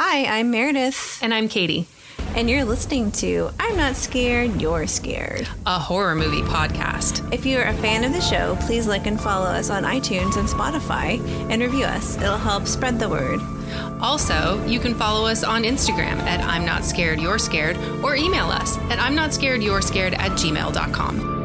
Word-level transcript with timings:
Hi, 0.00 0.26
I'm 0.38 0.52
Meredith, 0.52 1.18
And 1.22 1.34
I'm 1.34 1.48
Kaity, 1.48 1.86
and 2.36 2.48
you're 2.48 2.64
listening 2.64 3.10
to 3.12 3.50
I'm 3.58 3.76
Not 3.76 3.96
Scared, 3.96 4.62
You're 4.62 4.86
Scared. 4.86 5.48
a 5.66 5.76
horror 5.76 6.14
movie 6.14 6.42
podcast. 6.42 7.32
If 7.34 7.44
you're 7.44 7.64
a 7.64 7.74
fan 7.74 8.04
of 8.04 8.12
the 8.12 8.20
show, 8.20 8.56
please 8.60 8.86
like 8.86 9.08
and 9.08 9.20
follow 9.20 9.46
us 9.46 9.70
on 9.70 9.82
iTunes 9.82 10.36
and 10.36 10.48
Spotify 10.48 11.18
and 11.50 11.60
review 11.60 11.84
us. 11.84 12.16
It'll 12.16 12.38
help 12.38 12.68
spread 12.68 13.00
the 13.00 13.08
word. 13.08 13.40
Also, 14.00 14.64
you 14.66 14.78
can 14.78 14.94
follow 14.94 15.26
us 15.26 15.42
on 15.42 15.64
Instagram 15.64 16.18
at 16.20 16.44
I'm 16.44 16.64
Not 16.64 16.84
Scared, 16.84 17.20
You're 17.20 17.40
Scared, 17.40 17.76
or 18.04 18.14
email 18.14 18.46
us 18.46 18.78
at 18.90 19.00
I'm 19.00 19.16
Not 19.16 19.34
Scared, 19.34 19.64
You're 19.64 19.82
Scared 19.82 20.14
at 20.14 20.30
gmail.com. 20.38 21.37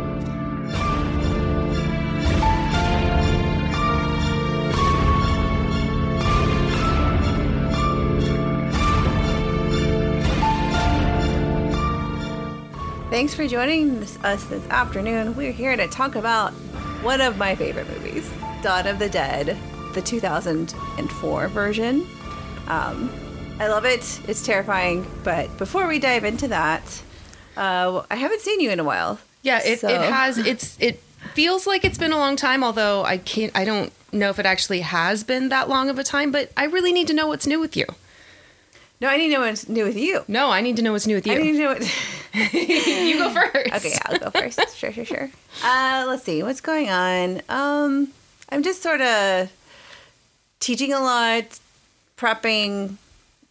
Thanks 13.13 13.35
for 13.35 13.47
joining 13.47 14.01
us 14.23 14.43
this 14.45 14.67
afternoon. 14.71 15.35
We're 15.35 15.51
here 15.51 15.77
to 15.77 15.87
talk 15.87 16.15
about 16.15 16.51
one 17.03 17.21
of 17.21 17.37
my 17.37 17.53
favorite 17.53 17.87
movies, 17.87 18.27
Dawn 18.63 18.87
of 18.87 18.97
the 18.97 19.07
Dead, 19.07 19.55
the 19.93 20.01
2004 20.01 21.47
version. 21.49 22.07
Um, 22.67 23.11
I 23.59 23.67
love 23.67 23.85
it. 23.85 24.19
It's 24.27 24.43
terrifying. 24.43 25.05
But 25.23 25.55
before 25.59 25.87
we 25.87 25.99
dive 25.99 26.23
into 26.23 26.47
that, 26.47 27.03
uh, 27.55 28.01
I 28.09 28.15
haven't 28.15 28.41
seen 28.41 28.59
you 28.59 28.71
in 28.71 28.79
a 28.79 28.83
while. 28.83 29.19
Yeah, 29.43 29.61
it, 29.63 29.81
So- 29.81 29.89
it 29.89 30.01
has, 30.01 30.39
it's, 30.39 30.75
it 30.79 30.99
feels 31.35 31.67
like 31.67 31.85
it's 31.85 31.99
been 31.99 32.13
a 32.13 32.17
long 32.17 32.35
time, 32.35 32.63
although 32.63 33.03
I 33.03 33.19
can't, 33.19 33.55
I 33.55 33.63
don't 33.63 33.93
know 34.11 34.31
if 34.31 34.39
it 34.39 34.47
actually 34.47 34.79
has 34.79 35.23
been 35.23 35.49
that 35.49 35.69
long 35.69 35.91
of 35.91 35.99
a 35.99 36.03
time, 36.03 36.31
but 36.31 36.51
I 36.57 36.63
really 36.65 36.91
need 36.91 37.05
to 37.09 37.13
know 37.13 37.27
what's 37.27 37.45
new 37.45 37.59
with 37.59 37.77
you. 37.77 37.85
No, 39.03 39.09
I 39.09 39.17
need 39.17 39.27
to 39.27 39.33
know 39.33 39.41
what's 39.41 39.67
new 39.67 39.83
with 39.83 39.97
you. 39.97 40.23
No, 40.29 40.49
I 40.49 40.61
need 40.61 40.77
to 40.77 40.81
know 40.81 40.93
what's 40.93 41.05
new 41.05 41.15
with 41.15 41.27
you. 41.27 41.33
I 41.33 41.37
need 41.37 41.51
to 41.51 41.57
know 41.59 41.73
what. 41.73 41.81
you 42.53 43.17
go 43.17 43.29
first. 43.31 43.73
Okay, 43.85 43.97
I'll 44.05 44.17
go 44.17 44.29
first. 44.29 44.57
sure, 44.77 44.93
sure, 44.93 45.03
sure. 45.03 45.29
Uh, 45.61 46.05
let's 46.07 46.23
see 46.23 46.41
what's 46.41 46.61
going 46.61 46.89
on. 46.89 47.41
Um, 47.49 48.13
I'm 48.47 48.63
just 48.63 48.81
sort 48.81 49.01
of 49.01 49.51
teaching 50.61 50.93
a 50.93 51.01
lot, 51.01 51.59
prepping. 52.17 52.95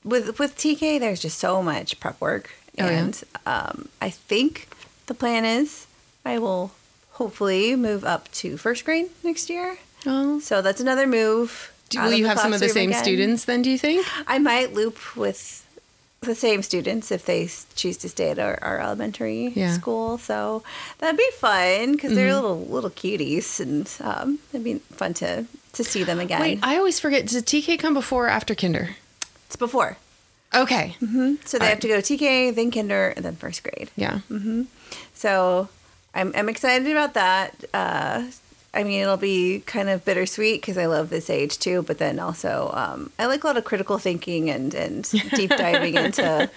With 0.05 0.39
with 0.39 0.57
TK, 0.57 0.99
there's 0.99 1.21
just 1.21 1.39
so 1.39 1.63
much 1.63 2.01
prep 2.01 2.19
work, 2.19 2.55
Oh, 2.81 2.87
yeah? 2.87 2.91
and 2.91 3.23
um, 3.45 3.91
I 4.01 4.09
think 4.09 4.69
the 5.07 5.13
plan 5.15 5.45
is 5.45 5.87
I 6.25 6.39
will 6.39 6.73
hopefully 7.11 7.77
move 7.77 8.05
up 8.05 8.33
to 8.33 8.57
first 8.57 8.87
grade 8.87 9.11
next 9.23 9.51
year. 9.51 9.77
Oh. 10.07 10.41
So 10.41 10.63
that's 10.63 10.81
another 10.81 11.07
move. 11.07 11.72
Do, 11.93 12.03
will 12.03 12.13
you 12.13 12.27
have 12.27 12.39
some 12.41 12.53
of 12.53 12.61
the 12.61 12.69
same 12.69 12.91
again. 12.91 13.03
students 13.05 13.45
then, 13.45 13.63
do 13.63 13.71
you 13.71 13.79
think? 13.79 14.07
I 14.27 14.39
might 14.39 14.73
loop 14.75 14.99
with 15.17 15.59
the 16.23 16.35
same 16.37 16.63
students 16.63 17.11
if 17.11 17.25
they 17.27 17.49
choose 17.75 17.97
to 17.99 18.09
stay 18.09 18.31
at 18.31 18.39
our, 18.39 18.57
our 18.63 18.79
elementary 18.81 19.49
Yeah. 19.57 19.73
school. 19.73 20.19
So 20.19 20.63
that'd 20.99 21.17
be 21.19 21.31
fun 21.39 21.93
because 21.93 22.15
they're 22.15 22.31
Mm-hmm. 22.31 22.43
little 22.43 22.67
little 22.67 22.91
cuties, 22.91 23.59
and 23.61 23.91
um, 24.01 24.39
it'd 24.53 24.63
be 24.65 24.75
fun 24.95 25.15
to 25.15 25.47
to 25.73 25.83
see 25.85 26.05
them 26.05 26.21
again. 26.21 26.41
Wait, 26.41 26.59
I 26.63 26.77
always 26.77 27.01
forget. 27.01 27.27
Does 27.27 27.43
TK 27.43 27.79
come 27.79 27.95
before 27.95 28.27
or 28.27 28.31
after 28.31 28.55
kinder? 28.55 28.97
it's 29.47 29.57
before, 29.57 29.97
Okay. 30.55 30.97
so 31.45 31.59
they 31.59 31.67
have 31.67 31.81
to 31.81 31.89
go 31.89 32.01
to 32.01 32.17
TK, 32.17 32.55
then 32.55 32.71
kinder, 32.71 33.13
and 33.17 33.25
then 33.25 33.37
first 33.37 33.63
grade. 33.65 33.91
Yeah. 33.97 34.21
So 35.15 35.69
I'm 36.15 36.33
I'm 36.37 36.49
excited 36.49 36.87
about 36.91 37.15
that. 37.15 37.65
Uh, 37.75 38.25
I 38.75 38.85
mean, 38.85 39.01
it'll 39.03 39.17
be 39.19 39.61
kind 39.67 39.89
of 39.91 40.05
bittersweet 40.05 40.61
because 40.63 40.79
I 40.79 40.87
love 40.87 41.11
this 41.11 41.29
age 41.29 41.59
too, 41.59 41.83
but 41.83 41.99
then 41.99 42.19
also 42.19 42.71
um, 42.75 43.11
I 43.19 43.27
like 43.27 43.45
a 43.45 43.47
lot 43.47 43.57
of 43.59 43.65
critical 43.65 43.99
thinking 43.99 44.49
and 44.51 44.75
and 44.75 45.05
deep 45.35 45.51
diving 45.51 45.95
into 45.95 46.49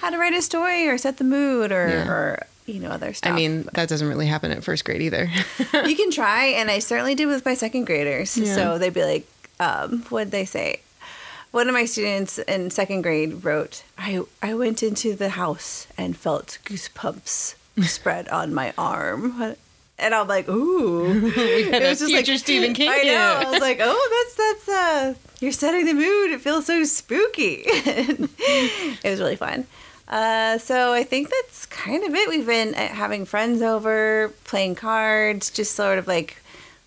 how 0.00 0.10
to 0.10 0.16
write 0.18 0.32
a 0.32 0.40
story 0.42 0.88
or 0.88 0.96
set 0.96 1.18
the 1.18 1.24
mood 1.24 1.70
or 1.72 1.88
Yeah. 1.88 2.08
or 2.08 2.46
you 2.66 2.80
know 2.80 2.88
other 2.90 3.12
stuff. 3.12 3.32
I 3.32 3.36
mean, 3.36 3.68
that 3.74 3.88
doesn't 3.88 4.08
really 4.08 4.26
happen 4.26 4.50
at 4.50 4.64
first 4.64 4.84
grade 4.84 5.02
either. 5.02 5.30
you 5.86 5.96
can 5.96 6.10
try, 6.10 6.46
and 6.46 6.70
I 6.70 6.78
certainly 6.78 7.14
did 7.14 7.26
with 7.26 7.44
my 7.44 7.54
second 7.54 7.86
graders. 7.86 8.36
Yeah. 8.36 8.54
So 8.54 8.78
they'd 8.78 8.94
be 8.94 9.04
like, 9.04 9.26
um, 9.60 10.02
what'd 10.10 10.30
they 10.30 10.44
say? 10.44 10.80
One 11.50 11.66
of 11.68 11.72
my 11.74 11.86
students 11.86 12.38
in 12.38 12.70
second 12.70 13.00
grade 13.02 13.42
wrote, 13.42 13.82
I, 13.96 14.20
I 14.42 14.52
went 14.52 14.82
into 14.82 15.14
the 15.16 15.30
house 15.30 15.86
and 15.96 16.14
felt 16.14 16.58
goosebumps 16.66 17.54
spread 17.84 18.28
on 18.28 18.52
my 18.52 18.74
arm. 18.76 19.56
And 19.98 20.14
I'm 20.14 20.28
like, 20.28 20.48
ooh. 20.48 21.30
It 21.36 21.82
a 21.82 22.06
future 22.06 22.38
Stephen 22.38 22.72
King 22.72 22.90
I 22.90 23.02
know. 23.02 23.42
I 23.46 23.50
was 23.50 23.60
like, 23.60 23.78
oh, 23.80 24.24
that's, 24.36 24.66
that's, 24.66 24.68
uh, 24.68 25.14
you're 25.40 25.52
setting 25.52 25.86
the 25.86 25.94
mood. 25.94 26.30
It 26.30 26.40
feels 26.40 26.66
so 26.66 26.84
spooky. 26.84 27.62
it 27.66 29.00
was 29.04 29.20
really 29.20 29.36
fun. 29.36 29.66
Uh, 30.08 30.58
so 30.58 30.92
I 30.92 31.02
think 31.02 31.28
that's 31.30 31.66
kind 31.66 32.02
of 32.04 32.14
it. 32.14 32.28
We've 32.28 32.46
been 32.46 32.74
uh, 32.74 32.88
having 32.88 33.26
friends 33.26 33.60
over, 33.60 34.32
playing 34.44 34.76
cards, 34.76 35.50
just 35.50 35.74
sort 35.74 35.98
of 35.98 36.06
like 36.06 36.42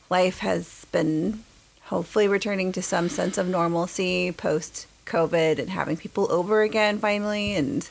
life 0.09 0.39
has 0.39 0.85
been 0.91 1.43
hopefully 1.83 2.27
returning 2.27 2.71
to 2.71 2.81
some 2.81 3.09
sense 3.09 3.37
of 3.37 3.47
normalcy 3.47 4.31
post 4.31 4.87
COVID 5.05 5.59
and 5.59 5.69
having 5.69 5.97
people 5.97 6.31
over 6.31 6.61
again 6.61 6.97
finally, 6.97 7.53
and 7.53 7.89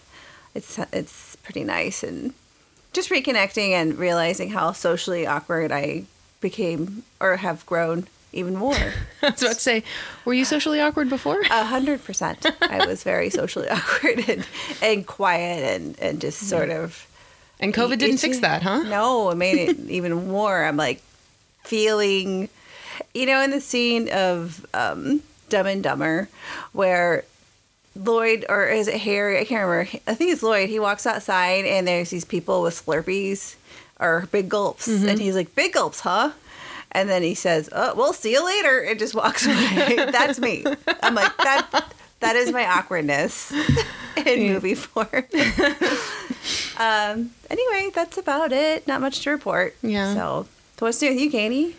it's 0.54 0.78
it's 0.92 1.36
pretty 1.36 1.62
nice 1.62 2.02
and 2.02 2.34
just 2.92 3.10
reconnecting 3.10 3.70
and 3.70 3.98
realizing 3.98 4.50
how 4.50 4.72
socially 4.72 5.26
awkward 5.26 5.72
I 5.72 6.04
became 6.40 7.04
or 7.20 7.36
have 7.36 7.64
grown 7.66 8.06
even 8.32 8.56
more. 8.56 8.74
I 9.22 9.30
was 9.30 9.42
about 9.42 9.54
to 9.54 9.60
say, 9.60 9.82
were 10.24 10.34
you 10.34 10.44
socially 10.44 10.80
awkward 10.80 11.08
before? 11.08 11.40
A 11.50 11.64
hundred 11.64 12.04
percent. 12.04 12.46
I 12.62 12.86
was 12.86 13.02
very 13.02 13.30
socially 13.40 13.68
awkward 13.68 14.28
and, 14.28 14.46
and 14.82 15.06
quiet 15.06 15.80
and, 15.80 15.98
and 16.00 16.20
just 16.20 16.48
sort 16.48 16.70
of. 16.70 17.06
And 17.58 17.74
COVID 17.74 17.98
didn't 17.98 18.18
fix 18.18 18.38
that, 18.38 18.62
huh? 18.62 18.84
No, 18.84 19.30
it 19.30 19.36
made 19.36 19.68
it 19.68 19.78
even 19.90 20.28
more. 20.28 20.64
I'm 20.64 20.76
like 20.76 21.02
feeling, 21.64 22.48
you 23.12 23.26
know, 23.26 23.42
in 23.42 23.50
the 23.50 23.60
scene 23.60 24.08
of 24.10 24.64
um, 24.72 25.22
Dumb 25.50 25.66
and 25.66 25.82
Dumber, 25.82 26.28
where 26.72 27.24
Lloyd 27.96 28.44
or 28.48 28.66
is 28.66 28.88
it 28.88 28.98
Harry? 29.00 29.38
I 29.38 29.44
can't 29.44 29.66
remember. 29.66 29.90
I 30.06 30.14
think 30.14 30.32
it's 30.32 30.42
Lloyd. 30.42 30.68
He 30.68 30.78
walks 30.78 31.06
outside 31.06 31.64
and 31.64 31.86
there's 31.86 32.10
these 32.10 32.24
people 32.24 32.62
with 32.62 32.84
Slurpees 32.84 33.56
or 33.98 34.26
big 34.32 34.48
gulps, 34.48 34.88
Mm-hmm. 34.88 35.08
and 35.08 35.18
he's 35.20 35.34
like, 35.34 35.54
"Big 35.54 35.72
gulps, 35.74 36.00
huh?" 36.00 36.32
And 36.92 37.08
then 37.08 37.22
he 37.22 37.34
says, 37.34 37.68
"Oh, 37.72 37.94
we'll 37.94 38.12
see 38.14 38.32
you 38.32 38.44
later," 38.44 38.80
and 38.80 38.98
just 38.98 39.14
walks 39.14 39.44
away. 39.46 39.94
That's 40.10 40.38
me. 40.38 40.64
I'm 41.02 41.14
like 41.14 41.36
that. 41.38 41.92
That 42.20 42.36
is 42.36 42.50
my 42.52 42.66
awkwardness 42.66 43.52
in 44.26 44.52
movie 44.52 44.74
form. 44.74 45.06
um. 46.78 47.30
Anyway, 47.50 47.90
that's 47.94 48.16
about 48.18 48.52
it. 48.52 48.86
Not 48.86 49.00
much 49.00 49.20
to 49.22 49.30
report. 49.30 49.74
Yeah. 49.82 50.14
So, 50.14 50.46
so 50.78 50.86
what's 50.86 51.02
new 51.02 51.10
with 51.10 51.20
you, 51.20 51.30
Kaity? 51.30 51.74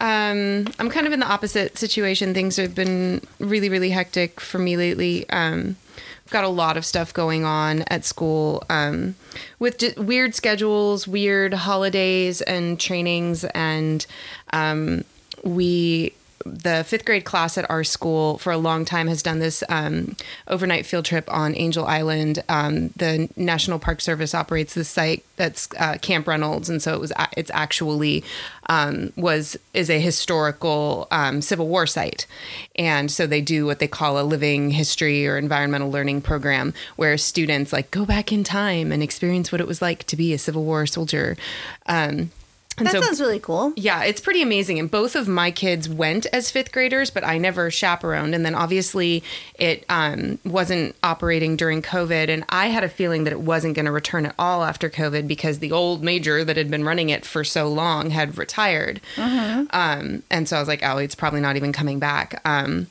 Um, 0.00 0.66
I'm 0.78 0.88
kind 0.88 1.06
of 1.06 1.12
in 1.12 1.20
the 1.20 1.26
opposite 1.26 1.76
situation. 1.76 2.32
Things 2.32 2.56
have 2.56 2.74
been 2.74 3.20
really, 3.38 3.68
really 3.68 3.90
hectic 3.90 4.40
for 4.40 4.58
me 4.58 4.76
lately. 4.76 5.28
Um, 5.28 5.76
I've 6.24 6.32
got 6.32 6.44
a 6.44 6.48
lot 6.48 6.76
of 6.76 6.86
stuff 6.86 7.12
going 7.12 7.44
on 7.44 7.82
at 7.88 8.04
school 8.04 8.64
um, 8.70 9.14
with 9.58 9.78
just 9.78 9.98
weird 9.98 10.34
schedules, 10.34 11.06
weird 11.06 11.52
holidays 11.52 12.40
and 12.40 12.80
trainings, 12.80 13.44
and 13.44 14.06
um, 14.52 15.04
we. 15.44 16.14
The 16.46 16.84
fifth 16.84 17.04
grade 17.04 17.26
class 17.26 17.58
at 17.58 17.68
our 17.70 17.84
school 17.84 18.38
for 18.38 18.50
a 18.50 18.56
long 18.56 18.86
time 18.86 19.08
has 19.08 19.22
done 19.22 19.40
this 19.40 19.62
um, 19.68 20.16
overnight 20.48 20.86
field 20.86 21.04
trip 21.04 21.30
on 21.30 21.54
Angel 21.54 21.84
Island. 21.84 22.42
Um, 22.48 22.88
the 22.96 23.28
National 23.36 23.78
Park 23.78 24.00
Service 24.00 24.34
operates 24.34 24.72
this 24.72 24.88
site 24.88 25.22
that's 25.36 25.68
uh, 25.78 25.98
Camp 26.00 26.26
Reynolds, 26.26 26.70
and 26.70 26.82
so 26.82 26.94
it 26.94 27.00
was 27.00 27.12
it's 27.36 27.50
actually 27.52 28.24
um, 28.70 29.12
was 29.16 29.58
is 29.74 29.90
a 29.90 30.00
historical 30.00 31.08
um, 31.10 31.42
Civil 31.42 31.68
War 31.68 31.86
site, 31.86 32.26
and 32.74 33.10
so 33.10 33.26
they 33.26 33.42
do 33.42 33.66
what 33.66 33.78
they 33.78 33.88
call 33.88 34.18
a 34.18 34.24
living 34.24 34.70
history 34.70 35.26
or 35.26 35.36
environmental 35.36 35.90
learning 35.90 36.22
program, 36.22 36.72
where 36.96 37.18
students 37.18 37.70
like 37.70 37.90
go 37.90 38.06
back 38.06 38.32
in 38.32 38.44
time 38.44 38.92
and 38.92 39.02
experience 39.02 39.52
what 39.52 39.60
it 39.60 39.66
was 39.66 39.82
like 39.82 40.04
to 40.04 40.16
be 40.16 40.32
a 40.32 40.38
Civil 40.38 40.64
War 40.64 40.86
soldier. 40.86 41.36
Um, 41.84 42.30
and 42.78 42.86
That 42.86 42.92
so 42.92 43.00
sounds 43.02 43.20
really 43.20 43.40
cool. 43.40 43.74
yeah, 43.76 44.04
it's 44.04 44.22
pretty 44.22 44.40
amazing. 44.40 44.78
And 44.78 44.90
both 44.90 45.14
of 45.14 45.28
my 45.28 45.50
kids 45.50 45.86
went 45.86 46.24
as 46.32 46.50
fifth 46.50 46.72
graders, 46.72 47.10
but 47.10 47.22
I 47.24 47.36
never 47.36 47.70
chaperoned. 47.70 48.34
And 48.34 48.46
then 48.46 48.54
obviously 48.54 49.22
it 49.56 49.84
um, 49.90 50.38
wasn't 50.44 50.96
operating 51.02 51.56
during 51.56 51.82
COVID. 51.82 52.28
And 52.30 52.42
I 52.48 52.68
had 52.68 52.82
a 52.82 52.88
feeling 52.88 53.24
that 53.24 53.32
it 53.34 53.40
wasn't 53.40 53.74
going 53.74 53.84
to 53.84 53.92
return 53.92 54.24
at 54.24 54.34
all 54.38 54.64
after 54.64 54.88
COVID 54.88 55.28
because 55.28 55.58
the 55.58 55.72
old 55.72 56.02
major 56.02 56.42
that 56.42 56.56
had 56.56 56.70
been 56.70 56.84
running 56.84 57.10
it 57.10 57.26
for 57.26 57.44
so 57.44 57.68
long 57.68 58.10
had 58.10 58.38
retired. 58.38 59.00
Um, 59.18 60.22
and 60.30 60.48
so 60.48 60.56
I 60.56 60.60
was 60.60 60.68
like, 60.68 60.80
oh, 60.82 60.96
it's 60.98 61.14
probably 61.14 61.40
not 61.40 61.56
even 61.56 61.72
coming 61.72 61.98
back. 61.98 62.40
Um, 62.46 62.86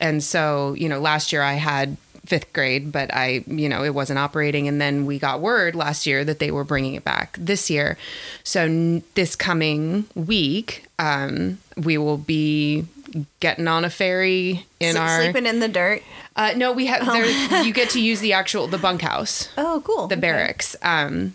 and 0.00 0.22
so, 0.22 0.74
you 0.74 0.88
know, 0.88 1.00
last 1.00 1.32
year 1.32 1.42
I 1.42 1.54
had 1.54 1.96
fifth 2.26 2.52
grade, 2.52 2.92
but 2.92 3.12
I, 3.14 3.44
you 3.46 3.68
know, 3.68 3.84
it 3.84 3.94
wasn't 3.94 4.18
operating. 4.18 4.68
And 4.68 4.80
then 4.80 5.06
we 5.06 5.18
got 5.18 5.40
word 5.40 5.74
last 5.74 6.06
year 6.06 6.24
that 6.24 6.38
they 6.38 6.50
were 6.50 6.64
bringing 6.64 6.94
it 6.94 7.04
back 7.04 7.36
this 7.40 7.70
year. 7.70 7.96
So 8.44 8.62
n- 8.62 9.02
this 9.14 9.36
coming 9.36 10.04
week, 10.14 10.84
um, 10.98 11.58
we 11.76 11.98
will 11.98 12.18
be 12.18 12.86
getting 13.40 13.68
on 13.68 13.84
a 13.84 13.90
ferry 13.90 14.66
in 14.80 14.96
our. 14.96 15.22
sleeping 15.22 15.46
in 15.46 15.60
the 15.60 15.68
dirt. 15.68 16.02
Uh, 16.34 16.52
no, 16.56 16.72
we 16.72 16.86
have. 16.86 17.06
there 17.06 17.62
You 17.64 17.72
get 17.72 17.90
to 17.90 18.00
use 18.00 18.20
the 18.20 18.34
actual 18.34 18.66
the 18.66 18.76
bunkhouse 18.78 19.48
Oh, 19.56 19.82
cool. 19.84 20.06
the 20.08 20.16
barracks. 20.18 20.76
Um, 20.82 21.34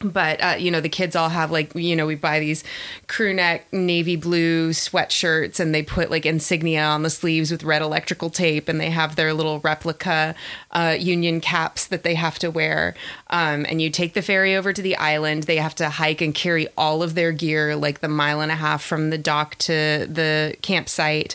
but 0.00 0.42
uh, 0.42 0.56
you 0.58 0.70
know 0.70 0.80
the 0.80 0.88
kids 0.88 1.14
all 1.14 1.28
have 1.28 1.50
like 1.50 1.74
you 1.74 1.94
know 1.94 2.06
we 2.06 2.14
buy 2.14 2.40
these 2.40 2.64
crew 3.06 3.34
neck 3.34 3.70
navy 3.72 4.16
blue 4.16 4.70
sweatshirts 4.70 5.60
and 5.60 5.74
they 5.74 5.82
put 5.82 6.10
like 6.10 6.24
insignia 6.24 6.82
on 6.82 7.02
the 7.02 7.10
sleeves 7.10 7.50
with 7.50 7.62
red 7.62 7.82
electrical 7.82 8.30
tape 8.30 8.68
and 8.68 8.80
they 8.80 8.90
have 8.90 9.16
their 9.16 9.34
little 9.34 9.60
replica 9.60 10.34
uh, 10.72 10.96
union 10.98 11.40
caps 11.40 11.86
that 11.86 12.02
they 12.02 12.14
have 12.14 12.38
to 12.38 12.50
wear. 12.50 12.94
Um, 13.28 13.66
and 13.68 13.82
you 13.82 13.90
take 13.90 14.14
the 14.14 14.22
ferry 14.22 14.54
over 14.54 14.72
to 14.72 14.82
the 14.82 14.96
island. 14.96 15.44
They 15.44 15.56
have 15.56 15.74
to 15.76 15.88
hike 15.88 16.20
and 16.20 16.34
carry 16.34 16.68
all 16.76 17.02
of 17.02 17.14
their 17.14 17.32
gear 17.32 17.74
like 17.74 18.00
the 18.00 18.08
mile 18.08 18.40
and 18.40 18.52
a 18.52 18.56
half 18.56 18.82
from 18.82 19.10
the 19.10 19.18
dock 19.18 19.56
to 19.58 20.06
the 20.08 20.56
campsite. 20.62 21.34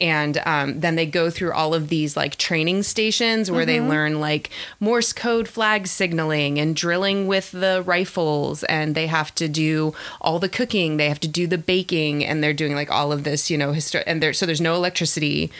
And 0.00 0.38
um, 0.44 0.80
then 0.80 0.96
they 0.96 1.06
go 1.06 1.30
through 1.30 1.52
all 1.52 1.74
of 1.74 1.88
these 1.88 2.16
like 2.16 2.36
training 2.36 2.82
stations 2.82 3.50
where 3.50 3.66
they 3.66 3.80
learn 3.80 4.20
like 4.20 4.50
morse 4.80 5.12
code 5.12 5.48
flag 5.48 5.86
signaling 5.86 6.58
and 6.58 6.74
drilling 6.74 7.26
with 7.26 7.52
the 7.52 7.82
rifles. 7.86 8.64
And 8.64 8.94
they 8.94 9.06
have 9.06 9.34
to 9.36 9.48
do 9.48 9.94
all 10.20 10.38
the 10.38 10.48
cooking. 10.48 10.96
They 10.96 11.08
have 11.08 11.20
to 11.20 11.28
do 11.28 11.46
the 11.46 11.58
baking. 11.58 12.24
And 12.24 12.42
they're 12.42 12.52
doing 12.52 12.74
like 12.74 12.90
all 12.90 13.12
of 13.12 13.24
this 13.24 13.50
you 13.50 13.58
know 13.58 13.72
history 13.72 14.02
and 14.06 14.22
there 14.22 14.32
so 14.32 14.46
there's 14.46 14.60
no 14.60 14.74
electricity 14.74 15.50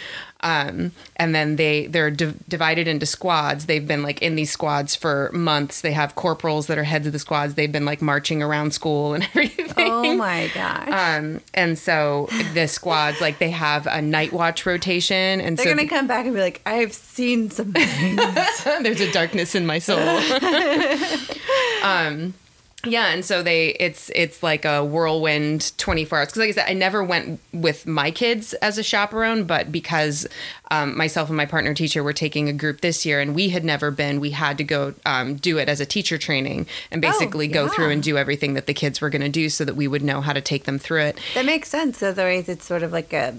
um, 0.43 0.93
and 1.17 1.35
then 1.35 1.57
they 1.57 1.87
they're 1.87 2.11
di- 2.11 2.35
divided 2.49 2.89
into 2.89 3.07
squads 3.07 3.67
they've 3.67 3.87
been 3.87 4.03
like 4.03 4.21
in 4.23 4.35
these 4.37 4.51
squads 4.51 4.95
for 4.97 5.31
months 5.33 5.81
they 5.83 5.93
have 5.93 6.15
corporals 6.15 6.67
that 6.67 6.79
are 6.79 6.85
heads 6.85 7.07
of 7.07 7.13
the 7.13 7.19
squads 7.19 7.55
they've 7.55 7.73
been 7.73 7.85
like 7.85 8.03
marching 8.03 8.43
around 8.43 8.73
school 8.73 9.15
and 9.15 9.23
everything 9.35 9.69
Oh 9.79 10.17
my 10.17 10.51
gosh. 10.55 10.89
um, 10.89 11.41
and 11.55 11.79
so 11.79 12.29
the 12.55 12.67
squads 12.67 13.21
like 13.21 13.39
they 13.39 13.51
have 13.51 13.87
a 13.87 14.01
night 14.03 14.33
watch 14.33 14.67
rotation 14.67 15.41
and 15.41 15.57
They're 15.57 15.67
so 15.67 15.75
gonna 15.75 15.89
come 15.89 16.07
back 16.07 16.27
and 16.27 16.35
be 16.35 16.41
like, 16.41 16.61
I've 16.67 16.93
seen 16.93 17.51
some 17.51 17.73
things. 17.73 18.65
there's 18.83 19.01
a 19.01 19.11
darkness 19.13 19.55
in 19.55 19.67
my 19.67 19.79
soul. 19.79 19.99
um, 21.83 22.35
yeah, 22.85 23.09
and 23.13 23.25
so 23.25 23.43
they 23.43 23.69
it's 23.81 24.11
it's 24.15 24.43
like 24.43 24.65
a 24.65 24.85
whirlwind 24.85 25.73
24 25.79 26.19
hours 26.19 26.27
because 26.29 26.39
like 26.41 26.49
I 26.49 26.53
said 26.53 26.65
I 26.69 26.73
never 26.73 27.05
went 27.05 27.41
with 27.53 27.87
my 27.87 28.11
kids 28.11 28.55
as 28.55 28.79
a 28.79 28.83
chaperone 28.83 29.45
but 29.45 29.71
because 29.71 30.27
um, 30.71 30.97
myself 30.97 31.29
and 31.29 31.37
my 31.37 31.47
partner 31.47 31.75
teacher 31.75 32.03
were 32.03 32.13
taking 32.13 32.49
a 32.49 32.53
group 32.53 32.81
this 32.81 33.07
year 33.07 33.21
and 33.21 33.35
we 33.35 33.51
had 33.51 33.65
never 33.65 33.91
been 33.91 34.19
we 34.21 34.31
had 34.31 34.59
to 34.59 34.65
go 34.65 34.95
um, 35.07 35.37
do 35.37 35.59
it 35.59 35.69
as 35.69 35.81
a 35.81 35.87
teacher 35.87 36.19
training 36.19 36.67
and 36.91 37.01
basically 37.01 37.47
go 37.47 37.69
through 37.69 37.87
Oh, 37.87 37.91
and 37.91 38.03
do 38.03 38.19
everything 38.19 38.55
that 38.55 38.67
the 38.67 38.75
kids 38.75 39.01
were 39.01 39.11
going 39.11 39.23
to 39.23 39.29
do 39.29 39.49
so 39.49 39.65
that 39.65 39.75
we 39.77 39.87
would 39.87 40.03
know 40.03 40.21
how 40.21 40.33
to 40.33 40.41
take 40.41 40.65
them 40.65 40.79
through 40.79 41.03
it 41.03 41.19
that 41.35 41.45
makes 41.47 41.69
sense. 41.69 42.03
Otherwise, 42.03 42.49
it's 42.49 42.65
sort 42.65 42.83
of 42.83 42.93
like 42.93 43.13
a 43.13 43.35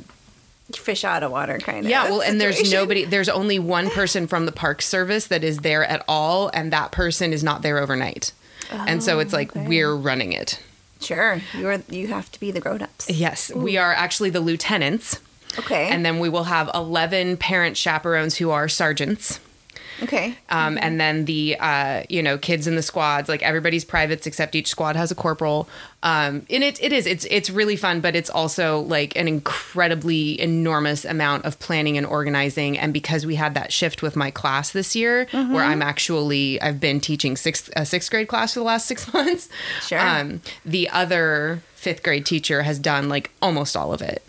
fish 0.74 1.04
out 1.04 1.24
of 1.24 1.32
water 1.32 1.58
kind 1.60 1.86
of. 1.86 1.90
Yeah, 1.90 2.06
well, 2.06 2.22
and 2.22 2.40
there's 2.40 2.72
nobody, 2.72 3.06
there's 3.06 3.30
only 3.30 3.60
one 3.60 3.90
person 4.00 4.28
from 4.28 4.46
the 4.46 4.52
park 4.52 4.82
service 4.82 5.28
that 5.28 5.44
is 5.44 5.60
there 5.60 5.84
at 5.84 6.04
all, 6.08 6.50
and 6.54 6.72
that 6.72 6.92
person 6.92 7.34
is 7.34 7.44
not 7.44 7.62
there 7.62 7.78
overnight. 7.78 8.32
And 8.74 9.04
so 9.04 9.20
it's 9.20 9.34
oh, 9.34 9.38
like 9.38 9.56
okay. 9.56 9.68
we're 9.68 9.96
running 9.96 10.34
it. 10.34 10.60
Sure, 11.00 11.42
you're 11.58 11.82
you 11.90 12.08
have 12.08 12.32
to 12.32 12.40
be 12.40 12.52
the 12.52 12.62
grown-ups. 12.62 13.10
Yes, 13.10 13.52
we 13.54 13.78
are 13.78 13.92
actually 13.94 14.30
the 14.30 14.40
lieutenants, 14.40 15.20
Okay. 15.60 15.90
and 15.90 16.06
then 16.06 16.20
we 16.20 16.30
will 16.30 16.46
have 16.46 16.70
11 16.74 17.38
parent 17.38 17.76
chaperones 17.78 18.38
who 18.38 18.52
are 18.52 18.70
sergeants. 18.70 19.40
Okay. 20.02 20.36
Um, 20.50 20.78
and 20.82 21.00
then 21.00 21.26
the 21.26 21.58
uh, 21.60 22.04
you 22.10 22.24
know 22.24 22.38
kids 22.38 22.68
in 22.68 22.76
the 22.76 22.82
squads, 22.82 23.30
like 23.30 23.44
everybody's 23.44 23.86
privates 23.86 24.26
except 24.26 24.56
each 24.56 24.68
squad 24.68 24.96
has 24.96 25.12
a 25.12 25.16
corporal. 25.16 25.68
Um, 26.02 26.46
and 26.50 26.64
it 26.64 26.82
it 26.82 26.92
is 26.92 27.06
it's 27.06 27.26
it's 27.26 27.50
really 27.50 27.76
fun, 27.76 28.02
but 28.02 28.16
it's 28.16 28.30
also 28.30 28.80
like 28.80 29.16
an 29.16 29.28
incredibly 29.28 30.40
enormous 30.40 31.06
amount 31.06 31.46
of 31.46 31.60
planning 31.60 31.98
and 31.98 32.06
organizing. 32.06 32.78
And 32.78 32.94
because 32.94 33.26
we 33.26 33.36
had 33.36 33.54
that 33.54 33.72
shift 33.72 34.02
with 34.02 34.16
my 34.16 34.32
class 34.32 34.72
this 34.72 34.96
year, 34.96 35.28
where 35.32 35.64
I'm 35.64 35.82
actually 35.82 36.62
I've 36.62 36.80
been 36.80 37.00
teaching 37.00 37.38
sixth 37.38 37.70
a 37.76 37.86
sixth 37.86 38.10
grade 38.10 38.28
class 38.28 38.54
for 38.54 38.60
the 38.60 38.66
last 38.66 38.86
six 38.88 39.12
months. 39.14 39.50
Sure. 39.82 40.00
Um, 40.00 40.42
the 40.66 40.90
other 40.90 41.62
fifth 41.76 42.02
grade 42.02 42.26
teacher 42.26 42.64
has 42.64 42.80
done 42.80 43.10
like 43.10 43.32
almost 43.42 43.76
all 43.76 43.94
of 43.94 44.02
it. 44.02 44.24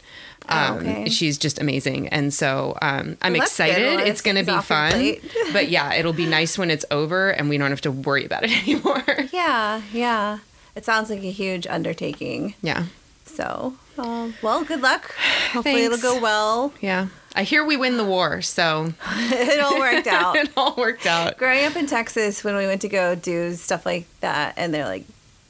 Um, 0.49 0.79
Okay. 0.79 1.09
She's 1.09 1.39
just 1.39 1.61
amazing, 1.61 2.09
and 2.09 2.33
so 2.33 2.77
um, 2.83 3.17
I'm 3.23 3.33
Well, 3.33 3.43
excited. 3.43 4.01
It's 4.01 4.21
going 4.21 4.37
to 4.37 4.43
be 4.45 4.59
fun, 4.61 5.17
but 5.53 5.69
yeah, 5.69 5.95
it'll 5.95 6.13
be 6.13 6.27
nice 6.27 6.59
when 6.59 6.71
it's 6.71 6.85
over 6.91 7.31
and 7.31 7.49
we 7.49 7.57
don't 7.59 7.71
have 7.71 7.81
to 7.83 7.91
worry 7.93 8.25
about 8.27 8.45
it 8.45 8.51
anymore. 8.63 9.03
yeah, 9.33 9.81
yeah. 9.93 10.39
It 10.77 10.85
sounds 10.85 11.09
like 11.09 11.21
a 11.21 11.31
huge 11.31 11.67
undertaking. 11.67 12.55
yeah, 12.61 12.87
So, 13.27 13.75
um, 13.97 14.35
well, 14.43 14.65
good 14.65 14.81
luck. 14.83 15.15
Hopefully, 15.53 15.87
Thanks. 15.87 15.99
it'll 16.05 16.15
go 16.17 16.21
well. 16.21 16.75
yeah. 16.81 17.09
I 17.37 17.43
hear 17.43 17.65
we 17.65 17.77
win 17.77 17.97
the 17.97 18.05
war, 18.05 18.43
so 18.43 18.93
it 19.17 19.61
all 19.61 19.79
worked 19.79 20.07
out. 20.07 20.37
it 20.37 20.51
all 20.57 20.75
worked 20.77 21.05
out. 21.07 21.37
Growing 21.37 21.65
up 21.65 21.75
in 21.75 21.87
Texas, 21.87 22.45
when 22.45 22.55
we 22.57 22.67
went 22.67 22.83
to 22.83 22.89
go 22.89 23.15
do 23.17 23.55
stuff 23.55 23.85
like 23.87 24.07
that, 24.21 24.55
and 24.57 24.73
they're 24.75 24.85
like 24.87 25.05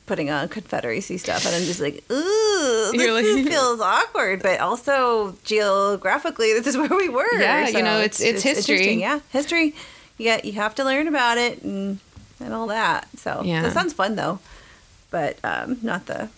putting 0.06 0.31
on 0.31 0.49
Confederacy 0.49 1.17
stuff, 1.19 1.47
and 1.47 1.55
I'm 1.55 1.62
just 1.62 1.81
like, 1.81 2.05
ooh, 2.11 2.93
this 2.93 3.11
like- 3.11 3.47
feels 3.53 3.81
awkward, 3.81 4.43
but 4.43 4.61
also 4.61 5.37
geographically, 5.45 6.53
this 6.53 6.67
is 6.67 6.77
where 6.77 6.89
we 6.91 7.09
were. 7.09 7.25
Yeah, 7.39 7.69
you 7.69 7.83
know, 7.83 7.99
it's- 7.99 8.21
it's 8.21 8.43
history. 8.43 8.93
Yeah, 8.95 9.21
history. 9.31 9.75
Yeah, 10.19 10.41
you 10.45 10.53
have 10.53 10.75
to 10.77 10.85
learn 10.85 11.09
about 11.09 11.39
it 11.39 11.62
and 11.62 11.99
and 12.41 12.53
all 12.53 12.67
that. 12.67 13.09
So 13.17 13.43
Yeah. 13.45 13.62
that 13.62 13.73
sounds 13.73 13.93
fun 13.93 14.17
though, 14.17 14.39
but 15.11 15.39
um, 15.45 15.79
not 15.83 16.07
the 16.07 16.29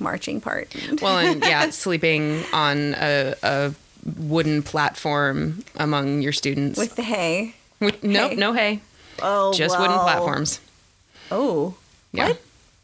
marching 0.00 0.40
part. 0.40 0.74
Well, 1.02 1.18
and 1.18 1.42
yeah, 1.42 1.70
sleeping 1.70 2.42
on 2.52 2.94
a, 2.98 3.34
a 3.42 3.74
wooden 4.18 4.62
platform 4.62 5.62
among 5.76 6.22
your 6.22 6.32
students. 6.32 6.78
with 6.78 6.96
the 6.96 7.02
hay. 7.02 7.54
With, 7.80 8.02
nope, 8.02 8.30
hay. 8.30 8.36
no 8.36 8.52
hay, 8.54 8.80
Oh, 9.22 9.52
just 9.52 9.78
wooden 9.78 9.96
platforms. 9.98 10.60
Oh, 11.30 11.74
Yeah, 12.12 12.28
What? 12.28 12.40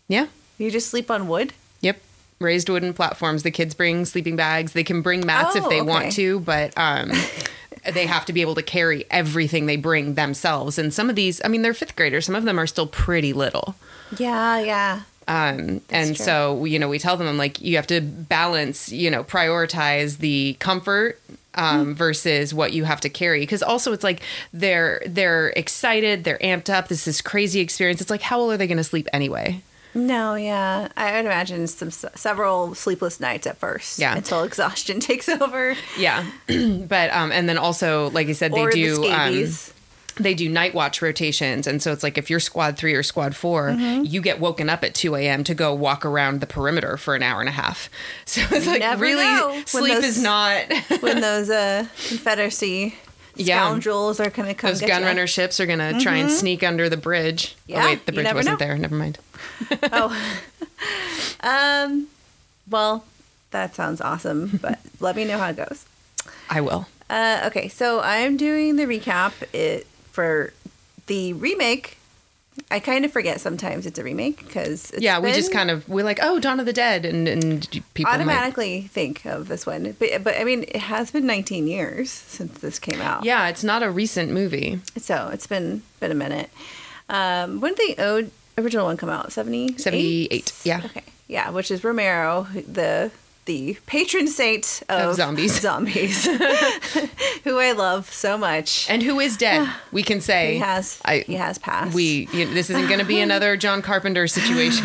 Yeah. 0.09 0.27
you 0.59 0.71
just 0.71 0.89
sleep 0.89 1.11
on 1.11 1.29
wood? 1.29 1.53
Yep. 1.81 2.01
Raised 2.41 2.69
wooden 2.69 2.93
platforms. 2.95 3.43
The 3.43 3.51
kids 3.51 3.75
bring 3.75 4.05
sleeping 4.05 4.37
bags. 4.37 4.73
They 4.73 4.85
can 4.85 5.03
bring 5.03 5.25
mats 5.27 5.57
if 5.57 5.65
Oh, 5.65 5.69
they 5.69 5.81
okay. 5.81 5.89
want 5.89 6.13
to, 6.13 6.41
but 6.41 6.73
um, 6.77 7.13
they 7.93 8.07
have 8.07 8.25
to 8.27 8.33
be 8.33 8.41
able 8.41 8.55
to 8.57 8.63
carry 8.63 9.05
everything 9.11 9.67
they 9.67 9.77
bring 9.77 10.15
themselves. 10.15 10.79
And 10.79 10.93
some 10.93 11.09
of 11.11 11.17
these, 11.17 11.41
I 11.45 11.49
mean, 11.49 11.63
they're 11.63 11.75
fifth 11.75 11.97
graders. 11.97 12.27
Some 12.27 12.35
of 12.35 12.45
them 12.45 12.59
are 12.59 12.67
still 12.67 12.87
pretty 12.87 13.33
little. 13.33 13.75
Yeah, 14.19 14.59
yeah. 14.61 15.01
Um, 15.29 15.81
and 15.89 16.17
true. 16.17 16.25
so, 16.25 16.65
you 16.65 16.79
know, 16.81 16.89
we 16.89 16.99
tell 16.99 17.17
them, 17.17 17.29
I'm 17.29 17.39
like, 17.39 17.61
you 17.61 17.77
have 17.77 17.87
to 17.87 18.01
balance, 18.01 18.91
you 18.91 19.09
know, 19.11 19.23
prioritize 19.23 20.19
the 20.19 20.57
comfort 20.59 21.21
um, 21.55 21.95
versus 21.95 22.53
what 22.53 22.73
you 22.73 22.85
have 22.85 23.01
to 23.03 23.09
carry. 23.09 23.41
Because 23.41 23.63
also, 23.63 23.93
it's 23.93 24.03
like 24.03 24.21
they're 24.53 25.01
they're 25.07 25.51
excited, 25.51 26.25
they're 26.25 26.39
amped 26.39 26.69
up. 26.71 26.89
This 26.89 27.06
is 27.06 27.21
crazy 27.23 27.61
experience. 27.61 28.01
It's 28.01 28.11
like, 28.11 28.23
how 28.23 28.39
well 28.41 28.51
are 28.53 28.56
they 28.56 28.67
going 28.67 28.79
to 28.79 28.85
sleep 28.85 29.06
anyway? 29.13 29.63
No, 29.94 30.34
yeah. 30.34 30.89
I 30.96 31.13
would 31.17 31.27
imagine 31.27 31.67
some 31.67 31.91
several 31.91 32.75
sleepless 32.75 33.20
nights 33.20 33.46
at 33.46 33.58
first. 33.58 33.99
Yeah. 33.99 34.17
Until 34.17 34.43
exhaustion 34.44 35.01
takes 35.01 35.29
over. 35.29 35.77
Yeah, 35.99 36.25
but 36.46 37.13
um, 37.13 37.31
and 37.32 37.49
then 37.49 37.58
also, 37.58 38.11
like 38.11 38.29
I 38.29 38.32
said, 38.32 38.53
they 38.53 38.61
or 38.61 38.70
do 38.70 38.96
the 39.03 39.08
um, 39.13 39.49
they 40.17 40.34
do 40.34 40.49
night 40.49 40.75
watch 40.75 41.01
rotations, 41.01 41.67
and 41.67 41.82
so 41.82 41.91
it's 41.93 42.03
like 42.03 42.19
if 42.19 42.29
you're 42.29 42.39
squad 42.41 42.77
three 42.77 42.93
or 42.94 43.03
squad 43.03 43.34
4 43.34 43.70
Mm-hmm. 43.70 44.05
you 44.05 44.20
get 44.20 44.41
woken 44.41 44.69
up 44.69 44.84
at 44.84 44.94
two 44.94 45.15
a.m. 45.15 45.43
to 45.44 45.55
go 45.55 45.75
walk 45.75 46.05
around 46.05 46.41
the 46.43 46.46
perimeter 46.46 46.99
for 46.99 47.15
an 47.15 47.22
hour 47.22 47.41
and 47.41 47.49
a 47.49 47.53
half. 47.53 47.89
So 48.27 48.43
it's 48.51 48.67
like 48.67 48.81
never 48.81 49.01
really 49.03 49.63
sleep 49.65 49.94
those- 49.94 50.05
is 50.05 50.22
not. 50.22 50.65
when 51.01 51.20
those 51.22 51.49
uh, 51.49 51.87
Confederacy 52.08 52.94
Yeah. 53.37 53.56
scoundrels 53.67 54.20
are 54.20 54.29
going 54.31 54.49
to 54.49 54.55
come 54.55 54.70
Those 54.70 54.81
get 54.81 54.89
gun 54.89 55.03
runner 55.03 55.27
ships 55.27 55.58
are 55.61 55.67
gonna 55.67 55.99
try 55.99 56.17
and 56.17 56.31
sneak 56.31 56.63
under 56.63 56.89
the 56.91 56.99
bridge. 56.99 57.56
Yeah, 57.67 57.82
oh 57.82 57.87
wait, 57.87 58.05
the 58.06 58.13
bridge 58.13 58.32
wasn't 58.34 58.61
know. 58.61 58.67
there. 58.67 58.77
Never 58.77 58.94
mind. 58.94 59.19
Oh. 59.93 60.17
um, 61.41 62.08
well, 62.69 63.05
that 63.51 63.75
sounds 63.75 64.01
awesome, 64.01 64.58
but 64.63 64.79
let 65.01 65.17
me 65.17 65.25
know 65.25 65.39
how 65.39 65.51
it 65.51 65.56
goes. 65.56 65.84
I 66.51 66.61
will. 66.61 66.87
Uh, 67.11 67.43
okay, 67.46 67.69
so 67.69 68.01
I'm 68.01 68.37
doing 68.37 68.77
the 68.77 68.84
recap 68.84 69.32
it 69.53 69.87
for 70.13 70.53
the 71.06 71.32
remake. 71.34 71.99
I 72.70 72.81
kind 72.81 73.05
of 73.06 73.13
forget 73.13 73.41
sometimes 73.41 73.87
it's 73.87 73.99
a 73.99 74.05
remake 74.05 74.37
because 74.46 74.93
yeah, 74.99 75.19
we 75.19 75.32
just 75.32 75.53
kind 75.53 75.70
of 75.70 75.89
we're 75.89 76.05
like, 76.05 76.19
oh, 76.22 76.39
Dawn 76.39 76.61
of 76.61 76.67
the 76.67 76.72
Dead, 76.72 77.05
and 77.06 77.27
and 77.27 77.67
people 77.94 78.11
might, 78.13 78.17
automatically 78.17 78.82
think 78.82 79.25
of 79.25 79.49
this 79.49 79.65
one. 79.67 79.96
But 79.99 80.22
but 80.22 80.39
I 80.39 80.44
mean, 80.44 80.65
it 80.65 80.77
has 80.77 81.11
been 81.11 81.27
19 81.27 81.67
years 81.67 82.11
since 82.11 82.58
this 82.61 82.79
came 82.79 83.01
out. 83.01 83.25
yeah, 83.25 83.49
it's 83.49 83.65
not 83.65 83.82
a 83.82 83.91
recent 83.91 84.31
movie. 84.32 84.81
So 84.99 85.31
it's 85.32 85.46
been 85.46 85.82
been 86.01 86.11
a 86.13 86.15
minute. 86.15 86.51
Um, 87.08 87.61
when 87.61 87.75
did 87.75 87.96
the 87.96 88.03
o- 88.03 88.31
original 88.59 88.87
one 88.87 88.97
come 88.97 89.09
out? 89.11 89.32
78? 89.32 89.81
78, 89.81 90.53
yeah. 90.65 90.82
Okay. 90.85 91.03
Yeah, 91.29 91.51
which 91.51 91.71
is 91.71 91.82
Romero, 91.85 92.47
the 92.55 93.11
the 93.44 93.77
patron 93.87 94.29
saint 94.29 94.85
of, 94.89 95.11
Of 95.11 95.17
zombies. 95.17 95.61
Zombies. 95.69 96.27
who 97.44 97.59
I 97.59 97.73
love 97.73 98.09
so 98.13 98.39
much. 98.39 98.89
And 98.89 99.03
who 99.03 99.19
is 99.19 99.37
dead? 99.37 99.69
We 99.93 100.05
can 100.05 100.21
say 100.21 100.55
he 100.55 100.59
has 100.61 101.01
I, 101.05 101.25
he 101.27 101.35
has 101.35 101.59
passed. 101.59 101.93
we 101.93 102.29
you 102.32 102.44
know, 102.44 102.53
this 102.55 102.71
isn't 102.71 102.87
going 102.87 103.01
to 103.01 103.05
be 103.05 103.19
another 103.29 103.56
John 103.56 103.82
Carpenter 103.82 104.29
situation. 104.29 104.85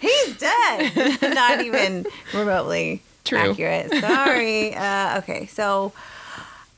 He's 0.00 0.36
dead. 0.36 1.18
Not 1.22 1.62
even 1.64 2.06
remotely 2.34 3.02
True. 3.24 3.38
accurate. 3.38 3.90
Sorry. 4.00 4.74
uh, 4.74 5.18
okay, 5.18 5.46
so 5.46 5.92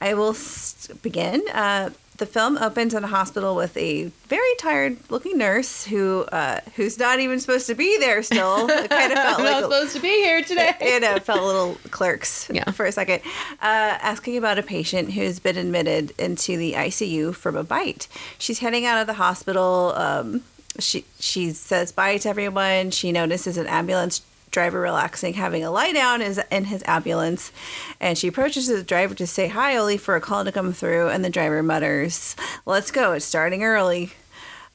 I 0.01 0.15
will 0.15 0.35
st- 0.35 1.03
begin. 1.03 1.43
Uh, 1.53 1.91
the 2.21 2.27
film 2.27 2.57
opens 2.59 2.95
in 2.95 3.03
a 3.03 3.07
hospital 3.09 3.57
with 3.57 3.77
a 3.77 4.05
very 4.29 4.55
tired-looking 4.59 5.37
nurse 5.37 5.85
who 5.85 6.23
uh, 6.31 6.61
who's 6.77 6.99
not 6.99 7.19
even 7.19 7.41
supposed 7.41 7.67
to 7.67 7.75
be 7.75 7.99
there. 7.99 8.23
Still, 8.23 8.69
it 8.71 8.89
kind 8.91 9.13
of 9.13 9.19
felt 9.25 9.39
like 9.41 9.45
not 9.51 9.63
supposed 9.65 9.97
to 9.97 10.01
be 10.03 10.09
here 10.09 10.43
today. 10.43 10.71
you 10.81 11.01
know, 11.01 11.19
felt 11.19 11.41
a 11.41 11.45
little 11.45 11.75
clerks 11.91 12.49
Yeah. 12.53 12.71
for 12.71 12.87
a 12.87 12.93
second, 12.93 13.23
uh, 13.61 13.99
asking 14.01 14.37
about 14.37 14.59
a 14.59 14.63
patient 14.63 15.13
who's 15.13 15.41
been 15.41 15.57
admitted 15.57 16.13
into 16.19 16.57
the 16.57 16.75
ICU 16.75 17.35
from 17.35 17.57
a 17.57 17.65
bite. 17.65 18.07
She's 18.39 18.61
heading 18.61 18.87
out 18.87 19.01
of 19.01 19.07
the 19.09 19.15
hospital. 19.15 19.93
Um, 19.97 20.43
she 20.79 21.05
she 21.19 21.51
says 21.51 21.91
bye 21.91 22.19
to 22.19 22.29
everyone. 22.29 22.93
She 22.93 23.11
notices 23.11 23.57
an 23.57 23.67
ambulance 23.67 24.21
driver 24.51 24.81
relaxing, 24.81 25.35
having 25.35 25.65
a 25.65 25.71
lie 25.71 25.93
down 25.93 26.23
is 26.23 26.41
in 26.51 26.65
his 26.65 26.83
ambulance, 26.87 27.53
and 28.01 28.17
she 28.19 28.29
approaches 28.29 28.67
the 28.67 28.83
driver 28.83 29.15
to 29.15 29.27
say 29.27 29.49
hi, 29.49 29.77
only 29.77 29.97
for 29.97 30.17
a 30.17 30.21
call 30.21 30.45
to 30.45 30.53
come 30.53 30.73
through, 30.73 31.09
and 31.09 31.25
the 31.25 31.31
driver 31.31 31.63
mutters, 31.63 32.37
"Let's 32.67 32.91
go! 32.91 33.13
It's 33.13 33.25
starting 33.25 33.63
early." 33.63 34.13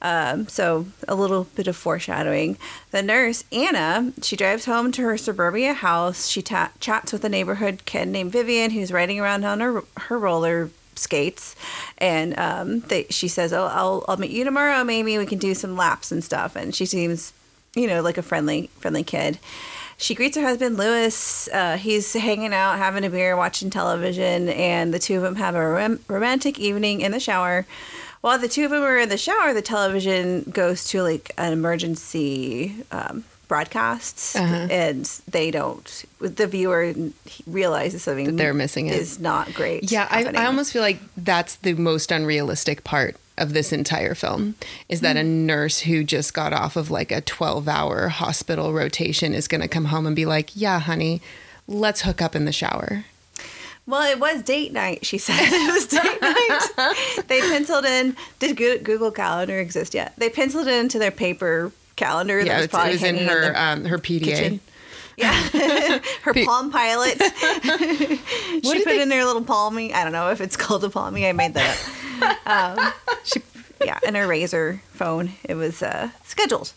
Um, 0.02 0.46
so 0.46 0.86
a 1.08 1.14
little 1.14 1.44
bit 1.54 1.68
of 1.68 1.76
foreshadowing. 1.76 2.58
The 2.90 3.02
nurse 3.02 3.44
Anna, 3.50 4.12
she 4.22 4.36
drives 4.36 4.66
home 4.66 4.92
to 4.92 5.02
her 5.02 5.16
suburbia 5.16 5.72
house. 5.72 6.28
She 6.28 6.42
ta- 6.42 6.72
chats 6.80 7.12
with 7.12 7.24
a 7.24 7.30
neighborhood 7.30 7.82
kid 7.86 8.08
named 8.08 8.32
Vivian, 8.32 8.72
who's 8.72 8.92
riding 8.92 9.18
around 9.18 9.44
on 9.44 9.60
her 9.60 9.82
her 9.96 10.18
roller 10.18 10.70
skates, 10.96 11.56
and 11.98 12.38
um, 12.38 12.80
they, 12.80 13.06
she 13.10 13.28
says, 13.28 13.52
"Oh, 13.52 13.66
I'll 13.66 14.04
I'll 14.08 14.16
meet 14.16 14.30
you 14.30 14.44
tomorrow. 14.44 14.84
Maybe 14.84 15.16
we 15.18 15.26
can 15.26 15.38
do 15.38 15.54
some 15.54 15.76
laps 15.76 16.12
and 16.12 16.22
stuff." 16.22 16.56
And 16.56 16.74
she 16.74 16.86
seems, 16.86 17.32
you 17.76 17.86
know, 17.86 18.02
like 18.02 18.18
a 18.18 18.22
friendly 18.22 18.68
friendly 18.80 19.04
kid. 19.04 19.38
She 19.98 20.14
greets 20.14 20.36
her 20.36 20.42
husband 20.42 20.76
Lewis. 20.76 21.48
Uh, 21.52 21.76
he's 21.78 22.12
hanging 22.12 22.52
out, 22.52 22.76
having 22.78 23.04
a 23.04 23.08
beer, 23.10 23.36
watching 23.36 23.70
television, 23.70 24.48
and 24.50 24.92
the 24.92 24.98
two 24.98 25.16
of 25.16 25.22
them 25.22 25.36
have 25.36 25.54
a 25.54 25.66
rom- 25.68 26.00
romantic 26.08 26.58
evening 26.58 27.00
in 27.00 27.12
the 27.12 27.20
shower. 27.20 27.64
While 28.20 28.38
the 28.38 28.48
two 28.48 28.64
of 28.64 28.70
them 28.72 28.82
are 28.82 28.98
in 28.98 29.08
the 29.08 29.16
shower, 29.16 29.54
the 29.54 29.62
television 29.62 30.42
goes 30.52 30.84
to 30.88 31.02
like 31.02 31.30
an 31.38 31.52
emergency 31.52 32.74
um, 32.90 33.24
broadcasts, 33.48 34.34
Uh-huh. 34.36 34.66
and 34.70 35.04
they 35.30 35.50
don't. 35.50 36.04
The 36.20 36.46
viewer 36.46 36.92
realizes 37.46 38.02
something 38.02 38.26
that 38.26 38.36
they're 38.36 38.52
missing 38.54 38.88
it. 38.88 38.96
is 38.96 39.18
not 39.20 39.54
great. 39.54 39.90
Yeah, 39.92 40.08
I. 40.10 40.24
I 40.24 40.46
almost 40.46 40.72
feel 40.72 40.82
like 40.82 40.98
that's 41.16 41.56
the 41.56 41.74
most 41.74 42.10
unrealistic 42.10 42.84
part 42.84 43.16
of 43.38 43.52
this 43.52 43.72
entire 43.72 44.14
film 44.14 44.54
is 44.88 45.00
that 45.02 45.16
a 45.16 45.22
nurse 45.24 45.80
who 45.80 46.02
just 46.04 46.32
got 46.34 46.52
off 46.52 46.76
of 46.76 46.90
like 46.90 47.12
a 47.12 47.20
12 47.20 47.68
hour 47.68 48.08
hospital 48.08 48.72
rotation 48.72 49.34
is 49.34 49.46
going 49.48 49.60
to 49.60 49.68
come 49.68 49.86
home 49.86 50.06
and 50.06 50.16
be 50.16 50.26
like, 50.26 50.50
yeah, 50.54 50.80
honey, 50.80 51.20
let's 51.66 52.02
hook 52.02 52.22
up 52.22 52.34
in 52.34 52.44
the 52.46 52.52
shower. 52.52 53.04
Well, 53.86 54.10
it 54.10 54.18
was 54.18 54.42
date 54.42 54.72
night. 54.72 55.06
She 55.06 55.18
said 55.18 55.36
it 55.38 55.72
was 55.72 55.86
date 55.86 56.20
night. 56.20 57.24
they 57.28 57.40
penciled 57.40 57.84
in. 57.84 58.16
Did 58.40 58.56
Google 58.56 59.10
Calendar 59.12 59.60
exist 59.60 59.94
yet? 59.94 60.14
They 60.16 60.28
penciled 60.28 60.66
it 60.66 60.74
into 60.74 60.98
their 60.98 61.12
paper 61.12 61.70
calendar. 61.94 62.38
that 62.40 62.46
Yeah, 62.46 62.56
was 62.56 62.64
it's, 62.64 62.72
it 62.74 62.76
probably 62.76 62.92
was 62.94 63.02
in 63.04 63.16
her 63.18 63.40
their 63.42 63.56
um, 63.56 63.84
her 63.84 63.98
PDA. 63.98 64.24
kitchen. 64.24 64.60
Yeah, 65.16 65.32
her 66.22 66.34
Pe- 66.34 66.44
Palm 66.44 66.70
Pilot. 66.70 67.20
she 67.62 68.60
put 68.60 68.84
they- 68.84 69.00
in 69.00 69.08
their 69.08 69.24
little 69.24 69.44
Palmy. 69.44 69.92
I 69.94 70.02
don't 70.04 70.12
know 70.12 70.30
if 70.30 70.40
it's 70.40 70.56
called 70.56 70.84
a 70.84 70.90
Palmy. 70.90 71.26
I 71.26 71.32
made 71.32 71.54
that 71.54 71.70
up. 71.76 71.92
Um, 72.46 72.92
she, 73.24 73.42
yeah, 73.84 73.98
and 74.06 74.16
her 74.16 74.26
Razr 74.26 74.80
phone. 74.94 75.32
It 75.44 75.54
was 75.54 75.82
uh, 75.82 76.08
scheduled. 76.24 76.72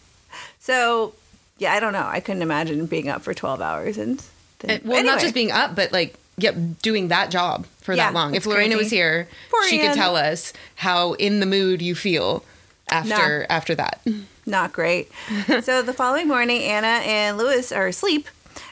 So, 0.59 1.13
yeah, 1.59 1.71
I 1.73 1.79
don't 1.79 1.93
know. 1.93 2.05
I 2.05 2.19
couldn't 2.19 2.41
imagine 2.41 2.85
being 2.87 3.07
up 3.07 3.21
for 3.21 3.33
twelve 3.33 3.61
hours 3.61 3.97
and. 3.97 4.21
Then, 4.59 4.71
And- 4.71 4.83
well, 4.83 5.01
not 5.05 5.21
just 5.21 5.33
being 5.33 5.51
up, 5.51 5.75
but 5.75 5.93
like, 5.93 6.15
yep, 6.37 6.55
doing 6.81 7.07
that 7.07 7.31
job 7.31 7.65
for 7.79 7.93
Yeah, 7.93 8.07
that 8.07 8.13
long. 8.13 8.35
If 8.35 8.45
Lorena 8.45 8.75
crazy. 8.75 8.83
was 8.83 8.91
here, 8.91 9.29
Poor 9.49 9.63
she 9.69 9.79
Anne. 9.79 9.87
could 9.87 9.95
tell 9.95 10.17
us 10.17 10.51
how 10.75 11.13
in 11.13 11.39
the 11.39 11.45
mood 11.45 11.81
you 11.81 11.95
feel 11.95 12.43
after 12.91 13.45
after 13.49 13.75
that. 13.75 14.01
Not 14.49 14.73
great. 14.73 15.11
so 15.61 15.81
the 15.81 15.93
following 15.93 16.27
morning, 16.27 16.61
Anna 16.63 17.01
and 17.05 17.37
Lewis 17.37 17.71
are 17.71 17.87
asleep, 17.87 18.27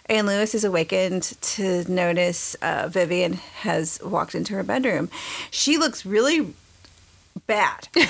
and 0.07 0.27
Lewis 0.27 0.53
is 0.55 0.63
awakened 0.63 1.23
to 1.41 1.89
notice 1.91 2.55
uh, 2.61 2.87
Vivian 2.89 3.33
has 3.61 3.99
walked 4.03 4.35
into 4.35 4.53
her 4.55 4.63
bedroom. 4.63 5.09
She 5.51 5.77
looks 5.77 6.05
really 6.05 6.53
bad. 7.45 7.87
Is 7.95 8.05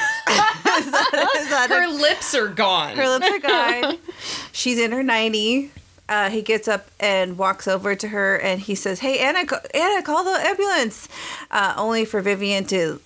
that- 0.91 1.29
is 1.37 1.49
that 1.49 1.69
a- 1.71 1.75
Her 1.75 1.87
lips 1.87 2.33
are 2.35 2.47
gone. 2.47 2.95
her 2.97 3.09
lips 3.09 3.27
are 3.29 3.39
gone. 3.39 3.97
She's 4.51 4.79
in 4.79 4.91
her 4.91 5.03
90. 5.03 5.71
Uh, 6.09 6.29
he 6.29 6.41
gets 6.41 6.67
up 6.69 6.87
and 7.01 7.37
walks 7.37 7.67
over 7.67 7.93
to 7.93 8.07
her 8.07 8.37
and 8.37 8.61
he 8.61 8.75
says, 8.75 8.99
Hey, 8.99 9.19
Anna, 9.19 9.39
Anna, 9.73 10.01
call 10.03 10.23
the 10.23 10.31
ambulance. 10.39 11.09
Uh, 11.51 11.73
only 11.75 12.05
for 12.05 12.21
Vivian 12.21 12.63
to 12.65 13.01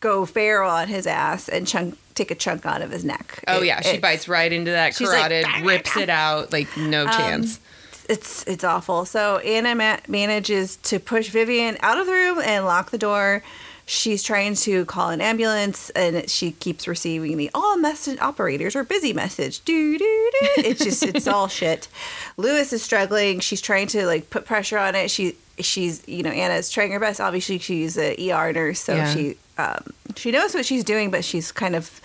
go 0.00 0.26
feral 0.26 0.68
on 0.70 0.88
his 0.88 1.06
ass 1.06 1.48
and 1.48 1.66
chunk, 1.66 1.96
take 2.14 2.30
a 2.30 2.34
chunk 2.34 2.64
out 2.66 2.82
of 2.82 2.90
his 2.90 3.04
neck. 3.04 3.42
oh 3.48 3.60
It- 3.62 3.66
yeah, 3.66 3.80
she 3.80 3.98
bites 3.98 4.28
right 4.28 4.52
into 4.52 4.70
that 4.70 4.94
she's 4.94 5.08
like, 5.08 5.30
carotid, 5.30 5.64
rips 5.66 5.96
it 5.96 6.08
out, 6.10 6.52
like 6.52 6.74
no 6.76 7.06
chance. 7.06 7.60
It's 8.08 8.44
it's 8.46 8.64
awful. 8.64 9.04
So 9.06 9.38
Anna 9.38 9.74
ma- 9.74 9.96
manages 10.08 10.76
to 10.76 10.98
push 11.00 11.28
Vivian 11.30 11.78
out 11.80 11.98
of 11.98 12.06
the 12.06 12.12
room 12.12 12.38
and 12.38 12.66
lock 12.66 12.90
the 12.90 12.98
door. 12.98 13.42
She's 13.86 14.22
trying 14.22 14.54
to 14.56 14.84
call 14.86 15.10
an 15.10 15.20
ambulance, 15.20 15.90
and 15.90 16.28
she 16.30 16.52
keeps 16.52 16.86
receiving 16.88 17.36
the 17.36 17.50
"all 17.54 17.76
message 17.78 18.18
operators 18.20 18.76
are 18.76 18.84
busy" 18.84 19.12
message. 19.12 19.64
Do 19.64 19.98
do 19.98 20.30
do. 20.32 20.48
It's 20.62 20.82
just 20.84 21.02
it's 21.02 21.26
all 21.26 21.48
shit. 21.60 21.88
Lewis 22.36 22.72
is 22.72 22.82
struggling. 22.82 23.40
She's 23.40 23.60
trying 23.60 23.86
to 23.88 24.06
like 24.06 24.28
put 24.30 24.44
pressure 24.46 24.78
on 24.78 24.94
it. 24.94 25.10
She 25.10 25.36
she's 25.58 26.06
you 26.08 26.22
know 26.22 26.30
Anna's 26.30 26.70
trying 26.70 26.92
her 26.92 27.00
best. 27.00 27.20
Obviously, 27.20 27.58
she's 27.58 27.96
a 27.98 28.30
ER 28.30 28.52
nurse, 28.52 28.80
so 28.80 28.94
Yeah. 28.96 29.12
she 29.14 29.36
um, 29.58 29.92
she 30.16 30.30
knows 30.30 30.54
what 30.54 30.64
she's 30.66 30.84
doing, 30.84 31.10
but 31.10 31.24
she's 31.24 31.52
kind 31.52 31.76
of 31.76 32.00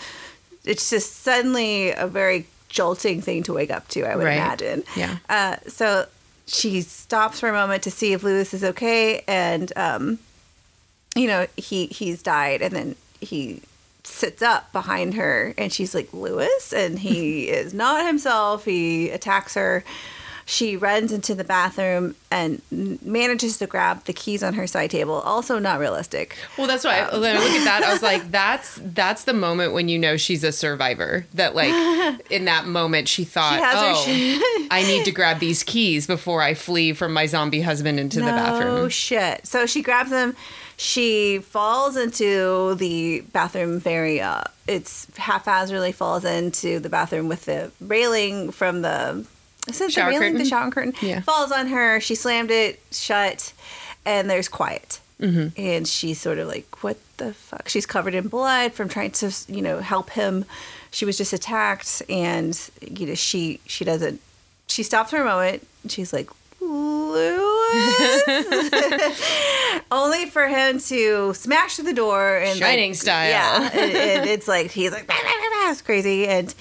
it's 0.65 0.89
just 0.89 1.17
suddenly 1.23 1.91
a 1.91 2.05
very 2.07 2.45
jolting 2.67 3.21
thing 3.21 3.41
to 3.43 3.53
wake 3.53 3.71
up 3.71 3.87
to. 3.89 4.03
I 4.03 4.15
would 4.15 4.25
Right. 4.25 4.33
imagine. 4.35 4.83
Yeah. 4.95 5.17
Uh, 5.29 5.55
so 5.67 6.05
she 6.45 6.81
stops 6.81 7.39
for 7.39 7.49
a 7.49 7.53
moment 7.53 7.83
to 7.83 7.91
see 7.91 8.13
if 8.13 8.23
Lewis 8.23 8.53
is 8.53 8.63
okay, 8.63 9.23
and 9.27 9.71
um, 9.75 10.19
you 11.15 11.27
know 11.27 11.47
he 11.57 11.87
he's 11.87 12.21
died, 12.21 12.61
and 12.61 12.75
then 12.75 12.95
he 13.21 13.61
sits 14.03 14.41
up 14.41 14.71
behind 14.71 15.13
her, 15.15 15.53
and 15.57 15.71
she's 15.71 15.93
like 15.95 16.11
Lewis, 16.13 16.73
and 16.73 16.99
he 16.99 17.49
is 17.49 17.73
not 17.73 18.05
himself. 18.05 18.65
He 18.65 19.09
attacks 19.09 19.55
her. 19.55 19.83
She 20.49 20.75
runs 20.75 21.11
into 21.11 21.35
the 21.35 21.43
bathroom 21.43 22.15
and 22.31 22.59
manages 22.71 23.59
to 23.59 23.67
grab 23.67 24.05
the 24.05 24.13
keys 24.13 24.41
on 24.41 24.55
her 24.55 24.65
side 24.65 24.89
table. 24.89 25.13
Also, 25.13 25.59
not 25.59 25.79
realistic. 25.79 26.35
Well, 26.57 26.65
that's 26.65 26.83
why 26.83 27.01
I, 27.01 27.17
when 27.19 27.37
I 27.37 27.39
look 27.39 27.51
at 27.51 27.65
that, 27.65 27.83
I 27.83 27.93
was 27.93 28.01
like, 28.01 28.31
that's 28.31 28.79
that's 28.83 29.25
the 29.25 29.33
moment 29.33 29.73
when 29.73 29.89
you 29.89 29.99
know 29.99 30.17
she's 30.17 30.43
a 30.43 30.51
survivor. 30.51 31.27
That 31.35 31.53
like 31.53 31.69
in 32.31 32.45
that 32.45 32.65
moment 32.65 33.07
she 33.07 33.25
thought, 33.25 33.59
She 34.03 34.39
oh, 34.41 34.67
I 34.71 34.81
need 34.81 35.05
to 35.05 35.11
grab 35.11 35.37
these 35.37 35.61
keys 35.61 36.07
before 36.07 36.41
I 36.41 36.55
flee 36.55 36.93
from 36.93 37.13
my 37.13 37.27
zombie 37.27 37.61
husband 37.61 37.99
into 37.99 38.19
the 38.19 38.25
bathroom. 38.25 38.75
Oh 38.75 38.89
shit. 38.89 39.45
So 39.45 39.67
she 39.67 39.83
grabs 39.83 40.09
them. 40.09 40.35
She 40.77 41.39
falls 41.39 41.95
into 41.95 42.73
the 42.73 43.21
bathroom 43.33 43.79
very, 43.79 44.19
uh, 44.19 44.45
it's 44.65 45.05
haphazardly 45.15 45.91
falls 45.91 46.25
into 46.25 46.79
the 46.79 46.89
bathroom 46.89 47.27
with 47.27 47.45
the 47.45 47.71
railing 47.81 48.49
from 48.51 48.81
the, 48.81 49.27
is 49.69 49.81
it 49.81 49.91
Shower 49.91 50.11
the 50.11 50.19
railing? 50.19 50.38
The 50.38 50.45
shower 50.45 50.71
curtain. 50.71 50.93
Yeah. 51.01 51.21
Falls 51.21 51.51
on 51.51 51.67
her. 51.67 51.99
She 51.99 52.15
slammed 52.15 52.51
it 52.51 52.79
shut 52.91 53.53
and 54.05 54.29
there's 54.29 54.47
quiet. 54.47 54.99
Mm-hmm. 55.19 55.59
And 55.59 55.88
she's 55.88 56.19
sort 56.19 56.39
of 56.39 56.47
like, 56.47 56.83
what 56.83 56.97
the 57.17 57.33
fuck? 57.33 57.67
She's 57.67 57.85
covered 57.85 58.15
in 58.15 58.27
blood 58.27 58.73
from 58.73 58.88
trying 58.88 59.11
to, 59.11 59.31
you 59.47 59.61
know, 59.61 59.79
help 59.79 60.11
him. 60.11 60.45
She 60.91 61.05
was 61.05 61.17
just 61.17 61.33
attacked 61.33 62.01
and, 62.09 62.57
you 62.81 63.07
know, 63.07 63.15
she, 63.15 63.59
she 63.65 63.83
doesn't, 63.83 64.21
she 64.67 64.83
stops 64.83 65.11
for 65.11 65.21
a 65.21 65.25
moment. 65.25 65.67
and 65.83 65.91
She's 65.91 66.13
like, 66.13 66.29
Lewis? 66.61 67.49
Only 69.91 70.25
for 70.27 70.47
him 70.47 70.79
to 70.79 71.33
smash 71.33 71.75
through 71.75 71.85
the 71.85 71.93
door 71.93 72.38
and 72.38 72.57
Shining 72.57 72.91
like, 72.91 72.99
style. 72.99 73.29
Yeah, 73.29 73.69
and, 73.73 73.91
and 73.91 74.29
it's 74.29 74.47
like 74.47 74.71
he's 74.71 74.91
like 74.91 75.05
it's 75.09 75.81
crazy, 75.81 76.27
and 76.27 76.53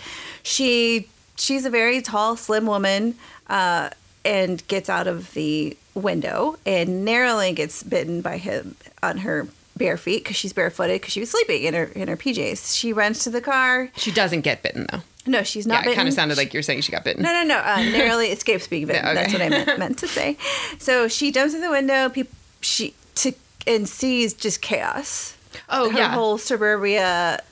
she 0.43 1.09
she's 1.39 1.65
a 1.65 1.71
very 1.71 2.03
tall, 2.03 2.37
slim 2.37 2.67
woman, 2.67 3.15
uh, 3.49 3.91
and 4.25 4.67
gets 4.69 4.89
out 4.89 5.07
of 5.07 5.33
the 5.35 5.77
window 5.95 6.57
and 6.67 7.05
narrowly 7.05 7.53
gets 7.53 7.83
bitten 7.83 8.21
by 8.21 8.39
him 8.39 8.77
on 9.03 9.19
her 9.19 9.49
bare 9.77 9.97
feet 9.97 10.25
because 10.25 10.37
she's 10.37 10.53
barefooted 10.53 11.01
because 11.01 11.13
she 11.13 11.21
was 11.21 11.31
sleeping 11.31 11.63
in 11.63 11.75
her 11.75 11.85
in 11.85 12.09
her 12.09 12.17
PJs. 12.17 12.77
She 12.77 12.93
runs 12.93 13.21
to 13.21 13.31
the 13.31 13.41
car. 13.41 13.91
She 13.97 14.11
doesn't 14.11 14.43
get 14.43 14.63
bitten 14.63 14.87
though. 14.91 15.01
No, 15.27 15.43
she's 15.43 15.67
not. 15.67 15.85
yeah, 15.85 15.93
it 15.93 15.95
kind 15.95 16.09
of 16.09 16.15
sounded 16.15 16.39
like 16.39 16.55
you're 16.55 16.63
saying 16.63 16.81
she 16.81 16.93
got 16.93 17.05
bitten. 17.05 17.23
No, 17.23 17.33
no, 17.33 17.45
no. 17.45 17.59
Uh, 17.59 17.77
narrowly 17.93 18.29
escapes 18.29 18.67
being 18.67 18.87
bitten. 18.87 19.05
Okay. 19.05 19.15
That's 19.15 19.33
what 19.33 19.43
I 19.43 19.49
meant, 19.51 19.79
meant 19.79 19.99
to 19.99 20.09
say. 20.09 20.37
So 20.79 21.07
she 21.07 21.31
jumps 21.31 21.55
in 21.55 21.61
the 21.61 21.71
window. 21.71 22.09
Peop 22.09 22.29
she 22.61 22.95
to 23.17 23.33
and 23.67 23.89
sees 23.89 24.35
just 24.35 24.63
chaos. 24.63 25.37
Oh 25.69 25.91
her 25.91 25.99
yeah, 25.99 26.13
whole 26.13 26.39
suburbia, 26.39 27.43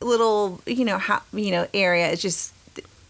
little 0.00 0.60
you 0.66 0.84
know 0.84 0.98
how 0.98 1.22
you 1.32 1.50
know 1.50 1.66
area 1.74 2.10
is 2.10 2.20
just 2.20 2.52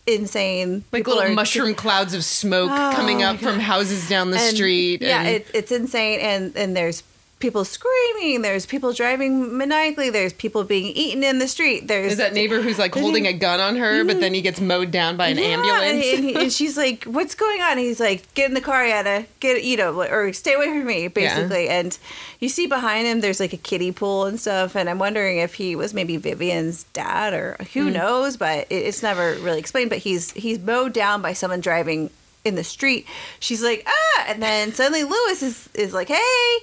insane. 0.06 0.84
Like 0.92 1.00
People 1.04 1.16
little 1.16 1.34
mushroom 1.34 1.74
clouds 1.74 2.14
of 2.14 2.24
smoke 2.24 2.70
Oh, 2.72 2.92
coming 2.94 3.22
up 3.22 3.38
from 3.38 3.58
houses 3.60 4.08
down 4.08 4.30
the 4.30 4.38
and- 4.38 4.54
street. 4.56 5.02
Yeah, 5.02 5.20
and- 5.22 5.28
it, 5.36 5.46
it's 5.54 5.72
insane, 5.72 6.20
and 6.20 6.56
and 6.56 6.76
there's 6.76 7.02
people 7.42 7.64
screaming. 7.66 8.40
There's 8.40 8.64
people 8.64 8.94
driving 8.94 9.58
maniacally. 9.58 10.08
There's 10.08 10.32
people 10.32 10.64
being 10.64 10.86
eaten 10.96 11.22
in 11.22 11.38
the 11.38 11.48
street. 11.48 11.88
There's 11.88 12.12
is 12.12 12.18
that 12.18 12.32
neighbor 12.32 12.62
who's 12.62 12.78
like 12.78 12.94
holding 12.94 13.26
a 13.26 13.34
gun 13.34 13.60
on 13.60 13.76
her, 13.76 14.04
but 14.04 14.20
then 14.20 14.32
he 14.32 14.40
gets 14.40 14.60
mowed 14.60 14.90
down 14.90 15.18
by 15.18 15.26
an 15.28 15.36
Yeah, 15.38 15.44
ambulance? 15.44 16.06
And, 16.14 16.24
he- 16.24 16.34
and 16.36 16.52
she's 16.58 16.78
like, 16.78 17.04
"What's 17.04 17.34
going 17.34 17.60
on?" 17.60 17.72
And 17.72 17.80
he's 17.80 18.00
like, 18.00 18.32
"Get 18.34 18.48
in 18.48 18.54
the 18.54 18.60
car, 18.62 18.82
Anna. 18.82 19.26
Get 19.40 19.62
you 19.64 19.76
know, 19.76 20.00
or 20.02 20.32
stay 20.32 20.54
away 20.54 20.66
from 20.68 20.86
me." 20.86 21.08
Basically, 21.08 21.68
and 21.68 21.98
you 22.40 22.48
see 22.48 22.66
behind 22.66 23.06
him, 23.06 23.20
there's 23.20 23.40
like 23.40 23.52
a 23.52 23.56
kiddie 23.58 23.92
pool 23.92 24.24
and 24.24 24.40
stuff. 24.40 24.74
And 24.76 24.88
I'm 24.88 24.98
wondering 24.98 25.38
if 25.38 25.52
he 25.54 25.76
was 25.76 25.92
maybe 25.92 26.16
Vivian's 26.16 26.84
dad 26.94 27.34
or 27.34 27.56
who 27.74 27.88
Hmm. 27.88 27.92
knows, 27.94 28.36
but 28.38 28.66
it, 28.70 28.74
it's 28.86 29.02
never 29.02 29.34
really 29.40 29.58
explained. 29.58 29.90
But 29.90 29.98
he's 29.98 30.30
he's 30.32 30.58
mowed 30.60 30.92
down 30.94 31.20
by 31.20 31.32
someone 31.34 31.60
driving 31.60 32.08
in 32.44 32.54
the 32.54 32.64
street. 32.64 33.06
She's 33.40 33.62
like, 33.62 33.84
"Ah!" 33.86 34.24
And 34.28 34.40
then 34.42 34.72
suddenly 34.72 35.02
Lewis 35.02 35.42
is 35.42 35.68
is 35.74 35.92
like, 35.92 36.06
"Hey." 36.08 36.58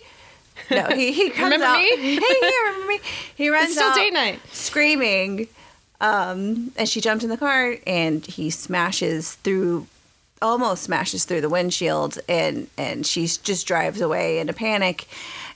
No, 0.72 0.86
he, 0.96 1.12
he 1.12 1.30
comes 1.30 1.52
Remember 1.54 1.66
out. 1.66 1.78
me? 1.78 1.90
Hey, 2.20 2.36
yeah, 2.42 2.50
remember 2.72 2.88
me? 2.88 3.00
He 3.36 3.50
runs 3.50 3.66
it's 3.70 3.76
still 3.76 3.90
out 3.90 3.96
date 3.96 4.14
night. 4.14 4.40
screaming. 4.52 5.48
Um, 6.02 6.72
and 6.78 6.88
she 6.88 7.02
jumped 7.02 7.24
in 7.24 7.30
the 7.30 7.38
car 7.38 7.76
and 7.86 8.26
he 8.26 8.50
smashes 8.50 9.36
through 9.36 9.88
almost 10.42 10.84
smashes 10.84 11.26
through 11.26 11.42
the 11.42 11.50
windshield 11.50 12.18
and 12.30 12.70
and 12.78 13.06
she 13.06 13.28
just 13.28 13.68
drives 13.68 14.00
away 14.00 14.40
in 14.40 14.48
a 14.48 14.54
panic 14.54 15.06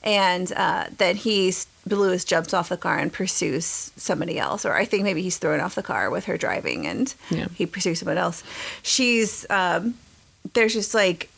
and 0.03 0.51
uh, 0.57 0.85
then 0.97 1.15
he's 1.15 1.67
Lewis 1.85 2.25
jumps 2.25 2.53
off 2.53 2.67
the 2.67 2.75
car 2.75 2.97
and 2.99 3.11
pursues 3.13 3.93
somebody 3.95 4.37
else 4.37 4.65
or 4.65 4.73
I 4.73 4.83
think 4.83 5.03
maybe 5.03 5.21
he's 5.21 5.37
thrown 5.37 5.61
off 5.61 5.75
the 5.75 5.83
car 5.83 6.09
with 6.09 6.25
her 6.25 6.37
driving 6.37 6.85
and 6.85 7.13
Yeah. 7.29 7.47
he 7.55 7.65
pursues 7.65 7.99
someone 7.99 8.17
else 8.17 8.43
she's 8.81 9.45
um, 9.49 9.93
there's 10.51 10.73
just 10.73 10.93
like 10.93 11.29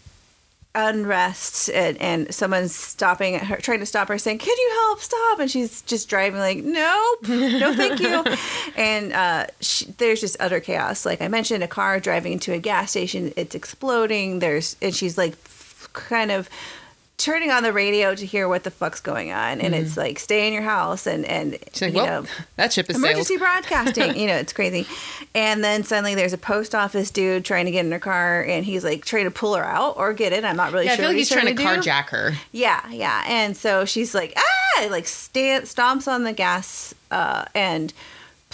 unrest 0.75 1.69
and, 1.69 1.97
and 2.01 2.33
someone's 2.33 2.75
stopping 2.75 3.35
at 3.35 3.43
her 3.43 3.57
trying 3.57 3.79
to 3.79 3.85
stop 3.85 4.07
her 4.09 4.17
saying 4.17 4.39
can 4.39 4.55
you 4.57 4.71
help? 4.85 4.99
Stop. 4.99 5.39
And 5.39 5.49
she's 5.49 5.81
just 5.83 6.09
driving 6.09 6.39
like 6.39 6.57
nope. 6.57 7.27
No 7.27 7.73
thank 7.73 7.99
you. 7.99 8.23
And 8.77 9.13
uh, 9.13 9.47
she, 9.61 9.85
there's 9.97 10.19
just 10.19 10.35
utter 10.39 10.59
chaos. 10.59 11.05
Like 11.05 11.21
i 11.21 11.27
mentioned 11.27 11.63
a 11.63 11.67
car 11.67 11.99
driving 11.99 12.33
into 12.33 12.51
a 12.53 12.59
gas 12.59 12.91
station 12.91 13.33
it's 13.37 13.55
exploding. 13.55 14.39
There's 14.39 14.75
and 14.81 14.93
she's 14.93 15.17
like 15.17 15.35
kind 15.93 16.31
of 16.31 16.49
turning 17.17 17.49
on 17.49 17.63
the 17.63 17.71
radio 17.71 18.13
to 18.13 18.25
hear 18.25 18.47
what 18.47 18.63
the 18.65 18.69
fuck's 18.71 18.99
going 18.99 19.31
on 19.31 19.61
and 19.61 19.73
it's 19.73 19.95
like 19.95 20.19
stay 20.19 20.47
in 20.47 20.53
your 20.53 20.61
house 20.63 21.07
and 21.07 21.23
and 21.25 21.53
Mm-hmm. 21.53 21.85
Like, 21.85 21.93
you 21.93 21.97
well, 21.97 22.23
know 22.23 22.29
that 22.57 22.73
ship 22.73 22.89
is 22.89 22.95
sailed. 22.97 23.05
emergency 23.05 23.37
broadcasting. 23.37 24.15
you 24.19 24.27
know, 24.27 24.35
it's 24.35 24.51
crazy. 24.53 24.85
And 25.33 25.63
then 25.63 25.83
suddenly 25.83 26.15
there's 26.15 26.33
a 26.33 26.37
post 26.37 26.73
office 26.75 27.11
dude 27.11 27.45
trying 27.45 27.65
to 27.65 27.71
get 27.71 27.85
in 27.85 27.91
her 27.91 27.99
car, 27.99 28.43
and 28.43 28.65
he's 28.65 28.83
like 28.83 29.05
trying 29.05 29.25
to 29.25 29.31
pull 29.31 29.55
her 29.55 29.63
out 29.63 29.97
or 29.97 30.13
get 30.13 30.33
in. 30.33 30.43
I'm 30.45 30.55
not 30.57 30.71
really 30.73 30.85
Yeah, 30.85 30.93
I 30.93 30.95
sure. 30.95 31.03
feel 31.03 31.09
what 31.09 31.11
like 31.13 31.17
he's 31.17 31.29
trying 31.29 31.47
to 31.47 31.53
do. 31.53 31.63
carjack 31.63 32.09
her. 32.09 32.33
Yeah, 32.51 32.81
yeah. 32.89 33.23
And 33.27 33.55
so 33.55 33.85
she's 33.85 34.13
like, 34.15 34.33
ah, 34.37 34.87
like 34.89 35.05
sta 35.07 35.61
stomps 35.61 36.07
on 36.11 36.23
the 36.23 36.33
gas 36.33 36.93
uh, 37.11 37.45
and 37.55 37.93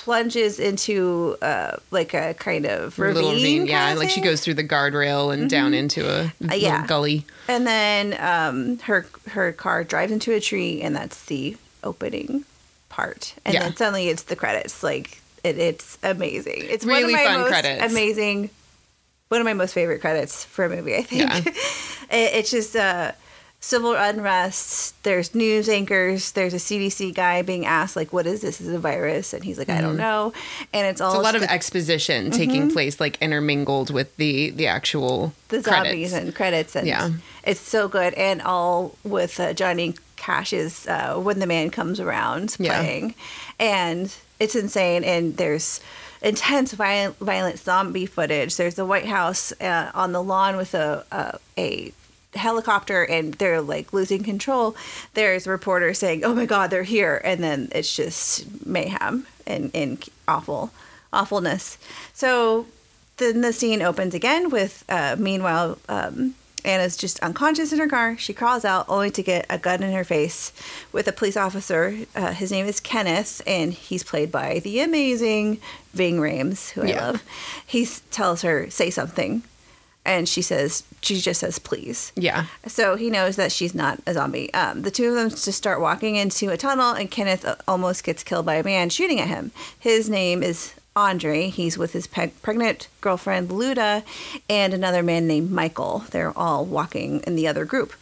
plunges 0.02 0.60
into 0.60 1.38
uh, 1.44 1.78
like 1.92 2.16
a 2.16 2.34
kind 2.34 2.66
of 2.66 2.98
ravine. 2.98 3.16
little 3.16 3.32
ravine, 3.34 3.66
yeah. 3.68 3.94
Like 3.94 4.10
she 4.10 4.20
goes 4.20 4.42
through 4.42 4.56
the 4.56 4.64
guardrail 4.64 5.32
and 5.32 5.48
down 5.48 5.76
into 5.76 6.02
a 6.10 6.34
little 6.40 6.58
yeah. 6.58 6.88
gully. 6.88 7.24
And 7.48 7.68
then 7.68 8.16
um, 8.20 8.80
her 8.80 9.06
her 9.30 9.52
car 9.52 9.84
drives 9.84 10.12
into 10.12 10.34
a 10.34 10.40
tree, 10.40 10.82
and 10.82 10.96
that's 10.96 11.26
the 11.26 11.56
opening 11.84 12.46
part. 12.90 13.36
And 13.46 13.54
Yeah. 13.54 13.64
then 13.64 13.76
suddenly 13.76 14.10
it's 14.10 14.24
the 14.24 14.36
credits. 14.36 14.82
Like 14.82 15.22
it, 15.44 15.60
it's 15.60 16.00
amazing. 16.02 16.64
It's 16.64 16.84
one 16.84 16.96
Really 16.96 17.14
of 17.14 17.20
my 17.20 17.26
fun 17.26 17.40
most 17.42 17.50
credits. 17.50 17.92
Amazing. 17.92 18.50
One 19.30 19.40
of 19.40 19.46
my 19.46 19.54
most 19.54 19.74
favorite 19.74 20.02
credits 20.02 20.44
for 20.44 20.66
a 20.66 20.70
movie. 20.70 20.96
I 20.96 21.04
think 21.04 21.22
Yeah. 21.22 21.38
it, 21.46 21.54
it's 22.40 22.50
just 22.52 22.76
uh, 22.76 23.12
civil 23.64 23.94
unrest. 23.94 25.02
There's 25.04 25.34
news 25.36 25.70
anchors. 25.70 26.32
There's 26.32 26.54
a 26.54 26.58
CDC 26.58 27.14
guy 27.14 27.42
being 27.44 27.66
asked 27.66 27.96
like, 27.96 28.12
"What 28.12 28.26
is 28.28 28.42
this? 28.42 28.60
Is 28.60 28.68
it 28.68 28.76
a 28.76 28.80
virus?" 28.80 29.34
And 29.34 29.44
he's 29.44 29.58
like, 29.58 29.70
"I 29.70 29.80
don't 29.82 29.98
know." 29.98 30.34
And 30.74 30.88
it's 30.88 31.00
all 31.00 31.12
Mm-hmm. 31.12 31.20
It's 31.22 31.30
a 31.30 31.34
lot 31.34 31.36
of 31.36 31.44
exposition 31.44 32.32
taking 32.32 32.72
place, 32.72 33.00
like 33.00 33.18
intermingled 33.22 33.92
with 33.94 34.16
the 34.18 34.50
the 34.50 34.68
actual 34.68 35.34
the 35.50 35.62
zombies 35.62 36.12
credits. 36.12 36.14
and 36.14 36.36
credits 36.36 36.76
and 36.76 36.88
Yeah. 36.88 37.10
it's 37.44 37.60
so 37.62 37.88
good 37.88 38.14
and 38.16 38.42
all 38.42 38.96
with 39.04 39.40
uh, 39.40 39.54
johnny 39.54 39.96
cash's 40.16 40.88
uh, 40.88 41.16
when 41.16 41.40
the 41.40 41.48
man 41.48 41.70
comes 41.70 42.00
around 42.00 42.56
Yeah. 42.60 42.80
playing 42.80 43.16
and 43.60 44.14
it's 44.40 44.56
insane 44.56 45.04
and 45.04 45.36
there's 45.38 45.82
intense 46.22 46.72
violent, 46.74 47.18
violent 47.20 47.58
zombie 47.60 48.06
footage 48.06 48.56
there's 48.56 48.76
the 48.76 48.86
white 48.86 49.08
house 49.08 49.52
uh, 49.60 49.92
on 49.94 50.12
the 50.14 50.22
lawn 50.24 50.56
with 50.58 50.74
a, 50.74 51.04
a, 51.12 51.38
a 51.58 51.92
helicopter 52.34 53.04
and 53.04 53.34
they're 53.36 53.62
like 53.62 53.92
losing 53.94 54.24
control 54.24 54.76
there's 55.16 55.46
reporters 55.48 56.00
saying 56.00 56.24
oh 56.24 56.34
my 56.34 56.46
god 56.46 56.70
they're 56.70 56.84
here. 56.84 57.22
And 57.24 57.44
then 57.44 57.70
it's 57.74 57.94
just 57.96 58.66
mayhem 58.66 59.28
and, 59.46 59.70
and 59.74 60.04
awful 60.28 60.72
awfulness. 61.12 61.78
So 62.14 62.68
then 63.18 63.42
the 63.42 63.52
scene 63.54 63.82
opens 63.82 64.14
again 64.16 64.50
with 64.50 64.84
uh, 64.88 65.16
meanwhile 65.20 65.78
um, 65.90 66.36
anna's 66.64 66.96
just 66.96 67.20
unconscious 67.22 67.74
in 67.74 67.80
her 67.80 67.88
car. 67.90 68.18
She 68.18 68.34
crawls 68.34 68.64
out 68.64 68.86
only 68.88 69.12
to 69.12 69.24
get 69.24 69.46
a 69.50 69.58
gun 69.58 69.84
in 69.84 69.92
her 69.94 70.04
face 70.06 70.54
with 70.94 71.08
a 71.08 71.12
police 71.12 71.36
officer. 71.36 71.98
Uh, 72.16 72.32
his 72.32 72.50
name 72.52 72.66
is 72.66 72.80
kenneth 72.80 73.42
and 73.46 73.74
he's 73.74 74.04
played 74.04 74.32
by 74.32 74.60
the 74.60 74.80
amazing 74.80 75.60
Ving 75.94 76.18
Rhames 76.20 76.70
who 76.72 76.84
i 76.84 76.86
Yeah. 76.86 77.08
love. 77.08 77.24
He 77.68 77.86
tells 78.12 78.42
her 78.44 78.70
say 78.70 78.90
something 78.90 79.44
and 80.06 80.28
she 80.28 80.42
says 80.42 80.84
she 81.02 81.20
just 81.22 81.40
says 81.42 81.60
please 81.60 82.12
Yeah. 82.16 82.46
so 82.68 82.96
he 82.96 83.10
knows 83.10 83.36
that 83.36 83.52
she's 83.52 83.76
not 83.76 84.00
a 84.08 84.14
zombie. 84.14 84.54
Um, 84.54 84.82
the 84.82 84.92
two 84.92 85.10
of 85.10 85.16
them 85.16 85.30
just 85.30 85.54
start 85.54 85.80
walking 85.82 86.16
into 86.16 86.50
a 86.50 86.58
tunnel, 86.58 86.94
and 86.94 87.10
Kenneth 87.10 87.46
uh, 87.46 87.56
almost 87.68 88.04
gets 88.04 88.24
killed 88.24 88.46
by 88.46 88.56
a 88.56 88.64
man 88.64 88.90
shooting 88.90 89.20
at 89.20 89.28
him. 89.28 89.52
His 89.80 90.10
name 90.10 90.42
is 90.44 90.74
Andre. 90.96 91.50
He's 91.50 91.78
with 91.78 91.94
his 91.94 92.06
pe- 92.08 92.32
pregnant 92.42 92.88
girlfriend, 93.00 93.50
Luda, 93.50 94.04
and 94.50 94.74
another 94.74 95.02
man 95.04 95.26
named 95.28 95.52
Michael. 95.52 96.00
They're 96.12 96.38
all 96.38 96.66
walking 96.66 97.22
in 97.28 97.36
the 97.36 97.48
other 97.48 97.64
group. 97.66 97.94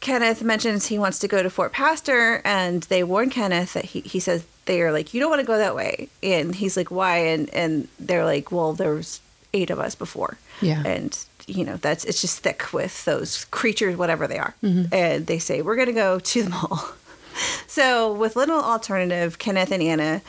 Kenneth 0.00 0.42
mentions 0.44 0.86
he 0.86 0.98
wants 0.98 1.18
to 1.18 1.28
go 1.28 1.42
to 1.42 1.50
Fort 1.50 1.72
Pastor, 1.72 2.40
and 2.44 2.84
they 2.84 3.02
warn 3.02 3.30
Kenneth 3.30 3.72
that 3.72 3.86
he, 3.86 4.00
he 4.02 4.20
says 4.20 4.44
they 4.66 4.80
are 4.80 4.92
like, 4.92 5.12
you 5.12 5.18
don't 5.20 5.30
want 5.30 5.40
to 5.40 5.46
go 5.46 5.58
that 5.58 5.74
way, 5.74 6.08
and 6.22 6.54
he's 6.54 6.76
like, 6.76 6.90
why? 6.90 7.16
And 7.18 7.52
and 7.52 7.88
they're 7.98 8.24
like, 8.24 8.52
well, 8.52 8.74
there's 8.74 9.20
eight 9.52 9.70
of 9.70 9.80
us 9.80 9.94
before, 9.96 10.36
Yeah. 10.60 10.82
and 10.84 11.16
you 11.46 11.64
know 11.64 11.76
that's 11.76 12.04
it's 12.04 12.20
just 12.20 12.40
thick 12.40 12.72
with 12.72 13.04
those 13.04 13.44
creatures, 13.46 13.96
whatever 13.96 14.26
they 14.26 14.38
are, 14.38 14.54
mm-hmm. 14.62 14.92
and 14.92 15.26
they 15.26 15.38
say 15.38 15.62
we're 15.62 15.76
gonna 15.76 15.92
go 15.92 16.18
to 16.18 16.42
the 16.42 16.50
mall. 16.50 16.88
so 17.66 18.12
with 18.12 18.36
little 18.36 18.60
alternative, 18.60 19.38
Kenneth 19.38 19.72
and 19.72 19.82
Anna 19.82 20.22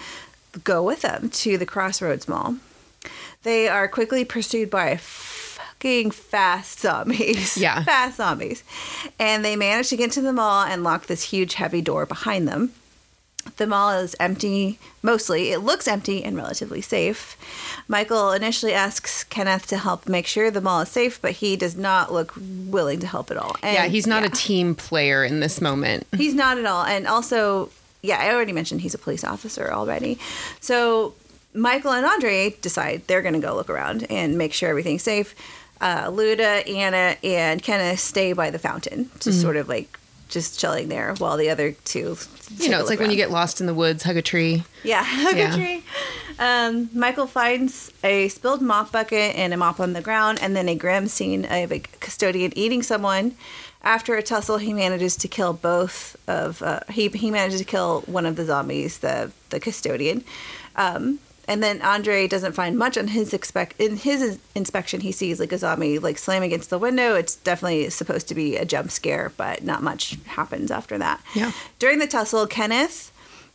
go 0.63 0.83
with 0.83 1.01
them 1.01 1.29
to 1.29 1.57
the 1.57 1.65
Crossroads 1.65 2.27
Mall. 2.27 2.55
They 3.43 3.67
are 3.67 3.87
quickly 3.87 4.25
pursued 4.25 4.69
by 4.69 4.97
fucking 4.97 6.11
fast 6.11 6.79
zombies. 6.81 7.55
Yeah. 7.55 7.83
Fast 7.85 8.17
zombies. 8.17 8.63
And 9.17 9.45
they 9.45 9.55
manage 9.55 9.89
to 9.89 9.97
get 9.97 10.11
to 10.13 10.21
the 10.21 10.33
mall 10.33 10.63
and 10.63 10.83
lock 10.83 11.05
this 11.05 11.23
huge, 11.23 11.53
heavy 11.53 11.81
door 11.81 12.05
behind 12.05 12.47
them. 12.47 12.73
The 13.57 13.67
mall 13.67 13.91
is 13.91 14.15
empty, 14.19 14.79
mostly. 15.01 15.51
It 15.51 15.59
looks 15.59 15.87
empty 15.87 16.23
and 16.23 16.35
relatively 16.35 16.81
safe. 16.81 17.37
Michael 17.87 18.31
initially 18.31 18.73
asks 18.73 19.23
Kenneth 19.23 19.67
to 19.67 19.77
help 19.77 20.07
make 20.07 20.27
sure 20.27 20.51
the 20.51 20.61
mall 20.61 20.81
is 20.81 20.89
safe, 20.89 21.21
but 21.21 21.31
he 21.33 21.55
does 21.55 21.75
not 21.75 22.13
look 22.13 22.33
willing 22.37 22.99
to 22.99 23.07
help 23.07 23.31
at 23.31 23.37
all. 23.37 23.55
And, 23.63 23.73
yeah, 23.73 23.87
he's 23.87 24.07
not 24.07 24.23
yeah. 24.23 24.29
a 24.29 24.31
team 24.31 24.75
player 24.75 25.23
in 25.23 25.39
this 25.39 25.61
moment. 25.61 26.07
He's 26.15 26.33
not 26.33 26.57
at 26.57 26.65
all. 26.65 26.85
And 26.85 27.07
also, 27.07 27.69
yeah, 28.01 28.19
I 28.19 28.33
already 28.33 28.53
mentioned 28.53 28.81
he's 28.81 28.93
a 28.93 28.99
police 28.99 29.23
officer 29.23 29.71
already. 29.71 30.19
So 30.61 31.13
Michael 31.53 31.91
and 31.91 32.05
Andre 32.05 32.55
decide 32.61 33.07
they're 33.07 33.21
going 33.21 33.33
to 33.33 33.39
go 33.39 33.55
look 33.55 33.69
around 33.69 34.05
and 34.09 34.37
make 34.37 34.53
sure 34.53 34.69
everything's 34.69 35.03
safe. 35.03 35.35
Uh, 35.81 36.07
Luda, 36.07 36.69
Anna, 36.69 37.17
and 37.23 37.63
Kenneth 37.63 37.99
stay 37.99 38.33
by 38.33 38.51
the 38.51 38.59
fountain, 38.59 39.09
just 39.19 39.41
sort 39.41 39.55
of 39.55 39.69
like 39.69 39.98
just 40.29 40.59
chilling 40.59 40.87
there 40.87 41.13
while 41.17 41.35
the 41.37 41.49
other 41.49 41.71
two. 41.85 42.17
You 42.57 42.69
know, 42.69 42.79
it's 42.79 42.89
like 42.89 42.99
when 42.99 43.11
you 43.11 43.15
get 43.17 43.29
lost 43.31 43.59
in 43.61 43.67
the 43.67 43.73
woods, 43.73 44.03
hug 44.03 44.15
a 44.17 44.21
tree. 44.21 44.63
yeah, 44.83 45.03
hug 45.05 45.35
Yeah. 45.37 45.53
a 45.53 45.57
tree. 45.57 45.83
Um, 46.39 46.89
Michael 46.93 47.27
finds 47.27 47.91
a 48.03 48.29
spilled 48.29 48.61
mop 48.61 48.91
bucket 48.91 49.35
and 49.35 49.53
a 49.53 49.57
mop 49.57 49.79
on 49.79 49.93
the 49.93 50.01
ground, 50.01 50.39
and 50.41 50.55
then 50.55 50.69
a 50.69 50.75
grim 50.75 51.07
scene 51.07 51.45
of 51.45 51.71
a 51.71 51.79
custodian 51.99 52.57
eating 52.57 52.81
someone. 52.81 53.35
After 53.83 54.15
a 54.15 54.23
tussle, 54.23 54.57
he 54.57 54.73
manages 54.73 55.15
to 55.17 55.27
kill 55.27 55.53
both 55.53 56.15
of. 56.27 56.61
Uh, 56.61 56.81
he 56.89 57.07
he 57.09 57.31
manages 57.31 57.59
to 57.59 57.65
kill 57.65 58.01
one 58.07 58.25
of 58.25 58.35
the 58.35 58.45
zombies, 58.45 58.99
the 58.99 59.31
the 59.49 59.59
custodian. 59.59 60.23
Um, 60.75 61.19
and 61.49 61.63
then 61.63 61.81
Andre 61.81 62.27
doesn't 62.27 62.51
find 62.51 62.77
much 62.77 62.95
on 62.95 63.07
his 63.07 63.33
expect 63.33 63.81
in 63.81 63.97
his 63.97 64.37
inspection. 64.53 65.01
He 65.01 65.11
sees 65.11 65.39
like 65.39 65.51
a 65.51 65.57
zombie 65.57 65.97
like 65.97 66.19
slam 66.19 66.43
against 66.43 66.69
the 66.69 66.77
window. 66.77 67.15
It's 67.15 67.35
definitely 67.37 67.89
supposed 67.89 68.27
to 68.27 68.35
be 68.35 68.55
a 68.55 68.65
jump 68.65 68.91
scare, 68.91 69.33
but 69.35 69.63
not 69.63 69.81
much 69.81 70.15
happens 70.27 70.69
after 70.69 70.99
that. 70.99 71.21
Yeah. 71.33 71.51
During 71.79 71.97
the 71.97 72.05
tussle, 72.05 72.45
Kenneth, 72.45 73.11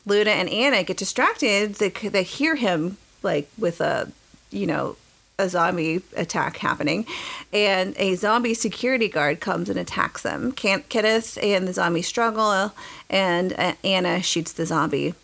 Luda, 0.09 0.27
and 0.27 0.49
Anna 0.49 0.83
get 0.83 0.97
distracted. 0.97 1.77
They, 1.77 1.91
they 1.91 2.25
hear 2.25 2.57
him 2.57 2.97
like 3.23 3.49
with 3.57 3.81
a, 3.81 4.11
you 4.51 4.67
know, 4.67 4.97
a 5.39 5.49
zombie 5.49 6.03
attack 6.17 6.57
happening, 6.59 7.07
and 7.53 7.95
a 7.97 8.17
zombie 8.17 8.55
security 8.55 9.09
guard 9.09 9.41
comes 9.41 9.69
and 9.69 9.79
attacks 9.79 10.23
them. 10.23 10.51
Kenneth 10.53 11.39
and 11.43 11.69
the 11.69 11.73
zombie 11.73 12.03
struggle, 12.03 12.73
and 13.09 13.53
uh, 13.53 13.75
Anna 13.85 14.21
shoots 14.21 14.53
the 14.53 14.67
zombie. 14.67 15.15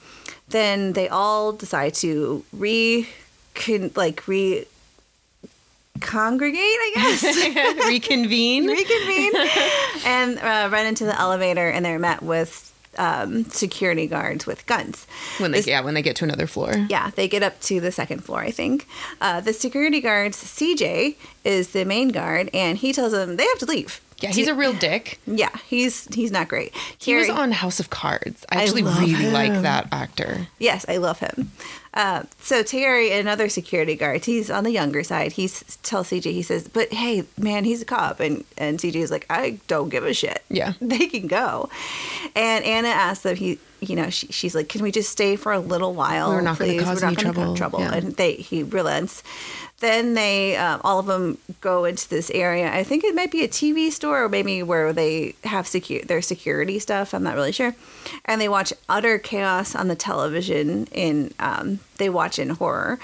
Then 0.50 0.92
they 0.92 1.08
all 1.08 1.52
decide 1.52 1.94
to 1.94 2.44
re, 2.52 3.08
con- 3.54 3.90
like 3.96 4.26
re, 4.28 4.66
congregate. 6.00 6.60
I 6.60 6.92
guess 6.94 7.22
Reconvene. 7.86 8.66
reconvene 8.66 9.32
and 10.06 10.38
uh, 10.38 10.68
run 10.72 10.86
into 10.86 11.04
the 11.04 11.18
elevator, 11.18 11.68
and 11.68 11.84
they're 11.84 11.98
met 11.98 12.22
with 12.22 12.66
um, 12.98 13.44
security 13.44 14.06
guards 14.06 14.46
with 14.46 14.66
guns. 14.66 15.06
when 15.38 15.52
they 15.52 15.58
This- 15.58 15.66
yeah, 15.68 15.80
when 15.80 15.94
they 15.94 16.02
get 16.02 16.16
to 16.16 16.24
another 16.24 16.46
floor. 16.46 16.74
yeah, 16.88 17.10
they 17.14 17.28
get 17.28 17.42
up 17.42 17.60
to 17.62 17.80
the 17.80 17.92
second 17.92 18.24
floor, 18.24 18.40
I 18.40 18.50
think. 18.50 18.86
Uh, 19.20 19.40
the 19.40 19.52
security 19.52 20.00
guards, 20.00 20.36
CJ, 20.42 21.14
is 21.44 21.68
the 21.70 21.84
main 21.84 22.08
guard, 22.08 22.50
and 22.52 22.78
he 22.78 22.92
tells 22.92 23.12
them 23.12 23.36
they 23.36 23.46
have 23.46 23.58
to 23.58 23.66
leave. 23.66 24.00
Yeah, 24.20 24.30
he's 24.30 24.48
a 24.48 24.54
real 24.54 24.72
dick. 24.72 25.20
Yeah, 25.26 25.54
he's 25.66 26.12
he's 26.14 26.30
not 26.30 26.48
great. 26.48 26.74
He 26.98 27.14
was 27.14 27.28
on 27.28 27.52
House 27.52 27.80
of 27.80 27.90
Cards. 27.90 28.44
I 28.50 28.60
I 28.60 28.62
actually 28.62 28.82
love 28.82 29.00
really 29.00 29.30
like 29.30 29.52
that 29.62 29.88
actor. 29.92 30.46
Yes, 30.58 30.84
I 30.88 30.98
love 30.98 31.18
him. 31.18 31.50
Uh, 31.92 32.22
so 32.40 32.62
Terry, 32.62 33.10
another 33.12 33.48
security 33.48 33.96
guard, 33.96 34.24
he's 34.24 34.50
on 34.50 34.62
the 34.62 34.70
younger 34.70 35.02
side. 35.02 35.32
He 35.32 35.48
tells 35.82 36.08
CJ, 36.10 36.32
he 36.32 36.42
says, 36.42 36.68
"But 36.68 36.92
hey, 36.92 37.24
man, 37.36 37.64
he's 37.64 37.82
a 37.82 37.84
cop," 37.84 38.20
and 38.20 38.44
and 38.56 38.78
CJ 38.78 38.96
is 38.96 39.10
like, 39.10 39.26
"I 39.28 39.58
don't 39.66 39.88
give 39.88 40.04
a 40.04 40.14
shit. 40.14 40.42
Yeah. 40.48 40.74
they 40.80 41.08
can 41.08 41.26
go." 41.26 41.68
And 42.36 42.64
Anna 42.64 42.88
asks 42.88 43.24
them, 43.24 43.36
he, 43.36 43.58
you 43.80 43.96
know, 43.96 44.10
she, 44.10 44.26
she's 44.28 44.54
like, 44.54 44.68
"Can 44.68 44.82
we 44.82 44.90
just 44.92 45.10
stay 45.10 45.36
for 45.36 45.52
a 45.52 45.60
little 45.60 45.94
while? 45.94 46.28
We're 46.30 46.40
not 46.40 46.58
gonna 46.58 46.72
please? 46.72 46.82
cause 46.82 47.00
We're 47.02 47.08
any 47.08 47.16
not 47.16 47.24
gonna 47.34 47.34
cause 47.34 47.58
trouble." 47.58 47.78
trouble." 47.78 47.80
Yeah. 47.80 47.94
And 47.94 48.16
they 48.16 48.34
he 48.34 48.62
relents. 48.62 49.22
Then 49.80 50.12
they, 50.12 50.56
um, 50.58 50.82
all 50.84 50.98
of 50.98 51.06
them, 51.06 51.38
go 51.62 51.86
into 51.86 52.06
this 52.06 52.30
area. 52.32 52.70
I 52.70 52.84
think 52.84 53.02
it 53.02 53.14
might 53.14 53.30
be 53.30 53.44
a 53.44 53.48
TV 53.48 53.90
store, 53.90 54.24
or 54.24 54.28
maybe 54.28 54.62
where 54.62 54.92
they 54.92 55.34
have 55.44 55.64
secu- 55.64 56.06
their 56.06 56.20
security 56.20 56.78
stuff. 56.78 57.14
I'm 57.14 57.22
not 57.22 57.34
really 57.34 57.52
sure. 57.52 57.74
And 58.26 58.42
they 58.42 58.48
watch 58.50 58.74
utter 58.90 59.18
chaos 59.18 59.74
on 59.74 59.88
the 59.88 59.96
television. 59.96 60.84
In 60.92 61.32
um, 61.38 61.78
they 61.96 62.10
watch 62.10 62.38
in 62.38 62.50
horror. 62.50 62.98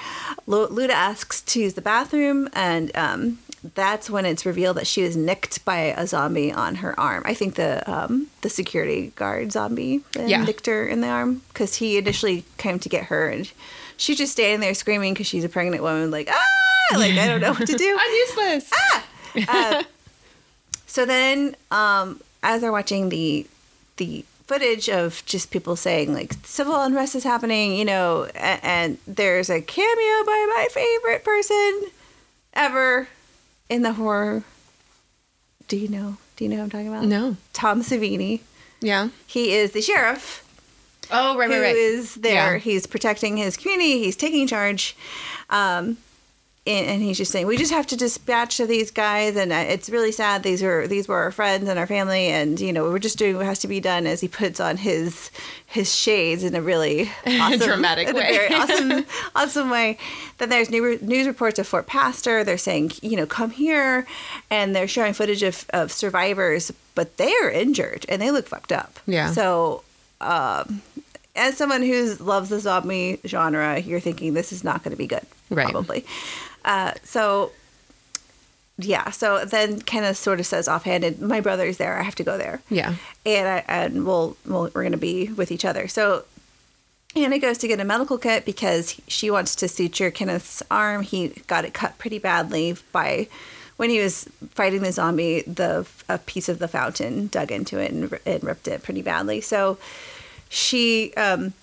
Lu- 0.46 0.68
Luda 0.68 0.90
asks 0.90 1.40
to 1.42 1.60
use 1.60 1.74
the 1.74 1.80
bathroom, 1.80 2.48
and 2.52 2.94
um, 2.94 3.38
that's 3.74 4.08
when 4.10 4.24
it's 4.26 4.46
revealed 4.46 4.76
that 4.76 4.86
she 4.86 5.02
was 5.02 5.16
nicked 5.16 5.64
by 5.64 5.78
a 5.96 6.06
zombie 6.06 6.52
on 6.52 6.76
her 6.76 6.98
arm. 6.98 7.22
I 7.26 7.34
think 7.34 7.54
the 7.56 7.82
um, 7.90 8.28
the 8.42 8.48
security 8.50 9.12
guard 9.16 9.52
zombie 9.52 10.02
uh, 10.18 10.22
Yeah. 10.22 10.44
nicked 10.44 10.66
her 10.66 10.86
in 10.86 11.00
the 11.00 11.08
arm 11.08 11.42
because 11.48 11.76
he 11.76 11.98
initially 11.98 12.44
came 12.58 12.78
to 12.80 12.88
get 12.88 13.04
her 13.04 13.28
and. 13.28 13.50
She's 13.98 14.18
just 14.18 14.32
standing 14.32 14.60
there 14.60 14.74
screaming 14.74 15.14
because 15.14 15.26
she's 15.26 15.42
a 15.42 15.48
pregnant 15.48 15.82
woman, 15.82 16.10
like 16.10 16.28
ah, 16.30 16.98
like 16.98 17.12
I 17.16 17.26
don't 17.26 17.40
know 17.40 17.52
what 17.54 17.66
to 17.66 17.76
do. 17.78 17.98
I'm 17.98 18.12
useless. 18.12 18.70
Ah. 19.48 19.84
So 20.86 21.04
then, 21.06 21.56
um, 21.70 22.20
as 22.42 22.60
they're 22.60 22.72
watching 22.72 23.08
the 23.08 23.46
the 23.96 24.24
footage 24.46 24.88
of 24.90 25.22
just 25.26 25.50
people 25.50 25.76
saying 25.76 26.12
like 26.12 26.34
civil 26.44 26.78
unrest 26.80 27.14
is 27.14 27.24
happening, 27.24 27.74
you 27.74 27.84
know, 27.86 28.24
and, 28.34 28.60
and 28.62 28.98
there's 29.06 29.48
a 29.50 29.60
cameo 29.62 30.24
by 30.26 30.46
my 30.56 30.68
favorite 30.70 31.24
person 31.24 31.82
ever 32.54 33.08
in 33.68 33.82
the 33.82 33.92
horror. 33.94 34.44
Do 35.68 35.76
you 35.76 35.88
know? 35.88 36.16
Do 36.36 36.44
you 36.44 36.50
know 36.50 36.56
who 36.56 36.62
I'm 36.62 36.70
talking 36.70 36.88
about? 36.88 37.04
No. 37.04 37.36
Tom 37.52 37.82
Savini. 37.82 38.40
Yeah. 38.80 39.08
He 39.26 39.52
is 39.54 39.72
the 39.72 39.80
sheriff 39.82 40.42
Oh, 41.10 41.36
right, 41.38 41.48
right, 41.48 41.60
right. 41.60 41.76
is 41.76 42.16
there. 42.16 42.54
Yeah. 42.54 42.58
He's 42.58 42.86
protecting 42.86 43.36
his 43.36 43.56
community. 43.56 43.98
He's 43.98 44.16
taking 44.16 44.46
charge. 44.46 44.96
Um, 45.50 45.96
and, 46.66 46.86
and 46.86 47.02
he's 47.02 47.16
just 47.16 47.30
saying, 47.30 47.46
we 47.46 47.56
just 47.56 47.72
have 47.72 47.86
to 47.88 47.96
dispatch 47.96 48.58
of 48.60 48.68
these 48.68 48.90
guys, 48.90 49.36
and 49.36 49.52
uh, 49.52 49.56
it's 49.56 49.88
really 49.88 50.12
sad. 50.12 50.42
These 50.42 50.62
are 50.62 50.86
these 50.88 51.06
were 51.08 51.16
our 51.16 51.30
friends 51.30 51.68
and 51.68 51.78
our 51.78 51.86
family, 51.86 52.26
and 52.28 52.58
you 52.60 52.72
know 52.72 52.84
we're 52.84 52.98
just 52.98 53.18
doing 53.18 53.36
what 53.36 53.46
has 53.46 53.58
to 53.60 53.68
be 53.68 53.80
done. 53.80 54.06
As 54.06 54.20
he 54.20 54.28
puts 54.28 54.58
on 54.60 54.76
his 54.76 55.30
his 55.66 55.94
shades 55.94 56.42
in 56.44 56.54
a 56.54 56.60
really 56.62 57.10
awesome, 57.26 57.58
Dramatic 57.60 58.08
way. 58.08 58.36
very 58.36 58.54
awesome 58.54 59.04
awesome 59.36 59.70
way. 59.70 59.98
Then 60.38 60.48
there's 60.48 60.70
new, 60.70 60.98
news 61.00 61.26
reports 61.26 61.58
of 61.58 61.66
Fort 61.66 61.86
Pastor. 61.86 62.44
They're 62.44 62.58
saying, 62.58 62.92
you 63.02 63.16
know, 63.16 63.26
come 63.26 63.50
here, 63.50 64.06
and 64.50 64.74
they're 64.74 64.88
showing 64.88 65.12
footage 65.12 65.42
of 65.42 65.66
of 65.70 65.92
survivors, 65.92 66.72
but 66.94 67.16
they 67.16 67.32
are 67.42 67.50
injured 67.50 68.06
and 68.08 68.20
they 68.20 68.30
look 68.30 68.46
fucked 68.48 68.72
up. 68.72 68.98
Yeah. 69.06 69.30
So 69.32 69.82
um, 70.20 70.82
as 71.34 71.56
someone 71.56 71.82
who 71.82 72.14
loves 72.14 72.48
the 72.48 72.58
zombie 72.58 73.20
genre, 73.26 73.78
you're 73.78 74.00
thinking 74.00 74.32
this 74.34 74.52
is 74.52 74.64
not 74.64 74.82
going 74.82 74.92
to 74.92 74.96
be 74.96 75.06
good, 75.06 75.20
Right. 75.50 75.68
probably. 75.70 76.04
Uh, 76.66 76.92
so, 77.04 77.52
yeah. 78.76 79.10
So 79.10 79.44
then 79.46 79.80
Kenneth 79.80 80.18
sort 80.18 80.40
of 80.40 80.46
says 80.46 80.68
offhanded, 80.68 81.20
"My 81.22 81.40
brother's 81.40 81.78
there. 81.78 81.98
I 81.98 82.02
have 82.02 82.16
to 82.16 82.24
go 82.24 82.36
there." 82.36 82.60
Yeah. 82.68 82.96
and 83.24 83.48
I, 83.48 83.64
and 83.68 84.04
we'll, 84.04 84.36
we'll 84.44 84.64
we're 84.74 84.82
going 84.82 84.92
to 84.92 84.98
be 84.98 85.28
with 85.28 85.50
each 85.50 85.64
other. 85.64 85.88
So 85.88 86.24
Anna 87.14 87.38
goes 87.38 87.56
to 87.58 87.68
get 87.68 87.80
a 87.80 87.84
medical 87.84 88.18
kit 88.18 88.44
because 88.44 89.00
she 89.08 89.30
wants 89.30 89.54
to 89.56 89.68
suture 89.68 90.10
Kenneth's 90.10 90.62
arm. 90.70 91.02
He 91.02 91.28
got 91.46 91.64
it 91.64 91.72
cut 91.72 91.96
pretty 91.96 92.18
badly 92.18 92.76
by 92.92 93.28
when 93.78 93.88
he 93.88 94.00
was 94.00 94.28
fighting 94.50 94.82
the 94.82 94.92
zombie. 94.92 95.42
The 95.42 95.86
a 96.08 96.18
piece 96.18 96.48
of 96.48 96.58
the 96.58 96.68
fountain 96.68 97.28
dug 97.28 97.50
into 97.50 97.78
it 97.78 97.92
and, 97.92 98.18
and 98.26 98.44
ripped 98.44 98.68
it 98.68 98.82
pretty 98.82 99.02
badly. 99.02 99.40
So 99.40 99.78
she 100.50 101.14
um, 101.14 101.54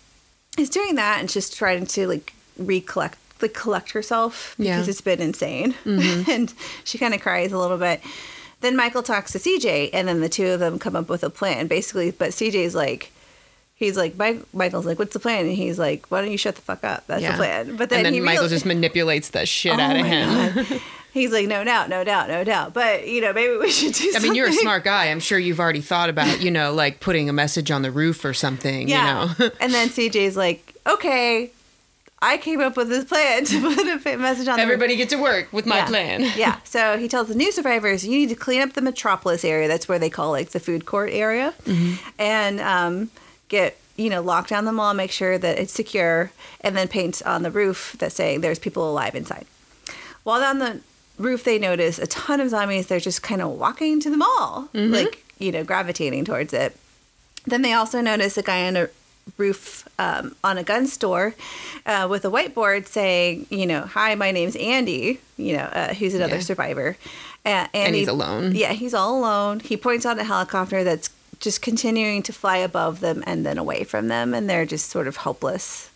is 0.58 0.70
doing 0.70 0.96
that 0.96 1.20
and 1.20 1.30
just 1.30 1.56
trying 1.56 1.86
to 1.86 2.08
like 2.08 2.34
recollect 2.58 3.18
like 3.44 3.54
collect 3.54 3.92
herself 3.92 4.56
Yeah. 4.58 4.74
because 4.74 4.88
it's 4.88 5.02
been 5.02 5.22
insane 5.22 5.74
mm-hmm. 5.86 6.30
and 6.32 6.52
she 6.84 6.98
kind 6.98 7.14
of 7.14 7.22
cries 7.22 7.52
a 7.52 7.58
little 7.60 7.78
bit 7.78 8.02
then 8.62 8.76
michael 8.76 9.04
talks 9.04 9.32
to 9.34 9.38
cj 9.38 9.90
and 9.94 10.08
then 10.08 10.22
the 10.22 10.30
two 10.30 10.48
of 10.48 10.60
them 10.60 10.80
come 10.80 10.96
up 10.96 11.10
with 11.10 11.24
a 11.24 11.30
plan 11.30 11.68
basically 11.68 12.10
but 12.12 12.32
cj's 12.32 12.74
like 12.74 13.12
he's 13.76 13.98
like 13.98 14.16
michael's 14.54 14.86
like 14.86 14.98
what's 14.98 15.14
the 15.14 15.20
plan 15.20 15.46
and 15.46 15.56
he's 15.56 15.78
like 15.78 16.06
why 16.08 16.22
don't 16.22 16.32
you 16.32 16.38
shut 16.38 16.56
the 16.56 16.62
fuck 16.62 16.84
up 16.84 17.06
that's 17.08 17.22
yeah. 17.22 17.32
the 17.32 17.38
plan 17.38 17.76
but 17.76 17.90
then, 17.90 18.00
and 18.00 18.06
then 18.08 18.14
he 18.14 18.20
Michael 18.20 18.44
real- 18.44 18.50
just 18.50 18.66
manipulates 18.66 19.30
the 19.30 19.46
shit 19.46 19.74
Oh 19.78 19.80
out 19.80 19.98
of 19.98 20.06
him. 20.06 20.80
He's 21.14 21.32
like 21.32 21.48
no 21.48 21.64
doubt 21.64 21.90
no 21.90 22.04
doubt 22.04 22.28
no 22.28 22.44
doubt 22.44 22.74
but 22.74 23.08
you 23.08 23.22
know 23.22 23.34
maybe 23.34 23.56
we 23.58 23.70
should 23.70 23.94
do 23.94 24.14
I 24.16 24.20
mean, 24.20 24.34
you're 24.34 24.48
a 24.48 24.54
smart 24.54 24.84
guy. 24.84 25.12
I'm 25.12 25.20
sure 25.20 25.38
you've 25.38 25.60
already 25.60 25.82
thought 25.82 26.10
about, 26.10 26.42
you 26.42 26.50
know, 26.50 26.74
like 26.74 27.02
putting 27.02 27.30
a 27.30 27.34
message 27.34 27.70
on 27.70 27.84
the 27.84 27.92
roof 27.92 28.26
or 28.26 28.34
something, 28.34 28.88
Yeah. 28.88 29.30
you 29.38 29.46
know. 29.46 29.52
and 29.62 29.72
then 29.72 29.90
CJ's 29.90 30.36
like, 30.36 30.76
okay, 30.88 31.52
I 32.24 32.38
came 32.38 32.62
up 32.62 32.78
with 32.78 32.88
this 32.90 33.04
plan 33.04 33.44
to 33.46 33.62
put 33.76 34.06
a 34.14 34.18
message 34.18 34.48
on 34.48 34.56
the 34.58 34.62
Everybody 34.64 34.96
get 34.96 35.10
to 35.10 35.18
work 35.22 35.52
with 35.52 35.66
my 35.66 35.78
yeah. 35.78 35.88
plan. 35.88 36.22
yeah. 36.38 36.60
So 36.64 36.98
he 36.98 37.08
tells 37.08 37.28
the 37.28 37.36
new 37.36 37.52
survivors, 37.52 38.06
you 38.06 38.18
need 38.18 38.30
to 38.30 38.36
clean 38.36 38.62
up 38.62 38.74
the 38.74 38.82
metropolis 38.82 39.44
area. 39.44 39.68
That's 39.68 39.88
where 39.90 40.00
they 40.00 40.10
call 40.10 40.32
like 40.32 40.50
the 40.52 40.60
food 40.60 40.86
court 40.86 41.10
area, 41.12 41.54
Mm-hmm. 41.66 41.94
and 42.20 42.60
um, 42.62 43.10
get 43.50 43.78
you 43.98 44.10
know 44.10 44.22
lock 44.22 44.48
down 44.48 44.66
the 44.66 44.72
mall, 44.72 44.94
make 44.94 45.12
sure 45.12 45.38
that 45.38 45.60
it's 45.60 45.74
secure, 45.74 46.32
and 46.62 46.76
then 46.78 46.88
paint 46.88 47.22
on 47.26 47.44
the 47.44 47.52
roof 47.52 47.96
that 48.00 48.12
saying 48.14 48.42
there's 48.42 48.58
people 48.60 48.90
alive 48.90 49.16
inside. 49.16 49.46
While 50.24 50.42
on 50.44 50.60
the 50.60 50.80
roof, 51.20 51.44
they 51.44 51.60
notice 51.60 52.00
a 52.00 52.08
ton 52.08 52.40
of 52.40 52.50
zombies. 52.50 52.88
They're 52.88 53.00
just 53.00 53.22
kind 53.22 53.42
of 53.42 53.50
walking 53.52 54.00
to 54.00 54.10
the 54.10 54.18
mall, 54.18 54.70
Mm-hmm. 54.74 54.94
like 54.94 55.20
you 55.40 55.52
know, 55.52 55.64
gravitating 55.66 56.24
towards 56.26 56.54
it. 56.54 56.76
Then 57.46 57.62
they 57.64 57.74
also 57.74 58.00
notice 58.00 58.38
a 58.38 58.44
guy 58.44 58.60
in 58.60 58.78
a 58.78 58.88
roof 59.38 59.88
um, 60.00 60.36
on 60.44 60.58
a 60.58 60.64
gun 60.64 60.86
store 60.88 61.34
uh, 61.86 62.08
with 62.10 62.26
a 62.26 62.30
whiteboard 62.30 62.88
saying, 62.88 63.46
you 63.50 63.66
know, 63.66 63.82
hi, 63.82 64.16
my 64.16 64.32
name's 64.32 64.56
Andy, 64.56 65.20
you 65.38 65.54
know, 65.58 65.64
uh, 65.64 65.94
who's 65.94 66.14
another 66.14 66.36
Yeah. 66.36 66.42
survivor. 66.42 66.98
Uh, 67.46 67.68
And 67.74 67.96
he's 67.96 68.08
alone. 68.08 68.56
Yeah, 68.56 68.74
he's 68.74 68.94
all 68.94 69.18
alone. 69.20 69.60
He 69.60 69.76
points 69.78 70.06
out 70.06 70.20
a 70.20 70.24
helicopter 70.24 70.84
that's 70.84 71.10
just 71.40 71.62
continuing 71.62 72.24
to 72.24 72.32
fly 72.34 72.58
above 72.58 73.00
them 73.02 73.24
and 73.28 73.46
then 73.46 73.58
away 73.58 73.84
from 73.84 74.08
them, 74.08 74.34
and 74.34 74.50
they're 74.50 74.66
just 74.66 74.90
sort 74.90 75.08
of 75.08 75.18
hopeless. 75.18 75.90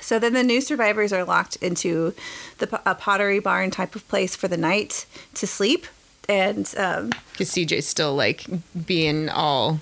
So 0.00 0.18
then 0.18 0.34
the 0.34 0.42
new 0.42 0.60
survivors 0.60 1.12
are 1.12 1.24
locked 1.24 1.56
into 1.56 2.14
the 2.58 2.80
a 2.86 2.94
pottery 2.94 3.38
barn 3.38 3.70
type 3.70 3.94
of 3.94 4.06
place 4.08 4.36
for 4.36 4.48
the 4.48 4.56
night 4.56 5.06
to 5.34 5.46
sleep. 5.46 5.86
And 6.28 6.72
um, 6.76 7.10
Because 7.32 7.50
CJ's 7.50 7.86
still 7.86 8.14
like 8.14 8.44
being 8.86 9.28
all 9.28 9.80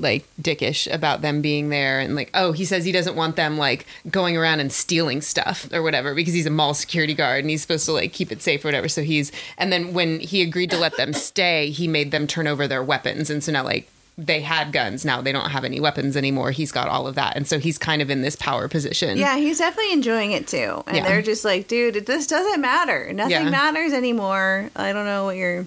like 0.00 0.24
dickish 0.40 0.86
about 0.92 1.22
them 1.22 1.40
being 1.42 1.70
there 1.70 1.98
and 1.98 2.14
like 2.14 2.30
oh 2.34 2.52
he 2.52 2.64
says 2.64 2.84
he 2.84 2.92
doesn't 2.92 3.16
want 3.16 3.34
them 3.34 3.58
like 3.58 3.84
going 4.10 4.36
around 4.36 4.60
and 4.60 4.70
stealing 4.72 5.20
stuff 5.20 5.68
or 5.72 5.82
whatever 5.82 6.14
because 6.14 6.32
he's 6.34 6.46
a 6.46 6.50
mall 6.50 6.72
security 6.72 7.14
guard 7.14 7.40
and 7.42 7.50
he's 7.50 7.62
supposed 7.62 7.84
to 7.84 7.92
like 7.92 8.12
keep 8.12 8.30
it 8.30 8.40
safe 8.40 8.64
or 8.64 8.68
whatever 8.68 8.88
so 8.88 9.02
he's 9.02 9.32
and 9.56 9.72
then 9.72 9.92
when 9.92 10.20
he 10.20 10.40
agreed 10.40 10.70
to 10.70 10.78
let 10.78 10.96
them 10.96 11.12
stay 11.12 11.70
he 11.70 11.88
made 11.88 12.12
them 12.12 12.26
turn 12.28 12.46
over 12.46 12.68
their 12.68 12.82
weapons 12.82 13.28
and 13.28 13.42
so 13.42 13.50
now 13.50 13.64
like 13.64 13.88
they 14.16 14.40
had 14.40 14.72
guns 14.72 15.04
now 15.04 15.20
they 15.20 15.32
don't 15.32 15.50
have 15.50 15.64
any 15.64 15.80
weapons 15.80 16.16
anymore 16.16 16.50
he's 16.52 16.70
got 16.72 16.88
all 16.88 17.06
of 17.08 17.14
that 17.16 17.36
and 17.36 17.46
so 17.48 17.58
he's 17.58 17.78
kind 17.78 18.00
of 18.02 18.08
in 18.10 18.22
this 18.22 18.36
power 18.36 18.68
position 18.68 19.16
Yeah, 19.18 19.36
he's 19.36 19.58
definitely 19.58 19.92
enjoying 19.92 20.32
it 20.32 20.46
too. 20.48 20.82
And 20.88 20.96
Yeah. 20.96 21.04
they're 21.08 21.22
just 21.22 21.44
like, 21.44 21.68
dude, 21.68 22.04
this 22.06 22.26
doesn't 22.26 22.60
matter. 22.60 23.12
Nothing 23.12 23.30
Yeah. 23.44 23.50
matters 23.50 23.92
anymore. 23.92 24.70
I 24.74 24.92
don't 24.92 25.04
know 25.06 25.24
what 25.24 25.36
you're 25.36 25.66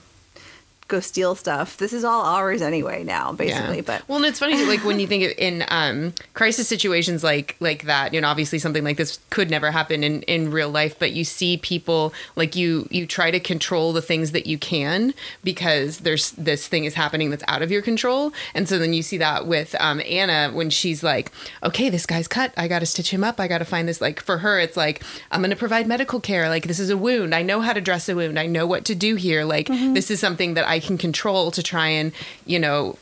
go 0.91 0.99
steal 0.99 1.33
stuff. 1.33 1.77
This 1.77 1.93
is 1.93 2.03
all 2.03 2.23
ours 2.23 2.61
anyway 2.61 3.03
now, 3.03 3.31
basically. 3.31 3.81
But 3.81 4.07
well, 4.07 4.17
and 4.17 4.25
it's 4.25 4.39
funny 4.39 4.63
like 4.65 4.83
when 4.83 4.99
you 4.99 5.07
think 5.07 5.23
of 5.23 5.31
in 5.37 5.63
um, 5.69 6.13
crisis 6.33 6.67
situations 6.67 7.23
like 7.23 7.55
like 7.59 7.83
that. 7.83 8.13
You 8.13 8.21
know, 8.21 8.27
obviously 8.27 8.59
something 8.59 8.83
like 8.83 8.97
this 8.97 9.19
could 9.29 9.49
never 9.49 9.71
happen 9.71 10.03
in 10.03 10.21
in 10.23 10.51
real 10.51 10.69
life, 10.69 10.99
but 10.99 11.13
you 11.13 11.23
see 11.23 11.57
people 11.57 12.13
like 12.35 12.55
you 12.55 12.87
you 12.91 13.07
try 13.07 13.31
to 13.31 13.39
control 13.39 13.93
the 13.93 14.01
things 14.01 14.31
that 14.31 14.45
you 14.45 14.57
can 14.57 15.13
because 15.43 15.99
there's 15.99 16.31
this 16.31 16.67
thing 16.67 16.85
is 16.85 16.93
happening 16.93 17.29
that's 17.29 17.43
out 17.47 17.61
of 17.61 17.71
your 17.71 17.81
control, 17.81 18.33
and 18.53 18.67
so 18.67 18.77
then 18.77 18.93
you 18.93 19.01
see 19.01 19.17
that 19.17 19.47
with 19.47 19.73
um, 19.79 20.01
Anna 20.05 20.51
when 20.53 20.69
she's 20.69 21.03
like, 21.03 21.31
okay, 21.63 21.89
this 21.89 22.05
guy's 22.05 22.27
cut, 22.27 22.53
I 22.57 22.67
got 22.67 22.79
to 22.79 22.85
stitch 22.85 23.11
him 23.11 23.23
up, 23.23 23.39
I 23.39 23.47
got 23.47 23.59
to 23.59 23.65
find 23.65 23.87
this. 23.87 24.01
Like 24.01 24.21
for 24.21 24.39
her, 24.39 24.59
it's 24.59 24.75
like 24.75 25.01
I'm 25.31 25.39
going 25.39 25.51
to 25.51 25.55
provide 25.55 25.87
medical 25.87 26.19
care. 26.19 26.49
Like 26.49 26.67
this 26.67 26.79
is 26.79 26.89
a 26.89 26.97
wound, 26.97 27.33
I 27.33 27.43
know 27.43 27.61
how 27.61 27.71
to 27.71 27.81
dress 27.81 28.09
a 28.09 28.15
wound, 28.15 28.37
I 28.37 28.45
know 28.45 28.67
what 28.67 28.83
to 28.85 28.95
do 28.95 29.15
here. 29.15 29.45
Like 29.45 29.67
this 29.67 30.11
is 30.11 30.19
something 30.19 30.55
that 30.55 30.67
I 30.67 30.79
can 30.81 30.97
control 30.97 31.51
to 31.51 31.63
try 31.63 31.87
and 31.87 32.11
you 32.45 32.59
know 32.59 32.97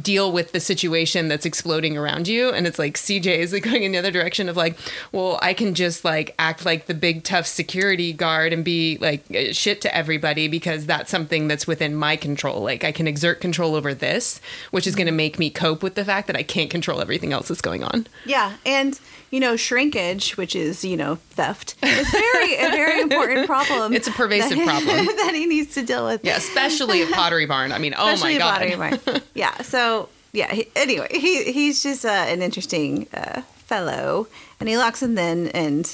deal 0.00 0.30
with 0.32 0.52
the 0.52 0.60
situation 0.60 1.28
that's 1.28 1.46
exploding 1.46 1.96
around 1.96 2.28
you 2.28 2.50
and 2.50 2.66
it's 2.66 2.78
like 2.78 2.96
CJ 2.96 3.38
is 3.38 3.52
like 3.52 3.62
going 3.64 3.82
in 3.82 3.92
the 3.92 3.98
other 3.98 4.10
direction 4.10 4.48
of 4.48 4.56
like 4.56 4.76
well 5.12 5.38
I 5.42 5.54
can 5.54 5.74
just 5.74 6.04
like 6.04 6.34
act 6.38 6.64
like 6.64 6.86
the 6.86 6.94
big 6.94 7.24
tough 7.24 7.46
security 7.46 8.12
guard 8.12 8.52
and 8.52 8.64
be 8.64 8.98
like 9.00 9.24
shit 9.52 9.80
to 9.82 9.94
everybody 9.94 10.48
because 10.48 10.86
that's 10.86 11.10
something 11.10 11.48
that's 11.48 11.66
within 11.66 11.94
my 11.94 12.16
control 12.16 12.62
like 12.62 12.84
I 12.84 12.92
can 12.92 13.08
exert 13.08 13.40
control 13.40 13.74
over 13.74 13.94
this 13.94 14.40
which 14.70 14.86
is 14.86 14.94
going 14.94 15.06
to 15.06 15.12
make 15.12 15.38
me 15.38 15.50
cope 15.50 15.82
with 15.82 15.94
the 15.94 16.04
fact 16.04 16.26
that 16.26 16.36
I 16.36 16.42
can't 16.42 16.70
control 16.70 17.00
everything 17.00 17.32
else 17.32 17.48
that's 17.48 17.60
going 17.60 17.82
on 17.82 18.06
yeah, 18.24 18.54
and 18.66 18.98
you 19.30 19.40
know, 19.40 19.56
shrinkage, 19.56 20.36
which 20.36 20.56
is 20.56 20.84
you 20.84 20.96
know 20.96 21.16
theft, 21.30 21.74
is 21.82 22.10
very 22.10 22.54
a 22.56 22.70
very 22.70 23.00
important 23.00 23.46
problem. 23.46 23.92
It's 23.92 24.08
a 24.08 24.12
pervasive 24.12 24.56
that- 24.56 24.64
problem. 24.64 25.06
that 25.16 25.32
he 25.34 25.46
needs 25.46 25.74
to 25.74 25.82
deal 25.82 26.06
with. 26.06 26.24
yeah 26.24 26.36
especially 26.36 27.02
a 27.02 27.06
pottery 27.08 27.46
barn 27.46 27.72
I 27.72 27.78
mean 27.78 27.94
oh 27.96 28.16
my 28.18 28.38
god 28.38 28.58
Pottery 28.58 28.76
Barn. 28.76 29.22
yeah. 29.34 29.56
So 29.62 29.87
yeah. 30.32 30.52
He, 30.52 30.66
anyway, 30.76 31.08
he 31.10 31.52
he's 31.52 31.82
just 31.82 32.04
uh, 32.04 32.26
an 32.32 32.42
interesting 32.42 33.06
uh, 33.14 33.42
fellow, 33.66 34.26
and 34.60 34.68
he 34.68 34.76
locks 34.76 35.02
him 35.02 35.16
in, 35.18 35.48
and 35.48 35.84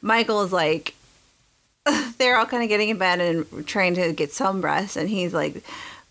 Michael 0.00 0.42
is 0.42 0.52
like, 0.52 0.94
they're 2.18 2.36
all 2.38 2.46
kind 2.46 2.62
of 2.62 2.68
getting 2.68 2.88
in 2.90 2.98
bed 2.98 3.20
and 3.20 3.66
trying 3.66 3.94
to 3.94 4.12
get 4.12 4.32
some 4.32 4.60
rest, 4.60 4.96
and 4.96 5.08
he's 5.08 5.32
like. 5.34 5.62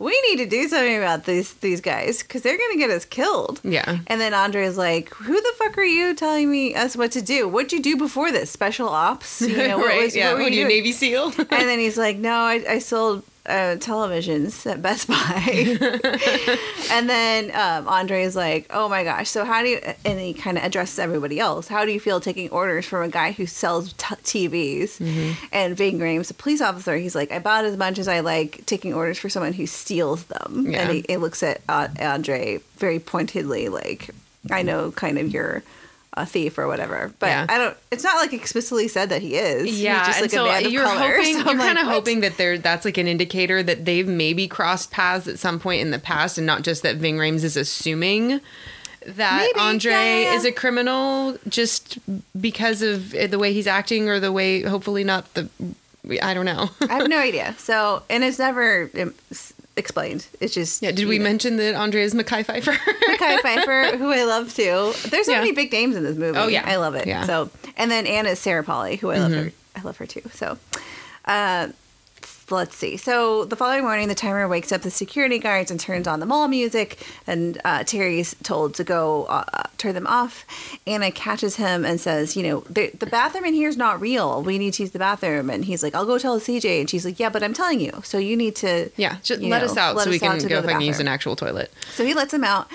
We 0.02 0.20
need 0.28 0.38
to 0.44 0.48
do 0.50 0.68
something 0.68 0.98
about 0.98 1.26
these 1.26 1.54
these 1.66 1.80
guys 1.80 2.24
because 2.24 2.42
they're 2.42 2.58
gonna 2.58 2.80
get 2.80 2.90
us 2.90 3.06
killed. 3.06 3.62
Yeah. 3.64 4.00
And 4.08 4.20
then 4.20 4.34
Andre 4.34 4.64
is 4.66 4.76
like, 4.76 5.14
"Who 5.14 5.36
the 5.40 5.54
fuck 5.60 5.78
are 5.78 5.84
you 5.84 6.16
telling 6.16 6.50
me 6.50 6.74
us 6.74 6.96
what 6.98 7.12
to 7.12 7.22
do? 7.22 7.48
What'd 7.48 7.72
you 7.72 7.80
do 7.84 7.96
before 7.98 8.32
this? 8.32 8.50
Special 8.50 8.90
ops? 8.90 9.42
You 9.44 9.56
know, 9.68 9.78
what 9.78 9.86
right 9.94 10.02
was- 10.02 10.16
yeah 10.16 10.30
what 10.30 10.38
were 10.38 10.44
what 10.46 10.54
you 10.54 10.64
doing?" 10.64 10.70
Navy 10.70 10.92
SEAL 10.92 11.26
and 11.38 11.66
then 11.70 11.78
he's 11.78 12.00
like, 12.00 12.18
"No, 12.18 12.34
I, 12.34 12.64
I 12.68 12.80
sold 12.80 13.22
uh, 13.46 13.76
televisions 13.78 14.70
at 14.70 14.82
Best 14.82 15.08
Buy." 15.08 15.78
and 16.92 17.10
then 17.10 17.52
um, 17.56 17.88
Andre 17.88 18.24
is 18.24 18.36
like, 18.36 18.68
"Oh 18.70 18.90
my 18.90 19.04
gosh! 19.04 19.30
So 19.30 19.46
how 19.46 19.62
do 19.62 19.70
you?" 19.70 19.80
And 20.06 20.20
he 20.20 20.34
kind 20.34 20.58
of 20.58 20.64
addresses 20.64 21.00
everybody 21.00 21.40
else. 21.40 21.68
How 21.68 21.86
do 21.86 21.92
you 21.92 22.00
feel 22.00 22.20
taking 22.20 22.50
orders 22.50 22.86
from 22.86 23.04
a 23.04 23.10
guy 23.10 23.32
who 23.32 23.46
sells 23.46 23.94
t- 23.94 24.48
TVs? 24.50 24.98
Mm-hmm. 24.98 25.46
And 25.52 25.76
Ving 25.76 26.00
Rhames, 26.00 26.32
a 26.32 26.34
police 26.34 26.62
officer, 26.62 26.96
he's 26.98 27.16
like, 27.16 27.32
"About 27.32 27.66
as 27.66 27.78
much 27.78 28.00
as 28.00 28.08
I 28.08 28.20
like 28.20 28.66
taking 28.66 28.94
orders 28.94 29.18
for 29.18 29.30
someone 29.30 29.54
who 29.54 29.66
steals 29.66 30.24
them." 30.26 30.68
Yeah. 30.70 30.82
And 30.82 30.92
he, 30.92 31.06
he 31.08 31.18
looks 31.18 31.44
at 31.44 31.62
uh, 31.68 31.88
Andre 32.00 32.60
very 32.78 33.00
pointedly, 33.00 33.70
like, 33.70 34.10
"I 34.52 34.62
know, 34.62 34.92
kind 34.92 35.18
of 35.18 35.32
you're." 35.32 35.64
A 36.18 36.26
thief 36.26 36.58
or 36.58 36.68
whatever, 36.68 37.14
but 37.20 37.28
Yeah. 37.28 37.46
I 37.48 37.58
don't. 37.58 37.78
It's 37.90 38.04
not 38.04 38.18
like 38.18 38.34
explicitly 38.34 38.90
said 38.90 39.08
that 39.10 39.22
he 39.22 39.36
is. 39.36 39.64
He's 39.64 39.80
Yeah, 39.82 40.06
just 40.06 40.22
like 40.22 40.32
so 40.32 40.44
a 40.46 40.48
man 40.50 40.66
of 40.66 40.72
you're 40.72 40.84
color. 40.84 41.16
hoping 41.18 41.34
So 41.36 41.40
I'm 41.40 41.46
you're 41.48 41.56
like, 41.56 41.68
kind 41.76 41.78
of 41.78 41.86
hoping 41.86 42.20
that 42.20 42.38
there 42.38 42.58
that's 42.58 42.84
like 42.84 42.98
an 42.98 43.08
indicator 43.08 43.64
that 43.64 43.86
they've 43.86 44.08
maybe 44.08 44.46
crossed 44.48 44.92
paths 44.92 45.28
at 45.30 45.40
some 45.40 45.58
point 45.58 45.82
in 45.82 45.92
the 45.92 46.00
past, 46.00 46.38
and 46.38 46.46
not 46.46 46.64
just 46.64 46.84
that 46.84 46.98
Ving 46.98 47.16
Rhames 47.18 47.44
is 47.46 47.56
assuming 47.56 48.42
that 49.06 49.42
Maybe, 49.56 49.60
Andre 49.60 49.92
yeah, 49.94 50.20
yeah, 50.20 50.34
is 50.36 50.44
a 50.46 50.52
criminal 50.52 51.38
just 51.48 51.98
because 52.40 52.82
of 52.82 53.14
eh, 53.16 53.28
the 53.28 53.40
way 53.40 53.54
he's 53.54 53.66
acting 53.66 54.10
or 54.10 54.20
the 54.20 54.32
way, 54.34 54.64
hopefully 54.64 55.06
not 55.06 55.34
the. 55.34 55.50
I 56.22 56.34
don't 56.34 56.46
know. 56.46 56.70
I 56.90 56.94
have 56.96 57.08
no 57.08 57.18
idea. 57.30 57.56
So, 57.58 58.04
and 58.10 58.24
it's 58.24 58.38
never 58.38 58.90
explained. 59.78 60.28
It's 60.40 60.54
just 60.54 60.82
yeah, 60.82 60.92
did 60.92 61.08
we 61.08 61.18
know, 61.18 61.24
mention 61.24 61.58
that 61.58 61.76
Andre 61.76 62.02
is 62.04 62.14
Mekhi 62.14 62.44
Phifer? 62.46 62.74
Mekhi 62.74 63.38
Phifer, 63.42 63.98
who 63.98 64.12
I 64.12 64.24
love 64.24 64.54
too. 64.54 64.94
There's 65.10 65.26
so 65.26 65.32
Yeah. 65.32 65.40
many 65.40 65.52
big 65.54 65.72
names 65.72 65.96
in 65.96 66.04
this 66.04 66.18
movie. 66.18 66.38
Oh, 66.38 66.48
yeah. 66.48 66.64
I 66.66 66.76
love 66.78 66.96
it. 66.96 67.08
Yeah. 67.08 67.26
Mm-hmm. 67.26 67.28
So, 67.28 67.72
and 67.78 67.90
then 67.92 68.06
Anna 68.06 68.30
is 68.30 68.40
Sarah 68.40 68.64
Polley, 68.64 68.98
who 68.98 69.10
I 69.12 69.18
love 69.20 69.32
her. 69.32 69.52
I 69.76 69.82
love 69.82 69.98
her 69.98 70.06
too. 70.06 70.22
So, 70.34 70.58
uh, 71.26 71.70
let's 72.52 72.76
see. 72.76 72.98
So 72.98 73.46
the 73.46 73.56
following 73.56 73.84
morning, 73.84 74.08
the 74.08 74.16
timer 74.16 74.48
wakes 74.48 74.72
up 74.72 74.82
the 74.82 74.92
security 74.92 75.40
guards 75.40 75.72
and 75.72 75.80
turns 75.80 76.08
on 76.08 76.20
the 76.20 76.26
mall 76.26 76.48
music. 76.48 77.06
And 77.28 77.60
uh, 77.64 77.84
Terry's 77.84 78.36
told 78.44 78.76
to 78.76 78.84
go 78.84 79.26
uh, 79.26 79.44
uh, 79.54 79.64
turn 79.78 79.94
them 79.94 80.08
off. 80.08 80.46
Anna 80.86 81.12
catches 81.12 81.56
him 81.56 81.86
and 81.86 82.00
says, 82.00 82.36
"You 82.36 82.44
know, 82.44 82.60
the, 82.70 82.90
the 82.90 83.06
bathroom 83.06 83.46
in 83.46 83.54
here 83.54 83.70
is 83.70 83.78
not 83.78 84.02
real. 84.02 84.44
We 84.44 84.58
need 84.58 84.74
to 84.76 84.84
use 84.84 84.92
the 84.92 85.00
bathroom." 85.00 85.50
And 85.50 85.66
he's 85.66 85.84
like, 85.84 85.96
"I'll 85.96 86.06
go 86.06 86.18
tell 86.18 86.40
CJ." 86.40 86.82
And 86.82 86.90
she's 86.90 87.06
like, 87.06 87.20
"Yeah, 87.20 87.30
but 87.30 87.44
I'm 87.44 87.54
telling 87.54 87.80
you. 87.80 88.02
So 88.04 88.18
you 88.18 88.36
need 88.36 88.56
to." 88.58 88.90
yeah, 88.98 89.18
just 89.24 89.42
let 89.42 89.60
know, 89.60 89.66
us 89.66 89.78
out 89.78 89.96
let 89.96 90.04
so 90.04 90.10
we 90.10 90.18
us 90.18 90.24
out 90.24 90.40
can 90.40 90.48
go 90.48 90.56
to 90.58 90.62
the 90.62 90.70
if 90.70 90.70
I 90.70 90.74
can 90.74 90.82
use 90.82 91.00
an 91.00 91.08
actual 91.08 91.36
toilet. 91.36 91.72
So 91.94 92.06
he 92.06 92.14
lets 92.14 92.34
him 92.34 92.44
out, 92.44 92.68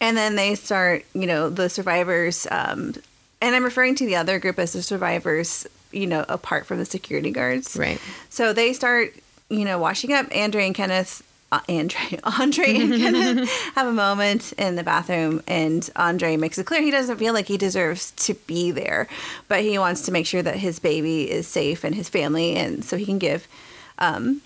and 0.00 0.16
then 0.16 0.36
they 0.36 0.54
start, 0.54 1.04
you 1.14 1.26
know, 1.26 1.50
the 1.50 1.68
survivors. 1.68 2.46
Um, 2.50 2.94
and 3.40 3.54
I'm 3.54 3.64
referring 3.64 3.94
to 3.96 4.06
the 4.06 4.16
other 4.16 4.38
group 4.38 4.58
as 4.58 4.72
the 4.72 4.82
survivors, 4.82 5.66
you 5.92 6.06
know, 6.06 6.24
apart 6.28 6.66
from 6.66 6.78
the 6.78 6.84
security 6.84 7.30
guards. 7.30 7.76
Right. 7.76 8.00
So 8.30 8.52
they 8.52 8.72
start, 8.72 9.14
you 9.48 9.64
know, 9.64 9.78
washing 9.78 10.12
up. 10.12 10.26
Andre 10.34 10.66
and 10.66 10.74
Kenneth, 10.74 11.22
uh, 11.50 11.60
Andre, 11.68 12.18
Andre 12.24 12.74
and 12.76 12.94
Kenneth 12.94 13.50
have 13.74 13.86
a 13.86 13.92
moment 13.92 14.52
in 14.58 14.76
the 14.76 14.82
bathroom, 14.84 15.42
and 15.46 15.88
Andre 15.96 16.36
makes 16.36 16.58
it 16.58 16.66
clear 16.66 16.82
he 16.82 16.90
doesn't 16.90 17.16
feel 17.18 17.32
like 17.32 17.46
he 17.46 17.56
deserves 17.56 18.10
to 18.12 18.34
be 18.34 18.70
there, 18.70 19.08
but 19.48 19.62
he 19.62 19.78
wants 19.78 20.02
to 20.02 20.12
make 20.12 20.26
sure 20.26 20.42
that 20.42 20.56
his 20.56 20.78
baby 20.78 21.30
is 21.30 21.46
safe 21.46 21.84
and 21.84 21.94
his 21.94 22.08
family, 22.08 22.56
and 22.56 22.84
so 22.84 22.96
he 22.96 23.04
can 23.06 23.18
give 23.18 23.48
um, 23.98 24.42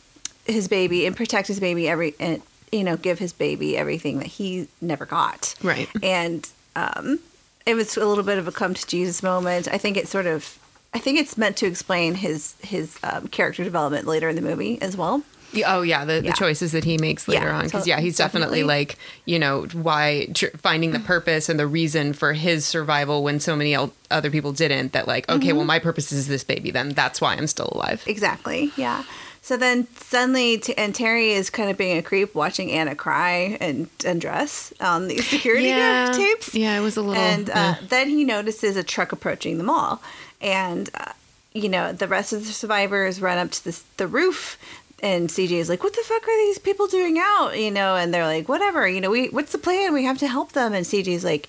his 0.46 0.68
baby 0.68 1.06
and 1.06 1.16
protect 1.16 1.48
his 1.48 1.60
baby 1.60 1.88
every 1.88 2.14
and 2.20 2.40
you 2.70 2.82
know 2.82 2.96
give 2.96 3.18
his 3.18 3.32
baby 3.32 3.76
everything 3.76 4.18
that 4.18 4.26
he 4.26 4.66
never 4.80 5.04
got 5.04 5.54
Right. 5.62 5.88
and 6.02 6.48
um 6.74 7.18
it 7.66 7.74
was 7.74 7.96
a 7.98 8.04
little 8.06 8.24
bit 8.24 8.38
of 8.38 8.48
a 8.48 8.52
come 8.52 8.72
to 8.74 8.86
jesus 8.86 9.22
moment 9.22 9.68
i 9.70 9.76
think 9.78 9.96
it 9.98 10.08
sort 10.08 10.24
of 10.26 10.58
i 10.94 10.98
think 10.98 11.18
it's 11.18 11.36
meant 11.36 11.56
to 11.56 11.66
explain 11.66 12.14
his 12.14 12.54
his 12.62 12.98
um, 13.02 13.28
character 13.28 13.64
development 13.64 14.06
later 14.06 14.28
in 14.28 14.36
the 14.36 14.42
movie 14.42 14.80
as 14.82 14.96
well 14.96 15.22
Oh 15.66 15.82
yeah, 15.82 16.06
the, 16.06 16.14
Yeah. 16.24 16.30
the 16.30 16.32
choices 16.38 16.72
that 16.72 16.82
he 16.84 16.96
makes 16.96 17.28
later 17.28 17.44
Yeah, 17.44 17.58
on 17.58 17.64
because 17.64 17.82
so- 17.84 17.88
yeah, 17.88 18.00
he's 18.00 18.16
definitely, 18.16 18.60
definitely. 18.60 18.62
like 18.86 18.96
you 19.26 19.38
know 19.38 19.66
why 19.74 20.28
tr- 20.32 20.46
finding 20.56 20.92
the 20.92 20.98
purpose 20.98 21.50
and 21.50 21.60
the 21.60 21.66
reason 21.66 22.14
for 22.14 22.32
his 22.32 22.64
survival 22.64 23.22
when 23.22 23.38
so 23.38 23.54
many 23.54 23.74
el- 23.74 23.92
other 24.10 24.30
people 24.30 24.52
didn't. 24.52 24.94
That 24.94 25.06
like 25.06 25.28
okay, 25.28 25.48
Mm-hmm. 25.48 25.56
well 25.58 25.66
my 25.66 25.78
purpose 25.78 26.10
is 26.10 26.26
this 26.26 26.42
baby. 26.42 26.70
Then 26.70 26.94
that's 26.94 27.20
why 27.20 27.34
I'm 27.34 27.46
still 27.46 27.68
alive. 27.72 28.02
exactly 28.06 28.70
yeah 28.78 29.02
so 29.42 29.58
then 29.58 29.86
suddenly 29.96 30.56
t- 30.56 30.72
and 30.78 30.94
terry 30.94 31.32
is 31.32 31.50
kind 31.50 31.68
of 31.68 31.76
being 31.76 31.98
a 31.98 32.02
creep 32.02 32.34
watching 32.34 32.72
anna 32.72 32.94
cry 32.94 33.58
and 33.60 33.90
undress 34.06 34.72
on 34.80 35.08
these 35.08 35.28
security 35.28 35.68
guard 35.68 36.14
tapes 36.14 36.54
Yeah, 36.54 36.78
it 36.78 36.80
was 36.80 36.96
a 36.96 37.02
little. 37.02 37.22
and 37.22 37.50
uh, 37.50 37.52
eh. 37.56 37.74
then 37.90 38.08
he 38.08 38.24
notices 38.24 38.74
a 38.78 38.82
truck 38.82 39.12
approaching 39.12 39.58
the 39.58 39.64
mall 39.64 40.00
and 40.42 40.90
uh, 40.94 41.12
you 41.54 41.68
know 41.68 41.92
the 41.92 42.08
rest 42.08 42.32
of 42.32 42.46
the 42.46 42.52
survivors 42.52 43.20
run 43.20 43.38
up 43.38 43.50
to 43.52 43.64
this, 43.64 43.84
the 43.96 44.06
roof 44.06 44.58
and 45.02 45.28
cj 45.28 45.50
is 45.50 45.68
like 45.68 45.82
what 45.82 45.94
the 45.94 46.02
fuck 46.04 46.22
are 46.22 46.46
these 46.46 46.58
people 46.58 46.86
doing 46.86 47.18
out 47.18 47.58
you 47.58 47.70
know 47.70 47.96
and 47.96 48.12
they're 48.12 48.26
like 48.26 48.48
whatever 48.48 48.86
you 48.88 49.00
know 49.00 49.10
we 49.10 49.28
what's 49.28 49.52
the 49.52 49.58
plan 49.58 49.92
we 49.92 50.04
have 50.04 50.18
to 50.18 50.28
help 50.28 50.52
them 50.52 50.72
and 50.72 50.86
cj's 50.86 51.24
like 51.24 51.48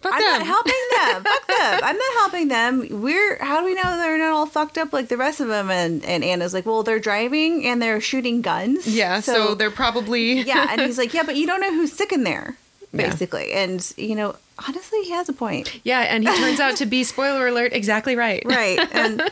Fuck 0.00 0.12
I'm 0.14 0.20
them." 0.20 0.38
not 0.38 0.46
helping 0.46 0.72
them. 0.96 1.24
Fuck 1.32 1.46
them. 1.48 1.80
I'm 1.82 1.96
not 1.96 2.14
helping 2.14 2.48
them. 2.48 3.02
We're 3.02 3.42
how 3.42 3.58
do 3.60 3.66
we 3.66 3.74
know 3.74 3.82
they're 3.96 4.18
not 4.18 4.32
all 4.32 4.46
fucked 4.46 4.78
up 4.78 4.92
like 4.92 5.08
the 5.08 5.16
rest 5.16 5.40
of 5.40 5.48
them? 5.48 5.70
And 5.70 6.04
and 6.04 6.22
Anna's 6.22 6.54
like, 6.54 6.66
well, 6.66 6.84
they're 6.84 7.00
driving 7.00 7.66
and 7.66 7.82
they're 7.82 8.00
shooting 8.00 8.40
guns. 8.40 8.86
yeah, 8.86 9.18
so, 9.20 9.56
they're 9.56 9.72
probably 9.72 10.42
yeah, 10.42 10.68
and 10.70 10.80
he's 10.86 10.98
like, 10.98 11.14
yeah, 11.14 11.24
but 11.24 11.34
you 11.34 11.46
don't 11.46 11.60
know 11.60 11.72
who's 11.74 11.92
sick 11.92 12.12
in 12.12 12.22
there, 12.22 12.56
Yeah. 12.92 13.10
basically. 13.10 13.52
And 13.52 13.92
you 13.96 14.14
know, 14.14 14.36
honestly, 14.66 15.02
he 15.04 15.10
has 15.10 15.28
a 15.28 15.32
point, 15.32 15.80
yeah, 15.84 16.00
and 16.00 16.26
he 16.28 16.36
turns 16.36 16.60
out 16.60 16.76
to 16.76 16.86
be 16.86 17.04
spoiler 17.14 17.46
alert 17.48 17.72
exactly 17.72 18.16
right. 18.16 18.42
right? 18.44 18.78
And 18.92 19.30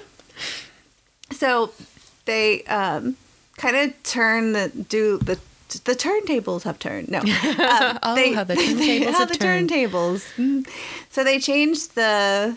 so 1.33 1.73
they 2.25 2.63
um, 2.65 3.17
kind 3.57 3.77
of 3.77 4.03
turn 4.03 4.53
the 4.53 4.69
do 4.89 5.19
the 5.19 5.39
the 5.85 5.95
turntables 5.95 6.63
have 6.63 6.79
turned. 6.79 7.09
No, 7.11 7.19
um, 7.21 7.27
Oh, 8.03 8.35
how 8.35 8.45
the 8.45 8.55
turntables 8.55 9.05
how 9.13 9.19
have 9.21 9.29
the 9.29 9.35
turned. 9.37 9.71
turntables. 9.71 10.25
Mm. 10.37 10.67
So 11.11 11.25
they 11.25 11.39
changed 11.39 11.95
the. 11.95 12.57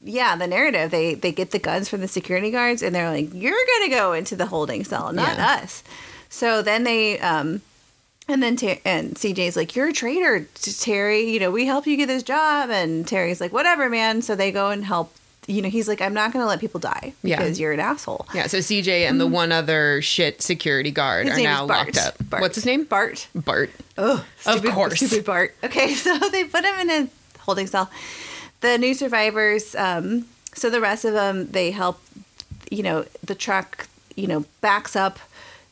Yeah, 0.00 0.36
the 0.36 0.46
narrative. 0.46 0.92
They 0.92 1.14
they 1.14 1.32
get 1.32 1.50
the 1.50 1.58
guns 1.58 1.88
from 1.88 2.02
the 2.02 2.06
security 2.08 2.52
guards 2.52 2.82
and 2.84 2.94
they're 2.94 3.10
like, 3.10 3.34
"You're 3.34 3.52
gonna 3.80 3.90
go 3.90 4.12
into 4.12 4.36
the 4.36 4.46
holding 4.46 4.84
cell, 4.84 5.12
not 5.12 5.36
Yeah. 5.36 5.60
us." 5.62 5.82
So 6.28 6.62
then 6.62 6.84
they 6.84 7.18
um, 7.18 7.62
and 8.28 8.42
then 8.42 8.56
Ter- 8.56 8.78
and 8.84 9.14
CJ's 9.14 9.56
like, 9.56 9.74
"You're 9.74 9.88
a 9.88 9.92
traitor, 9.92 10.46
Terry. 10.80 11.30
You 11.30 11.40
know, 11.40 11.50
we 11.50 11.66
help 11.66 11.86
you 11.86 11.96
get 11.96 12.06
this 12.06 12.22
job." 12.22 12.70
And 12.70 13.06
Terry's 13.08 13.40
like, 13.40 13.52
"Whatever, 13.52 13.88
man." 13.88 14.22
So 14.22 14.34
they 14.36 14.52
go 14.52 14.70
and 14.70 14.84
help 14.84 15.14
you 15.50 15.62
know, 15.62 15.70
he's 15.70 15.88
like, 15.88 16.02
I'm 16.02 16.12
not 16.12 16.30
going 16.30 16.42
to 16.42 16.46
let 16.46 16.60
people 16.60 16.78
die 16.78 17.14
Yeah. 17.22 17.38
because 17.38 17.58
you're 17.58 17.72
an 17.72 17.80
asshole. 17.80 18.26
Yeah, 18.34 18.48
so 18.48 18.58
CJ 18.58 19.08
and 19.08 19.18
the 19.18 19.26
one 19.26 19.50
other 19.50 20.02
shit 20.02 20.42
security 20.42 20.90
guard 20.90 21.24
Mm-hmm. 21.26 21.36
His 21.38 21.46
are 21.46 21.48
now 21.48 21.64
locked 21.64 21.96
up. 21.96 22.16
Bart. 22.28 22.42
What's 22.42 22.56
his 22.56 22.66
name? 22.66 22.84
Bart. 22.84 23.28
Bart. 23.34 23.70
Oh, 23.96 24.22
Of 24.44 24.62
course. 24.62 24.98
Stupid 25.00 25.24
Bart. 25.24 25.56
Okay, 25.64 25.94
so 25.94 26.18
they 26.18 26.44
put 26.44 26.66
him 26.66 26.74
in 26.80 26.90
a 26.90 27.08
holding 27.38 27.66
cell. 27.66 27.90
The 28.60 28.76
new 28.76 28.92
survivors, 28.92 29.74
um, 29.74 30.26
so 30.54 30.68
the 30.68 30.82
rest 30.82 31.06
of 31.06 31.14
them, 31.14 31.50
they 31.50 31.70
help, 31.70 31.98
you 32.70 32.82
know, 32.82 33.06
the 33.24 33.34
truck, 33.34 33.88
you 34.16 34.26
know, 34.26 34.44
backs 34.60 34.96
up 34.96 35.18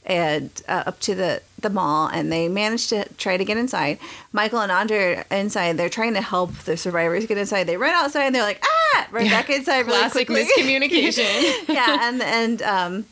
and 0.07 0.49
uh, 0.69 0.85
up 0.87 1.01
to 1.01 1.15
the, 1.15 1.43
the 1.67 1.75
mall 1.75 2.09
and 2.09 2.31
they 2.31 2.49
manage 2.49 2.89
to 2.89 3.09
try 3.17 3.37
to 3.37 3.45
get 3.45 3.57
inside. 3.57 3.99
Michael 4.33 4.61
and 4.61 4.71
Andre 4.71 5.17
are 5.17 5.27
inside. 5.31 5.77
They're 5.77 5.89
trying 5.89 6.15
to 6.15 6.21
help 6.21 6.53
the 6.65 6.77
survivors 6.77 7.27
get 7.27 7.39
inside. 7.39 7.65
They 7.65 7.77
run 7.77 7.93
outside 7.95 8.27
and 8.27 8.35
they're 8.35 8.43
like, 8.43 8.63
ah, 8.65 9.09
run 9.11 9.27
back 9.27 9.51
inside 9.51 9.87
really 9.87 9.99
Classic 9.99 10.27
quickly. 10.27 10.45
miscommunication. 10.45 11.69
yeah, 11.69 12.09
and 12.09 12.23
and 12.23 12.63
um, 12.63 13.05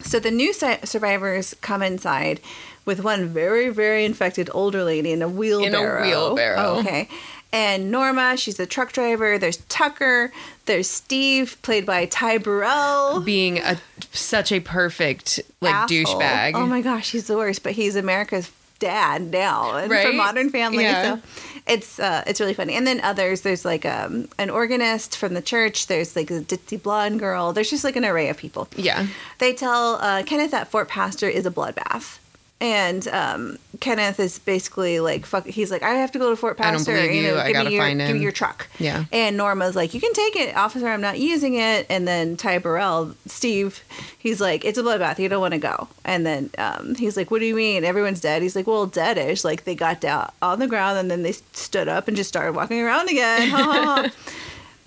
so 0.00 0.18
the 0.20 0.30
new 0.30 0.52
survivors 0.52 1.54
come 1.60 1.82
inside 1.82 2.40
with 2.84 3.02
one 3.02 3.28
very 3.28 3.68
very 3.68 4.04
infected 4.04 4.48
older 4.54 4.84
lady 4.84 5.12
in 5.12 5.22
a 5.22 5.28
wheelbarrow. 5.28 5.98
In 5.98 6.04
a 6.04 6.06
wheelbarrow. 6.06 6.56
Oh, 6.58 6.78
okay. 6.80 7.08
And 7.52 7.90
Norma, 7.90 8.36
she's 8.36 8.60
a 8.60 8.66
truck 8.66 8.92
driver. 8.92 9.38
There's 9.38 9.56
Tucker. 9.68 10.30
There's 10.66 10.88
Steve, 10.88 11.56
played 11.62 11.86
by 11.86 12.04
Ty 12.06 12.38
Burrell. 12.38 13.20
Being 13.20 13.58
a 13.58 13.78
such 14.12 14.52
a 14.52 14.60
perfect 14.60 15.40
like 15.62 15.74
Asshole. 15.74 16.04
douchebag. 16.20 16.52
Oh 16.54 16.66
my 16.66 16.82
gosh, 16.82 17.10
he's 17.12 17.26
the 17.26 17.36
worst. 17.38 17.62
But 17.62 17.72
he's 17.72 17.96
America's 17.96 18.50
dad 18.80 19.22
now, 19.32 19.76
and 19.76 19.90
Right? 19.90 20.06
for 20.06 20.12
Modern 20.12 20.50
Family. 20.50 20.84
Yeah. 20.84 21.16
So 21.16 21.22
it's 21.66 21.98
uh, 21.98 22.22
it's 22.26 22.38
really 22.38 22.52
funny. 22.54 22.74
And 22.74 22.86
then 22.86 23.00
others, 23.00 23.40
there's 23.40 23.64
like 23.64 23.86
um, 23.86 24.28
an 24.38 24.50
organist 24.50 25.16
from 25.16 25.32
the 25.32 25.42
church. 25.42 25.86
There's 25.86 26.14
like 26.16 26.30
a 26.30 26.40
ditzy 26.40 26.80
blonde 26.82 27.18
girl. 27.18 27.54
There's 27.54 27.70
just 27.70 27.82
like 27.82 27.96
an 27.96 28.04
array 28.04 28.28
of 28.28 28.36
people. 28.36 28.68
Yeah. 28.76 29.06
They 29.38 29.54
tell 29.54 29.94
uh, 30.02 30.22
Kenneth 30.24 30.50
that 30.50 30.68
Fort 30.68 30.88
Pastor 30.88 31.28
is 31.28 31.46
a 31.46 31.50
bloodbath. 31.50 32.18
And 32.60 33.06
um, 33.08 33.56
Kenneth 33.78 34.18
is 34.18 34.40
basically 34.40 34.98
like, 34.98 35.24
"Fuck." 35.24 35.46
He's 35.46 35.70
like, 35.70 35.84
"I 35.84 35.94
have 35.94 36.10
to 36.12 36.18
go 36.18 36.30
to 36.30 36.36
Fort 36.36 36.60
I 36.60 36.72
don't 36.72 36.84
believe 36.84 37.12
you. 37.12 37.36
I 37.36 37.46
give 37.46 37.52
gotta 37.52 37.68
me 37.68 37.76
your, 37.76 37.84
find 37.84 38.00
Give 38.00 38.16
me 38.16 38.22
your 38.22 38.32
truck." 38.32 38.66
Yeah. 38.80 39.04
And 39.12 39.36
Norma's 39.36 39.76
like, 39.76 39.94
"You 39.94 40.00
can 40.00 40.12
take 40.12 40.34
it, 40.34 40.56
officer. 40.56 40.88
I'm 40.88 41.00
not 41.00 41.20
using 41.20 41.54
it." 41.54 41.86
And 41.88 42.08
then 42.08 42.36
Ty 42.36 42.58
Burrell, 42.58 43.14
Steve, 43.26 43.84
he's 44.18 44.40
like, 44.40 44.64
"It's 44.64 44.76
a 44.76 44.82
bloodbath. 44.82 45.20
You 45.20 45.28
don't 45.28 45.40
want 45.40 45.54
to 45.54 45.58
go." 45.58 45.86
And 46.04 46.26
then 46.26 46.50
um, 46.58 46.96
he's 46.96 47.16
like, 47.16 47.30
"What 47.30 47.38
do 47.38 47.46
you 47.46 47.54
mean? 47.54 47.84
Everyone's 47.84 48.20
dead." 48.20 48.42
He's 48.42 48.56
like, 48.56 48.66
"Well, 48.66 48.88
deadish. 48.88 49.44
Like 49.44 49.62
they 49.62 49.76
got 49.76 50.00
down 50.00 50.32
on 50.42 50.58
the 50.58 50.66
ground 50.66 50.98
and 50.98 51.08
then 51.10 51.22
they 51.22 51.32
stood 51.32 51.86
up 51.86 52.08
and 52.08 52.16
just 52.16 52.28
started 52.28 52.56
walking 52.56 52.80
around 52.80 53.08
again." 53.08 54.10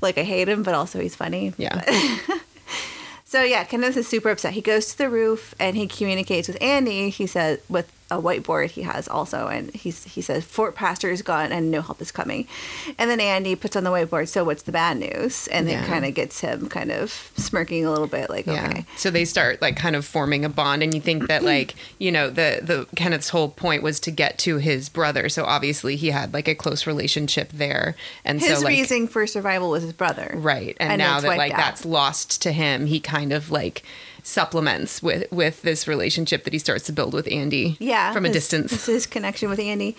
Like 0.01 0.17
I 0.17 0.23
hate 0.23 0.49
him, 0.49 0.63
but 0.63 0.73
also 0.73 0.99
he's 0.99 1.15
funny. 1.15 1.53
Yeah. 1.57 1.83
So 3.31 3.43
yeah, 3.43 3.63
Kenneth 3.63 3.95
is 3.95 4.09
super 4.09 4.29
upset. 4.29 4.51
He 4.51 4.59
goes 4.59 4.87
to 4.87 4.97
the 4.97 5.09
roof 5.09 5.55
and 5.57 5.77
he 5.77 5.87
communicates 5.87 6.49
with 6.49 6.61
Andy. 6.61 7.09
He 7.09 7.25
says 7.25 7.59
with 7.69 7.89
a 8.11 8.21
whiteboard 8.21 8.69
he 8.71 8.81
has 8.83 9.07
also, 9.07 9.47
and 9.47 9.73
he's 9.73 10.03
he 10.03 10.21
says 10.21 10.43
Fort 10.43 10.75
Pastor 10.75 11.09
is 11.09 11.21
gone 11.21 11.51
and 11.51 11.71
no 11.71 11.81
help 11.81 12.01
is 12.01 12.11
coming. 12.11 12.45
And 12.99 13.09
then 13.09 13.19
Andy 13.19 13.55
puts 13.55 13.75
on 13.75 13.83
the 13.85 13.89
whiteboard. 13.89 14.27
So 14.27 14.43
what's 14.43 14.63
the 14.63 14.71
bad 14.73 14.97
news? 14.97 15.47
And 15.47 15.67
Yeah. 15.69 15.81
it 15.83 15.87
kind 15.87 16.05
of 16.05 16.13
gets 16.13 16.41
him 16.41 16.67
kind 16.69 16.91
of 16.91 17.31
smirking 17.37 17.85
a 17.85 17.89
little 17.89 18.07
bit, 18.07 18.29
like 18.29 18.45
Yeah. 18.45 18.67
okay, 18.67 18.85
So 18.97 19.09
they 19.09 19.25
start 19.25 19.61
like 19.61 19.77
kind 19.77 19.95
of 19.95 20.05
forming 20.05 20.43
a 20.45 20.49
bond, 20.49 20.83
and 20.83 20.93
you 20.93 20.99
think 21.01 21.27
that 21.27 21.41
like 21.55 21.73
you 21.99 22.11
know 22.11 22.29
the 22.29 22.59
the 22.61 22.85
Kenneth's 22.95 23.29
whole 23.29 23.49
point 23.49 23.81
was 23.81 23.99
to 24.01 24.11
get 24.11 24.37
to 24.39 24.57
his 24.57 24.89
brother, 24.89 25.29
so 25.29 25.45
obviously 25.45 25.95
he 25.95 26.11
had 26.11 26.33
like 26.33 26.47
a 26.49 26.55
close 26.55 26.85
relationship 26.85 27.49
there, 27.53 27.95
and 28.25 28.41
his 28.41 28.57
so 28.59 28.63
like 28.65 28.73
reason 28.77 29.07
for 29.07 29.25
survival 29.25 29.69
was 29.69 29.83
his 29.83 29.93
brother, 29.93 30.33
right, 30.35 30.75
and, 30.79 30.91
And 30.91 30.99
now 30.99 31.21
that 31.21 31.37
like 31.37 31.53
out. 31.53 31.57
that's 31.57 31.85
lost 31.85 32.41
to 32.41 32.51
him, 32.51 32.87
he 32.87 32.99
kind 32.99 33.31
of 33.31 33.49
like 33.51 33.83
supplements 34.23 35.01
with 35.03 35.29
with 35.31 35.61
this 35.61 35.87
relationship 35.87 36.43
that 36.43 36.53
he 36.53 36.59
starts 36.59 36.85
to 36.85 36.91
build 36.93 37.13
with 37.13 37.27
Andy, 37.31 37.77
Yeah, 37.79 38.13
from 38.13 38.25
a 38.25 38.27
his- 38.29 38.35
distance. 38.37 38.71
This 38.71 38.89
is 38.89 39.05
connection 39.07 39.49
with 39.49 39.59
Andy. 39.59 39.95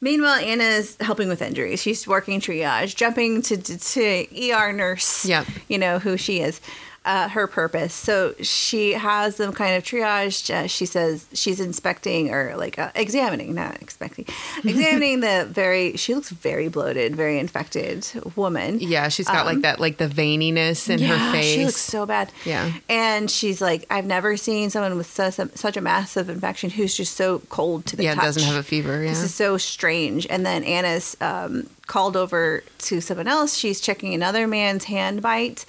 Meanwhile, 0.00 0.40
Anna 0.44 0.64
is 0.64 0.96
helping 1.00 1.28
with 1.28 1.40
injuries. 1.40 1.80
She's 1.80 2.06
working 2.06 2.40
triage, 2.40 2.94
jumping 2.96 3.40
to 3.42 3.56
to 3.56 4.52
ER 4.52 4.72
nurse. 4.72 5.24
Yep. 5.24 5.46
you 5.68 5.78
know 5.78 5.98
who 5.98 6.16
she 6.16 6.40
is. 6.40 6.60
Uh, 7.06 7.28
her 7.28 7.46
purpose. 7.46 7.92
So 7.92 8.34
she 8.40 8.92
has 8.92 9.36
them 9.36 9.52
kind 9.52 9.76
of 9.76 9.84
triaged. 9.84 10.48
Uh, 10.48 10.66
she 10.66 10.86
says 10.86 11.26
she's 11.34 11.60
inspecting 11.60 12.30
or 12.32 12.56
like 12.56 12.78
uh, 12.78 12.92
examining, 12.94 13.54
not 13.54 13.74
expecting, 13.82 14.24
examining 14.64 15.20
the 15.20 15.46
very. 15.50 15.98
She 15.98 16.14
looks 16.14 16.30
very 16.30 16.68
bloated, 16.68 17.14
very 17.14 17.38
infected 17.38 18.08
woman. 18.36 18.80
Yeah, 18.80 19.08
she's 19.08 19.26
got 19.28 19.44
like 19.44 19.60
that 19.60 19.80
like 19.80 19.98
the 19.98 20.08
veininess 20.08 20.88
in 20.88 21.00
her 21.00 21.18
face. 21.32 21.52
Um, 21.52 21.58
She 21.58 21.64
looks 21.66 21.76
so 21.76 22.06
bad. 22.06 22.32
Yeah. 22.46 22.72
And 22.88 23.30
she's 23.30 23.60
like, 23.60 23.84
I've 23.90 24.06
never 24.06 24.38
seen 24.38 24.70
someone 24.70 24.96
with 24.96 25.06
such 25.10 25.38
a, 25.38 25.54
such 25.58 25.76
a 25.76 25.82
massive 25.82 26.30
infection 26.30 26.70
who's 26.70 26.96
just 26.96 27.16
so 27.16 27.40
cold 27.50 27.84
to 27.86 27.96
the 27.96 28.04
yeah, 28.04 28.14
touch. 28.14 28.24
doesn't 28.24 28.44
have 28.44 28.56
a 28.56 28.62
fever. 28.62 29.02
Yeah, 29.02 29.10
This 29.10 29.22
is 29.22 29.34
so 29.34 29.58
strange. 29.58 30.26
And 30.30 30.46
then 30.46 30.64
Anna's 30.64 31.18
um, 31.20 31.68
called 31.86 32.16
over 32.16 32.64
to 32.78 33.00
someone 33.00 33.28
else. 33.28 33.56
She's 33.56 33.80
checking 33.80 34.14
another 34.14 34.46
man's 34.46 34.84
hand 34.84 35.22
bite, 35.22 35.64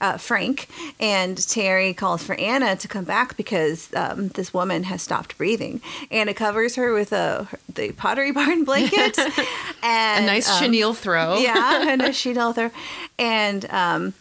uh, 0.00 0.16
Frank. 0.16 0.68
And 0.98 1.36
Terry 1.48 1.94
calls 1.94 2.22
for 2.22 2.34
Anna 2.34 2.76
to 2.76 2.88
come 2.88 3.04
back 3.04 3.36
because 3.36 3.92
um, 3.94 4.28
this 4.28 4.52
woman 4.52 4.84
has 4.84 5.02
stopped 5.02 5.38
breathing. 5.38 5.80
Anna 6.10 6.34
covers 6.34 6.76
her 6.76 6.92
with 6.92 7.12
a 7.12 7.48
the 7.72 7.92
Pottery 7.92 8.32
Barn 8.34 8.64
blanket. 8.64 9.18
And 9.82 10.24
a 10.24 10.26
nice 10.26 10.46
um, 10.50 10.58
chenille 10.60 10.92
throw. 10.92 11.38
yeah, 11.38 11.88
and 11.88 12.02
a 12.02 12.12
sheet 12.12 12.36
author. 12.36 12.70
And 13.18 13.64
um, 13.70 14.12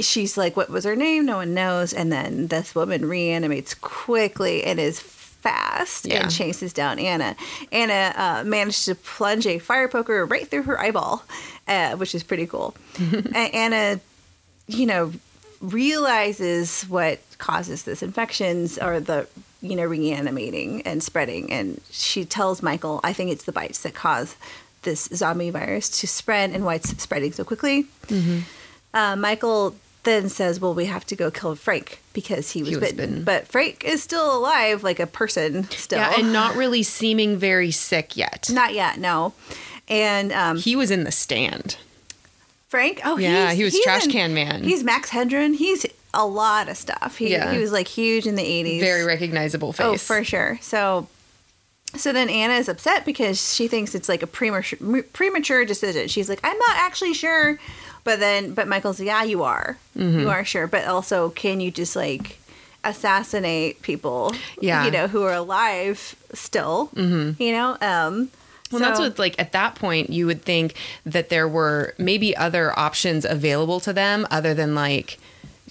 she's 0.00 0.36
like, 0.36 0.56
What 0.56 0.68
was 0.68 0.84
her 0.84 0.96
name? 0.96 1.26
No 1.26 1.36
one 1.36 1.54
knows. 1.54 1.92
And 1.92 2.10
then 2.10 2.48
this 2.48 2.74
woman 2.74 3.08
reanimates 3.08 3.72
quickly 3.74 4.64
and 4.64 4.80
is 4.80 4.98
fast 5.42 6.06
Yeah. 6.06 6.22
and 6.22 6.30
chases 6.30 6.72
down 6.72 6.98
Anna. 6.98 7.36
Anna 7.70 8.12
uh, 8.16 8.44
managed 8.44 8.84
to 8.86 8.94
plunge 8.94 9.46
a 9.46 9.58
fire 9.58 9.88
poker 9.88 10.24
right 10.24 10.46
through 10.48 10.62
her 10.64 10.80
eyeball, 10.80 11.22
uh, 11.68 11.96
which 11.96 12.14
is 12.14 12.22
pretty 12.22 12.46
cool. 12.46 12.74
and 12.98 13.36
Anna, 13.36 14.00
you 14.68 14.86
know, 14.86 15.12
realizes 15.60 16.82
what 16.84 17.20
causes 17.38 17.84
this 17.84 18.02
infections 18.02 18.78
or 18.78 19.00
the 19.00 19.26
you 19.60 19.76
know 19.76 19.84
reanimating 19.84 20.82
and 20.82 21.02
spreading 21.02 21.52
and 21.52 21.80
she 21.90 22.24
tells 22.24 22.62
michael 22.62 22.98
i 23.04 23.12
think 23.12 23.30
it's 23.30 23.44
the 23.44 23.52
bites 23.52 23.82
that 23.82 23.94
cause 23.94 24.34
this 24.82 25.08
zombie 25.14 25.50
virus 25.50 25.88
to 25.88 26.06
spread 26.08 26.50
and 26.50 26.64
why 26.64 26.74
it's 26.74 26.90
spreading 27.00 27.30
so 27.30 27.44
quickly 27.44 27.86
uh, 28.94 29.14
michael 29.14 29.76
then 30.04 30.28
says 30.28 30.58
well 30.60 30.74
we 30.74 30.86
have 30.86 31.04
to 31.06 31.14
go 31.16 31.30
kill 31.30 31.54
frank 31.54 32.00
because 32.12 32.50
he 32.50 32.62
was, 32.62 32.70
was 32.70 32.78
bitten. 32.80 32.96
bitten. 32.96 33.24
but 33.24 33.46
frank 33.46 33.84
is 33.84 34.02
still 34.02 34.36
alive 34.36 34.82
like 34.82 34.98
a 35.00 35.06
person 35.06 35.64
still 35.70 35.98
yeah, 35.98 36.14
and 36.18 36.32
not 36.32 36.56
really 36.62 36.82
seeming 36.82 37.36
very 37.36 37.70
sick 37.70 38.16
yet. 38.16 38.50
not 38.52 38.74
yet 38.74 38.98
no 38.98 39.32
and 39.88 40.32
um, 40.32 40.56
he 40.58 40.76
was 40.76 40.90
in 40.90 41.04
the 41.04 41.12
stand. 41.12 41.76
Frank? 42.68 43.00
Oh, 43.04 43.18
Yeah, 43.18 43.52
he 43.52 43.64
was 43.64 43.78
Trash 43.80 44.06
in- 44.06 44.10
Can 44.12 44.32
Man. 44.32 44.62
He's 44.62 44.82
Max 44.82 45.10
Headroom. 45.10 45.52
He's 45.52 45.84
a 46.14 46.24
lot 46.24 46.68
of 46.70 46.76
stuff. 46.78 47.18
He, 47.18 47.32
Yeah. 47.32 47.52
he 47.52 47.58
was 47.58 47.72
like 47.72 47.88
huge 47.88 48.26
in 48.26 48.34
the 48.36 48.42
80s. 48.42 48.80
Very 48.80 49.04
recognizable 49.04 49.72
face. 49.74 49.84
Oh, 49.86 49.96
for 49.98 50.24
sure. 50.24 50.58
So, 50.62 51.08
so 51.96 52.12
then 52.14 52.30
Anna 52.30 52.54
is 52.54 52.68
upset 52.70 53.04
because 53.04 53.54
she 53.54 53.68
thinks 53.68 53.94
it's 53.94 54.08
like 54.08 54.22
a 54.22 54.26
premature 54.26 55.02
premature 55.12 55.64
decision. 55.66 56.08
She's 56.08 56.28
like, 56.30 56.40
I'm 56.42 56.56
not 56.56 56.76
actually 56.76 57.12
sure, 57.12 57.58
but 58.04 58.18
then 58.20 58.54
but 58.54 58.68
Michael's 58.68 59.00
yeah, 59.00 59.22
you 59.24 59.42
are, 59.42 59.78
Mm-hmm. 59.96 60.20
you 60.20 60.30
are 60.30 60.44
sure. 60.44 60.66
But 60.66 60.86
also, 60.86 61.30
can 61.30 61.60
you 61.60 61.70
just 61.70 61.94
like 61.96 62.38
assassinate 62.84 63.82
people? 63.82 64.32
Yeah. 64.60 64.84
you 64.84 64.90
know 64.90 65.08
who 65.08 65.22
are 65.24 65.32
alive 65.34 66.14
still. 66.32 66.88
Mm-hmm. 66.94 67.42
You 67.42 67.52
know, 67.52 67.76
um. 67.80 68.30
Well, 68.70 68.80
that's 68.80 68.98
so- 68.98 69.04
what 69.04 69.18
like 69.18 69.34
at 69.38 69.52
that 69.52 69.74
point 69.74 70.08
you 70.10 70.24
would 70.26 70.42
think 70.42 70.74
that 71.04 71.28
there 71.28 71.46
were 71.46 71.94
maybe 71.98 72.34
other 72.36 72.76
options 72.78 73.24
available 73.26 73.80
to 73.80 73.92
them 73.92 74.26
other 74.30 74.54
than 74.54 74.74
like 74.74 75.18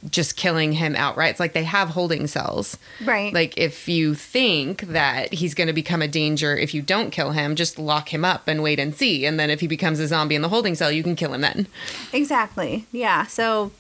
just 0.10 0.36
killing 0.36 0.74
him 0.74 0.96
outright. 0.96 1.32
It's 1.32 1.40
like 1.40 1.54
they 1.54 1.64
have 1.64 1.90
holding 1.90 2.26
cells. 2.28 2.78
Right. 3.04 3.32
Like 3.34 3.58
if 3.58 3.88
you 3.88 4.16
think 4.16 4.82
that 4.88 5.34
he's 5.34 5.54
going 5.54 5.68
to 5.68 5.74
become 5.74 6.02
a 6.02 6.08
danger 6.08 6.58
if 6.58 6.74
you 6.74 6.82
don't 6.82 7.12
kill 7.12 7.32
him, 7.32 7.56
just 7.56 7.78
lock 7.78 8.14
him 8.14 8.26
up 8.26 8.48
and 8.48 8.64
wait 8.64 8.80
and 8.80 8.96
see. 8.96 9.26
And 9.26 9.40
then 9.40 9.50
if 9.50 9.60
he 9.60 9.68
becomes 9.68 10.00
a 10.00 10.08
zombie 10.08 10.36
in 10.36 10.42
the 10.42 10.50
holding 10.50 10.74
cell, 10.76 10.92
you 10.92 11.04
can 11.04 11.16
kill 11.16 11.34
him 11.34 11.42
then. 11.42 11.68
Exactly. 12.14 12.86
Yeah. 12.92 13.26
So, 13.28 13.72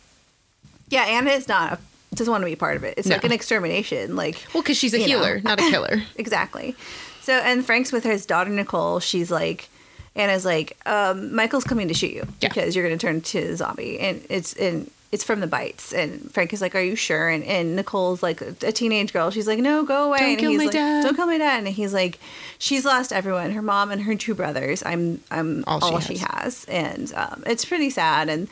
yeah, 0.89 1.03
Anna 1.03 1.31
is 1.31 1.47
not 1.47 1.79
doesn't 2.13 2.31
want 2.31 2.41
to 2.41 2.45
be 2.45 2.55
part 2.57 2.75
of 2.75 2.83
it. 2.83 2.95
It's 2.97 3.07
like 3.07 3.23
an 3.23 3.31
extermination. 3.31 4.15
Like, 4.17 4.37
Well, 4.53 4.61
because 4.61 4.75
she's 4.77 4.93
a 4.93 4.99
You 4.99 5.03
know. 5.07 5.23
healer, 5.23 5.41
not 5.41 5.59
a 5.59 5.69
killer. 5.69 6.03
exactly. 6.17 6.75
So, 7.21 7.33
and 7.33 7.65
Frank's 7.65 7.91
with 7.93 8.03
his 8.03 8.25
daughter 8.25 8.49
Nicole. 8.49 8.99
She's 8.99 9.31
like, 9.31 9.69
Anna's 10.15 10.43
like, 10.43 10.75
um, 10.85 11.33
Michael's 11.33 11.63
coming 11.63 11.87
to 11.87 11.93
shoot 11.93 12.11
you 12.11 12.27
Yeah. 12.41 12.49
because 12.49 12.75
you're 12.75 12.85
going 12.85 12.97
to 12.97 13.05
turn 13.07 13.21
to 13.21 13.39
a 13.39 13.55
zombie, 13.55 13.97
and 13.99 14.21
it's 14.29 14.51
and 14.53 14.91
it's 15.11 15.23
from 15.23 15.41
the 15.41 15.47
bites. 15.47 15.93
And 15.93 16.31
Frank 16.31 16.53
is 16.53 16.61
like, 16.61 16.75
"Are 16.75 16.81
you 16.81 16.95
sure?" 16.95 17.29
And 17.29 17.43
and 17.43 17.75
Nicole's 17.75 18.23
like 18.23 18.41
a 18.41 18.71
teenage 18.71 19.11
girl. 19.13 19.29
She's 19.31 19.47
like, 19.47 19.59
"No, 19.59 19.83
go 19.83 20.05
away." 20.07 20.19
Don't 20.19 20.29
and 20.29 20.39
kill 20.39 20.53
my 20.53 20.63
like, 20.65 20.71
dad. 20.71 21.03
Don't 21.03 21.15
kill 21.15 21.27
my 21.27 21.37
dad. 21.37 21.59
And 21.59 21.67
he's 21.67 21.93
like, 21.93 22.19
"She's 22.57 22.85
lost 22.85 23.11
everyone. 23.11 23.51
Her 23.51 23.61
mom 23.61 23.91
and 23.91 24.01
her 24.03 24.15
two 24.15 24.33
brothers. 24.33 24.83
I'm 24.85 25.21
I'm 25.29 25.63
All 25.67 25.83
all, 25.83 25.99
she 25.99 26.15
she 26.15 26.25
has." 26.29 26.65
And 26.65 27.11
um, 27.15 27.43
it's 27.45 27.65
pretty 27.65 27.89
sad. 27.89 28.29
And 28.29 28.47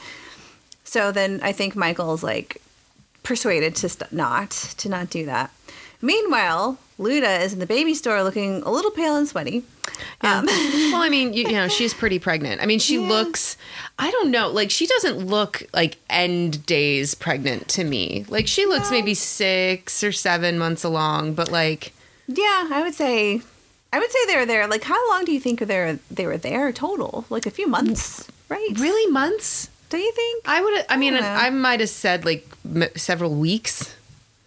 So 0.83 1.11
then 1.11 1.39
I 1.43 1.51
think 1.51 1.75
Michael's 1.75 2.23
like 2.23 2.61
persuaded 3.23 3.75
to 3.77 3.89
st- 3.89 4.11
not 4.11 4.51
to 4.77 4.89
not 4.89 5.09
do 5.09 5.25
that. 5.27 5.51
Meanwhile, 6.01 6.77
Luda 6.97 7.41
is 7.41 7.53
in 7.53 7.59
the 7.59 7.65
baby 7.65 7.93
store 7.93 8.23
looking 8.23 8.63
a 8.63 8.71
little 8.71 8.91
pale 8.91 9.15
and 9.15 9.27
sweaty. 9.27 9.63
Um, 10.21 10.45
well, 10.91 11.01
I 11.01 11.07
mean, 11.09 11.33
you, 11.33 11.43
you 11.47 11.53
know, 11.53 11.67
she's 11.69 11.93
pretty 11.93 12.19
pregnant. 12.19 12.61
I 12.61 12.65
mean, 12.65 12.79
she 12.79 12.95
Yeah. 12.99 13.07
looks, 13.07 13.55
I 13.97 14.11
don't 14.11 14.31
know, 14.31 14.49
like 14.49 14.69
she 14.69 14.85
doesn't 14.85 15.17
look 15.25 15.63
like 15.73 15.97
end 16.09 16.65
days 16.65 17.15
pregnant 17.15 17.67
to 17.69 17.83
me. 17.83 18.25
Like 18.27 18.47
she 18.47 18.65
looks 18.65 18.89
No. 18.91 18.97
maybe 18.97 19.13
six 19.13 20.03
or 20.03 20.11
seven 20.11 20.57
months 20.59 20.83
along, 20.83 21.33
but 21.35 21.51
like, 21.51 21.93
Yeah, 22.27 22.67
I 22.71 22.81
would 22.83 22.93
say, 22.95 23.41
I 23.93 23.99
would 23.99 24.11
say 24.11 24.19
they 24.27 24.35
were 24.35 24.45
there. 24.45 24.67
Like, 24.67 24.83
how 24.83 25.09
long 25.09 25.23
do 25.25 25.31
you 25.31 25.39
think 25.39 25.59
they 25.61 25.77
were 25.79 25.99
they 26.11 26.25
were 26.27 26.37
there 26.37 26.71
total? 26.73 27.25
Like 27.29 27.45
a 27.45 27.51
few 27.51 27.67
months, 27.67 28.27
right? 28.49 28.69
really 28.77 29.09
months? 29.11 29.69
Do 29.89 29.97
you 29.97 30.11
think? 30.11 30.47
I 30.47 30.61
would, 30.61 30.85
I 30.89 30.97
mean, 30.97 31.13
know. 31.15 31.21
I 31.21 31.49
might 31.49 31.79
have 31.79 31.89
said 31.89 32.23
like 32.25 32.45
m- 32.63 32.83
several 32.95 33.33
weeks, 33.33 33.95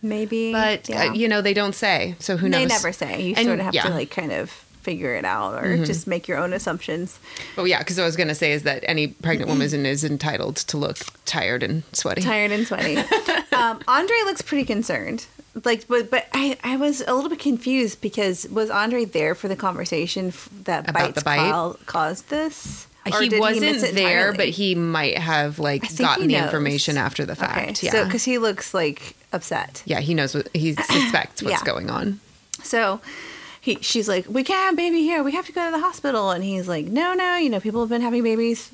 Maybe, 0.02 0.52
but 0.52 0.88
yeah. 0.88 1.08
uh, 1.08 1.12
you 1.14 1.28
know, 1.28 1.40
they 1.40 1.54
don't 1.54 1.74
say. 1.74 2.14
So 2.20 2.36
who 2.36 2.48
knows? 2.48 2.60
they 2.60 2.66
never 2.66 2.92
say. 2.92 3.22
You 3.22 3.34
And, 3.36 3.46
sort 3.46 3.58
of 3.58 3.64
have 3.64 3.74
yeah. 3.74 3.84
To 3.84 3.90
like 3.90 4.10
kind 4.10 4.30
of 4.32 4.52
figure 4.82 5.14
it 5.14 5.24
out 5.24 5.54
or 5.54 5.68
mm-hmm. 5.68 5.84
just 5.84 6.06
make 6.06 6.28
your 6.28 6.38
own 6.38 6.52
assumptions. 6.52 7.18
Oh 7.56 7.64
yeah, 7.64 7.78
because 7.78 7.98
I 7.98 8.04
was 8.04 8.16
going 8.16 8.28
to 8.28 8.34
say 8.34 8.52
is 8.52 8.64
that 8.64 8.84
any 8.86 9.06
pregnant 9.08 9.48
woman 9.48 9.64
is, 9.64 9.72
is 9.74 10.04
entitled 10.04 10.56
to 10.56 10.76
look 10.76 10.98
tired 11.24 11.62
and 11.62 11.84
sweaty. 11.92 12.22
Tired 12.22 12.50
and 12.50 12.66
sweaty. 12.66 12.96
um, 13.52 13.80
Andre 13.86 14.16
looks 14.24 14.42
pretty 14.42 14.64
concerned. 14.64 15.26
Like, 15.64 15.86
but 15.86 16.10
but 16.10 16.28
I, 16.32 16.58
I 16.64 16.76
was 16.76 17.02
a 17.06 17.14
little 17.14 17.30
bit 17.30 17.38
confused 17.38 18.00
because 18.00 18.48
was 18.48 18.70
Andre 18.70 19.04
there 19.04 19.34
for 19.34 19.48
the 19.48 19.56
conversation 19.56 20.28
f- 20.28 20.48
that 20.64 20.88
About 20.88 20.94
bites 20.94 21.18
the 21.18 21.24
bite? 21.24 21.36
Kyle 21.36 21.78
caused 21.86 22.28
this? 22.30 22.86
Uh, 23.04 23.10
or 23.16 23.22
he 23.22 23.38
wasn't 23.38 23.64
it 23.82 23.94
there, 23.94 24.32
but 24.32 24.48
he 24.48 24.74
might 24.74 25.18
have 25.18 25.58
like 25.58 25.96
gotten 25.96 26.28
the 26.28 26.34
knows. 26.34 26.44
information 26.44 26.96
after 26.96 27.26
the 27.26 27.34
fact. 27.36 27.78
Okay, 27.78 27.86
yeah. 27.86 27.92
so 27.92 28.04
because 28.04 28.24
he 28.24 28.38
looks 28.38 28.72
like 28.72 29.16
upset. 29.32 29.82
yeah, 29.86 30.00
he 30.00 30.14
knows 30.14 30.34
what 30.34 30.48
he 30.54 30.74
suspects 30.74 31.42
what's 31.42 31.60
Yeah. 31.60 31.64
going 31.64 31.90
on. 31.90 32.20
So 32.62 33.00
he, 33.62 33.76
she's 33.76 34.08
like, 34.08 34.26
we 34.28 34.42
can't 34.42 34.58
have 34.66 34.76
baby 34.76 35.02
here. 35.02 35.22
We 35.22 35.32
have 35.32 35.46
to 35.46 35.52
go 35.52 35.64
to 35.64 35.70
the 35.70 35.78
hospital. 35.78 36.30
And 36.32 36.42
he's 36.42 36.66
like, 36.66 36.86
no, 36.86 37.14
no. 37.14 37.36
You 37.36 37.48
know, 37.48 37.60
people 37.60 37.80
have 37.80 37.88
been 37.88 38.02
having 38.02 38.22
babies. 38.24 38.70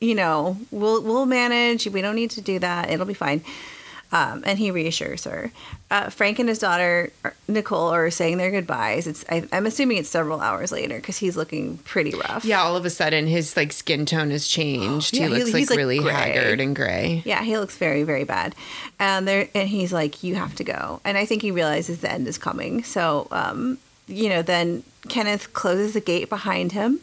You 0.00 0.16
know, 0.16 0.58
we'll 0.72 1.00
we'll 1.00 1.26
manage. 1.26 1.86
We 1.86 2.02
don't 2.02 2.16
need 2.16 2.30
to 2.32 2.40
do 2.40 2.58
that. 2.58 2.90
It'll 2.90 3.06
be 3.06 3.14
fine. 3.14 3.42
Um, 4.10 4.42
and 4.44 4.58
he 4.58 4.70
reassures 4.72 5.24
her. 5.24 5.50
Uh, 5.90 6.10
Frank 6.10 6.38
and 6.38 6.46
his 6.48 6.58
daughter 6.58 7.10
Nicole 7.48 7.88
are 7.88 8.10
saying 8.10 8.36
their 8.36 8.50
goodbyes. 8.50 9.06
It's 9.06 9.24
I, 9.30 9.46
I'm 9.52 9.64
assuming 9.64 9.96
it's 9.98 10.08
several 10.08 10.40
hours 10.40 10.70
later 10.72 10.96
because 10.96 11.16
he's 11.18 11.36
looking 11.36 11.78
pretty 11.78 12.10
rough. 12.10 12.44
Yeah, 12.44 12.62
all 12.62 12.76
of 12.76 12.84
a 12.84 12.90
sudden 12.90 13.26
his 13.28 13.56
like 13.56 13.72
skin 13.72 14.04
tone 14.04 14.30
has 14.32 14.46
changed. 14.48 15.14
Yeah, 15.16 15.28
he 15.28 15.34
he- 15.34 15.38
looks 15.44 15.54
like 15.54 15.70
like, 15.70 15.76
really 15.78 15.98
gray. 16.00 16.12
haggard 16.12 16.60
and 16.60 16.74
gray. 16.76 17.22
Yeah, 17.24 17.42
he 17.42 17.56
looks 17.58 17.76
very, 17.78 18.02
very 18.02 18.24
bad. 18.24 18.54
And 18.98 19.26
there, 19.28 19.48
and 19.54 19.68
he's 19.68 19.92
like, 19.92 20.22
"You 20.24 20.34
have 20.34 20.56
to 20.56 20.64
go." 20.64 21.00
And 21.04 21.16
I 21.16 21.24
think 21.26 21.40
he 21.42 21.52
realizes 21.52 22.00
the 22.00 22.10
end 22.10 22.26
is 22.28 22.36
coming. 22.38 22.82
So, 22.84 23.28
um, 23.30 23.78
you 24.06 24.28
know, 24.28 24.42
then 24.42 24.82
Kenneth 25.08 25.52
closes 25.52 25.94
the 25.94 26.00
gate 26.00 26.28
behind 26.28 26.72
him, 26.72 27.00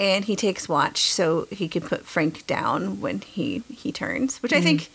and 0.00 0.24
he 0.24 0.36
takes 0.36 0.68
watch 0.68 0.98
so 1.00 1.46
he 1.50 1.68
can 1.68 1.82
put 1.82 2.04
Frank 2.06 2.46
down 2.46 3.00
when 3.00 3.20
he 3.20 3.62
he 3.72 3.92
turns. 3.92 4.38
Which 4.42 4.52
I 4.52 4.60
think, 4.60 4.88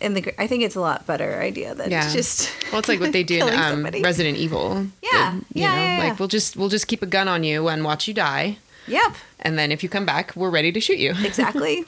in 0.00 0.14
the, 0.14 0.20
gr- 0.20 0.30
I 0.38 0.46
think 0.46 0.62
it's 0.62 0.76
a 0.76 0.80
lot 0.80 1.06
better 1.06 1.40
idea 1.40 1.74
than 1.74 1.86
Mm-hmm. 1.90 1.92
Yeah. 1.92 2.12
just. 2.12 2.50
Well, 2.72 2.80
it's 2.80 2.88
like 2.88 2.98
what 3.00 3.12
they 3.12 3.22
do 3.22 3.46
in 3.46 3.54
um. 3.54 3.84
Resident 4.02 4.36
Evil. 4.36 4.86
Yeah, 5.02 5.30
The- 5.32 5.36
you 5.58 5.62
yeah, 5.62 5.74
know, 5.74 5.82
yeah, 6.02 6.08
like 6.08 6.18
we'll 6.18 6.28
just 6.28 6.56
we'll 6.56 6.68
just 6.68 6.88
keep 6.88 7.02
a 7.02 7.06
gun 7.06 7.28
on 7.28 7.44
you 7.44 7.68
and 7.68 7.84
watch 7.84 8.08
you 8.08 8.14
die, 8.14 8.58
Yep. 8.88 9.12
and 9.40 9.56
then 9.58 9.70
if 9.70 9.82
you 9.84 9.88
come 9.88 10.04
back, 10.04 10.34
we're 10.34 10.50
ready 10.50 10.72
to 10.72 10.80
shoot 10.80 10.98
you. 10.98 11.12
Exactly. 11.24 11.84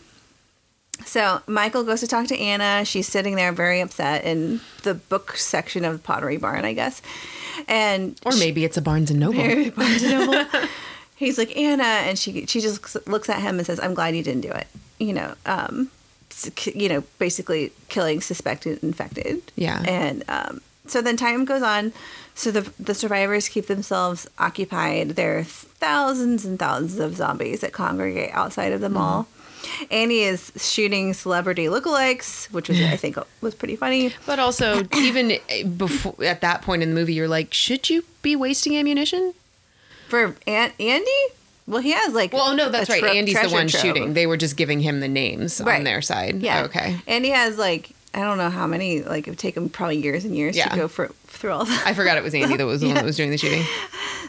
So 1.05 1.41
Michael 1.47 1.85
goes 1.85 2.01
to 2.01 2.07
talk 2.07 2.27
to 2.29 2.39
Anna. 2.39 2.85
She's 2.85 3.07
sitting 3.07 3.35
there 3.37 3.53
very 3.53 3.81
upset 3.81 4.25
in 4.25 4.61
the 4.83 4.95
book 4.95 5.37
section 5.37 5.85
of 5.85 5.93
the 5.93 5.99
Pottery 5.99 6.39
Barn, 6.39 6.65
I 6.65 6.73
guess. 6.73 7.03
And 7.69 8.19
Or 8.25 8.33
maybe 8.37 8.65
it's 8.65 8.77
a 8.77 8.83
Barnes 8.83 9.11
and 9.11 9.21
Noble. 9.21 9.71
Barnes 9.71 10.03
and 10.03 10.27
Noble. 10.27 10.45
He's 11.17 11.39
like 11.39 11.57
Anna, 11.57 11.83
and 11.83 12.19
she 12.19 12.45
she 12.47 12.61
just 12.61 13.09
looks 13.09 13.29
at 13.31 13.41
him 13.41 13.57
and 13.59 13.67
says, 13.67 13.81
"I'm 13.81 13.95
glad 13.95 14.15
you 14.15 14.23
didn't 14.23 14.43
do 14.43 14.51
it." 14.51 14.67
You 14.99 15.15
know, 15.15 15.35
um, 15.47 15.91
you 16.75 16.89
know, 16.91 17.03
basically 17.19 17.73
killing 17.89 18.21
suspected 18.21 18.83
infected. 18.83 19.41
Yeah. 19.57 19.83
And 19.87 20.25
um, 20.29 20.61
so 20.87 21.01
then 21.01 21.17
time 21.17 21.45
goes 21.47 21.63
on. 21.63 21.93
So 22.35 22.51
the 22.51 22.71
the 22.79 22.95
survivors 22.95 23.49
keep 23.49 23.67
themselves 23.67 24.29
occupied. 24.39 25.11
There 25.11 25.39
are 25.39 25.45
thousands 25.45 26.45
and 26.45 26.59
thousands 26.59 26.99
of 26.99 27.17
zombies 27.17 27.61
that 27.63 27.73
congregate 27.73 28.31
outside 28.33 28.73
of 28.73 28.83
the 28.83 28.91
mall. 28.91 29.27
Annie 29.91 30.21
is 30.21 30.53
shooting 30.57 31.15
celebrity 31.15 31.67
lookalikes, 31.67 32.51
which 32.53 32.69
was 32.69 32.81
I 32.81 32.97
think 32.97 33.17
was 33.41 33.55
pretty 33.55 33.77
funny. 33.77 34.13
But 34.27 34.39
also, 34.39 34.83
even 34.97 35.39
before 35.77 36.15
at 36.25 36.41
that 36.41 36.63
point 36.63 36.83
in 36.83 36.91
the 36.91 36.95
movie, 36.95 37.15
you're 37.15 37.29
like, 37.29 37.53
should 37.55 37.89
you 37.91 38.05
be 38.23 38.37
wasting 38.37 38.77
ammunition? 38.77 39.35
For 40.09 40.37
Andy, 40.47 41.11
well, 41.67 41.81
he 41.81 41.91
has 41.93 42.15
like 42.15 42.33
Well, 42.33 42.55
no, 42.55 42.69
that's 42.71 42.89
right. 42.89 43.03
Andy's 43.03 43.41
the 43.41 43.49
one 43.51 43.67
trove. 43.69 43.83
shooting. 43.83 44.15
They 44.15 44.27
were 44.27 44.37
just 44.37 44.57
giving 44.57 44.81
him 44.81 45.01
the 45.01 45.09
names 45.09 45.61
on 45.61 45.85
their 45.85 46.01
side. 46.03 46.37
Yeah. 46.41 46.65
Okay. 46.65 46.99
And 47.07 47.25
he 47.25 47.31
has 47.33 47.59
like 47.59 47.91
I 48.17 48.21
don't 48.21 48.39
know 48.39 48.51
how 48.51 48.67
many. 48.67 49.03
Like 49.03 49.29
it 49.29 49.31
would 49.31 49.39
take 49.39 49.57
him 49.57 49.69
probably 49.69 49.99
years 49.99 50.25
and 50.25 50.35
years 50.35 50.57
Yeah. 50.57 50.69
to 50.71 50.77
go 50.77 50.89
for 50.89 51.09
through 51.27 51.53
all 51.53 51.65
that. 51.67 51.83
I 51.87 51.95
forgot 51.95 52.17
it 52.17 52.25
was 52.25 52.35
Andy 52.35 52.57
that 52.57 52.67
was 52.67 52.81
the 52.81 52.87
one 52.87 52.95
that 52.97 53.05
was 53.13 53.17
doing 53.17 53.31
the 53.31 53.39
shooting. 53.39 53.63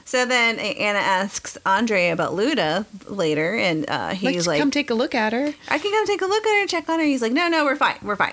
So 0.05 0.25
then 0.25 0.57
Anna 0.57 0.99
asks 0.99 1.57
Andre 1.65 2.11
about 2.11 2.31
Luda 2.31 2.85
later, 3.09 3.55
and 3.57 3.89
uh, 3.89 4.09
he's 4.13 4.47
like, 4.47 4.57
come 4.57 4.71
take 4.71 4.89
a 4.89 4.93
look 4.93 5.13
at 5.13 5.33
her. 5.33 5.53
"I 5.67 5.77
can 5.79 5.91
come 5.91 6.07
take 6.07 6.21
a 6.21 6.25
look 6.25 6.45
at 6.45 6.61
her, 6.61 6.67
check 6.67 6.87
on 6.87 6.99
her." 6.99 7.05
He's 7.05 7.21
like, 7.21 7.33
"No, 7.33 7.49
no, 7.49 7.65
we're 7.65 7.75
fine, 7.75 7.97
we're 8.01 8.15
fine." 8.15 8.31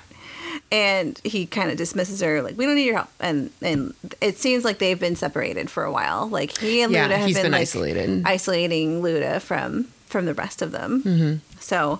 And 0.70 1.20
he 1.24 1.46
kind 1.46 1.72
of 1.72 1.76
dismisses 1.76 2.20
her, 2.20 2.42
like, 2.42 2.56
"We 2.56 2.64
don't 2.66 2.76
need 2.76 2.84
your 2.86 2.94
help." 2.94 3.08
And 3.18 3.50
and 3.60 3.92
it 4.20 4.38
seems 4.38 4.64
like 4.64 4.78
they've 4.78 5.00
been 5.00 5.16
separated 5.16 5.68
for 5.68 5.82
a 5.82 5.90
while. 5.90 6.28
Like 6.28 6.56
he 6.58 6.80
and 6.82 6.92
Yeah, 6.92 7.08
Luda 7.08 7.16
have 7.16 7.26
been, 7.32 7.42
been 7.42 7.52
like, 7.52 7.62
isolated. 7.62 8.22
isolating 8.24 9.02
Luda 9.02 9.40
from 9.40 9.88
from 10.06 10.26
the 10.26 10.34
rest 10.34 10.62
of 10.62 10.70
them. 10.70 11.02
Mm-hmm. 11.02 11.58
So 11.58 11.98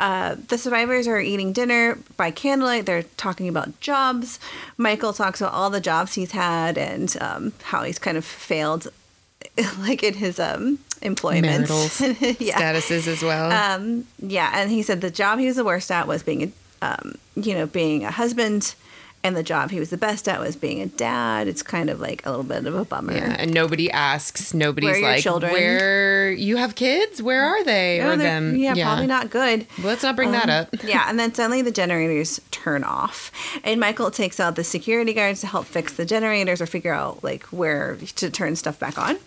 uh, 0.00 0.36
the 0.48 0.56
survivors 0.56 1.06
are 1.06 1.20
eating 1.20 1.52
dinner 1.52 1.98
by 2.16 2.30
candlelight. 2.30 2.86
They're 2.86 3.02
talking 3.02 3.48
about 3.48 3.78
jobs. 3.80 4.40
Michael 4.78 5.12
talks 5.12 5.40
about 5.42 5.52
all 5.52 5.68
the 5.68 5.80
jobs 5.80 6.14
he's 6.14 6.32
had 6.32 6.78
and 6.78 7.14
um, 7.20 7.52
how 7.62 7.82
he's 7.82 7.98
kind 7.98 8.16
of 8.16 8.24
failed, 8.24 8.88
like 9.78 10.02
in 10.02 10.14
his 10.14 10.40
um, 10.40 10.78
employment. 11.02 11.68
Yeah. 12.40 12.58
statuses 12.58 13.06
as 13.06 13.22
well. 13.22 13.52
Um, 13.52 14.06
yeah, 14.18 14.50
and 14.54 14.70
he 14.70 14.82
said 14.82 15.02
the 15.02 15.10
job 15.10 15.38
he 15.38 15.46
was 15.46 15.56
the 15.56 15.64
worst 15.64 15.90
at 15.90 16.06
was 16.06 16.22
being 16.22 16.42
a, 16.82 16.86
um, 16.86 17.16
you 17.36 17.54
know, 17.54 17.66
being 17.66 18.04
a 18.04 18.10
husband, 18.10 18.74
and 19.22 19.36
the 19.36 19.42
job 19.42 19.70
he 19.70 19.78
was 19.78 19.90
the 19.90 19.96
best 19.98 20.28
at 20.28 20.40
was 20.40 20.56
being 20.56 20.80
a 20.80 20.86
dad. 20.86 21.46
It's 21.48 21.62
kind 21.62 21.90
of 21.90 22.00
like 22.00 22.24
a 22.24 22.30
little 22.30 22.44
bit 22.44 22.64
of 22.66 22.74
a 22.74 22.84
bummer. 22.84 23.12
yeah, 23.14 23.36
and 23.38 23.52
nobody 23.52 23.90
asks. 23.90 24.54
Nobody's 24.54 24.90
Where 24.92 25.02
like, 25.02 25.22
children? 25.22 25.52
"Where 25.52 26.30
you 26.32 26.56
have 26.56 26.74
kids? 26.74 27.22
Where 27.22 27.42
are 27.44 27.62
they?" 27.64 27.98
No, 27.98 28.12
or 28.12 28.16
them? 28.16 28.56
yeah, 28.56 28.74
probably 28.74 29.06
not 29.06 29.30
good. 29.30 29.66
Let's 29.82 30.02
not 30.02 30.16
bring 30.16 30.32
that 30.32 30.44
Um, 30.44 30.50
up. 30.50 30.68
yeah, 30.84 31.04
and 31.08 31.18
then 31.18 31.34
suddenly 31.34 31.62
the 31.62 31.70
generators 31.70 32.40
turn 32.50 32.82
off, 32.84 33.30
and 33.64 33.78
Michael 33.80 34.10
takes 34.10 34.40
out 34.40 34.56
the 34.56 34.64
security 34.64 35.12
guards 35.12 35.40
to 35.42 35.46
help 35.46 35.66
fix 35.66 35.92
the 35.94 36.04
generators 36.06 36.60
or 36.62 36.66
figure 36.66 36.94
out 36.94 37.22
like 37.22 37.42
where 37.44 37.96
to 38.16 38.30
turn 38.30 38.56
stuff 38.56 38.78
back 38.78 38.96
on. 38.98 39.18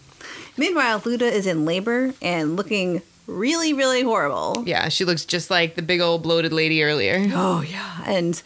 Meanwhile, 0.58 1.02
Luda 1.02 1.32
is 1.32 1.48
in 1.48 1.66
labor 1.66 2.14
and 2.22 2.56
looking 2.56 3.02
really, 3.26 3.74
really 3.74 4.04
horrible. 4.04 4.64
Yeah, 4.66 4.90
she 4.90 5.06
looks 5.06 5.26
just 5.26 5.50
like 5.50 5.76
the 5.76 5.82
big 5.82 6.02
old 6.02 6.24
bloated 6.24 6.54
lady 6.54 6.84
earlier. 6.84 7.26
Oh 7.34 7.62
yeah, 7.62 8.04
and 8.06 8.42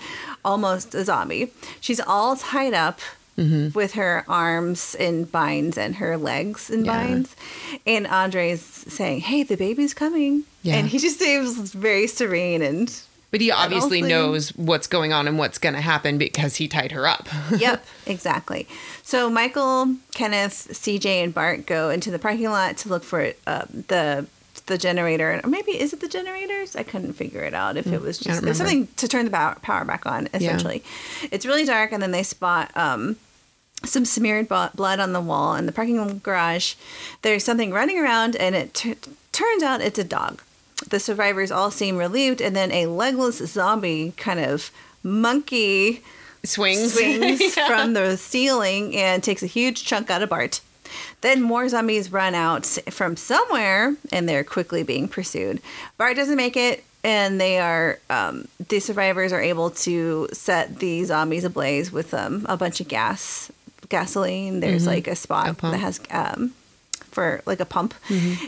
almost 0.47 0.95
a 0.95 1.03
zombie. 1.03 1.51
She's 1.81 1.99
all 1.99 2.35
tied 2.35 2.73
up. 2.73 2.99
Mm-hmm. 3.37 3.77
With 3.77 3.93
her 3.93 4.25
arms 4.27 4.95
in 4.95 5.25
binds 5.25 5.77
and 5.77 5.97
her 5.97 6.17
legs 6.17 6.71
in 6.71 6.85
Yeah. 6.85 6.93
binds. 6.97 7.35
And 7.85 8.07
Andre's 8.07 8.61
saying, 8.61 9.19
Hey, 9.19 9.43
the 9.43 9.55
baby's 9.55 9.93
coming. 9.93 10.43
Yeah. 10.63 10.73
And 10.77 10.87
he 10.87 10.97
just 10.97 11.19
seems 11.19 11.71
very 11.71 12.07
serene 12.07 12.63
and 12.63 12.91
But 13.29 13.41
he 13.41 13.51
obviously 13.51 14.01
knows 14.01 14.49
what's 14.55 14.87
going 14.87 15.13
on 15.13 15.27
and 15.27 15.37
what's 15.37 15.59
going 15.59 15.75
to 15.75 15.81
happen 15.81 16.17
because 16.17 16.55
he 16.55 16.67
tied 16.67 16.91
her 16.93 17.05
up. 17.05 17.27
yep, 17.59 17.85
exactly. 18.07 18.67
So 19.03 19.29
Michael, 19.29 19.97
Kenneth, 20.15 20.69
CJ, 20.71 21.05
and 21.23 21.31
Bart 21.31 21.67
go 21.67 21.91
into 21.91 22.09
the 22.09 22.17
parking 22.17 22.49
lot 22.49 22.77
to 22.77 22.89
look 22.89 23.03
for 23.03 23.33
uh, 23.45 23.65
the 23.69 24.25
the 24.67 24.77
generator. 24.77 25.41
Or 25.43 25.49
maybe 25.49 25.71
is 25.79 25.91
it 25.93 25.99
the 26.01 26.07
generators? 26.07 26.75
I 26.75 26.83
couldn't 26.83 27.13
figure 27.13 27.41
it 27.41 27.53
out. 27.53 27.75
If 27.77 27.87
it 27.87 28.01
was 28.01 28.17
just 28.19 28.43
it 28.43 28.47
was 28.47 28.57
something 28.57 28.87
to 28.97 29.07
turn 29.07 29.25
the 29.25 29.31
power, 29.31 29.85
back 29.85 30.05
on. 30.05 30.27
Essentially, 30.33 30.83
it's 31.31 31.45
really 31.45 31.65
dark, 31.65 31.91
and 31.91 32.01
then 32.01 32.11
they 32.11 32.23
spot. 32.23 32.71
Um, 32.77 33.17
some 33.85 34.05
smeared 34.05 34.47
blood 34.47 34.99
on 34.99 35.13
the 35.13 35.21
wall 35.21 35.53
in 35.55 35.67
the 35.67 35.71
parking 35.71 36.19
garage. 36.19 36.73
There's 37.21 37.43
something 37.43 37.71
running 37.71 37.99
around, 37.99 38.35
and 38.35 38.55
it 38.55 38.73
t- 38.73 38.95
turns 39.31 39.61
out 39.61 39.81
it's 39.81 39.99
a 39.99 40.03
dog. 40.03 40.41
The 40.89 40.99
survivors 40.99 41.51
all 41.51 41.69
seem 41.69 41.95
relieved, 41.97 42.41
and 42.41 42.55
then 42.55 42.71
a 42.71 42.87
legless 42.87 43.37
zombie 43.37 44.13
kind 44.17 44.39
of 44.39 44.71
monkey 45.03 46.01
Swings. 46.43 46.93
swings 46.93 47.41
Yeah. 47.57 47.67
from 47.67 47.93
the 47.93 48.17
ceiling 48.17 48.95
and 48.95 49.23
takes 49.23 49.43
a 49.43 49.47
huge 49.47 49.85
chunk 49.85 50.09
out 50.09 50.21
of 50.23 50.29
Bart. 50.29 50.61
Then 51.21 51.41
more 51.41 51.67
zombies 51.67 52.11
run 52.11 52.35
out 52.35 52.65
from 52.89 53.17
somewhere 53.17 53.95
and 54.11 54.29
they're 54.29 54.43
quickly 54.43 54.83
being 54.83 55.07
pursued. 55.07 55.61
Bart 55.97 56.15
doesn't 56.15 56.35
make 56.35 56.55
it 56.55 56.83
and 57.03 57.39
they 57.39 57.59
are 57.59 57.99
um, 58.09 58.47
the 58.67 58.79
survivors 58.79 59.31
are 59.31 59.41
able 59.41 59.69
to 59.71 60.27
set 60.33 60.79
the 60.79 61.03
zombies 61.05 61.43
ablaze 61.43 61.91
with 61.91 62.13
um, 62.13 62.45
a 62.49 62.57
bunch 62.57 62.81
of 62.81 62.87
gas, 62.87 63.51
gasoline. 63.89 64.59
There's 64.59 64.85
like 64.85 65.07
a 65.07 65.15
spot 65.15 65.47
Mm-hmm. 65.57 65.65
A 65.67 65.71
that 65.71 65.77
has 65.77 65.99
um, 66.11 66.53
for 67.11 67.41
like 67.45 67.59
a 67.59 67.65
pump, 67.65 67.93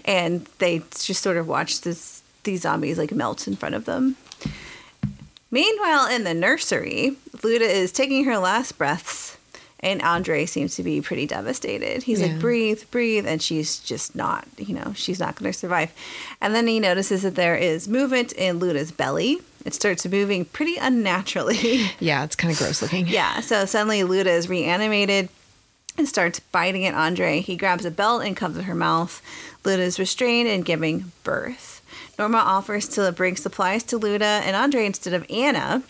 and 0.05 0.45
they 0.59 0.79
just 0.79 1.23
sort 1.23 1.37
of 1.37 1.47
watch 1.47 1.81
this 1.81 2.21
these 2.43 2.61
zombies 2.61 2.97
like 2.97 3.11
melt 3.11 3.47
in 3.47 3.55
front 3.55 3.75
of 3.75 3.85
them. 3.85 4.15
Meanwhile, 5.51 6.07
in 6.07 6.25
the 6.25 6.33
nursery, 6.33 7.17
Luda 7.37 7.61
is 7.61 7.91
taking 7.91 8.25
her 8.25 8.37
last 8.37 8.77
breaths, 8.77 9.37
and 9.81 10.01
Andre 10.01 10.45
seems 10.45 10.75
to 10.75 10.83
be 10.83 11.01
pretty 11.01 11.25
devastated. 11.25 12.03
He's 12.03 12.19
Yeah. 12.19 12.27
like, 12.27 12.39
breathe, 12.39 12.83
breathe, 12.91 13.25
and 13.27 13.41
she's 13.41 13.79
just 13.79 14.15
not, 14.15 14.47
you 14.57 14.75
know, 14.75 14.93
she's 14.95 15.19
not 15.19 15.35
going 15.35 15.51
to 15.51 15.57
survive. 15.57 15.91
And 16.41 16.53
then 16.53 16.67
he 16.67 16.79
notices 16.79 17.21
that 17.23 17.35
there 17.35 17.55
is 17.55 17.87
movement 17.87 18.31
in 18.33 18.59
Luda's 18.59 18.91
belly. 18.91 19.39
It 19.65 19.73
starts 19.73 20.05
moving 20.05 20.45
pretty 20.45 20.77
unnaturally. 20.77 21.89
Yeah, 21.99 22.23
it's 22.23 22.35
kind 22.35 22.51
of 22.51 22.57
gross 22.59 22.81
looking. 22.81 23.07
yeah, 23.07 23.39
so 23.41 23.65
suddenly 23.65 24.01
Luda 24.01 24.27
is 24.27 24.47
reanimated 24.49 25.29
and 25.97 26.07
starts 26.07 26.39
biting 26.39 26.85
at 26.85 26.93
Andre. 26.93 27.41
He 27.41 27.55
grabs 27.57 27.83
a 27.85 27.91
belt 27.91 28.23
and 28.23 28.35
covers 28.37 28.63
her 28.65 28.75
mouth. 28.75 29.21
Luda 29.63 29.79
is 29.79 29.99
restrained 29.99 30.47
and 30.47 30.63
giving 30.63 31.11
birth. 31.23 31.81
Norma 32.17 32.37
offers 32.37 32.87
to 32.89 33.11
bring 33.11 33.35
supplies 33.35 33.83
to 33.83 33.99
Luda 33.99 34.21
and 34.41 34.55
Andre 34.55 34.85
instead 34.85 35.13
of 35.13 35.25
Anna. 35.29 35.83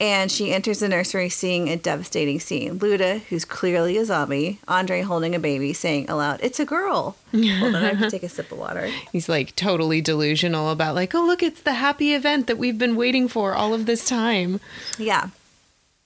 And 0.00 0.32
she 0.32 0.50
enters 0.50 0.78
the 0.78 0.88
nursery 0.88 1.28
seeing 1.28 1.68
a 1.68 1.76
devastating 1.76 2.40
scene. 2.40 2.78
Luda, 2.78 3.20
who's 3.24 3.44
clearly 3.44 3.98
a 3.98 4.04
zombie, 4.06 4.58
Andre 4.66 5.02
holding 5.02 5.34
a 5.34 5.38
baby, 5.38 5.74
saying 5.74 6.08
aloud, 6.08 6.40
It's 6.42 6.58
a 6.58 6.64
girl. 6.64 7.16
Hold 7.32 7.74
on, 7.74 7.74
I 7.74 7.92
have 7.92 7.98
to 7.98 8.10
take 8.10 8.22
a 8.22 8.28
sip 8.30 8.50
of 8.50 8.56
water. 8.58 8.86
He's 9.12 9.28
like 9.28 9.54
totally 9.56 10.00
delusional 10.00 10.70
about 10.70 10.94
like, 10.94 11.14
oh 11.14 11.26
look, 11.26 11.42
it's 11.42 11.60
the 11.60 11.74
happy 11.74 12.14
event 12.14 12.46
that 12.46 12.56
we've 12.56 12.78
been 12.78 12.96
waiting 12.96 13.28
for 13.28 13.54
all 13.54 13.74
of 13.74 13.84
this 13.84 14.06
time. 14.08 14.58
Yeah. 14.98 15.28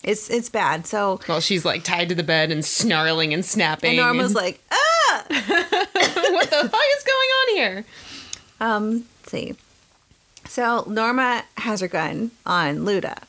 It's 0.03 0.29
it's 0.29 0.49
bad. 0.51 0.87
So 0.89 1.21
Well, 1.29 1.41
she's 1.41 1.65
like 1.65 1.85
tied 1.85 2.09
to 2.09 2.15
the 2.17 2.23
bed 2.25 2.51
and 2.51 2.65
snarling 2.65 3.33
and 3.33 3.45
snapping. 3.45 3.91
and 3.91 3.99
Norma's 3.99 4.35
like, 4.35 4.61
ah 4.73 5.25
what 5.29 6.51
the 6.51 6.69
fuck 6.69 6.83
is 6.97 7.05
going 7.05 7.29
on 7.31 7.57
here? 7.57 7.85
Um, 8.61 9.05
let's 9.23 9.31
see. 9.31 9.55
So 10.47 10.85
Norma 10.89 11.45
has 11.59 11.81
her 11.81 11.89
gun 11.89 12.33
on 12.45 12.79
Luda. 12.81 13.23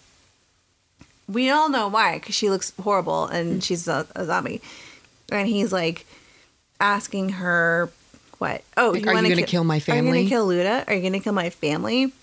We 1.28 1.50
all 1.50 1.70
know 1.70 1.88
why, 1.88 2.20
because 2.20 2.36
she 2.36 2.50
looks 2.50 2.72
horrible 2.82 3.26
and 3.26 3.64
she's 3.64 3.88
a, 3.88 4.06
a 4.16 4.26
zombie. 4.26 4.62
And 5.32 5.48
he's 5.48 5.72
like 5.74 6.06
asking 6.80 7.30
her, 7.30 7.90
"What? 8.38 8.64
Oh, 8.78 8.92
Like, 8.92 9.08
are 9.08 9.22
you 9.22 9.30
gonna 9.30 9.44
kill 9.44 9.64
my 9.64 9.80
family? 9.80 10.00
Are 10.00 10.04
you 10.04 10.08
family?" 10.08 10.20
gonna 10.24 10.30
kill 10.30 10.48
Luda? 10.48 10.88
Are 10.88 10.94
you 10.94 11.02
gonna 11.02 11.20
kill 11.20 11.34
my 11.34 11.50
family?" 11.50 12.14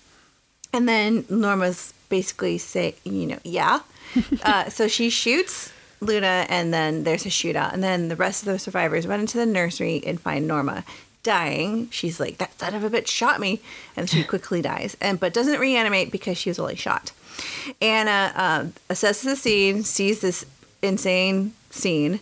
And 0.71 0.87
then 0.87 1.25
Norma's 1.29 1.93
basically 2.09 2.57
say, 2.57 2.95
you 3.03 3.27
know, 3.27 3.39
yeah. 3.43 3.79
uh, 4.43 4.69
so 4.69 4.87
she 4.87 5.09
shoots 5.09 5.71
Luda, 6.01 6.45
and 6.49 6.73
then 6.73 7.03
there's 7.03 7.25
a 7.25 7.29
shootout, 7.29 7.73
and 7.73 7.83
then 7.83 8.07
the 8.07 8.15
rest 8.15 8.43
of 8.43 8.51
the 8.51 8.59
survivors 8.59 9.07
run 9.07 9.19
into 9.21 9.37
the 9.37 9.45
nursery 9.45 10.01
and 10.05 10.19
find 10.19 10.47
Norma 10.47 10.83
dying. 11.23 11.89
She's 11.91 12.19
like, 12.19 12.37
"That 12.37 12.59
son 12.59 12.75
of 12.75 12.83
a 12.83 12.89
bitch 12.89 13.07
shot 13.07 13.39
me," 13.39 13.61
and 13.95 14.09
she 14.09 14.23
quickly 14.33 14.61
dies, 14.61 14.95
and 15.01 15.19
but 15.19 15.33
doesn't 15.33 15.59
reanimate 15.59 16.11
because 16.11 16.37
she 16.37 16.49
was 16.49 16.59
only 16.59 16.75
shot. 16.75 17.11
Anna 17.81 18.31
uh, 18.35 18.65
assesses 18.93 19.23
the 19.23 19.35
scene, 19.35 19.83
sees 19.83 20.21
this 20.21 20.45
insane 20.81 21.53
scene. 21.69 22.19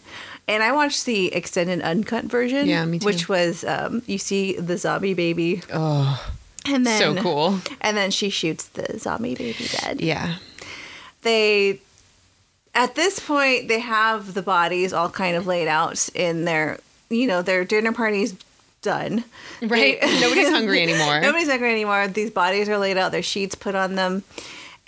And 0.48 0.64
I 0.64 0.72
watched 0.72 1.06
the 1.06 1.34
extended 1.34 1.82
uncut 1.82 2.26
version, 2.26 2.68
Yeah, 2.68 2.84
me 2.86 3.00
too. 3.00 3.06
which 3.06 3.30
was 3.30 3.64
um, 3.64 4.02
you 4.08 4.18
see 4.18 4.54
the 4.58 4.78
zombie 4.78 5.14
baby, 5.14 5.62
Oh, 5.72 6.32
and 6.66 6.86
then 6.86 7.00
so 7.00 7.22
cool. 7.22 7.60
and 7.80 7.96
then 7.96 8.12
she 8.12 8.30
shoots 8.30 8.66
the 8.68 9.00
zombie 9.00 9.36
baby 9.36 9.68
dead. 9.82 10.02
Yeah. 10.02 10.36
They, 11.22 11.80
at 12.74 12.96
this 12.96 13.20
point, 13.20 13.68
they 13.68 13.80
have 13.80 14.34
the 14.34 14.42
bodies 14.42 14.94
all 14.94 15.10
kind 15.10 15.36
of 15.38 15.46
laid 15.48 15.68
out 15.68 16.10
in 16.16 16.46
their, 16.46 16.80
you 17.10 17.28
know, 17.28 17.42
their 17.42 17.64
dinner 17.64 17.94
party's 17.94 18.34
done. 18.82 19.24
Right? 19.62 20.00
Nobody's 20.02 20.50
hungry 20.50 20.82
anymore. 20.82 21.22
Nobody's 21.22 21.48
hungry 21.50 21.72
anymore. 21.72 22.08
These 22.08 22.32
bodies 22.32 22.68
are 22.68 22.80
laid 22.80 22.98
out, 22.98 23.12
their 23.12 23.22
sheets 23.22 23.54
put 23.54 23.76
on 23.76 23.94
them, 23.96 24.24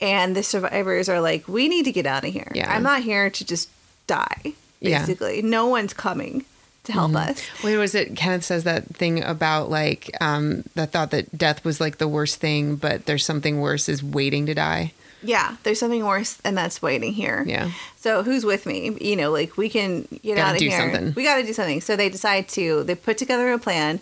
and 0.04 0.36
the 0.36 0.44
survivors 0.44 1.08
are 1.10 1.22
like, 1.22 1.48
we 1.48 1.68
need 1.68 1.86
to 1.86 1.92
get 1.92 2.06
out 2.06 2.26
of 2.26 2.32
here. 2.34 2.52
Yeah. 2.54 2.72
I'm 2.72 2.84
not 2.84 3.02
here 3.02 3.30
to 3.30 3.46
just 3.46 3.70
die, 4.06 4.54
Yeah. 4.82 5.00
basically. 5.00 5.42
No 5.42 5.68
one's 5.68 5.94
coming 5.94 6.46
to 6.84 6.92
help 6.92 7.16
us. 7.16 7.42
Wait, 7.64 7.78
was 7.78 7.96
it 7.96 8.16
Kenneth 8.16 8.44
says 8.44 8.66
that 8.66 8.84
thing 8.96 9.24
about 9.24 9.70
like 9.70 10.12
um 10.20 10.64
the 10.76 10.86
thought 10.86 11.12
that 11.12 11.38
death 11.38 11.64
was 11.64 11.80
like 11.80 11.98
the 11.98 12.08
worst 12.10 12.42
thing, 12.42 12.76
but 12.76 13.06
there's 13.06 13.24
something 13.26 13.62
worse 13.62 13.88
is 13.88 14.04
waiting 14.04 14.46
to 14.48 14.54
die. 14.54 14.92
Yeah, 15.26 15.56
there's 15.64 15.80
something 15.80 16.04
worse, 16.06 16.38
and 16.44 16.58
that's 16.58 16.82
waiting 16.82 17.14
here. 17.14 17.46
Yeah. 17.48 17.72
So 17.96 18.24
who's 18.24 18.44
with 18.44 18.66
me? 18.66 18.98
You 19.00 19.16
know, 19.16 19.32
like 19.32 19.56
we 19.56 19.70
can 19.70 20.02
get 20.22 20.36
Gotta 20.36 20.42
out 20.42 20.54
of 20.56 20.60
do 20.60 20.68
here. 20.68 20.78
something. 20.80 21.14
We 21.16 21.24
got 21.24 21.38
to 21.38 21.44
do 21.44 21.54
something. 21.54 21.80
So 21.80 21.96
they 21.96 22.10
decide 22.10 22.50
to. 22.50 22.84
They 22.84 22.96
put 22.96 23.18
together 23.18 23.54
a 23.54 23.58
plan. 23.58 24.02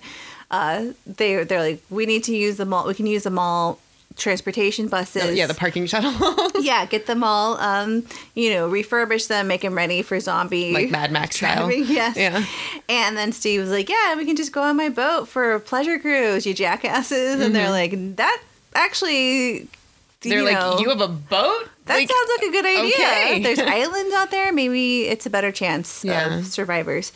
Uh, 0.50 0.94
they 1.06 1.44
they're 1.44 1.62
like, 1.62 1.84
we 1.92 2.08
need 2.08 2.24
to 2.24 2.36
use 2.36 2.58
the 2.58 2.66
mall. 2.66 2.88
We 2.88 2.96
can 2.96 3.06
use 3.06 3.22
the 3.24 3.30
mall 3.30 3.78
transportation 4.18 4.88
buses. 4.88 5.24
Oh, 5.24 5.30
yeah, 5.30 5.48
the 5.48 5.54
parking 5.54 5.86
shuttle. 5.86 6.12
yeah, 6.62 6.86
get 6.86 7.06
them 7.06 7.24
all. 7.24 7.58
Um, 7.58 8.06
you 8.36 8.52
know, 8.52 8.70
refurbish 8.70 9.28
them, 9.28 9.48
make 9.48 9.62
them 9.62 9.74
ready 9.76 10.02
for 10.02 10.20
zombie 10.20 10.74
like 10.74 10.92
Mad 10.92 11.12
Max 11.12 11.38
style. 11.38 11.72
Yes. 11.72 12.16
Yeah. 12.18 12.46
And 12.90 13.18
then 13.18 13.32
Steve 13.32 13.62
was 13.62 13.70
like, 13.72 13.90
"Yeah, 13.90 14.16
we 14.16 14.26
can 14.26 14.36
just 14.36 14.52
go 14.52 14.62
on 14.62 14.76
my 14.78 14.90
boat 14.90 15.28
for 15.28 15.54
a 15.54 15.60
pleasure 15.60 15.98
cruise, 16.00 16.46
you 16.46 16.54
jackasses." 16.54 17.40
And 17.42 17.56
they're 17.56 17.70
like, 17.72 17.94
"That 18.18 18.42
actually." 18.76 19.62
Mm-hmm. 19.62 20.30
They're 20.30 20.38
you 20.38 20.46
like, 20.46 20.54
know, 20.60 20.78
you 20.78 20.90
have 20.90 21.02
a 21.02 21.08
boat? 21.08 21.68
that 21.86 21.96
Like, 21.96 22.08
sounds 22.08 22.30
like 22.38 22.48
a 22.48 22.52
good 22.52 22.66
idea. 22.66 22.94
okay. 22.94 23.40
There's 23.42 23.58
islands 23.58 24.14
out 24.14 24.30
there. 24.30 24.54
Maybe 24.54 25.06
it's 25.06 25.26
a 25.26 25.32
better 25.32 25.52
chance 25.52 26.06
Yeah. 26.06 26.38
of 26.38 26.46
survivors. 26.46 27.12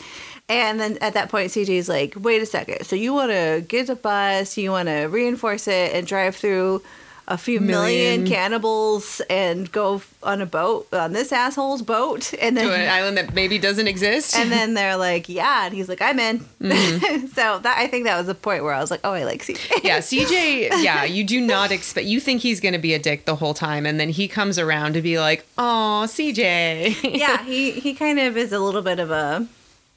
And 0.47 0.79
then 0.79 0.97
at 1.01 1.13
that 1.15 1.29
point, 1.29 1.51
CJ's 1.51 1.89
like, 1.89 2.13
wait 2.17 2.41
a 2.41 2.45
second. 2.45 2.85
So 2.85 2.95
you 2.95 3.13
want 3.13 3.31
to 3.31 3.63
get 3.67 3.87
the 3.87 3.95
bus, 3.95 4.57
you 4.57 4.71
want 4.71 4.87
to 4.89 5.05
reinforce 5.05 5.67
it 5.67 5.93
and 5.95 6.05
drive 6.05 6.35
through 6.35 6.83
a 7.27 7.39
few 7.39 7.59
million, 7.59 8.21
Million. 8.21 8.27
cannibals 8.27 9.19
and 9.31 9.71
go 9.71 10.03
on 10.21 10.41
a 10.41 10.45
boat, 10.45 10.87
on 10.93 11.11
this 11.13 11.31
asshole's 11.31 11.81
boat. 11.81 12.31
And 12.39 12.55
then 12.55 12.67
to 12.67 12.75
an 12.75 12.87
island 12.87 13.17
that 13.17 13.33
maybe 13.33 13.57
doesn't 13.57 13.87
exist. 13.87 14.35
and 14.35 14.51
then 14.51 14.75
they're 14.75 14.95
like, 14.95 15.27
yeah. 15.27 15.65
And 15.65 15.73
he's 15.73 15.89
like, 15.89 16.03
I'm 16.03 16.19
in. 16.19 16.41
Mm-hmm. 16.61 17.25
so 17.33 17.57
that 17.57 17.77
I 17.79 17.87
think 17.87 18.05
that 18.05 18.15
was 18.19 18.27
the 18.27 18.35
point 18.35 18.63
where 18.63 18.73
I 18.75 18.79
was 18.79 18.91
like, 18.91 18.99
oh, 19.03 19.13
I 19.13 19.23
like 19.23 19.41
CJ. 19.41 19.83
yeah, 19.83 19.97
CJ, 19.97 20.69
yeah, 20.83 21.03
you 21.03 21.23
do 21.23 21.41
not 21.41 21.71
expect 21.71 22.05
you 22.05 22.19
think 22.19 22.41
he's 22.41 22.59
going 22.59 22.73
to 22.73 22.79
be 22.79 22.93
a 22.93 22.99
dick 22.99 23.25
the 23.25 23.35
whole 23.37 23.55
time 23.55 23.87
and 23.87 23.99
then 23.99 24.09
he 24.09 24.27
comes 24.27 24.59
around 24.59 24.93
to 24.93 25.01
be 25.01 25.19
like, 25.19 25.47
"Oh, 25.57 26.05
CJ." 26.07 27.17
yeah, 27.17 27.43
he, 27.45 27.71
he 27.71 27.95
kind 27.95 28.19
of 28.19 28.37
is 28.37 28.51
a 28.51 28.59
little 28.59 28.83
bit 28.83 28.99
of 28.99 29.09
a 29.09 29.47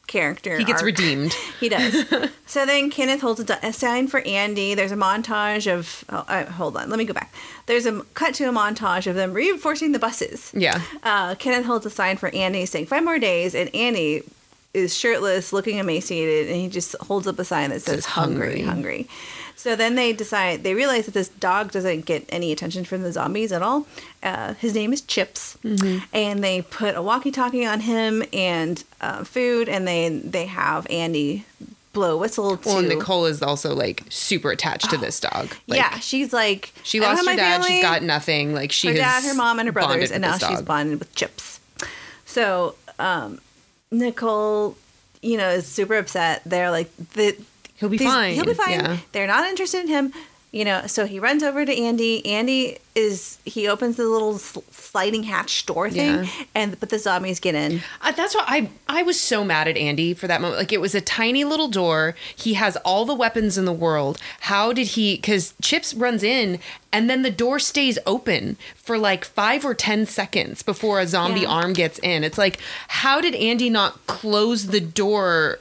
character. 0.08 0.58
he 0.58 0.64
gets 0.64 0.82
arc. 0.82 0.86
redeemed. 0.86 1.34
He 1.60 1.68
does. 1.68 2.04
so 2.46 2.64
then 2.66 2.88
Kenneth 2.88 3.20
holds 3.20 3.40
a, 3.40 3.72
sign 3.72 4.06
for 4.06 4.20
Andy. 4.20 4.74
There's 4.74 4.92
a 4.92 4.96
montage 4.96 5.72
of. 5.72 6.04
Oh, 6.08 6.24
uh, 6.28 6.46
hold 6.46 6.76
on, 6.76 6.88
let 6.88 6.98
me 6.98 7.04
go 7.04 7.12
back. 7.12 7.32
There's 7.66 7.84
a 7.84 8.02
cut 8.14 8.34
to 8.34 8.48
a 8.48 8.52
montage 8.52 9.06
of 9.06 9.16
them 9.16 9.32
reinforcing 9.32 9.92
the 9.92 9.98
buses. 9.98 10.52
Yeah. 10.54 10.80
Uh, 11.02 11.34
Kenneth 11.34 11.66
holds 11.66 11.84
a 11.84 11.90
sign 11.90 12.16
for 12.16 12.28
Andy 12.34 12.64
saying 12.66 12.86
five 12.86 13.04
more 13.04 13.18
days, 13.18 13.54
and 13.54 13.74
Andy 13.74 14.22
is 14.74 14.96
shirtless, 14.96 15.52
looking 15.52 15.78
emaciated, 15.78 16.48
and 16.48 16.56
he 16.56 16.68
just 16.68 16.94
holds 17.00 17.26
up 17.26 17.38
a 17.38 17.44
sign 17.44 17.70
that 17.70 17.82
says 17.82 18.04
hungry, 18.04 18.62
hungry. 18.62 19.02
hungry. 19.02 19.08
So 19.58 19.74
then 19.74 19.96
they 19.96 20.12
decide, 20.12 20.62
they 20.62 20.74
realize 20.74 21.06
that 21.06 21.14
this 21.14 21.28
dog 21.28 21.72
doesn't 21.72 22.04
get 22.04 22.24
any 22.28 22.52
attention 22.52 22.84
from 22.84 23.02
the 23.02 23.10
zombies 23.10 23.50
at 23.50 23.60
all. 23.60 23.88
Uh, 24.22 24.54
his 24.54 24.74
name 24.74 24.92
is 24.92 25.00
Chips. 25.00 25.56
Mm-hmm. 25.64 26.04
And 26.12 26.42
they 26.42 26.62
put 26.62 26.96
a 26.96 27.02
walkie 27.02 27.30
talkie 27.30 27.64
on 27.64 27.80
him 27.80 28.24
and 28.32 28.82
uh, 29.00 29.24
food, 29.24 29.68
and 29.68 29.86
they, 29.86 30.08
they 30.08 30.46
have 30.46 30.86
Andy 30.90 31.44
blow 31.92 32.14
a 32.14 32.16
whistle 32.18 32.56
to. 32.56 32.68
Well, 32.68 32.82
Nicole 32.82 33.26
is 33.26 33.42
also 33.42 33.74
like 33.74 34.02
super 34.08 34.50
attached 34.50 34.90
to 34.90 34.96
this 34.96 35.20
dog. 35.20 35.54
Like, 35.66 35.78
yeah, 35.78 35.98
she's 35.98 36.32
like, 36.32 36.72
She 36.82 37.00
lost 37.00 37.26
her 37.26 37.36
dad. 37.36 37.60
family." 37.62 37.68
She's 37.76 37.82
got 37.82 38.02
nothing. 38.02 38.54
Like 38.54 38.72
she 38.72 38.88
her 38.88 38.94
has 38.94 39.22
dad, 39.22 39.28
her 39.28 39.34
mom, 39.34 39.58
and 39.58 39.66
her 39.68 39.72
brothers, 39.72 40.10
and 40.10 40.22
now 40.22 40.36
she's 40.38 40.62
bonded 40.62 40.98
with 40.98 41.14
Chips. 41.14 41.60
So 42.26 42.74
um, 42.98 43.40
Nicole, 43.90 44.76
you 45.22 45.36
know, 45.36 45.48
is 45.50 45.66
super 45.66 45.96
upset. 45.96 46.42
They're 46.44 46.70
like, 46.70 46.94
the, 47.14 47.36
He'll 47.76 47.88
be 47.88 47.96
these- 47.98 48.08
fine. 48.08 48.34
He'll 48.34 48.44
be 48.44 48.54
fine. 48.54 48.70
Yeah. 48.80 48.96
They're 49.12 49.26
not 49.26 49.48
interested 49.48 49.80
in 49.82 49.88
him. 49.88 50.12
You 50.50 50.64
know, 50.64 50.86
so 50.86 51.04
he 51.04 51.20
runs 51.20 51.42
over 51.42 51.66
to 51.66 51.78
Andy. 51.78 52.24
Andy 52.24 52.78
is 52.94 53.36
he 53.44 53.68
opens 53.68 53.96
the 53.96 54.04
little 54.06 54.38
sliding 54.38 55.24
hatch 55.24 55.66
door 55.66 55.90
thing, 55.90 56.24
Yeah. 56.24 56.30
and 56.54 56.80
but 56.80 56.88
the 56.88 56.98
zombies 56.98 57.38
get 57.38 57.54
in. 57.54 57.82
Uh, 58.00 58.12
that's 58.12 58.34
why 58.34 58.44
I 58.46 58.70
I 58.88 59.02
was 59.02 59.20
so 59.20 59.44
mad 59.44 59.68
at 59.68 59.76
Andy 59.76 60.14
for 60.14 60.26
that 60.26 60.40
moment. 60.40 60.58
Like 60.58 60.72
it 60.72 60.80
was 60.80 60.94
a 60.94 61.02
tiny 61.02 61.44
little 61.44 61.68
door. 61.68 62.14
He 62.34 62.54
has 62.54 62.76
all 62.78 63.04
the 63.04 63.14
weapons 63.14 63.58
in 63.58 63.66
the 63.66 63.74
world. 63.74 64.18
How 64.40 64.72
did 64.72 64.86
he? 64.88 65.16
Because 65.16 65.52
Chips 65.60 65.92
runs 65.92 66.22
in, 66.22 66.60
and 66.94 67.10
then 67.10 67.20
the 67.20 67.30
door 67.30 67.58
stays 67.58 67.98
open 68.06 68.56
for 68.74 68.96
like 68.96 69.26
five 69.26 69.66
or 69.66 69.74
ten 69.74 70.06
seconds 70.06 70.62
before 70.62 70.98
a 70.98 71.06
zombie 71.06 71.40
Yeah. 71.42 71.48
arm 71.48 71.74
gets 71.74 71.98
in. 71.98 72.24
It's 72.24 72.38
like, 72.38 72.58
how 72.88 73.20
did 73.20 73.34
Andy 73.34 73.68
not 73.68 74.06
close 74.06 74.68
the 74.68 74.80
door? 74.80 75.58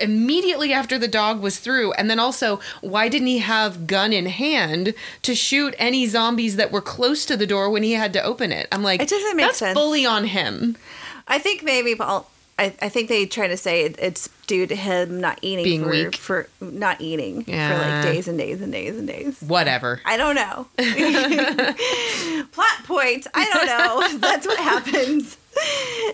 Immediately 0.00 0.72
after 0.72 0.98
the 0.98 1.08
dog 1.08 1.40
was 1.40 1.58
through? 1.58 1.92
And 1.92 2.08
then 2.10 2.18
also, 2.18 2.60
why 2.80 3.08
didn't 3.08 3.28
he 3.28 3.38
have 3.38 3.86
gun 3.86 4.12
in 4.12 4.26
hand 4.26 4.94
to 5.22 5.34
shoot 5.34 5.74
any 5.78 6.06
zombies 6.06 6.56
that 6.56 6.72
were 6.72 6.80
close 6.82 7.24
to 7.26 7.36
the 7.36 7.46
door 7.46 7.70
when 7.70 7.82
he 7.82 7.92
had 7.92 8.12
to 8.14 8.22
open 8.22 8.52
it? 8.52 8.68
I'm 8.72 8.82
like, 8.82 9.00
It 9.02 9.08
doesn't 9.08 9.36
make 9.36 9.46
that's 9.46 9.58
sense. 9.58 9.78
fully 9.78 10.04
on 10.06 10.24
him. 10.24 10.76
I 11.28 11.38
think 11.38 11.62
maybe 11.62 11.94
Paul. 11.94 12.28
I, 12.60 12.74
I 12.82 12.88
think 12.90 13.08
they 13.08 13.26
try 13.26 13.48
to 13.48 13.56
say 13.56 13.84
it, 13.86 13.96
it's 13.98 14.28
due 14.46 14.66
to 14.66 14.76
him 14.76 15.20
not 15.20 15.38
eating 15.42 15.64
Being 15.64 15.82
for, 15.84 15.90
weak. 15.90 16.16
for 16.16 16.48
not 16.60 17.00
eating 17.00 17.44
for 17.44 17.52
like 17.52 18.02
days 18.04 18.28
and 18.28 18.36
days 18.38 18.60
and 18.60 18.70
days 18.72 18.96
and 18.96 19.08
days. 19.08 19.40
Whatever. 19.40 20.00
I 20.04 20.16
don't 20.16 20.34
know. 20.34 20.66
Plot 22.52 22.84
point. 22.84 23.26
I 23.34 23.44
don't 23.52 23.66
know. 23.66 24.18
That's 24.28 24.46
what 24.46 24.58
happens. 24.58 25.36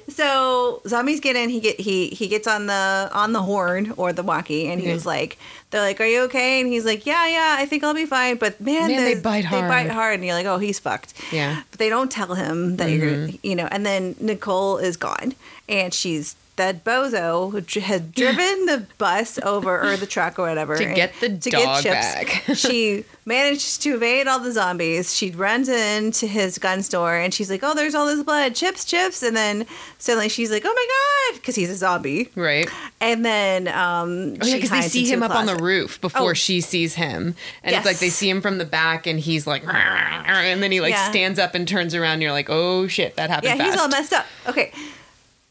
So 0.09 0.83
zombies 0.87 1.21
get 1.21 1.37
in. 1.37 1.49
He 1.51 1.61
get 1.61 1.79
he 1.81 2.09
he 2.09 2.29
gets 2.29 2.47
on 2.47 2.67
the 2.67 3.11
on 3.13 3.33
the 3.33 3.43
horn 3.43 3.93
or 3.97 4.13
the 4.13 4.23
walkie, 4.23 4.69
and 4.69 4.81
he's 4.81 5.05
Yeah. 5.05 5.11
like, 5.11 5.39
they're 5.77 5.85
like, 5.85 6.01
"Are 6.01 6.07
you 6.07 6.23
okay?" 6.23 6.61
And 6.61 6.69
he's 6.69 6.85
like, 6.85 7.05
"Yeah, 7.07 7.27
yeah, 7.27 7.57
I 7.59 7.67
think 7.67 7.85
I'll 7.85 7.95
be 7.95 8.07
fine." 8.07 8.37
But 8.37 8.61
man, 8.61 8.89
Man, 8.89 9.05
they 9.05 9.15
the- 9.15 9.21
bite 9.21 9.45
They 9.45 9.61
bite 9.61 9.87
hard. 9.87 9.91
hard, 9.91 10.15
and 10.15 10.25
you're 10.25 10.35
like, 10.35 10.47
"Oh, 10.47 10.59
he's 10.59 10.79
fucked." 10.79 11.13
Yeah. 11.33 11.63
But 11.71 11.79
they 11.79 11.89
don't 11.89 12.11
tell 12.11 12.35
him 12.35 12.77
that 12.79 12.91
you're, 12.91 13.11
mm-hmm. 13.11 13.37
you 13.43 13.55
know. 13.55 13.69
And 13.71 13.85
then 13.85 14.17
Nicole 14.19 14.79
is 14.79 14.97
gone, 14.97 15.35
and 15.69 15.93
she's 15.93 16.35
that 16.57 16.85
bozo 16.85 17.51
who 17.53 17.81
had 17.81 18.13
driven 18.15 18.67
the 18.67 18.87
bus 18.99 19.39
over 19.43 19.81
or 19.83 19.97
the 19.97 20.07
truck 20.07 20.39
or 20.39 20.43
whatever 20.49 20.77
To 20.77 20.85
get 20.95 21.13
the 21.21 21.29
dog 21.29 21.85
back. 21.85 22.45
she 22.55 23.05
manages 23.25 23.77
to 23.79 23.95
evade 23.97 24.27
all 24.27 24.39
the 24.41 24.53
zombies. 24.53 25.15
She 25.15 25.31
runs 25.33 25.69
into 25.69 26.27
his 26.27 26.59
gun 26.59 26.83
store, 26.83 27.17
and 27.17 27.33
she's 27.35 27.51
like, 27.51 27.61
"Oh, 27.63 27.75
there's 27.75 27.95
all 27.95 28.07
this 28.07 28.23
blood, 28.23 28.55
chips, 28.55 28.85
chips." 28.85 29.23
And 29.23 29.37
then 29.37 29.67
suddenly 29.99 30.29
she's 30.29 30.51
like, 30.51 30.63
"Oh 30.65 30.73
my 30.73 31.33
god," 31.35 31.41
because 31.41 31.55
he's 31.55 31.71
a 31.71 31.77
zombie. 31.77 32.31
Right. 32.35 32.69
And 33.01 33.25
then 33.25 33.69
um, 33.69 34.37
Oh 34.41 34.47
yeah, 34.47 34.55
because 34.57 34.71
they 34.71 34.83
see 34.83 35.05
him 35.07 35.23
up 35.23 35.33
on 35.33 35.47
the 35.47 35.57
roof 35.57 36.01
before 36.01 36.31
Oh. 36.31 36.35
she 36.35 36.61
sees 36.61 36.95
him, 36.95 37.35
and 37.63 37.75
it's 37.77 37.85
like 37.87 37.99
they 37.99 38.09
see 38.11 38.31
him 38.31 38.41
from 38.41 38.59
the 38.59 38.65
back, 38.65 39.07
and 39.07 39.21
he's 39.21 39.47
like, 39.47 39.63
and 39.67 40.63
then 40.63 40.73
he 40.73 40.81
like 40.81 40.93
Yeah. 40.95 41.11
stands 41.11 41.39
up 41.39 41.55
and 41.55 41.67
turns 41.69 41.95
around. 41.95 42.15
And 42.15 42.23
you're 42.23 42.33
like, 42.33 42.49
oh 42.49 42.87
shit, 42.87 43.17
that 43.17 43.29
happened 43.31 43.45
Yeah, 43.51 43.57
fast. 43.57 43.71
he's 43.73 43.81
all 43.81 43.89
messed 43.89 44.13
up. 44.13 44.27
Okay. 44.49 44.73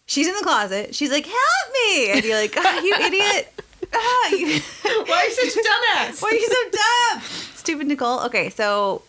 She's 0.07 0.27
in 0.27 0.35
the 0.35 0.43
closet. 0.43 0.93
She's 0.95 1.11
like, 1.11 1.25
"Help 1.25 1.73
me!" 1.73 2.11
And 2.11 2.23
you're 2.23 2.37
like, 2.39 2.53
"Ah, 2.57 2.79
"You 2.79 2.93
idiot! 2.93 3.53
Ah, 3.93 4.29
you, 4.29 4.59
Why 5.05 5.15
are 5.15 5.25
you 5.25 5.31
such 5.31 5.55
a 5.55 5.67
dumbass? 5.67 6.21
why 6.21 6.29
are 6.29 6.33
you 6.35 6.47
so 6.47 6.77
dumb, 6.77 7.21
stupid 7.55 7.87
Nicole?" 7.87 8.21
Okay, 8.25 8.49
so 8.49 9.01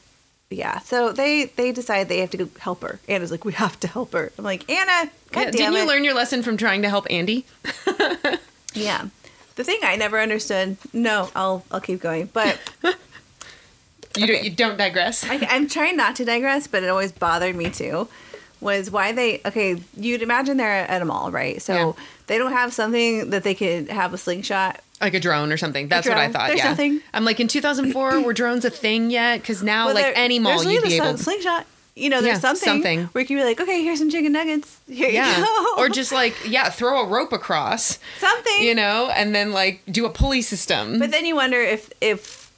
yeah, 0.51 0.79
so 0.81 1.13
they 1.13 1.47
they 1.57 1.73
decide 1.73 2.09
they 2.09 2.21
have 2.21 2.31
to 2.31 2.37
go 2.39 2.49
help 2.59 2.83
her. 2.83 2.99
Anna's 3.09 3.31
like, 3.31 3.45
"We 3.45 3.53
have 3.55 3.79
to 3.81 3.89
help 3.89 4.13
her." 4.13 4.33
I'm 4.39 4.45
like, 4.45 4.71
"Anna, 4.71 5.11
God 5.33 5.41
Yeah, 5.47 5.51
didn't 5.51 5.75
it!" 5.75 5.79
you 5.81 5.89
learn 5.89 6.05
your 6.05 6.15
lesson 6.15 6.43
from 6.43 6.57
trying 6.57 6.83
to 6.83 6.89
help 6.89 7.07
Andy? 7.11 7.45
Yeah. 8.75 9.07
The 9.55 9.65
thing 9.65 9.79
I 9.83 9.97
never 9.97 10.21
understood. 10.21 10.77
No, 10.93 11.31
I'll 11.35 11.65
I'll 11.71 11.81
keep 11.81 12.01
going. 12.01 12.29
But 12.33 12.59
You, 14.17 14.27
don't, 14.27 14.45
you 14.45 14.51
don't 14.51 14.77
digress. 14.79 15.25
I, 15.29 15.47
I'm 15.51 15.69
trying 15.69 15.97
not 15.97 16.17
to 16.17 16.25
digress, 16.25 16.67
but 16.67 16.83
it 16.83 16.89
always 16.89 17.13
bothered 17.13 17.55
me 17.57 17.71
too. 17.71 18.09
Was 18.61 18.91
why 18.91 19.13
they 19.13 19.41
okay? 19.45 19.77
You'd 19.97 20.23
imagine 20.23 20.57
they're 20.57 20.71
at 20.89 21.03
a 21.03 21.05
mall, 21.05 21.31
right? 21.31 21.61
So 21.61 21.75
Yeah. 21.75 21.93
they 22.27 22.39
don't 22.39 22.53
have 22.53 22.73
something 22.73 23.31
that 23.31 23.43
they 23.45 23.55
could 23.55 23.89
have 23.91 24.15
a 24.15 24.19
slingshot. 24.19 24.81
like 25.01 25.13
a 25.15 25.21
drone 25.21 25.53
or 25.53 25.59
something. 25.59 25.89
That's 25.89 26.09
what 26.09 26.17
I 26.17 26.33
thought. 26.33 26.49
There's 26.49 26.61
yeah. 26.61 26.71
nothing. 26.71 27.01
I'm 27.13 27.25
like 27.27 27.39
in 27.39 27.49
2004, 27.49 28.21
were 28.23 28.33
drones 28.33 28.65
a 28.65 28.71
thing 28.71 29.11
yet? 29.11 29.43
Because 29.43 29.63
now, 29.63 29.87
Well, 29.87 29.95
like 29.95 30.05
there- 30.07 30.17
any 30.17 30.39
mall, 30.39 30.65
you'd 30.65 30.83
be 30.83 30.97
a 30.99 31.05
able. 31.05 31.19
slingshot. 31.19 31.67
You 31.95 32.09
know, 32.11 32.21
there's 32.23 32.37
Yeah, 32.37 32.41
something, 32.41 32.67
something. 32.69 33.01
where 33.13 33.21
you 33.23 33.27
can 33.29 33.37
be 33.37 33.45
like, 33.45 33.59
okay, 33.61 33.83
here's 33.83 33.99
some 33.99 34.11
chicken 34.11 34.33
nuggets. 34.33 34.77
Here 34.89 35.09
Yeah. 35.11 35.39
you 35.39 35.45
go. 35.45 35.67
or 35.79 35.89
just 35.89 36.13
like 36.13 36.35
yeah, 36.47 36.69
throw 36.71 37.01
a 37.03 37.07
rope 37.07 37.33
across. 37.33 37.99
something. 38.19 38.63
You 38.63 38.75
know, 38.75 39.11
and 39.15 39.35
then 39.35 39.53
like 39.53 39.81
do 39.91 40.05
a 40.07 40.11
pulley 40.11 40.41
system. 40.43 40.99
But 40.99 41.11
then 41.11 41.25
you 41.27 41.35
wonder 41.37 41.61
if 41.61 41.91
if 42.01 42.51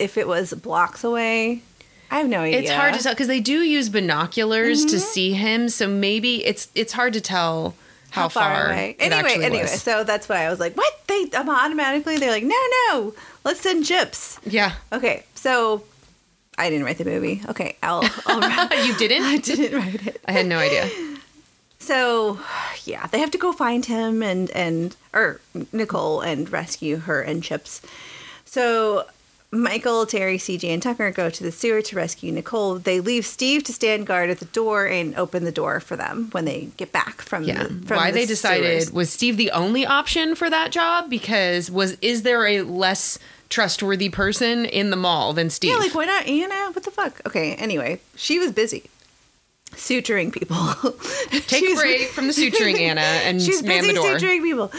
if 0.00 0.16
it 0.16 0.26
was 0.28 0.52
blocks 0.54 1.02
away. 1.04 1.62
I 2.10 2.18
have 2.18 2.28
no 2.28 2.40
idea. 2.40 2.60
It's 2.60 2.70
hard 2.70 2.94
to 2.94 3.02
tell 3.02 3.12
because 3.12 3.28
they 3.28 3.40
do 3.40 3.60
use 3.62 3.88
binoculars 3.88 4.80
Mm-hmm. 4.80 4.88
to 4.90 5.00
see 5.00 5.32
him, 5.32 5.68
so 5.68 5.86
maybe 5.88 6.44
it's 6.44 6.68
it's 6.74 6.92
hard 6.92 7.12
to 7.12 7.20
tell 7.20 7.74
how, 8.10 8.28
far, 8.28 8.66
away. 8.66 8.96
it 8.98 9.12
Anyway, 9.12 9.34
anyway, 9.44 9.62
was. 9.62 9.80
so 9.82 10.02
that's 10.02 10.28
why 10.28 10.44
I 10.44 10.50
was 10.50 10.58
like, 10.58 10.76
what? 10.76 10.92
They 11.06 11.30
um, 11.36 11.48
automatically 11.48 12.16
they're 12.18 12.32
like, 12.32 12.42
no, 12.42 12.56
no, 12.88 13.14
let's 13.44 13.60
send 13.60 13.84
chips. 13.86 14.40
Yeah, 14.44 14.72
Okay, 14.92 15.22
so 15.36 15.84
I 16.58 16.68
didn't 16.70 16.84
write 16.84 16.98
the 16.98 17.04
movie. 17.04 17.42
Okay, 17.48 17.76
I'll. 17.82 18.02
I'll 18.26 18.84
you 18.86 18.96
didn't. 18.96 19.22
I 19.24 19.36
didn't 19.36 19.78
write 19.78 20.06
it. 20.08 20.20
I 20.26 20.32
had 20.32 20.46
no 20.46 20.58
idea. 20.58 20.90
So, 21.78 22.38
yeah, 22.84 23.06
they 23.06 23.20
have 23.20 23.30
to 23.30 23.38
go 23.38 23.52
find 23.52 23.86
him 23.86 24.22
and 24.22 24.50
and 24.50 24.96
or 25.14 25.40
Nicole 25.72 26.20
and 26.20 26.50
rescue 26.50 26.96
her 26.98 27.20
and 27.22 27.42
Chips. 27.42 27.80
So. 28.44 29.06
Michael, 29.52 30.06
Terry, 30.06 30.38
CJ, 30.38 30.68
and 30.68 30.80
Tucker 30.82 31.10
go 31.10 31.28
to 31.28 31.42
the 31.42 31.50
sewer 31.50 31.82
to 31.82 31.96
rescue 31.96 32.30
Nicole. 32.30 32.76
They 32.78 33.00
leave 33.00 33.26
Steve 33.26 33.64
to 33.64 33.72
stand 33.72 34.06
guard 34.06 34.30
at 34.30 34.38
the 34.38 34.44
door 34.44 34.86
and 34.86 35.12
open 35.16 35.44
the 35.44 35.50
door 35.50 35.80
for 35.80 35.96
them 35.96 36.28
when 36.30 36.44
they 36.44 36.68
get 36.76 36.92
back 36.92 37.20
from 37.20 37.42
Yeah, 37.42 37.64
the 37.64 37.68
from 37.86 37.96
why 37.96 38.10
the 38.12 38.20
they 38.20 38.26
decided 38.26 38.82
sewers. 38.84 38.92
was 38.92 39.10
Steve 39.10 39.36
the 39.36 39.50
only 39.50 39.84
option 39.84 40.36
for 40.36 40.48
that 40.48 40.70
job? 40.70 41.10
Because 41.10 41.68
was 41.68 41.94
is 42.00 42.22
there 42.22 42.46
a 42.46 42.62
less 42.62 43.18
trustworthy 43.48 44.08
person 44.08 44.66
in 44.66 44.90
the 44.90 44.96
mall 44.96 45.32
than 45.32 45.50
Steve? 45.50 45.72
Yeah, 45.72 45.78
like 45.78 45.96
why 45.96 46.04
not 46.04 46.26
Anna? 46.28 46.70
What 46.72 46.84
the 46.84 46.92
fuck? 46.92 47.20
Okay, 47.26 47.54
anyway, 47.56 48.00
she 48.14 48.38
was 48.38 48.52
busy 48.52 48.84
suturing 49.72 50.32
people. 50.32 50.56
Take 51.48 51.64
a 51.70 51.74
break 51.80 52.08
from 52.10 52.26
the 52.28 52.32
suturing, 52.34 52.78
Anna, 52.78 53.00
and 53.00 53.40
She's 53.42 53.62
man 53.64 53.80
busy 53.82 53.88
the 53.88 53.94
door. 53.94 54.16
suturing 54.16 54.42
people. 54.42 54.70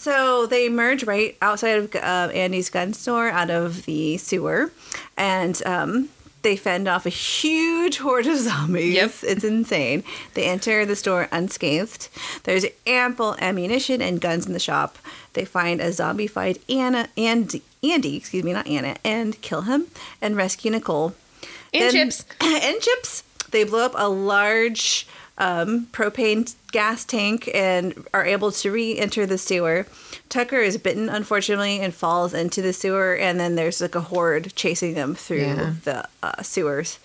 So 0.00 0.46
they 0.46 0.64
emerge 0.64 1.04
right 1.04 1.36
outside 1.42 1.76
of 1.76 1.94
uh, 1.94 2.30
Andy's 2.32 2.70
gun 2.70 2.94
store, 2.94 3.28
out 3.28 3.50
of 3.50 3.84
the 3.84 4.16
sewer, 4.16 4.72
and 5.18 5.60
um, 5.66 6.08
they 6.40 6.56
fend 6.56 6.88
off 6.88 7.04
a 7.04 7.10
huge 7.10 7.98
horde 7.98 8.26
of 8.26 8.38
zombies. 8.48 8.94
Yep. 8.94 9.10
It's 9.24 9.44
insane. 9.44 10.02
They 10.32 10.44
enter 10.44 10.86
the 10.86 10.96
store 10.96 11.28
unscathed. 11.30 12.08
There's 12.44 12.64
ample 12.86 13.36
ammunition 13.40 14.00
and 14.00 14.22
guns 14.22 14.46
in 14.46 14.54
the 14.54 14.58
shop. 14.58 14.96
They 15.34 15.44
find 15.44 15.82
a 15.82 15.88
zombified 15.90 16.62
Anna 16.74 17.10
and 17.18 17.60
Andy, 17.82 18.16
excuse 18.16 18.42
me, 18.42 18.54
not 18.54 18.66
Anna, 18.66 18.96
and 19.04 19.38
kill 19.42 19.62
him 19.62 19.88
and 20.22 20.34
rescue 20.34 20.70
Nicole. 20.70 21.14
And 21.74 21.82
Then- 21.82 21.92
chips. 21.92 22.24
and 22.40 22.80
chips. 22.80 23.22
They 23.50 23.64
blow 23.64 23.84
up 23.84 23.92
a 23.96 24.08
large 24.08 25.06
um, 25.40 25.86
propane 25.86 26.54
gas 26.70 27.04
tank 27.04 27.50
and 27.54 28.06
are 28.14 28.24
able 28.24 28.52
to 28.52 28.70
re-enter 28.70 29.24
the 29.26 29.38
sewer. 29.38 29.86
Tucker 30.28 30.58
is 30.58 30.76
bitten, 30.78 31.08
unfortunately, 31.08 31.80
and 31.80 31.92
falls 31.94 32.34
into 32.34 32.60
the 32.62 32.72
sewer. 32.72 33.16
And 33.16 33.40
then 33.40 33.56
there's 33.56 33.80
like 33.80 33.94
a 33.96 34.00
horde 34.02 34.52
chasing 34.54 34.94
them 34.94 35.14
through 35.14 35.38
Yeah. 35.38 35.72
the 35.84 36.08
uh, 36.22 36.42
sewers. 36.42 36.98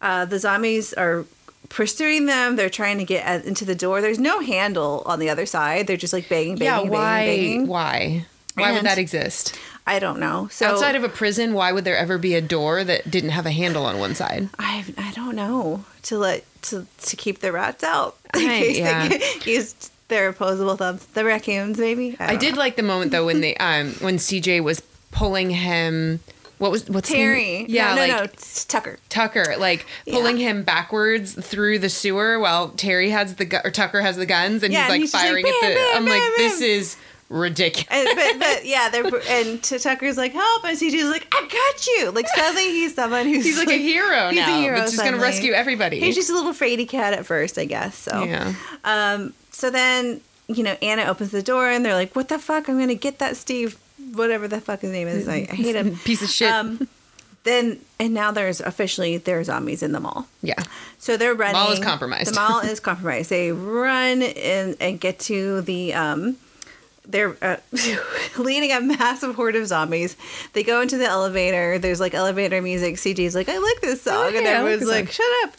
Uh, 0.00 0.24
the 0.24 0.38
zombies 0.38 0.92
are 0.94 1.24
pursuing 1.68 2.26
them. 2.26 2.56
They're 2.56 2.70
trying 2.70 2.98
to 2.98 3.04
get 3.04 3.24
at, 3.26 3.44
into 3.44 3.64
the 3.64 3.74
door. 3.74 4.00
There's 4.00 4.18
no 4.18 4.40
handle 4.40 5.02
on 5.04 5.18
the 5.18 5.28
other 5.30 5.46
side. 5.46 5.86
They're 5.86 5.96
just 5.96 6.12
like 6.12 6.28
banging, 6.28 6.58
Yeah, 6.58 6.76
banging, 6.78 6.90
why? 6.92 7.26
banging, 7.26 7.50
banging. 7.50 7.66
Why? 7.66 8.26
Why 8.54 8.72
would 8.72 8.84
that 8.84 8.98
exist? 8.98 9.58
I 9.86 9.98
don't 9.98 10.20
know. 10.20 10.48
So 10.50 10.66
Outside 10.66 10.94
of 10.94 11.02
a 11.04 11.08
prison, 11.08 11.54
why 11.54 11.72
would 11.72 11.84
there 11.84 11.96
ever 11.96 12.16
be 12.18 12.34
a 12.34 12.40
door 12.40 12.84
that 12.84 13.10
didn't 13.10 13.30
have 13.30 13.46
a 13.46 13.50
handle 13.50 13.84
on 13.84 13.98
one 13.98 14.14
side? 14.14 14.48
I 14.58 14.84
I 14.96 15.12
don't 15.12 15.34
know 15.36 15.84
to 16.04 16.18
let 16.18 16.44
to 16.62 16.86
to 17.02 17.16
keep 17.16 17.40
the 17.40 17.50
rats 17.52 17.82
out 17.82 18.16
in 18.34 18.46
Right, 18.46 18.62
case 18.62 18.78
yeah. 18.78 19.08
they 19.08 19.18
get, 19.18 19.46
used 19.46 19.90
their 20.08 20.28
opposable 20.28 20.76
thumbs. 20.76 21.04
The 21.06 21.24
raccoons, 21.24 21.78
maybe. 21.78 22.16
I 22.20 22.28
don't 22.32 22.40
did 22.40 22.54
know. 22.54 22.60
like 22.60 22.76
the 22.76 22.82
moment 22.84 23.10
though 23.10 23.26
when 23.26 23.40
they 23.40 23.56
um 23.56 23.92
when 24.00 24.16
CJ 24.18 24.62
was 24.62 24.80
pulling 25.10 25.50
him. 25.50 26.20
What 26.58 26.70
was 26.70 26.88
what's 26.88 27.08
the? 27.08 27.16
Terry. 27.16 27.66
Yeah, 27.68 27.88
no, 27.88 27.94
no, 27.96 28.00
like 28.02 28.10
no, 28.18 28.22
it's 28.22 28.64
Tucker. 28.64 28.98
Tucker, 29.08 29.56
like 29.58 29.84
Yeah. 30.06 30.14
pulling 30.14 30.36
him 30.36 30.62
backwards 30.62 31.34
through 31.34 31.80
the 31.80 31.88
sewer 31.88 32.38
while 32.38 32.68
Terry 32.68 33.10
has 33.10 33.34
the 33.34 33.46
gu- 33.46 33.58
or 33.64 33.72
Tucker 33.72 34.00
has 34.00 34.16
the 34.16 34.26
guns 34.26 34.62
and 34.62 34.72
Yeah, 34.72 34.82
he's 34.82 34.84
and 34.84 34.90
like 34.92 35.00
he's 35.00 35.10
just 35.10 35.24
like, 35.24 35.28
firing 35.32 35.46
at 35.48 35.60
the. 35.60 35.74
bam, 35.74 35.96
I'm 35.96 36.04
like, 36.06 36.20
bam, 36.20 36.32
this 36.38 36.60
is 36.60 36.96
ridiculous. 37.32 37.88
And, 37.90 38.08
but, 38.14 38.38
but 38.38 38.66
yeah, 38.66 38.88
they're 38.90 39.04
and 39.28 39.62
Tucker's 39.62 40.16
like 40.16 40.32
help, 40.32 40.64
and 40.64 40.78
CJ's 40.78 41.10
like 41.10 41.26
I 41.32 41.40
got 41.40 41.86
you. 41.86 42.10
Like 42.12 42.28
suddenly 42.28 42.70
he's 42.70 42.94
someone 42.94 43.26
who's 43.26 43.44
He's 43.44 43.58
like 43.58 43.68
a 43.68 43.78
hero 43.78 44.28
he's 44.30 44.38
a 44.38 44.46
now. 44.46 44.60
hero 44.60 44.76
that's 44.78 44.92
just 44.92 45.04
gonna 45.04 45.18
rescue 45.18 45.52
everybody. 45.52 45.98
He's 46.00 46.14
just 46.14 46.30
a 46.30 46.34
little 46.34 46.52
fraidy 46.52 46.88
cat 46.88 47.12
at 47.14 47.26
first, 47.26 47.58
I 47.58 47.64
guess. 47.64 47.96
So 47.96 48.22
yeah. 48.24 48.54
Um, 48.84 49.32
so 49.50 49.70
then, 49.70 50.20
you 50.48 50.62
know, 50.62 50.76
Anna 50.82 51.04
opens 51.04 51.30
the 51.30 51.42
door 51.42 51.68
and 51.68 51.84
they're 51.84 51.94
like, 51.94 52.14
what 52.16 52.28
the 52.28 52.38
fuck? 52.38 52.68
I'm 52.68 52.76
going 52.76 52.88
to 52.88 52.94
get 52.94 53.18
that 53.18 53.36
Steve, 53.36 53.78
whatever 54.14 54.48
the 54.48 54.60
fuck 54.60 54.80
his 54.80 54.90
name 54.90 55.08
is. 55.08 55.28
I, 55.28 55.46
I 55.50 55.54
hate 55.54 55.76
him. 55.76 55.96
Piece 56.04 56.22
of 56.22 56.30
shit. 56.30 56.50
Um, 56.50 56.88
then, 57.44 57.78
and 58.00 58.14
now 58.14 58.30
there's 58.30 58.60
officially, 58.60 59.18
there's 59.18 59.46
zombies 59.48 59.82
in 59.82 59.92
the 59.92 60.00
mall. 60.00 60.26
yeah. 60.42 60.62
So 60.98 61.16
they're 61.16 61.34
running. 61.34 61.54
Mall 61.60 61.72
is 61.72 61.80
compromised. 61.80 62.30
The 62.30 62.34
mall 62.34 62.60
is 62.64 62.80
compromised. 62.80 63.28
They 63.30 63.52
run 63.52 64.22
and, 64.22 64.76
and 64.80 64.98
get 65.00 65.18
to 65.20 65.60
the, 65.62 65.92
um, 65.94 66.36
they're 67.06 67.36
uh, 67.42 67.56
leading 68.38 68.72
a 68.72 68.80
massive 68.80 69.34
horde 69.34 69.56
of 69.56 69.66
zombies. 69.66 70.16
They 70.52 70.62
go 70.62 70.80
into 70.80 70.98
the 70.98 71.06
elevator. 71.06 71.78
There's 71.78 72.00
like 72.00 72.14
elevator 72.14 72.62
music. 72.62 72.94
CJ's 72.96 73.34
like, 73.34 73.48
I 73.48 73.58
like 73.58 73.80
this 73.80 74.02
song. 74.02 74.24
like 74.26 74.34
and. 74.36 74.46
I 74.46 74.62
like 74.62 74.72
everyone's 74.72 74.88
like, 74.88 75.12
song. 75.12 75.24
shut 75.24 75.48
up. 75.48 75.54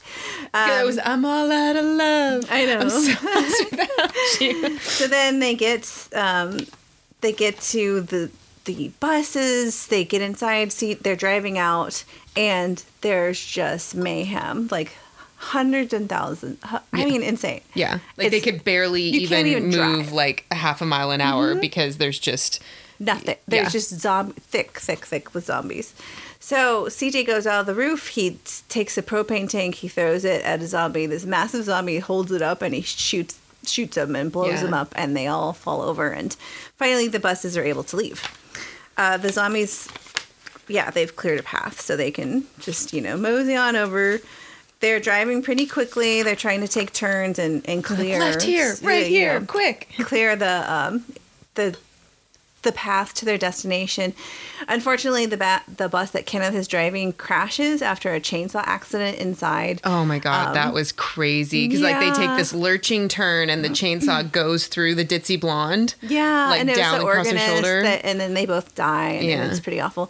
it 0.70 0.80
Um, 0.82 0.86
was 0.88 1.00
I'm 1.04 1.26
all 1.26 1.52
out 1.52 1.76
of 1.76 1.86
love. 1.86 2.46
I 2.50 2.66
know. 2.66 2.88
So 2.90 3.12
lost 3.26 3.72
without 3.72 4.42
you. 4.42 4.78
So 4.80 5.08
then 5.08 5.40
they 5.40 5.56
get 5.56 6.08
um, 6.16 6.60
they 7.22 7.34
get 7.34 7.60
to 7.62 8.02
the 8.02 8.32
the 8.66 8.90
buses. 9.00 9.88
They 9.88 10.06
get 10.06 10.22
inside. 10.22 10.72
See, 10.72 10.94
they're 10.94 11.16
driving 11.18 11.58
out, 11.58 12.04
and 12.38 12.82
there's 13.02 13.44
just 13.46 13.96
mayhem. 13.96 14.70
Like 14.72 14.94
hundreds 15.44 15.94
and 15.94 16.08
thousands. 16.10 16.58
I 16.64 16.80
Yeah. 16.96 17.06
mean, 17.06 17.22
insane. 17.24 17.62
Yeah, 17.74 18.00
like 18.18 18.32
they 18.32 18.40
could 18.40 18.64
barely 18.64 19.04
even, 19.04 19.46
even 19.48 19.64
move 19.66 19.74
drive. 19.74 20.06
Mm-hmm. 20.08 20.16
like 20.16 20.46
a 20.52 20.56
half 20.56 20.82
a 20.82 20.86
mile 20.86 21.12
an 21.12 21.22
hour 21.22 21.56
because 21.56 21.98
there's 21.98 22.20
just 22.20 22.60
Nothing. 23.00 23.36
There's 23.48 23.66
Yeah. 23.66 23.70
just 23.70 23.90
zombie 24.00 24.34
thick, 24.40 24.80
thick, 24.80 25.06
thick 25.06 25.34
with 25.34 25.46
zombies. 25.46 25.94
So 26.40 26.86
CJ 26.90 27.24
goes 27.26 27.46
out 27.48 27.62
of 27.62 27.66
the 27.66 27.74
roof. 27.76 28.10
He 28.10 28.32
t- 28.32 28.38
takes 28.70 28.98
a 28.98 29.02
propane 29.02 29.50
tank. 29.50 29.76
He 29.76 29.88
throws 29.88 30.24
it 30.24 30.42
at 30.44 30.62
a 30.62 30.68
zombie. 30.68 31.06
This 31.08 31.26
massive 31.26 31.66
zombie 31.66 32.00
holds 32.00 32.32
it 32.32 32.42
up 32.42 32.62
and 32.62 32.74
he 32.74 32.82
shoots 32.82 33.36
shoots 33.66 33.96
them 33.96 34.14
and 34.16 34.30
blows 34.32 34.56
Yeah. 34.56 34.64
them 34.64 34.74
up, 34.74 34.94
and 34.96 35.16
they 35.18 35.26
all 35.28 35.54
fall 35.54 35.82
over. 35.82 36.12
And 36.12 36.36
finally, 36.78 37.08
the 37.08 37.20
buses 37.20 37.56
are 37.58 37.64
able 37.64 37.84
to 37.86 37.96
leave. 37.96 38.22
Uh, 38.98 39.16
the 39.18 39.32
zombies, 39.32 39.88
yeah, 40.68 40.92
they've 40.92 41.16
cleared 41.16 41.40
a 41.40 41.44
path 41.44 41.80
so 41.82 41.96
they 41.96 42.12
can 42.12 42.44
just 42.60 42.94
you 42.94 43.00
know 43.02 43.16
mosey 43.18 43.56
on 43.56 43.76
over. 43.78 44.20
They're 44.84 45.00
driving 45.00 45.42
pretty 45.42 45.66
quickly. 45.66 46.24
They're 46.24 46.36
trying 46.36 46.60
to 46.60 46.68
take 46.68 46.92
turns 46.92 47.40
and, 47.40 47.66
and 47.70 47.82
clear 47.82 48.20
left 48.20 48.42
here, 48.42 48.76
right 48.84 49.06
you 49.06 49.12
here, 49.18 49.40
know, 49.40 49.46
quick. 49.46 49.88
clear 50.00 50.36
the 50.36 50.66
um, 50.72 51.06
the 51.56 51.78
the 52.64 52.74
path 52.74 53.14
to 53.14 53.26
their 53.26 53.38
destination. 53.38 54.14
Unfortunately, 54.68 55.26
the 55.26 55.38
ba- 55.38 55.64
the 55.74 55.88
bus 55.88 56.12
that 56.12 56.26
Kenneth 56.26 56.54
is 56.56 56.68
driving 56.68 57.14
crashes 57.14 57.82
after 57.82 58.14
a 58.14 58.20
chainsaw 58.20 58.62
accident 58.66 59.20
inside. 59.20 59.80
Oh 59.86 60.04
my 60.04 60.20
god, 60.20 60.54
that 60.56 60.74
was 60.74 60.92
crazy 60.92 61.66
because 61.68 61.82
like 61.82 62.00
they 62.02 62.10
take 62.12 62.30
Um, 62.32 62.38
this 62.38 62.54
lurching 62.54 63.08
turn 63.08 63.50
and 63.50 63.64
the 63.64 63.70
chainsaw 63.70 64.30
goes 64.32 64.68
through 64.68 64.96
the 64.96 65.06
ditzy 65.06 65.40
blonde. 65.40 65.96
Yeah, 66.02 66.48
like 66.50 66.60
and 66.60 66.70
it 66.70 66.74
was 66.74 66.80
down 66.80 67.00
the 67.00 67.06
across 67.08 67.30
her 67.30 67.38
shoulder. 67.38 67.84
that, 67.84 68.04
and 68.06 68.20
then 68.20 68.34
they 68.34 68.46
both 68.46 68.76
die, 68.76 69.12
and 69.12 69.26
Yeah. 69.26 69.50
it's 69.50 69.60
pretty 69.62 69.80
awful. 69.80 70.10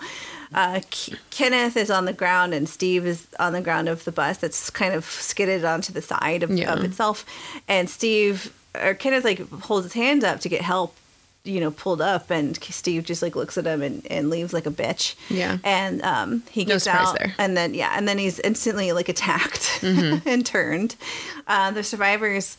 Uh, 0.54 0.82
K- 0.91 1.16
Kenneth 1.32 1.76
is 1.78 1.89
on 1.89 2.06
the 2.06 2.14
ground, 2.14 2.54
and 2.54 2.68
Steve 2.70 3.06
is 3.06 3.28
on 3.39 3.54
the 3.54 3.62
ground 3.62 3.89
of 3.89 4.04
the 4.06 4.12
bus 4.12 4.38
that's 4.38 4.70
kind 4.70 4.93
of 4.93 5.06
skidded 5.06 5.66
onto 5.66 5.91
the 5.93 6.01
side 6.01 6.43
of, 6.43 6.51
Yeah. 6.51 6.74
of 6.74 6.84
itself. 6.84 7.26
And 7.68 7.89
Steve 7.89 8.54
or 8.82 8.93
Kenneth 8.93 9.24
like 9.24 9.47
holds 9.62 9.86
his 9.86 9.93
hand 9.93 10.24
up 10.24 10.39
to 10.41 10.49
get 10.49 10.62
help, 10.62 10.95
you 11.43 11.60
know, 11.60 11.72
pulled 11.72 12.01
up, 12.01 12.32
and 12.32 12.56
Steve 12.64 13.04
just 13.06 13.22
like 13.22 13.36
looks 13.36 13.58
at 13.58 13.66
him 13.66 13.82
and, 13.82 14.06
and 14.10 14.30
leaves 14.30 14.54
like 14.54 14.66
a 14.66 14.72
bitch. 14.72 15.16
Yeah. 15.30 15.58
and 15.64 16.01
um, 16.01 16.43
he 16.49 16.66
gets 16.66 16.86
surprise 16.86 17.08
out, 17.10 17.18
there. 17.20 17.36
and 17.38 17.56
then 17.58 17.74
yeah, 17.74 17.93
and 17.97 18.08
then 18.08 18.18
he's 18.18 18.39
instantly 18.39 18.91
like 18.93 19.10
attacked 19.10 19.62
Mm-hmm. 19.82 20.28
and 20.28 20.45
turned. 20.45 20.95
Uh, 21.47 21.72
the 21.72 21.84
survivors 21.84 22.58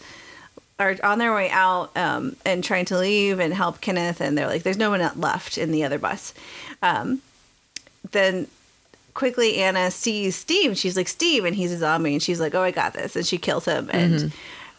are 0.78 0.96
on 1.04 1.18
their 1.18 1.32
way 1.32 1.48
out 1.50 1.96
um, 1.96 2.34
and 2.44 2.62
trying 2.64 2.84
to 2.86 2.98
leave 2.98 3.38
and 3.40 3.54
help 3.54 3.80
Kenneth, 3.80 4.20
and 4.20 4.36
they're 4.36 4.46
like, 4.48 4.62
"There's 4.64 4.76
no 4.76 4.90
one 4.90 5.00
left 5.20 5.56
in 5.56 5.70
the 5.72 5.84
other 5.84 5.98
bus." 5.98 6.34
Um, 6.82 7.22
then 8.14 8.46
quickly 9.12 9.58
Anna 9.58 9.90
sees 9.90 10.34
Steve, 10.36 10.70
and 10.70 10.78
she's 10.78 10.96
like, 10.96 11.08
"Steve," 11.08 11.44
and 11.44 11.54
he's 11.54 11.70
a 11.72 11.76
zombie, 11.78 12.14
and 12.14 12.22
she's 12.22 12.40
like, 12.40 12.54
"Oh, 12.54 12.62
I 12.62 12.70
got 12.70 12.94
this," 12.94 13.14
and 13.14 13.26
she 13.26 13.36
kills 13.38 13.66
him. 13.66 13.90
And 13.92 14.32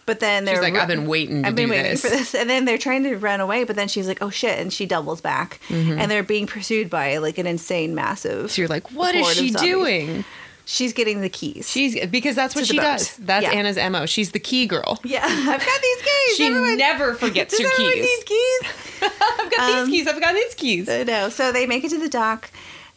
but 0.08 0.20
then 0.20 0.46
they're 0.46 0.56
Mm-hmm. 0.62 0.74
like, 0.76 0.82
"I've 0.82 0.88
been 0.88 1.06
waiting 1.08 1.42
to 1.44 1.48
I've 1.48 1.56
been 1.56 1.70
waiting 1.70 1.92
this." 1.92 2.02
for 2.02 2.10
this, 2.10 2.34
and 2.36 2.50
then 2.50 2.66
they're 2.66 2.78
trying 2.78 3.04
to 3.04 3.16
run 3.18 3.40
away, 3.40 3.64
but 3.64 3.76
then 3.76 3.88
she's 3.88 4.08
like, 4.08 4.22
"Oh 4.22 4.30
shit!" 4.32 4.60
and 4.60 4.74
she 4.74 4.86
doubles 4.86 5.22
back, 5.22 5.60
and 5.70 6.10
they're 6.12 6.24
being 6.24 6.48
pursued 6.48 6.90
by 6.90 7.18
like 7.18 7.38
an 7.38 7.48
insane, 7.48 7.94
massive. 7.96 8.38
Mm-hmm. 8.38 8.48
So 8.48 8.62
you're 8.62 8.68
like, 8.70 8.92
what 8.92 9.14
is 9.16 9.28
she 9.34 9.52
doing? 9.52 10.26
She's 10.68 10.94
getting 10.94 11.22
the 11.22 11.30
keys. 11.30 11.70
She's 11.70 12.08
because 12.08 12.36
that's 12.36 12.56
what 12.56 12.66
she 12.66 12.78
boat. 12.78 12.84
does. 12.84 13.16
That's 13.18 13.44
Yeah. 13.44 13.52
Anna's 13.52 13.78
mo. 13.78 14.08
She's 14.08 14.32
the 14.32 14.40
key 14.40 14.66
girl. 14.66 15.00
yeah, 15.04 15.22
I've 15.24 15.46
got 15.46 15.82
these 15.82 16.02
keys. 16.02 16.38
She 16.38 16.48
Everyone- 16.48 16.78
never 16.78 17.14
forgets 17.14 17.56
her 17.62 17.70
keys. 17.78 18.24
keys? 18.26 18.62
I've 19.04 19.52
got 19.52 19.60
Um, 19.60 19.86
these 19.92 20.00
keys. 20.00 20.08
I've 20.14 20.20
got 20.20 20.34
these 20.34 20.54
keys. 20.56 20.90
I 20.90 21.04
know. 21.04 21.30
So 21.30 21.52
they 21.52 21.68
make 21.68 21.84
it 21.84 21.90
to 21.90 22.00
the 22.00 22.10
dock. 22.10 22.50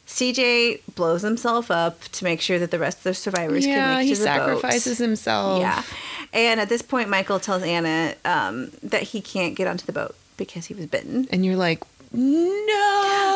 CJ 0.09 0.81
blows 0.95 1.23
himself 1.23 1.71
up 1.71 2.01
to 2.13 2.25
make 2.25 2.41
sure 2.41 2.59
that 2.59 2.71
the 2.71 2.79
rest 2.79 2.99
of 2.99 3.05
the 3.05 3.15
survivors 3.15 3.65
can 3.65 3.73
Yeah, 3.75 3.95
make 3.97 4.05
it 4.05 4.09
he 4.09 4.15
to 4.15 4.19
the 4.19 4.25
sacrifices 4.25 4.99
boat. 4.99 5.05
himself. 5.05 5.61
Yeah. 5.61 5.83
And 6.33 6.61
at 6.61 6.69
this 6.69 6.83
point, 6.83 7.09
Michael 7.09 7.39
tells 7.39 7.63
Anna 7.63 8.15
um, 8.25 8.71
that 8.83 9.03
he 9.03 9.21
can't 9.21 9.55
get 9.55 9.67
onto 9.67 9.85
the 9.87 9.93
boat 9.93 10.15
because 10.37 10.67
he 10.67 10.75
was 10.75 10.87
bitten. 10.87 11.29
and 11.31 11.45
you're 11.45 11.57
like, 11.57 11.83
no. 12.13 12.19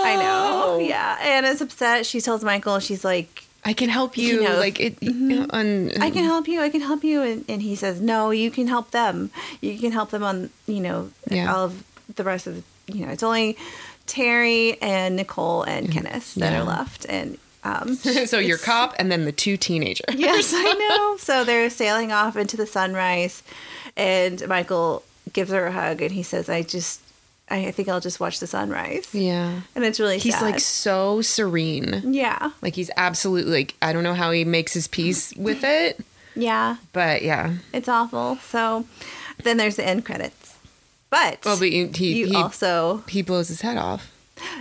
I 0.04 0.16
know. 0.18 0.78
Yeah. 0.80 1.18
Anna's 1.20 1.60
upset. 1.60 2.06
She 2.06 2.20
tells 2.20 2.42
Michael, 2.42 2.78
she's 2.80 3.04
like, 3.04 3.44
I 3.64 3.74
can 3.74 3.88
help 3.88 4.14
He 4.14 4.28
you. 4.30 4.42
knows. 4.42 4.58
Like 4.58 4.80
it. 4.80 4.96
On, 5.02 5.90
I 6.02 6.10
can 6.10 6.24
help 6.24 6.48
you. 6.48 6.60
I 6.60 6.68
can 6.68 6.80
help 6.80 7.04
you. 7.04 7.22
And, 7.22 7.44
and 7.48 7.62
he 7.62 7.76
says, 7.76 8.00
no, 8.00 8.30
you 8.30 8.50
can 8.50 8.66
help 8.66 8.90
them. 8.90 9.30
You 9.60 9.78
can 9.78 9.92
help 9.92 10.10
them 10.10 10.22
on, 10.24 10.50
you 10.66 10.80
know, 10.80 11.10
Yeah. 11.30 11.52
all 11.54 11.66
of 11.66 11.84
the 12.16 12.24
rest 12.24 12.46
of 12.46 12.56
the, 12.56 12.92
you 12.92 13.06
know, 13.06 13.12
it's 13.12 13.22
only 13.22 13.56
Terry 14.06 14.80
and 14.82 15.16
Nicole 15.16 15.62
and 15.62 15.90
Kenneth 15.90 16.34
that 16.36 16.52
Yeah. 16.52 16.60
are 16.60 16.64
left. 16.64 17.06
And, 17.08 17.38
um, 17.64 17.94
so 18.26 18.38
your 18.38 18.58
cop 18.58 18.94
and 18.98 19.10
then 19.10 19.24
the 19.24 19.32
two 19.32 19.56
teenagers. 19.56 20.14
Yes, 20.16 20.52
I 20.54 20.62
know. 20.88 21.16
So 21.18 21.44
they're 21.44 21.70
sailing 21.70 22.10
off 22.12 22.36
into 22.36 22.56
the 22.56 22.66
sunrise, 22.66 23.42
and 23.96 24.46
Michael 24.48 25.04
gives 25.32 25.50
her 25.52 25.66
a 25.66 25.72
hug, 25.72 26.02
and 26.02 26.10
he 26.12 26.22
says, 26.24 26.48
"I 26.48 26.62
just, 26.62 27.00
I 27.48 27.70
think 27.70 27.88
I'll 27.88 28.00
just 28.00 28.18
watch 28.18 28.40
the 28.40 28.46
sunrise." 28.48 29.06
Yeah. 29.14 29.60
And 29.76 29.84
it's 29.84 30.00
really 30.00 30.18
He's 30.18 30.34
sad. 30.34 30.42
like 30.42 30.60
so 30.60 31.22
serene. 31.22 32.02
yeah, 32.12 32.50
Like 32.62 32.74
he's 32.74 32.90
absolutely 32.96 33.52
like 33.52 33.74
I 33.80 33.92
don't 33.92 34.02
know 34.02 34.14
how 34.14 34.32
he 34.32 34.44
makes 34.44 34.72
his 34.74 34.88
peace 34.88 35.32
with 35.36 35.62
it, 35.62 36.00
yeah, 36.34 36.76
but 36.92 37.22
yeah. 37.22 37.54
it's 37.72 37.88
awful. 37.88 38.36
So 38.48 38.84
then 39.44 39.56
there's 39.56 39.76
the 39.76 39.86
end 39.86 40.04
credits, 40.04 40.41
but 41.12 41.38
Well, 41.44 41.58
but 41.58 41.68
he 41.68 41.86
he, 41.88 42.08
you 42.20 42.26
he, 42.26 42.34
also, 42.34 43.04
he 43.08 43.22
blows 43.22 43.46
his 43.48 43.60
head 43.60 43.76
off. 43.76 44.10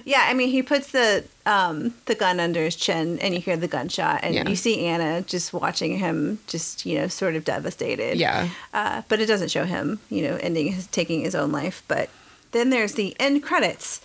yeah, 0.06 0.26
I 0.30 0.34
mean, 0.36 0.50
he 0.50 0.62
puts 0.62 0.92
the 0.92 1.24
um 1.48 1.94
the 2.06 2.14
gun 2.24 2.40
under 2.40 2.62
his 2.64 2.76
chin, 2.76 3.18
and 3.24 3.34
you 3.34 3.40
hear 3.42 3.58
the 3.58 3.68
gunshot, 3.68 4.20
and 4.24 4.36
Yeah. 4.36 4.48
you 4.50 4.56
see 4.56 4.86
Anna 4.86 5.22
just 5.24 5.54
watching 5.54 5.98
him, 5.98 6.38
just 6.54 6.86
you 6.86 6.94
know, 7.00 7.08
sort 7.08 7.36
of 7.36 7.44
devastated. 7.46 8.18
Yeah. 8.20 8.50
uh, 8.80 9.02
but 9.10 9.20
it 9.20 9.26
doesn't 9.26 9.50
show 9.50 9.66
him, 9.66 9.98
you 10.10 10.22
know, 10.26 10.36
ending 10.48 10.68
his 10.74 10.86
taking 10.88 11.22
his 11.22 11.34
own 11.36 11.52
life. 11.52 11.82
But 11.88 12.10
then 12.52 12.70
there's 12.70 12.94
the 12.94 13.16
end 13.20 13.42
credits, 13.44 14.02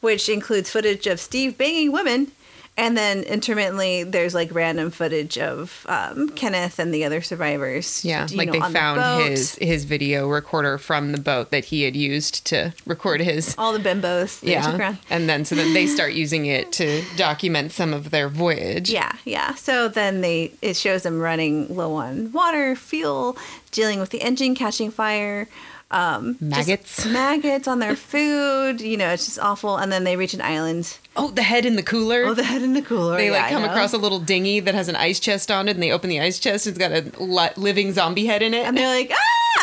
which 0.00 0.28
includes 0.28 0.70
footage 0.70 1.06
of 1.12 1.18
Steve 1.20 1.58
banging 1.58 1.90
women, 1.92 2.30
and 2.76 2.96
then 2.96 3.22
intermittently 3.24 4.02
there's 4.02 4.34
like 4.34 4.54
random 4.54 4.90
footage 4.90 5.36
of 5.38 5.84
um, 5.88 6.30
Kenneth 6.30 6.78
and 6.78 6.92
the 6.92 7.04
other 7.04 7.20
survivors. 7.20 8.04
Yeah, 8.04 8.26
you 8.28 8.38
like 8.38 8.46
know, 8.46 8.52
they 8.52 8.60
on 8.60 8.72
the 8.72 8.78
found 8.78 9.00
boat. 9.00 9.30
his 9.30 9.54
his 9.56 9.84
video 9.84 10.28
recorder 10.28 10.78
from 10.78 11.12
the 11.12 11.20
boat 11.20 11.50
that 11.50 11.66
he 11.66 11.82
had 11.82 11.94
used 11.94 12.46
to 12.46 12.72
record 12.86 13.20
his. 13.20 13.54
all 13.58 13.72
the 13.72 13.78
bimbos. 13.78 14.42
Yeah, 14.42 14.96
and 15.10 15.28
then 15.28 15.44
so 15.44 15.54
then 15.54 15.74
they 15.74 15.86
start 15.86 16.14
using 16.14 16.46
it 16.46 16.72
to 16.72 17.04
document 17.16 17.72
some 17.72 17.92
of 17.92 18.10
their 18.10 18.28
voyage. 18.28 18.90
Yeah, 18.90 19.12
yeah. 19.24 19.54
So 19.54 19.88
then 19.88 20.22
they 20.22 20.52
it 20.62 20.76
shows 20.76 21.02
them 21.02 21.20
running 21.20 21.74
low 21.74 21.94
on 21.94 22.32
water, 22.32 22.74
fuel, 22.74 23.36
dealing 23.70 24.00
with 24.00 24.10
the 24.10 24.22
engine 24.22 24.54
catching 24.54 24.90
fire, 24.90 25.46
um, 25.90 26.36
Maggots. 26.40 27.04
maggots 27.12 27.68
on 27.68 27.78
their 27.78 27.96
food. 27.96 28.80
You 28.80 28.96
know, 28.96 29.10
it's 29.10 29.26
just 29.26 29.38
awful. 29.38 29.76
And 29.76 29.92
then 29.92 30.04
they 30.04 30.16
reach 30.16 30.34
an 30.34 30.40
island. 30.40 30.96
Oh, 31.14 31.30
the 31.30 31.42
head 31.42 31.66
in 31.66 31.76
the 31.76 31.82
cooler. 31.82 32.24
Oh, 32.24 32.34
the 32.34 32.42
head 32.42 32.62
in 32.62 32.72
the 32.72 32.80
cooler. 32.82 33.16
they 33.18 33.30
like 33.30 33.44
I 33.44 33.50
come 33.50 33.64
across 33.64 33.92
a 33.92 33.98
little 33.98 34.18
dinghy 34.18 34.60
that 34.60 34.74
has 34.74 34.88
an 34.88 34.96
ice 34.96 35.20
chest 35.20 35.50
on 35.50 35.68
it, 35.68 35.72
and 35.72 35.82
they 35.82 35.92
open 35.92 36.08
the 36.08 36.20
ice 36.20 36.38
chest. 36.38 36.66
It's 36.66 36.78
got 36.78 36.90
a 36.92 37.02
li- 37.22 37.50
living 37.56 37.92
zombie 37.92 38.24
head 38.26 38.40
in 38.42 38.54
it. 38.54 38.64
and 38.66 38.76
they're 38.76 38.88
like, 38.88 39.12
ah! 39.12 39.18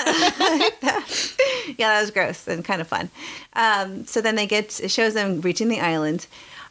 yeah, 1.77 1.89
that 1.89 2.01
was 2.01 2.11
gross 2.11 2.47
and 2.47 2.63
kind 2.63 2.81
of 2.81 2.87
fun. 2.87 3.09
Um, 3.53 4.05
so 4.05 4.21
then 4.21 4.35
they 4.35 4.45
get, 4.47 4.79
it 4.79 4.91
shows 4.91 5.13
them 5.15 5.41
reaching 5.41 5.67
the 5.69 5.79
island. 5.79 6.27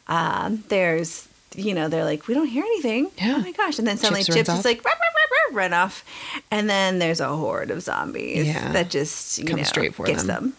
Um, 0.07 0.63
there's, 0.69 1.27
you 1.55 1.73
know, 1.73 1.89
they're 1.89 2.05
like, 2.05 2.27
we 2.27 2.33
don't 2.33 2.47
hear 2.47 2.63
anything. 2.63 3.11
Yeah. 3.17 3.35
Oh 3.37 3.41
my 3.41 3.51
gosh. 3.51 3.79
And 3.79 3.87
then 3.87 3.97
suddenly 3.97 4.23
Chips 4.23 4.35
Chips, 4.37 4.49
is 4.49 4.59
off. 4.59 4.65
like, 4.65 4.83
rah, 4.85 4.91
rah, 4.91 5.51
rah, 5.51 5.57
run 5.57 5.73
off. 5.73 6.05
And 6.51 6.69
then 6.69 6.99
there's 6.99 7.19
a 7.19 7.27
horde 7.35 7.69
of 7.69 7.81
zombies 7.83 8.47
Yeah. 8.47 8.71
that 8.71 8.89
just, 8.89 9.37
you 9.39 9.45
Comes 9.45 9.57
know, 9.57 9.63
straight 9.65 9.93
for 9.93 10.05
gets 10.05 10.23
them. 10.23 10.53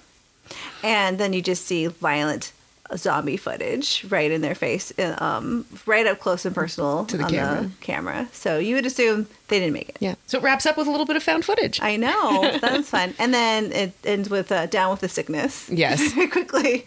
them. 0.46 0.54
And 0.82 1.18
then 1.18 1.32
you 1.32 1.40
just 1.42 1.64
see 1.66 1.86
violent 1.86 2.52
zombie 2.96 3.36
footage 3.36 4.04
right 4.08 4.30
in 4.30 4.40
their 4.40 4.54
face, 4.54 4.92
uh, 4.98 5.16
um, 5.18 5.64
right 5.86 6.06
up 6.06 6.18
close 6.20 6.44
and 6.44 6.54
personal 6.54 7.04
To 7.06 7.16
the 7.16 7.24
on 7.24 7.30
camera. 7.30 7.62
the 7.62 7.70
camera. 7.80 8.28
So 8.32 8.58
you 8.58 8.74
would 8.74 8.86
assume 8.86 9.26
they 9.48 9.58
didn't 9.60 9.74
make 9.74 9.88
it. 9.90 9.96
yeah. 10.00 10.14
So 10.26 10.38
it 10.38 10.42
wraps 10.44 10.66
up 10.66 10.76
with 10.76 10.86
a 10.86 10.90
little 10.90 11.06
bit 11.06 11.16
of 11.16 11.22
found 11.22 11.44
footage. 11.44 11.80
I 11.82 11.96
know 11.96 12.58
that 12.60 12.72
was 12.72 12.88
fun, 12.88 13.14
and 13.18 13.32
then 13.34 13.72
it 13.72 13.92
ends 14.04 14.28
with 14.30 14.50
uh, 14.52 14.66
"Down 14.66 14.90
with 14.90 15.00
the 15.00 15.08
Sickness." 15.08 15.68
Yes. 15.70 16.12
very 16.12 16.28
quickly. 16.36 16.84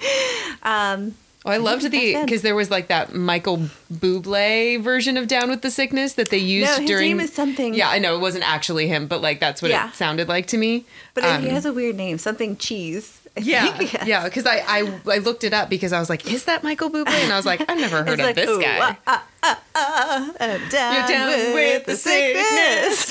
Um, 0.64 1.16
Oh, 1.46 1.52
I 1.52 1.58
loved 1.58 1.84
the 1.92 2.16
because 2.24 2.42
there 2.42 2.56
was 2.56 2.72
like 2.72 2.88
that 2.88 3.14
Michael 3.14 3.68
Bublé 3.94 4.82
version 4.82 5.18
of 5.18 5.28
Down 5.28 5.50
with 5.50 5.62
the 5.62 5.72
Sickness 5.72 6.14
that 6.14 6.30
they 6.30 6.38
used 6.38 6.72
No, 6.72 6.78
his 6.80 6.88
during. 6.90 7.10
name 7.10 7.20
is 7.20 7.34
something- 7.34 7.74
Yeah, 7.74 7.90
I 7.90 8.00
know 8.00 8.16
it 8.16 8.20
wasn't 8.20 8.48
actually 8.50 8.88
him, 8.88 9.08
but 9.08 9.22
like 9.22 9.42
that's 9.42 9.62
what 9.62 9.70
Yeah. 9.70 9.90
it 9.90 9.96
sounded 9.96 10.30
like 10.30 10.48
to 10.48 10.58
me. 10.58 10.86
but 11.14 11.26
Um, 11.26 11.44
he 11.44 11.50
has 11.50 11.66
a 11.66 11.74
weird 11.74 11.98
name, 11.98 12.18
something 12.18 12.56
cheese. 12.56 13.20
Yeah, 13.42 13.82
yes. 13.82 14.06
yeah, 14.08 14.24
because 14.26 14.46
I, 14.46 14.58
I 14.68 15.00
I 15.12 15.18
looked 15.18 15.44
it 15.44 15.54
up 15.54 15.68
because 15.68 15.92
I 15.92 16.00
was 16.00 16.08
like, 16.08 16.32
is 16.32 16.46
that 16.46 16.64
Michael 16.64 16.92
Bublé? 16.92 17.08
And 17.08 17.34
I 17.34 17.36
was 17.36 17.48
like, 17.48 17.62
I've 17.68 17.80
never 17.80 18.04
heard 18.06 18.20
of 18.20 18.26
like, 18.28 18.36
this 18.36 18.58
guy. 18.64 18.96
ah, 19.08 19.26
ah, 19.42 19.60
ah, 19.74 20.32
I'm 20.40 20.70
down, 20.70 20.94
You're 20.94 21.08
down 21.08 21.28
with, 21.30 21.56
with 21.56 21.86
the 21.88 21.94
the 21.94 21.98
sickness. 21.98 23.10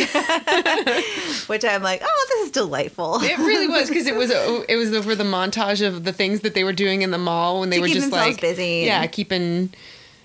Which 1.49 1.65
I'm 1.65 1.83
like, 1.83 2.03
oh, 2.05 2.27
this 2.31 2.45
is 2.47 2.53
delightful. 2.53 3.19
It 3.21 3.37
really 3.39 3.67
was 3.67 3.89
because 3.89 4.07
it 4.07 4.15
was 4.15 4.31
it 4.31 4.77
was 4.77 4.95
over 4.95 5.17
the 5.17 5.25
montage 5.25 5.85
of 5.85 6.05
the 6.05 6.13
things 6.13 6.43
that 6.43 6.55
they 6.55 6.63
were 6.63 6.73
doing 6.73 7.03
in 7.03 7.11
the 7.11 7.19
mall 7.19 7.59
when 7.61 7.71
they 7.71 7.79
To 7.79 7.83
were 7.83 7.89
just 7.89 8.13
like 8.13 8.41
busy 8.41 8.85
yeah, 8.87 9.05
keeping 9.09 9.75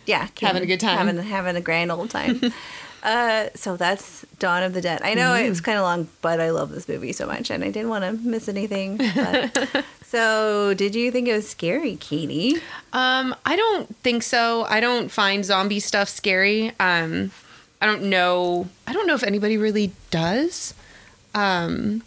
yeah, 0.05 0.27
Having 0.41 0.61
a 0.63 0.67
good 0.67 0.79
time. 0.79 1.07
having 1.07 1.17
having 1.23 1.55
a 1.55 1.61
grand 1.61 1.91
old 1.91 2.11
time. 2.11 2.39
Uh, 3.03 3.47
so 3.55 3.77
that's 3.77 4.25
Dawn 4.39 4.63
of 4.63 4.73
the 4.73 4.81
Dead. 4.81 5.01
I 5.03 5.13
know 5.13 5.31
Mm-hmm. 5.31 5.51
it's 5.51 5.61
kind 5.61 5.77
of 5.77 5.83
long, 5.83 6.07
but 6.21 6.39
I 6.39 6.49
love 6.51 6.69
this 6.71 6.87
movie 6.87 7.13
so 7.13 7.25
much, 7.27 7.49
and 7.51 7.63
I 7.63 7.71
didn't 7.71 7.89
want 7.89 8.03
to 8.03 8.13
miss 8.27 8.49
anything. 8.49 8.97
But, 9.15 9.85
so, 10.05 10.73
did 10.73 10.95
you 10.95 11.11
think 11.11 11.27
it 11.27 11.33
was 11.33 11.47
scary, 11.49 11.97
Kaity? 11.97 12.61
Um, 12.93 13.35
I 13.45 13.55
don't 13.57 13.93
think 13.97 14.23
so. 14.23 14.63
I 14.69 14.79
don't 14.79 15.09
find 15.11 15.43
zombie 15.43 15.79
stuff 15.81 16.07
scary. 16.09 16.71
Um, 16.79 17.31
I 17.81 17.85
don't 17.85 18.03
know. 18.03 18.67
I 18.87 18.93
don't 18.93 19.05
know 19.05 19.15
if 19.15 19.23
anybody 19.23 19.57
really 19.57 19.91
does. 20.09 20.73
Um, 21.35 22.03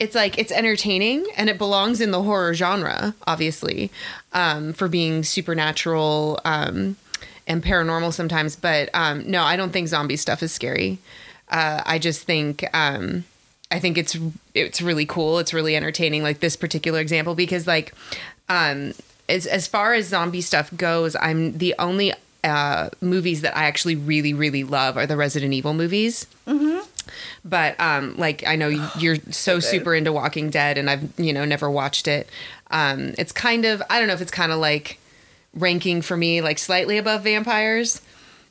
it's 0.00 0.14
like 0.16 0.36
it's 0.36 0.50
entertaining 0.50 1.24
and 1.36 1.48
it 1.48 1.56
belongs 1.56 2.00
in 2.00 2.10
the 2.10 2.22
horror 2.24 2.52
genre, 2.54 3.14
obviously, 3.26 3.90
um, 4.32 4.72
for 4.72 4.88
being 4.88 5.22
supernatural 5.22 6.40
um, 6.44 6.96
and 7.46 7.62
paranormal 7.62 8.12
sometimes. 8.12 8.56
But 8.56 8.90
um, 8.94 9.28
no, 9.30 9.42
I 9.42 9.56
don't 9.56 9.72
think 9.72 9.88
zombie 9.88 10.16
stuff 10.16 10.42
is 10.42 10.52
scary. 10.52 10.98
Uh, 11.48 11.82
I 11.84 11.98
just 11.98 12.22
think 12.22 12.64
um, 12.74 13.24
I 13.70 13.78
think 13.78 13.98
it's 13.98 14.16
it's 14.54 14.80
really 14.80 15.06
cool. 15.06 15.38
It's 15.38 15.52
really 15.52 15.76
entertaining, 15.76 16.22
like 16.22 16.40
this 16.40 16.56
particular 16.56 17.00
example, 17.00 17.34
because 17.34 17.66
like 17.66 17.94
um, 18.48 18.94
as 19.28 19.46
as 19.46 19.66
far 19.66 19.94
as 19.94 20.06
zombie 20.06 20.40
stuff 20.40 20.74
goes, 20.76 21.16
I'm 21.16 21.58
the 21.58 21.74
only 21.78 22.12
uh, 22.42 22.90
movies 23.00 23.40
that 23.40 23.56
I 23.56 23.64
actually 23.64 23.96
really 23.96 24.34
really 24.34 24.64
love 24.64 24.96
are 24.96 25.06
the 25.06 25.16
Resident 25.16 25.52
Evil 25.54 25.74
movies. 25.74 26.26
But 27.44 27.78
um, 27.80 28.16
like 28.16 28.46
I 28.46 28.56
know 28.56 28.68
you're 28.98 29.16
so 29.30 29.60
super 29.60 29.94
into 29.94 30.12
Walking 30.12 30.50
Dead, 30.50 30.78
and 30.78 30.88
I've 30.88 31.18
you 31.18 31.32
know 31.32 31.44
never 31.44 31.70
watched 31.70 32.08
it. 32.08 32.28
Um, 32.70 33.14
it's 33.18 33.32
kind 33.32 33.64
of 33.64 33.82
I 33.90 33.98
don't 33.98 34.08
know 34.08 34.14
if 34.14 34.22
it's 34.22 34.30
kind 34.30 34.52
of 34.52 34.58
like 34.58 34.98
ranking 35.54 36.02
for 36.02 36.16
me 36.16 36.40
like 36.40 36.58
slightly 36.58 36.98
above 36.98 37.22
vampires 37.22 38.00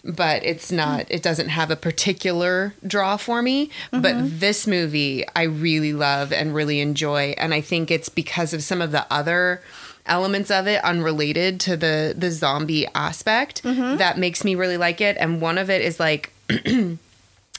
but 0.04 0.44
it's 0.44 0.72
not 0.72 1.06
it 1.10 1.24
doesn't 1.24 1.48
have 1.48 1.72
a 1.72 1.78
particular 1.78 2.74
draw 2.86 3.16
for 3.16 3.42
me. 3.42 3.70
But 3.92 4.16
mm-hmm. 4.16 4.40
this 4.40 4.68
movie 4.68 5.26
i 5.34 5.44
really 5.44 5.94
love 5.94 6.34
and 6.34 6.54
really 6.54 6.82
enjoy 6.82 7.36
and 7.38 7.54
i 7.54 7.62
think 7.62 7.90
it's 7.90 8.10
because 8.10 8.54
of 8.54 8.64
some 8.64 8.82
of 8.82 8.92
the 8.92 9.06
other 9.10 9.62
elements 10.06 10.52
of 10.52 10.68
it 10.68 10.84
unrelated 10.84 11.60
to 11.62 11.78
the 11.78 12.14
the 12.18 12.32
zombie 12.32 12.88
aspect 12.94 13.64
mm-hmm. 13.64 13.98
that 13.98 14.18
makes 14.18 14.44
me 14.44 14.56
really 14.56 14.78
like 14.78 15.02
it. 15.02 15.18
And 15.20 15.42
one 15.42 15.58
of 15.58 15.70
it 15.70 15.82
is 15.82 16.00
like 16.00 16.34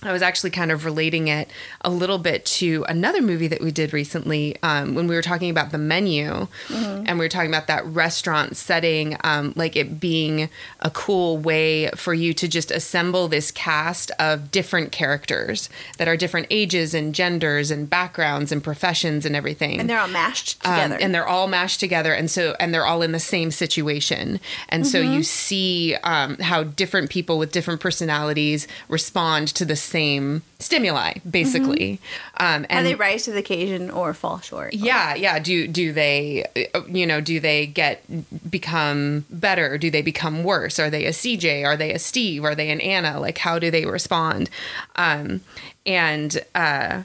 I 0.04 0.12
was 0.12 0.22
actually 0.22 0.50
kind 0.50 0.70
of 0.70 0.84
relating 0.84 1.28
it 1.28 1.48
a 1.80 1.90
little 1.90 2.18
bit 2.18 2.44
to 2.46 2.84
another 2.88 3.22
movie 3.22 3.48
that 3.48 3.60
we 3.60 3.70
did 3.70 3.92
recently 3.92 4.56
um, 4.62 4.94
when 4.94 5.06
we 5.06 5.14
were 5.14 5.22
talking 5.22 5.50
about 5.50 5.72
the 5.72 5.78
menu 5.78 6.46
and 6.70 7.18
we 7.18 7.24
were 7.24 7.28
talking 7.28 7.50
about 7.50 7.66
that 7.66 7.84
restaurant 7.86 8.56
setting, 8.56 9.16
um, 9.24 9.52
like 9.56 9.76
it 9.76 10.00
being 10.00 10.48
a 10.80 10.90
cool 10.90 11.38
way 11.38 11.88
for 11.96 12.12
you 12.14 12.34
to 12.34 12.46
just 12.48 12.70
assemble 12.70 13.28
this 13.28 13.50
cast 13.50 14.10
of 14.18 14.50
different 14.50 14.92
characters 14.92 15.68
that 15.98 16.08
are 16.08 16.16
different 16.16 16.46
ages 16.50 16.94
and 16.94 17.14
genders 17.14 17.70
and 17.70 17.88
backgrounds 17.90 18.52
and 18.52 18.62
professions 18.62 19.24
and 19.26 19.34
everything. 19.36 19.80
And 19.80 19.88
they're 19.90 20.00
all 20.00 20.08
mashed 20.08 20.64
Um, 20.66 20.74
together. 20.74 20.98
and 21.02 21.14
they're 21.14 21.26
all 21.28 21.46
mashed 21.46 21.80
together 21.80 22.12
and 22.12 22.30
so 22.30 22.54
and 22.60 22.72
they're 22.74 22.86
all 22.86 23.02
in 23.02 23.12
the 23.12 23.20
same 23.20 23.50
situation 23.50 24.40
and 24.68 24.86
so 24.86 25.02
Mm-hmm. 25.02 25.12
you 25.14 25.22
see 25.22 25.94
um, 26.04 26.38
how 26.38 26.62
different 26.62 27.10
people 27.10 27.38
with 27.38 27.52
different 27.52 27.80
personalities 27.80 28.66
respond 28.88 29.48
to 29.48 29.64
the 29.64 29.76
same 29.94 30.42
stimuli 30.58 31.12
basically. 31.38 32.00
Um, 32.38 32.46
and 32.46 32.66
and 32.70 32.86
they 32.86 32.96
rise 32.96 33.24
to 33.24 33.32
the 33.32 33.38
occasion 33.38 33.90
or 33.90 34.12
fall 34.12 34.40
short. 34.40 34.74
yeah 34.74 35.14
yeah. 35.14 35.38
Do 35.38 35.68
do 35.68 35.92
they 35.92 36.44
uh, 36.74 36.82
you 36.98 37.06
know 37.06 37.20
do 37.20 37.38
they 37.48 37.66
get 37.66 38.02
become 38.50 39.24
better? 39.30 39.78
Do 39.78 39.88
they 39.90 40.02
become 40.02 40.36
worse? 40.42 40.76
Are 40.82 40.90
they 40.90 41.04
a 41.06 41.14
cj 41.20 41.64
are 41.64 41.76
they 41.76 41.92
a 41.92 41.98
steve? 41.98 42.44
Are 42.44 42.56
they 42.60 42.70
an 42.70 42.80
anna? 42.80 43.20
Like 43.20 43.38
how 43.46 43.58
do 43.58 43.70
they 43.70 43.86
respond? 43.86 44.50
Um 44.96 45.40
and 45.86 46.30
uh 46.54 47.02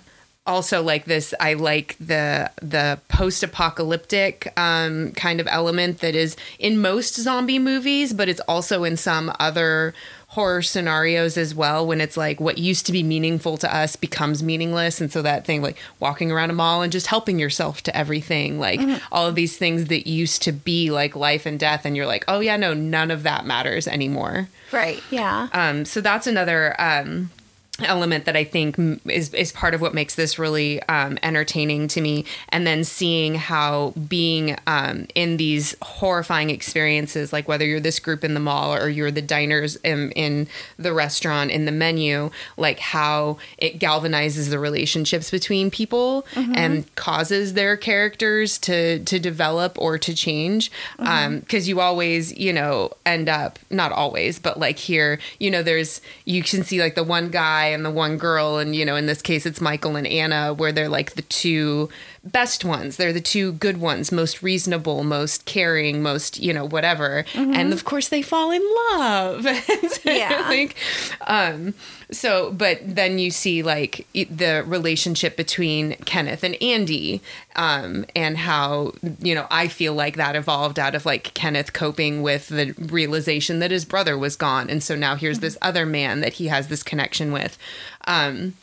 also 0.47 0.81
like 0.81 1.05
this 1.05 1.33
i 1.39 1.53
like 1.53 1.95
the 1.99 2.49
the 2.75 2.99
post-apocalyptic 3.07 4.51
um 4.57 5.11
kind 5.11 5.39
of 5.39 5.47
element 5.47 5.99
that 5.99 6.15
is 6.15 6.35
in 6.57 6.81
most 6.81 7.13
zombie 7.15 7.59
movies 7.59 8.13
but 8.13 8.27
it's 8.27 8.41
also 8.47 8.83
in 8.83 8.97
some 8.97 9.31
other 9.39 9.93
horror 10.33 10.61
scenarios 10.61 11.37
as 11.37 11.55
well 11.55 11.85
when 11.87 11.99
it's 11.99 12.15
like 12.15 12.39
what 12.39 12.59
used 12.59 12.85
to 12.85 12.91
be 12.91 13.01
meaningful 13.01 13.57
to 13.57 13.75
us 13.75 13.95
becomes 13.95 14.43
meaningless 14.43 15.01
and 15.01 15.11
so 15.11 15.23
that 15.23 15.43
thing 15.43 15.59
like 15.61 15.75
walking 15.99 16.31
around 16.31 16.51
a 16.51 16.53
mall 16.53 16.83
and 16.83 16.91
just 16.91 17.07
helping 17.07 17.39
yourself 17.39 17.81
to 17.81 17.95
everything 17.97 18.59
like 18.59 18.79
all 19.11 19.25
of 19.25 19.33
these 19.33 19.57
things 19.57 19.85
that 19.85 20.07
used 20.07 20.43
to 20.43 20.51
be 20.51 20.91
like 20.91 21.15
life 21.15 21.47
and 21.47 21.59
death 21.59 21.83
and 21.83 21.97
you're 21.97 22.05
like 22.05 22.23
oh 22.27 22.39
yeah 22.41 22.55
no 22.57 22.75
none 22.75 23.09
of 23.09 23.23
that 23.23 23.43
matters 23.45 23.87
anymore 23.87 24.47
Right. 24.71 25.01
Yeah. 25.09 25.47
um, 25.51 25.83
so 25.83 25.99
that's 25.99 26.27
another 26.27 26.79
um, 26.79 27.31
element 27.83 28.25
that 28.25 28.35
I 28.35 28.43
think 28.43 28.77
is 29.05 29.33
is 29.33 29.51
part 29.51 29.73
of 29.73 29.81
what 29.81 29.93
makes 29.93 30.15
this 30.15 30.39
really 30.39 30.81
um, 30.83 31.17
entertaining 31.23 31.87
to 31.89 32.01
me. 32.01 32.25
And 32.49 32.65
then 32.65 32.83
seeing 32.83 33.35
how 33.35 33.93
being 34.07 34.57
um, 34.67 35.07
in 35.15 35.37
these 35.37 35.75
horrifying 35.81 36.49
experiences, 36.49 37.31
like 37.33 37.47
whether 37.47 37.65
you're 37.65 37.79
this 37.79 37.99
group 37.99 38.23
in 38.23 38.33
the 38.33 38.39
mall 38.39 38.73
or 38.73 38.89
you're 38.89 39.11
the 39.11 39.21
diners 39.21 39.75
in, 39.77 40.11
in 40.11 40.47
the 40.77 40.93
restaurant 40.93 41.51
in 41.51 41.65
the 41.65 41.71
menu, 41.71 42.29
like 42.57 42.79
how 42.79 43.37
it 43.57 43.79
galvanizes 43.79 44.49
the 44.49 44.59
relationships 44.59 45.31
between 45.31 45.71
people 45.71 46.25
and 46.35 46.95
causes 46.95 47.53
their 47.53 47.77
characters 47.77 48.57
to 48.59 48.99
to 49.05 49.19
develop 49.19 49.77
or 49.77 49.97
to 49.97 50.13
change. 50.13 50.71
Because 50.97 51.67
you 51.67 51.79
always, 51.79 52.37
you 52.37 52.53
know, 52.53 52.91
end 53.05 53.29
up 53.29 53.59
not 53.69 53.91
always, 53.91 54.39
but 54.39 54.59
like 54.59 54.77
here, 54.77 55.19
you 55.39 55.49
know, 55.51 55.63
there's 55.63 56.01
you 56.25 56.43
can 56.43 56.63
see 56.63 56.81
like 56.81 56.95
the 56.95 57.03
one 57.03 57.29
guy 57.29 57.68
and 57.69 57.85
the 57.85 57.91
one 57.91 58.17
girl, 58.17 58.57
and 58.57 58.75
you 58.75 58.85
know, 58.85 58.95
in 58.95 59.05
this 59.05 59.21
case, 59.21 59.45
it's 59.45 59.61
Michael 59.61 59.95
and 59.95 60.07
Anna, 60.07 60.53
where 60.53 60.71
they're 60.71 60.89
like 60.89 61.13
the 61.13 61.21
two 61.23 61.89
best 62.23 62.65
ones. 62.65 62.97
They're 62.97 63.13
the 63.13 63.21
two 63.21 63.53
good 63.53 63.77
ones, 63.79 64.11
most 64.11 64.43
reasonable, 64.43 65.03
most 65.03 65.45
caring, 65.45 66.01
most 66.01 66.39
you 66.39 66.53
know, 66.53 66.65
whatever. 66.65 67.25
And 67.33 67.71
of 67.73 67.85
course, 67.85 68.09
they 68.09 68.21
fall 68.21 68.51
in 68.51 68.63
love. 68.91 69.45
Yeah. 70.05 70.47
like, 70.49 70.75
um, 71.27 71.73
so, 72.11 72.51
but 72.51 72.79
then 72.83 73.19
you 73.19 73.29
see 73.29 73.61
like 73.61 74.07
the 74.13 74.63
relationship 74.65 75.37
between 75.37 75.93
Kenneth 76.05 76.43
and 76.43 76.55
Andy, 76.61 77.21
um, 77.55 78.05
and 78.15 78.37
how 78.37 78.93
you 79.19 79.35
know 79.35 79.45
I 79.51 79.67
feel 79.67 79.93
like 79.93 80.15
that 80.15 80.35
evolved 80.35 80.79
out 80.79 80.95
of 80.95 81.05
like 81.05 81.33
Kenneth 81.35 81.73
coping 81.73 82.21
with 82.21 82.47
the 82.47 82.73
realization 82.77 83.59
that 83.59 83.71
his 83.71 83.85
brother 83.85 84.17
was 84.17 84.35
gone, 84.35 84.69
and 84.69 84.81
so 84.81 84.95
now 84.95 85.15
here's 85.15 85.39
this 85.39 85.57
other 85.61 85.85
man 85.85 86.21
that 86.21 86.33
he 86.33 86.47
has 86.47 86.67
this 86.69 86.81
connection 86.83 87.31
with. 87.31 87.57
Um, 88.07 88.55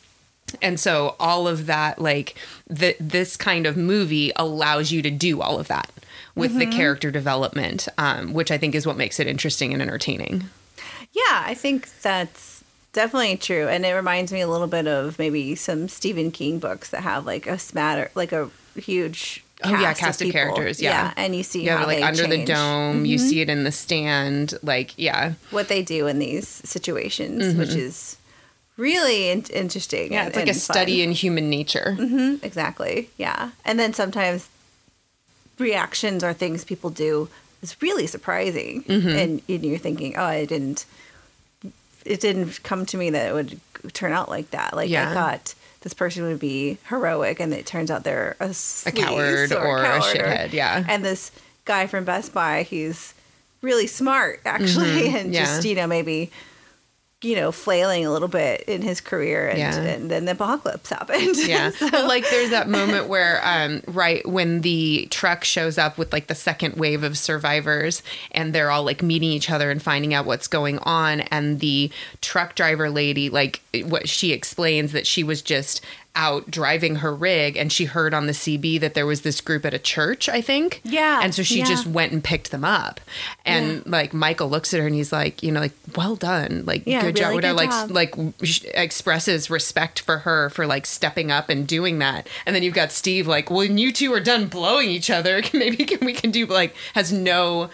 and 0.61 0.79
so 0.79 1.15
all 1.19 1.47
of 1.47 1.65
that 1.65 1.99
like 1.99 2.35
the, 2.67 2.95
this 2.99 3.35
kind 3.37 3.65
of 3.65 3.75
movie 3.77 4.31
allows 4.35 4.91
you 4.91 5.01
to 5.01 5.11
do 5.11 5.41
all 5.41 5.59
of 5.59 5.67
that 5.67 5.89
with 6.35 6.57
the 6.57 6.65
character 6.67 7.11
development 7.11 7.87
um, 7.97 8.33
which 8.33 8.51
i 8.51 8.57
think 8.57 8.73
is 8.75 8.85
what 8.85 8.95
makes 8.97 9.19
it 9.19 9.27
interesting 9.27 9.73
and 9.73 9.81
entertaining 9.81 10.43
Yeah, 11.13 11.43
I 11.45 11.55
think 11.55 11.89
that's 12.01 12.63
definitely 12.93 13.37
true, 13.37 13.67
and 13.67 13.83
it 13.85 13.93
reminds 13.93 14.31
me 14.31 14.41
a 14.41 14.47
little 14.47 14.67
bit 14.67 14.87
of 14.87 15.17
maybe 15.17 15.55
some 15.55 15.87
Stephen 15.87 16.29
King 16.31 16.59
books 16.59 16.89
that 16.91 17.01
have 17.01 17.25
like 17.25 17.47
a 17.47 17.57
smatter, 17.57 18.11
like 18.13 18.31
a 18.31 18.49
huge. 18.75 19.43
Oh, 19.63 19.71
yeah, 19.71 19.93
cast 19.95 20.21
of 20.21 20.27
people. 20.27 20.39
characters, 20.39 20.79
yeah. 20.79 21.13
and 21.17 21.35
you 21.35 21.41
see 21.41 21.63
yeah 21.65 21.83
like 21.85 22.03
under 22.03 22.27
the 22.27 22.35
change 22.37 22.49
Mm-hmm. 22.49 22.93
dome 22.93 23.05
you 23.05 23.17
see 23.17 23.41
it 23.41 23.49
in 23.49 23.63
the 23.63 23.71
stand 23.71 24.53
like 24.61 24.93
yeah 24.97 25.33
what 25.49 25.67
they 25.69 25.81
do 25.81 26.05
in 26.05 26.19
these 26.19 26.47
situations, 26.47 27.55
which 27.55 27.73
is 27.73 28.17
really 28.77 29.29
in- 29.29 29.43
interesting. 29.53 30.05
Mm-hmm. 30.05 30.13
yeah 30.13 30.19
and- 30.19 30.27
it's 30.29 30.37
like 30.37 30.47
a 30.47 30.49
and 30.51 30.57
study 30.59 31.01
in 31.01 31.11
human 31.11 31.49
nature 31.49 31.95
Mhm, 31.99 32.43
exactly. 32.43 33.09
Yeah, 33.17 33.51
and 33.65 33.79
then 33.79 33.93
sometimes 33.93 34.47
reactions 35.59 36.23
or 36.23 36.33
things 36.33 36.63
people 36.63 36.89
do 36.89 37.29
is 37.61 37.75
really 37.81 38.07
surprising, 38.07 38.83
Mm-hmm. 38.83 39.09
and, 39.09 39.41
and 39.49 39.65
you're 39.65 39.79
thinking, 39.79 40.15
oh, 40.17 40.23
I 40.23 40.45
didn't. 40.45 40.85
It 42.05 42.21
didn't 42.21 42.63
come 42.63 42.85
to 42.85 42.97
me 42.97 43.09
that 43.09 43.29
it 43.29 43.33
would 43.33 43.59
turn 43.93 44.13
out 44.13 44.29
like 44.29 44.51
that. 44.51 44.73
Like 44.75 44.89
Yeah. 44.89 45.09
I 45.09 45.13
thought 45.13 45.55
this 45.81 45.93
person 45.93 46.23
would 46.23 46.39
be 46.39 46.77
heroic, 46.87 47.39
and 47.39 47.53
it 47.53 47.65
turns 47.65 47.89
out 47.91 48.03
they're 48.03 48.35
a, 48.39 48.53
a 48.85 48.91
coward 48.91 49.51
or, 49.51 49.79
a 49.79 49.83
coward 49.83 50.01
shithead 50.03 50.53
yeah 50.53 50.83
And 50.87 51.03
this 51.03 51.31
guy 51.65 51.87
from 51.87 52.05
Best 52.05 52.33
Buy, 52.33 52.63
he's 52.63 53.13
really 53.61 53.87
smart 53.87 54.39
actually, 54.45 55.07
and 55.15 55.15
Mm-hmm. 55.15 55.33
yeah. 55.33 55.45
just 55.45 55.65
you 55.65 55.75
know 55.75 55.87
maybe 55.87 56.31
you 57.23 57.35
know, 57.35 57.51
flailing 57.51 58.05
a 58.05 58.11
little 58.11 58.27
bit 58.27 58.61
in 58.67 58.83
his 58.83 59.01
career, 59.01 59.47
and, 59.49 59.57
Yeah. 59.57 59.75
and 59.75 60.11
then 60.11 60.25
the 60.25 60.33
apocalypse 60.33 60.89
happened. 60.91 61.35
Yeah. 61.47 61.71
So- 61.71 61.87
like 62.05 62.29
there's 62.29 62.51
that 62.51 62.69
moment 62.69 63.07
where 63.07 63.41
um 63.43 63.81
right 63.87 64.23
when 64.27 64.61
the 64.61 65.07
truck 65.09 65.43
shows 65.43 65.77
up 65.79 65.97
with 65.97 66.13
like 66.13 66.27
the 66.27 66.35
second 66.35 66.75
wave 66.75 67.03
of 67.03 67.17
survivors 67.17 68.03
and 68.31 68.53
they're 68.53 68.69
all 68.69 68.83
like 68.83 69.01
meeting 69.01 69.29
each 69.31 69.49
other 69.49 69.71
and 69.71 69.81
finding 69.81 70.13
out 70.13 70.25
what's 70.25 70.47
going 70.47 70.77
on 70.79 71.21
and 71.21 71.59
the 71.59 71.89
truck 72.21 72.53
driver 72.55 72.89
lady 72.89 73.29
like 73.29 73.61
what 73.85 74.07
she 74.07 74.31
explains 74.31 74.91
that 74.91 75.07
she 75.07 75.23
was 75.23 75.41
just 75.41 75.81
out 76.19 76.49
driving 76.49 76.95
her 76.97 77.15
rig 77.15 77.55
and 77.55 77.71
she 77.71 77.85
heard 77.85 78.11
on 78.13 78.25
the 78.25 78.33
CB 78.33 78.79
that 78.81 78.95
there 78.95 79.05
was 79.05 79.21
this 79.21 79.39
group 79.39 79.63
at 79.65 79.73
a 79.73 79.79
church, 79.79 80.27
I 80.27 80.41
think. 80.41 80.81
Yeah, 80.83 81.19
And 81.23 81.33
so 81.33 81.43
she 81.43 81.59
yeah. 81.59 81.65
just 81.65 81.85
went 81.85 82.11
and 82.11 82.23
picked 82.23 82.49
them 82.49 82.65
up. 82.65 82.99
And 83.45 83.85
like 83.85 84.13
Michael 84.15 84.49
looks 84.49 84.73
at 84.73 84.79
her 84.79 84.87
and 84.87 84.95
he's 84.95 85.13
like, 85.13 85.43
you 85.43 85.51
know, 85.51 85.59
like, 85.59 85.73
well 85.95 86.15
done. 86.15 86.63
Like, 86.65 86.83
Yeah, 86.87 87.01
good 87.01 87.15
job. 87.17 87.25
really 87.29 87.35
Whatever. 87.35 87.53
good 87.59 87.93
Like, 87.93 88.15
job. 88.17 88.25
like 88.25 88.73
expresses 88.73 89.49
respect 89.49 89.99
for 89.99 90.19
her 90.19 90.49
for 90.49 90.65
like 90.65 90.85
stepping 90.85 91.31
up 91.31 91.49
and 91.49 91.67
doing 91.67 91.99
that. 91.99 92.27
And 92.45 92.55
then 92.55 92.63
you've 92.63 92.73
got 92.73 92.91
Steve 92.91 93.27
like, 93.27 93.49
when 93.51 93.77
you 93.77 93.91
two 93.93 94.11
are 94.13 94.19
done 94.19 94.47
blowing 94.47 94.89
each 94.89 95.09
other, 95.09 95.41
maybe 95.53 95.85
can, 95.85 96.05
we 96.05 96.13
can 96.13 96.31
do 96.31 96.45
like 96.47 96.75
has 96.93 97.11
no 97.13 97.69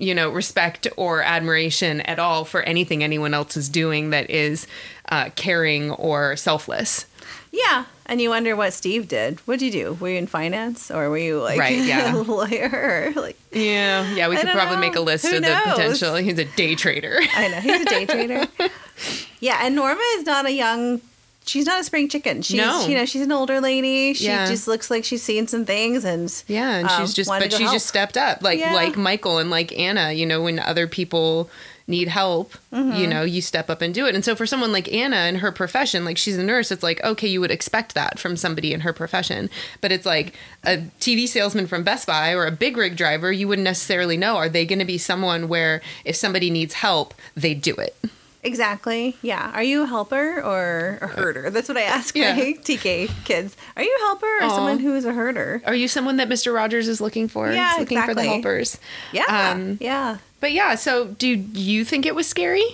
you 0.00 0.14
know 0.14 0.30
respect 0.30 0.86
or 0.96 1.22
admiration 1.22 2.00
at 2.02 2.20
all 2.20 2.44
for 2.44 2.62
anything 2.62 3.02
anyone 3.02 3.34
else 3.34 3.56
is 3.56 3.68
doing 3.68 4.10
that 4.10 4.30
is 4.30 4.64
uh, 5.08 5.28
caring 5.34 5.90
or 5.90 6.36
selfless. 6.36 7.06
Yeah, 7.52 7.84
and 8.06 8.20
you 8.20 8.30
wonder 8.30 8.54
what 8.56 8.72
Steve 8.72 9.08
did. 9.08 9.38
What 9.40 9.58
did 9.58 9.74
you 9.74 9.84
do? 9.84 9.92
Were 9.94 10.08
you 10.10 10.16
in 10.18 10.26
finance, 10.26 10.90
or 10.90 11.08
were 11.10 11.18
you 11.18 11.40
like 11.40 11.58
Right, 11.58 11.78
yeah. 11.78 12.14
a 12.14 12.18
lawyer? 12.18 13.12
Or, 13.16 13.20
like 13.20 13.38
Yeah, 13.52 14.10
yeah, 14.14 14.28
we 14.28 14.36
I 14.36 14.40
could 14.42 14.50
probably 14.50 14.76
know. 14.76 14.80
make 14.80 14.96
a 14.96 15.00
list 15.00 15.26
Who 15.26 15.36
of 15.36 15.42
the 15.42 15.60
potential. 15.64 16.14
He's 16.16 16.38
a 16.38 16.44
day 16.44 16.74
trader. 16.74 17.18
I 17.34 17.48
know 17.48 17.60
he's 17.60 17.80
a 17.80 17.84
day 17.84 18.06
trader. 18.06 18.46
yeah, 19.40 19.58
and 19.62 19.74
Norma 19.74 20.00
is 20.16 20.26
not 20.26 20.46
a 20.46 20.52
young. 20.52 21.00
She's 21.46 21.64
not 21.64 21.80
a 21.80 21.84
spring 21.84 22.10
chicken. 22.10 22.42
She's 22.42 22.58
No. 22.58 22.86
you 22.86 22.94
know 22.94 23.06
she's 23.06 23.22
an 23.22 23.32
older 23.32 23.60
lady. 23.60 24.12
She 24.12 24.26
Yeah. 24.26 24.46
just 24.46 24.68
looks 24.68 24.90
like 24.90 25.02
she's 25.04 25.22
seen 25.22 25.46
some 25.46 25.64
things 25.64 26.04
and 26.04 26.30
Yeah, 26.46 26.74
and 26.76 26.88
um, 26.88 27.00
she's 27.00 27.14
just 27.14 27.30
but 27.30 27.50
she 27.52 27.62
help. 27.62 27.72
just 27.74 27.86
stepped 27.86 28.18
up. 28.18 28.42
Like 28.42 28.58
Yeah. 28.58 28.74
like 28.74 28.96
Michael 28.98 29.38
and 29.38 29.48
like 29.50 29.72
Anna, 29.78 30.12
you 30.12 30.26
know, 30.26 30.42
when 30.42 30.58
other 30.58 30.86
people 30.86 31.48
need 31.88 32.06
help, 32.08 32.52
you 32.70 32.78
Mm-hmm. 32.78 33.10
know, 33.10 33.22
you 33.22 33.40
step 33.42 33.68
up 33.70 33.80
and 33.82 33.92
do 33.94 34.06
it. 34.06 34.14
And 34.14 34.24
so 34.24 34.36
for 34.36 34.46
someone 34.46 34.70
like 34.72 34.92
Anna 34.92 35.26
in 35.26 35.36
her 35.36 35.50
profession, 35.50 36.04
like 36.04 36.18
she's 36.18 36.36
a 36.38 36.44
nurse, 36.44 36.70
it's 36.70 36.82
like, 36.82 37.02
okay, 37.02 37.26
you 37.26 37.40
would 37.40 37.50
expect 37.50 37.94
that 37.94 38.18
from 38.18 38.36
somebody 38.36 38.72
in 38.72 38.80
her 38.80 38.92
profession. 38.92 39.48
But 39.80 39.90
it's 39.90 40.04
like 40.06 40.34
a 40.64 40.76
TV 41.00 41.26
salesman 41.26 41.66
from 41.66 41.82
Best 41.84 42.06
Buy 42.06 42.32
or 42.34 42.46
a 42.46 42.50
big 42.52 42.76
rig 42.76 42.96
driver, 42.96 43.32
you 43.32 43.48
wouldn't 43.48 43.64
necessarily 43.64 44.16
know. 44.16 44.36
Are 44.36 44.48
they 44.50 44.66
going 44.66 44.78
to 44.80 44.84
be 44.84 44.98
someone 44.98 45.48
where 45.48 45.80
if 46.04 46.14
somebody 46.14 46.50
needs 46.50 46.74
help, 46.74 47.14
they 47.34 47.54
do 47.54 47.74
it? 47.74 47.96
Exactly. 48.44 49.16
Yeah. 49.20 49.50
Are 49.52 49.62
you 49.64 49.82
a 49.82 49.86
helper 49.86 50.40
or 50.40 50.98
a 51.02 51.08
herder? 51.08 51.50
That's 51.50 51.68
what 51.68 51.76
I 51.76 51.82
ask 51.82 52.14
Yeah. 52.14 52.34
my 52.36 52.40
TK 52.62 53.10
kids. 53.24 53.56
Are 53.76 53.82
you 53.82 53.96
a 54.00 54.04
helper 54.06 54.26
or 54.26 54.42
Aw. 54.44 54.48
someone 54.54 54.78
who 54.78 54.94
is 54.94 55.04
a 55.04 55.12
herder? 55.12 55.60
Are 55.66 55.74
you 55.74 55.88
someone 55.88 56.18
that 56.18 56.28
Mr. 56.28 56.54
Rogers 56.54 56.86
is 56.86 57.00
looking 57.00 57.26
for? 57.28 57.50
Yeah, 57.50 57.70
He's 57.72 57.80
looking 57.80 58.02
for 58.02 58.14
the 58.14 58.22
helpers. 58.22 58.78
Yeah. 59.12 59.24
Um, 59.54 59.78
yeah. 59.80 60.18
But 60.40 60.52
yeah, 60.52 60.74
so 60.76 61.08
do 61.08 61.28
you 61.28 61.84
think 61.84 62.06
it 62.06 62.14
was 62.14 62.26
scary? 62.26 62.64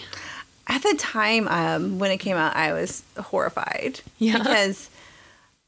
At 0.67 0.83
the 0.83 0.95
time 0.99 1.47
um, 1.49 1.99
when 1.99 2.11
it 2.11 2.19
came 2.19 2.37
out, 2.37 2.57
I 2.57 2.73
was 2.73 3.03
horrified. 3.19 4.01
Yeah. 4.19 4.39
Because 4.39 4.89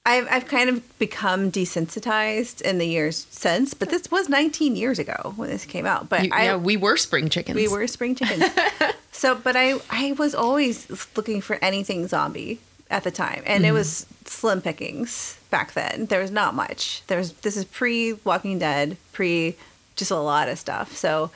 I've, 0.06 0.28
I've 0.30 0.46
kind 0.46 0.70
of 0.70 0.98
become 0.98 1.50
desensitized 1.50 2.60
in 2.62 2.78
the 2.78 2.86
years 2.86 3.26
since, 3.30 3.74
but 3.74 3.90
this 3.90 4.10
was 4.10 4.28
19 4.28 4.76
years 4.76 4.98
ago 4.98 5.34
when 5.36 5.50
this 5.50 5.64
came 5.64 5.84
out. 5.84 6.08
But 6.08 6.24
You- 6.24 6.30
I, 6.32 6.44
yeah, 6.44 6.56
we 6.56 6.76
were 6.76 6.96
spring 6.96 7.28
chickens. 7.28 7.56
We 7.56 7.68
were 7.68 7.86
spring 7.86 8.14
chickens. 8.14 8.44
so, 9.12 9.34
but 9.34 9.56
I 9.56 9.74
I 9.90 10.12
was 10.12 10.34
always 10.34 10.88
looking 11.16 11.40
for 11.40 11.58
anything 11.60 12.06
zombie 12.06 12.60
at 12.88 13.02
the 13.02 13.10
time, 13.10 13.42
and 13.46 13.66
it 13.66 13.72
was 13.72 14.06
slim 14.26 14.60
pickings 14.62 15.38
back 15.50 15.72
then. 15.72 16.06
There 16.06 16.20
was 16.20 16.30
not 16.30 16.54
much. 16.54 17.02
There 17.08 17.18
was 17.18 17.32
this 17.32 17.56
is 17.56 17.64
pre 17.64 18.12
Walking 18.24 18.58
Dead, 18.60 18.96
pre 19.12 19.56
just 19.96 20.10
a 20.10 20.16
lot 20.16 20.48
of 20.48 20.58
stuff. 20.58 20.96
So. 20.96 21.30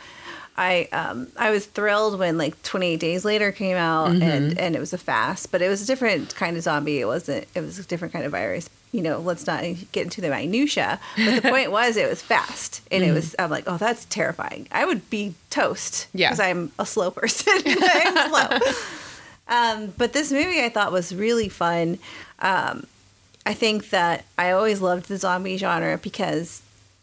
I 0.61 0.89
um 0.93 1.29
I 1.39 1.51
was 1.51 1.65
thrilled 1.65 2.19
when 2.19 2.37
like 2.37 2.63
28 2.63 3.01
days 3.01 3.25
later 3.25 3.51
came 3.51 3.79
out 3.79 4.11
and 4.11 4.59
and 4.59 4.77
it 4.77 4.79
was 4.79 4.93
a 4.93 4.99
fast, 4.99 5.51
but 5.51 5.63
it 5.63 5.71
was 5.71 5.83
a 5.83 5.87
different 5.87 6.35
kind 6.37 6.55
of 6.59 6.63
zombie. 6.63 7.01
It 7.01 7.07
wasn't. 7.07 7.47
It 7.55 7.63
was 7.63 7.79
a 7.79 7.85
different 7.85 8.13
kind 8.13 8.27
of 8.27 8.33
virus. 8.33 8.69
You 8.93 9.01
know, 9.01 9.21
let's 9.21 9.47
not 9.47 9.63
get 9.93 10.05
into 10.05 10.21
the 10.21 10.29
minutia. 10.29 11.01
But 11.17 11.43
the 11.43 11.49
point 11.55 11.73
was, 11.73 11.97
it 11.97 12.11
was 12.11 12.21
fast, 12.21 12.83
and 12.93 13.03
it 13.03 13.13
was. 13.13 13.35
I'm 13.39 13.49
like, 13.49 13.65
oh, 13.67 13.79
that's 13.79 14.05
terrifying. 14.05 14.69
I 14.71 14.85
would 14.85 15.09
be 15.09 15.35
toast. 15.49 16.09
Yeah. 16.13 16.29
because 16.29 16.41
I'm 16.41 16.73
a 16.79 16.85
slow 16.85 17.11
person. 17.11 17.55
I'm 17.67 18.29
slow. 18.29 18.59
Um, 19.49 19.95
but 19.97 20.13
this 20.13 20.31
movie 20.31 20.63
I 20.63 20.69
thought 20.69 20.93
was 20.93 21.15
really 21.15 21.49
fun. 21.49 21.99
Um, 22.41 22.87
I 23.47 23.55
think 23.55 23.89
that 23.91 24.27
I 24.37 24.51
always 24.51 24.83
loved 24.83 25.09
the 25.09 25.17
zombie 25.17 25.57
genre 25.57 25.97
because 25.97 26.61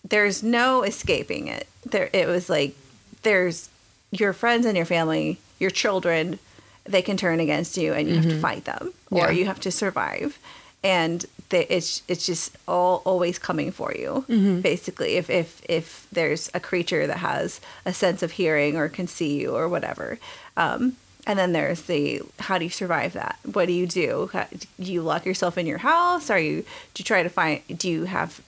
there's 0.08 0.44
no 0.44 0.84
escaping 0.84 1.48
it. 1.48 1.68
There, 1.86 2.10
it 2.14 2.28
was 2.28 2.50
like 2.50 2.76
there's 3.24 3.70
your 4.12 4.34
friends 4.34 4.66
and 4.66 4.76
your 4.78 4.86
family, 4.86 5.38
your 5.60 5.70
children. 5.72 6.40
They 6.86 7.02
can 7.02 7.18
turn 7.18 7.40
against 7.42 7.76
you, 7.78 7.94
and 7.94 8.08
you 8.08 8.16
have 8.16 8.24
to 8.30 8.40
fight 8.40 8.64
them, 8.66 8.94
or 9.12 9.26
Yeah. 9.26 9.32
you 9.32 9.46
have 9.46 9.60
to 9.62 9.72
survive. 9.72 10.38
And 10.84 11.26
they, 11.50 11.66
it's 11.68 12.02
it's 12.08 12.26
just 12.26 12.56
all 12.68 13.02
always 13.04 13.38
coming 13.40 13.72
for 13.72 13.94
you. 13.94 14.24
Basically, 14.62 15.16
if 15.18 15.30
if 15.30 15.62
if 15.68 16.08
there's 16.14 16.50
a 16.54 16.60
creature 16.62 17.06
that 17.08 17.18
has 17.18 17.60
a 17.86 17.94
sense 17.94 18.24
of 18.24 18.32
hearing 18.32 18.78
or 18.78 18.88
can 18.88 19.08
see 19.08 19.38
you 19.42 19.56
or 19.56 19.68
whatever. 19.68 20.18
Um, 20.56 20.96
and 21.26 21.38
then 21.38 21.52
there's 21.52 21.82
the 21.82 22.22
how 22.40 22.58
do 22.58 22.64
you 22.64 22.70
survive 22.72 23.12
that? 23.14 23.38
What 23.52 23.66
do 23.66 23.74
you 23.74 23.86
do? 23.88 24.30
How, 24.32 24.46
do 24.52 24.92
you 24.94 25.02
lock 25.02 25.26
yourself 25.26 25.58
in 25.58 25.66
your 25.68 25.80
house? 25.80 26.30
Are 26.30 26.40
you 26.40 26.62
do 26.94 27.02
you 27.02 27.06
try 27.06 27.22
to 27.24 27.30
find? 27.30 27.62
Do 27.78 27.90
you 27.90 28.06
have 28.06 28.40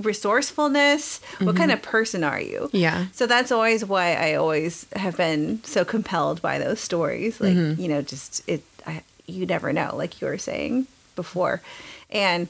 resourcefulness? 0.00 1.20
What 1.40 1.56
kind 1.56 1.70
of 1.72 1.82
person 1.82 2.24
are 2.24 2.40
you? 2.40 2.70
Yeah. 2.72 3.06
So 3.12 3.26
that's 3.26 3.52
always 3.52 3.84
why 3.84 4.14
I 4.14 4.34
always 4.34 4.86
have 4.96 5.16
been 5.16 5.62
so 5.64 5.84
compelled 5.84 6.40
by 6.42 6.58
those 6.58 6.80
stories. 6.80 7.40
Like 7.40 7.54
Mm-hmm. 7.56 7.80
you 7.80 7.88
know, 7.88 8.02
just 8.02 8.42
it. 8.48 8.62
I, 8.86 9.02
you 9.26 9.46
never 9.46 9.72
know, 9.72 9.94
like 9.96 10.20
you 10.20 10.26
were 10.26 10.38
saying 10.38 10.86
before, 11.16 11.60
and. 12.10 12.48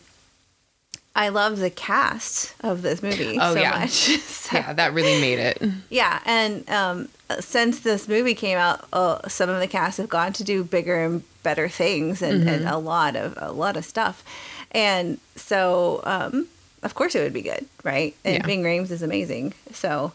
I 1.12 1.30
love 1.30 1.59
the 1.59 1.70
cast 1.70 2.55
of 2.61 2.82
this 2.82 3.03
movie 3.03 3.36
Oh, 3.40 3.55
so 3.55 3.61
yeah. 3.61 3.80
much. 3.80 3.90
So- 4.20 4.57
Yeah, 4.57 4.72
that 4.74 4.94
really 4.94 5.20
made 5.20 5.40
it. 5.40 5.61
yeah, 5.90 6.20
and 6.24 6.68
um, 6.70 7.09
since 7.40 7.80
this 7.80 8.07
movie 8.07 8.34
came 8.34 8.57
out, 8.57 8.86
uh, 8.92 9.28
some 9.28 9.51
of 9.51 9.59
the 9.59 9.66
cast 9.66 9.98
have 9.98 10.09
gone 10.09 10.32
to 10.34 10.44
do 10.44 10.62
bigger 10.62 10.94
and 11.05 11.24
better 11.42 11.68
things, 11.68 12.22
and, 12.22 12.48
and 12.48 12.61
Mm-hmm. 12.62 12.72
a 12.74 12.78
lot 12.78 13.16
of 13.16 13.34
a 13.38 13.51
lot 13.51 13.76
of 13.76 13.84
stuff. 13.84 14.22
And 14.70 15.18
so, 15.34 16.01
um, 16.05 16.46
of 16.83 16.95
course, 16.95 17.14
it 17.14 17.22
would 17.22 17.33
be 17.33 17.43
good, 17.43 17.66
right? 17.85 18.14
And 18.24 18.37
Yeah. 18.37 18.47
Ving 18.47 18.62
Rhames 18.62 18.91
is 18.91 19.03
amazing. 19.03 19.55
So, 19.72 20.12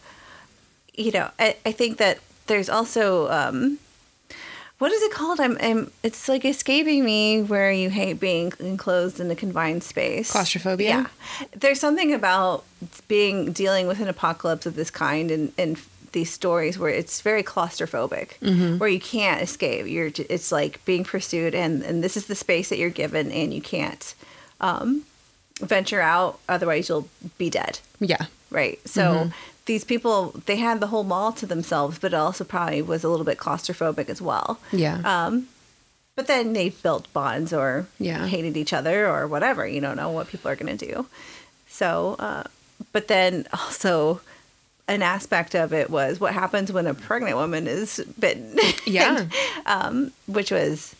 you 0.94 1.12
know, 1.12 1.30
I, 1.40 1.56
I 1.66 1.72
think 1.72 1.98
that 1.98 2.20
there's 2.48 2.70
also 2.70 3.30
um, 3.30 3.80
what 4.78 4.92
is 4.92 5.02
it 5.04 5.12
called? 5.12 5.40
I'm, 5.40 5.58
I'm 5.62 5.92
it's 6.04 6.28
like 6.28 6.44
escaping 6.46 7.06
me 7.06 7.42
where 7.42 7.72
you 7.72 7.90
hate 7.90 8.20
being 8.20 8.52
enclosed 8.60 9.20
in 9.20 9.32
a 9.32 9.36
confined 9.36 9.84
space. 9.84 10.32
Claustrophobia? 10.32 10.90
Yeah. 10.90 11.48
There's 11.56 11.80
something 11.80 12.14
about 12.14 12.64
being 13.08 13.52
dealing 13.52 13.88
with 13.88 14.00
an 14.00 14.08
apocalypse 14.08 14.66
of 14.66 14.76
this 14.76 14.90
kind 14.92 15.32
and 15.32 15.54
and 15.58 15.78
these 16.12 16.32
stories 16.32 16.80
where 16.80 16.90
it's 16.92 17.20
very 17.22 17.44
claustrophobic, 17.44 18.38
Mm-hmm. 18.40 18.78
where 18.78 18.88
you 18.90 19.00
can't 19.02 19.42
escape. 19.42 19.86
You're 19.88 20.12
it's 20.30 20.52
like 20.52 20.84
being 20.86 21.04
pursued 21.04 21.54
and 21.56 21.84
and 21.84 22.04
this 22.04 22.16
is 22.18 22.26
the 22.28 22.36
space 22.36 22.70
that 22.70 22.78
you're 22.78 22.90
given 22.90 23.32
and 23.32 23.54
you 23.54 23.62
can't 23.62 24.14
um 24.62 25.04
venture 25.62 26.02
out 26.02 26.40
otherwise 26.50 26.90
you'll 26.90 27.08
be 27.38 27.50
dead 27.50 27.80
Yeah. 28.00 28.26
right 28.52 28.80
so 28.88 29.02
Mm-hmm. 29.04 29.30
these 29.66 29.84
people 29.84 30.32
they 30.46 30.58
had 30.58 30.80
the 30.82 30.88
whole 30.88 31.04
mall 31.04 31.32
to 31.34 31.46
themselves 31.46 31.98
but 32.00 32.14
it 32.14 32.18
also 32.18 32.44
probably 32.44 32.82
was 32.82 33.04
a 33.04 33.10
little 33.10 33.26
bit 33.26 33.38
claustrophobic 33.38 34.10
as 34.10 34.22
well 34.22 34.60
Yeah. 34.72 35.02
um 35.06 35.48
but 36.16 36.28
then 36.28 36.54
they 36.54 36.70
built 36.70 37.12
bonds 37.14 37.52
or 37.54 37.88
Yeah. 38.00 38.28
hated 38.28 38.56
each 38.58 38.74
other 38.74 39.08
or 39.10 39.28
whatever 39.28 39.66
you 39.68 39.80
don't 39.82 39.96
know 39.98 40.10
what 40.12 40.28
people 40.28 40.52
are 40.52 40.56
going 40.58 40.78
to 40.78 40.86
do 40.94 41.06
so 41.70 42.16
uh 42.20 42.44
but 42.92 43.08
then 43.08 43.48
also 43.54 44.20
an 44.88 45.02
aspect 45.02 45.56
of 45.56 45.74
it 45.74 45.90
was 45.90 46.20
what 46.20 46.34
happens 46.34 46.72
when 46.72 46.86
a 46.86 46.94
pregnant 46.94 47.38
woman 47.38 47.66
is 47.66 48.06
bitten 48.20 48.60
yeah. 48.86 49.26
um, 49.66 50.12
which 50.28 50.52
was 50.52 50.94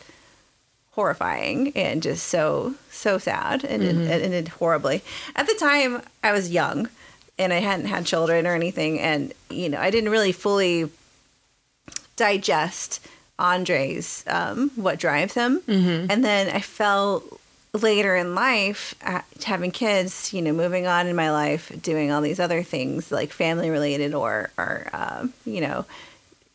horrifying 0.96 1.72
and 1.76 2.02
just 2.02 2.26
so 2.26 2.74
so 2.90 3.18
sad 3.18 3.64
and 3.64 3.82
it 3.84 3.94
Mm-hmm. 3.96 4.10
it 4.10 4.22
ended 4.22 4.48
horribly. 4.48 5.02
At 5.36 5.46
the 5.46 5.54
time, 5.54 6.02
I 6.24 6.32
was 6.32 6.50
young 6.50 6.88
and 7.38 7.52
I 7.52 7.60
hadn't 7.60 7.86
had 7.86 8.04
children 8.06 8.46
or 8.46 8.54
anything, 8.54 8.98
and 8.98 9.32
you 9.50 9.68
know 9.68 9.78
I 9.78 9.90
didn't 9.90 10.10
really 10.10 10.32
fully 10.32 10.90
digest 12.16 13.06
Andre's 13.38 14.24
um, 14.26 14.70
what 14.76 14.98
drives 14.98 15.34
him, 15.34 15.60
Mm-hmm. 15.60 16.10
and 16.10 16.24
then 16.24 16.48
I 16.48 16.60
felt 16.60 17.22
later 17.74 18.16
in 18.16 18.34
life 18.34 18.94
uh, 19.04 19.20
having 19.44 19.70
kids 19.70 20.32
you 20.32 20.40
know 20.40 20.52
moving 20.52 20.86
on 20.86 21.06
in 21.06 21.14
my 21.14 21.30
life 21.30 21.70
doing 21.82 22.10
all 22.10 22.22
these 22.22 22.40
other 22.40 22.62
things 22.62 23.12
like 23.12 23.30
family 23.30 23.68
related 23.68 24.14
or 24.14 24.50
or 24.56 24.88
um, 24.94 25.34
you 25.44 25.60
know 25.60 25.84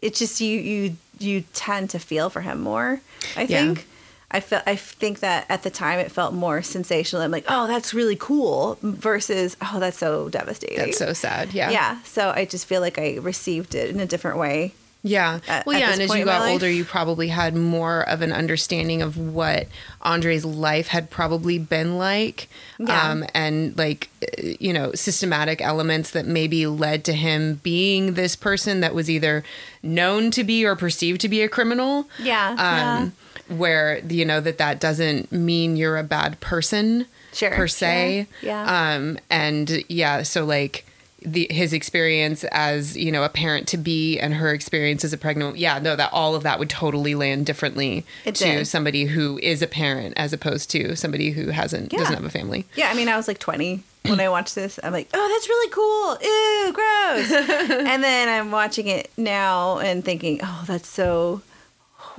it's 0.01 0.17
just 0.17 0.41
you 0.41 0.59
you 0.59 0.95
you 1.19 1.43
tend 1.53 1.91
to 1.91 1.99
feel 1.99 2.31
for 2.31 2.41
him 2.41 2.59
more. 2.61 2.99
I 3.37 3.43
Yeah. 3.43 3.65
think. 3.75 3.87
I 4.31 4.39
felt 4.39 4.63
I 4.65 4.77
think 4.77 5.19
that 5.19 5.45
at 5.49 5.63
the 5.63 5.69
time 5.69 5.99
it 5.99 6.11
felt 6.11 6.33
more 6.33 6.61
sensational. 6.61 7.21
I'm 7.21 7.31
like, 7.31 7.45
oh, 7.47 7.67
that's 7.67 7.93
really 7.93 8.15
cool, 8.15 8.77
versus 8.81 9.57
oh, 9.61 9.79
that's 9.79 9.97
so 9.97 10.29
devastating. 10.29 10.77
That's 10.77 10.97
so 10.97 11.13
sad. 11.13 11.53
Yeah. 11.53 11.69
yeah. 11.69 12.01
So 12.03 12.31
I 12.31 12.45
just 12.45 12.65
feel 12.65 12.81
like 12.81 12.97
I 12.97 13.17
received 13.17 13.75
it 13.75 13.89
in 13.89 13.99
a 13.99 14.05
different 14.05 14.37
way. 14.37 14.73
Yeah. 15.03 15.39
at- 15.47 15.65
well, 15.65 15.79
yeah, 15.79 15.91
and 15.93 16.01
as 16.01 16.13
you 16.13 16.25
got 16.25 16.41
life. 16.41 16.51
older, 16.51 16.69
you 16.69 16.85
probably 16.85 17.29
had 17.29 17.55
more 17.55 18.01
of 18.07 18.21
an 18.21 18.31
understanding 18.31 19.01
of 19.01 19.17
what 19.17 19.67
Andre's 20.01 20.45
life 20.45 20.87
had 20.87 21.09
probably 21.09 21.57
been 21.57 21.97
like, 21.97 22.47
Yeah. 22.77 23.09
um, 23.11 23.25
and 23.33 23.75
like 23.77 24.09
uh, 24.21 24.27
you 24.59 24.71
know 24.73 24.91
systematic 24.93 25.59
elements 25.61 26.11
that 26.11 26.25
maybe 26.27 26.67
led 26.67 27.03
to 27.05 27.13
him 27.13 27.55
being 27.63 28.13
this 28.13 28.35
person 28.35 28.81
that 28.81 28.93
was 28.93 29.09
either 29.09 29.43
known 29.81 30.29
to 30.31 30.43
be 30.43 30.65
or 30.65 30.75
perceived 30.75 31.21
to 31.21 31.29
be 31.29 31.41
a 31.41 31.49
criminal. 31.49 32.07
Yeah, 32.19 32.55
Um, 32.99 33.13
Where 33.57 33.99
you 34.07 34.23
know 34.23 34.39
that 34.39 34.59
that 34.59 34.79
doesn't 34.79 35.31
mean 35.31 35.75
you're 35.77 35.97
a 35.97 36.03
bad 36.03 36.39
person 36.39 37.05
Sure, 37.33 37.49
per 37.51 37.67
se. 37.67 38.27
sure. 38.41 38.47
Yeah. 38.49 38.93
Um, 38.95 39.17
and 39.29 39.83
yeah, 39.89 40.21
so 40.23 40.45
like 40.45 40.85
the 41.23 41.47
his 41.51 41.71
experience 41.73 42.43
as 42.51 42.97
you 42.97 43.11
know 43.11 43.23
a 43.23 43.29
parent 43.29 43.67
to 43.67 43.77
be 43.77 44.19
and 44.19 44.33
her 44.33 44.51
experience 44.53 45.03
as 45.05 45.13
a 45.13 45.17
pregnant 45.17 45.55
yeah 45.57 45.77
no 45.77 45.95
that 45.95 46.11
all 46.11 46.33
of 46.33 46.41
that 46.43 46.57
would 46.57 46.69
totally 46.69 47.13
land 47.13 47.45
differently 47.45 48.03
It 48.25 48.35
to 48.35 48.43
did. 48.45 48.65
somebody 48.65 49.05
who 49.05 49.37
is 49.43 49.61
a 49.61 49.67
parent 49.67 50.15
as 50.17 50.33
opposed 50.33 50.71
to 50.71 50.95
somebody 50.95 51.29
who 51.31 51.49
hasn't 51.51 51.93
Yeah. 51.93 51.99
doesn't 51.99 52.15
have 52.15 52.25
a 52.25 52.29
family 52.31 52.65
Yeah, 52.75 52.89
I 52.89 52.95
mean, 52.95 53.07
I 53.07 53.17
was 53.17 53.27
like 53.27 53.37
20 53.39 53.83
when 54.05 54.19
I 54.19 54.29
watched 54.29 54.55
this. 54.55 54.79
I'm 54.83 54.91
like, 54.93 55.09
oh, 55.13 55.27
that's 55.31 55.47
really 55.47 55.69
cool. 55.69 56.17
Ew, 56.23 56.73
gross. 56.73 57.79
and 57.87 58.03
then 58.03 58.27
I'm 58.29 58.49
watching 58.49 58.87
it 58.87 59.11
now 59.15 59.77
and 59.77 60.03
thinking, 60.03 60.39
oh, 60.41 60.63
that's 60.65 60.87
so 60.89 61.43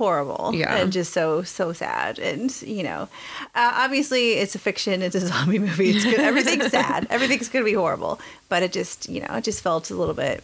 horrible. 0.03 0.51
Yeah. 0.53 0.75
And 0.75 0.91
just 0.91 1.13
so, 1.13 1.43
so 1.43 1.73
sad. 1.73 2.19
And, 2.19 2.49
you 2.61 2.83
know, 2.83 3.07
uh, 3.55 3.71
obviously 3.83 4.33
it's 4.33 4.55
a 4.55 4.59
fiction, 4.59 5.01
it's 5.01 5.15
a 5.15 5.21
zombie 5.31 5.59
movie. 5.59 5.91
It's 5.91 6.03
good. 6.05 6.19
Everything's 6.19 6.71
sad. 6.79 7.07
Everything's 7.09 7.49
going 7.49 7.63
to 7.65 7.69
be 7.71 7.75
horrible. 7.75 8.19
But 8.49 8.63
it 8.63 8.71
just, 8.73 9.09
you 9.09 9.21
know, 9.21 9.33
it 9.35 9.43
just 9.43 9.61
felt 9.61 9.89
a 9.91 9.95
little 9.95 10.13
bit 10.13 10.43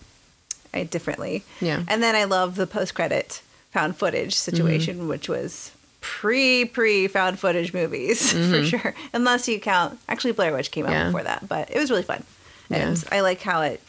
uh, 0.74 0.84
differently. 0.86 1.44
Yeah. 1.62 1.84
And 1.88 2.02
then 2.04 2.16
I 2.16 2.24
love 2.24 2.56
the 2.56 2.68
post 2.68 2.94
credit 2.96 3.42
found 3.72 3.96
footage 3.98 4.34
situation, 4.36 5.08
which 5.08 5.28
was 5.30 5.72
pre 6.02 6.66
pre 6.66 7.08
found 7.08 7.40
footage 7.40 7.74
movies 7.74 8.32
for 8.52 8.64
sure. 8.66 8.94
Unless 9.14 9.48
you 9.48 9.60
count, 9.60 10.00
actually 10.08 10.32
Blair 10.32 10.54
Witch 10.54 10.72
came 10.72 10.86
out 10.86 10.92
Yeah. 10.94 11.06
before 11.08 11.24
that, 11.24 11.48
but 11.48 11.70
it 11.70 11.78
was 11.78 11.90
really 11.92 12.04
fun, 12.04 12.24
Yeah. 12.70 12.88
and 12.88 13.04
I 13.12 13.20
like 13.22 13.42
how 13.42 13.62
it. 13.62 13.82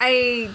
I 0.00 0.50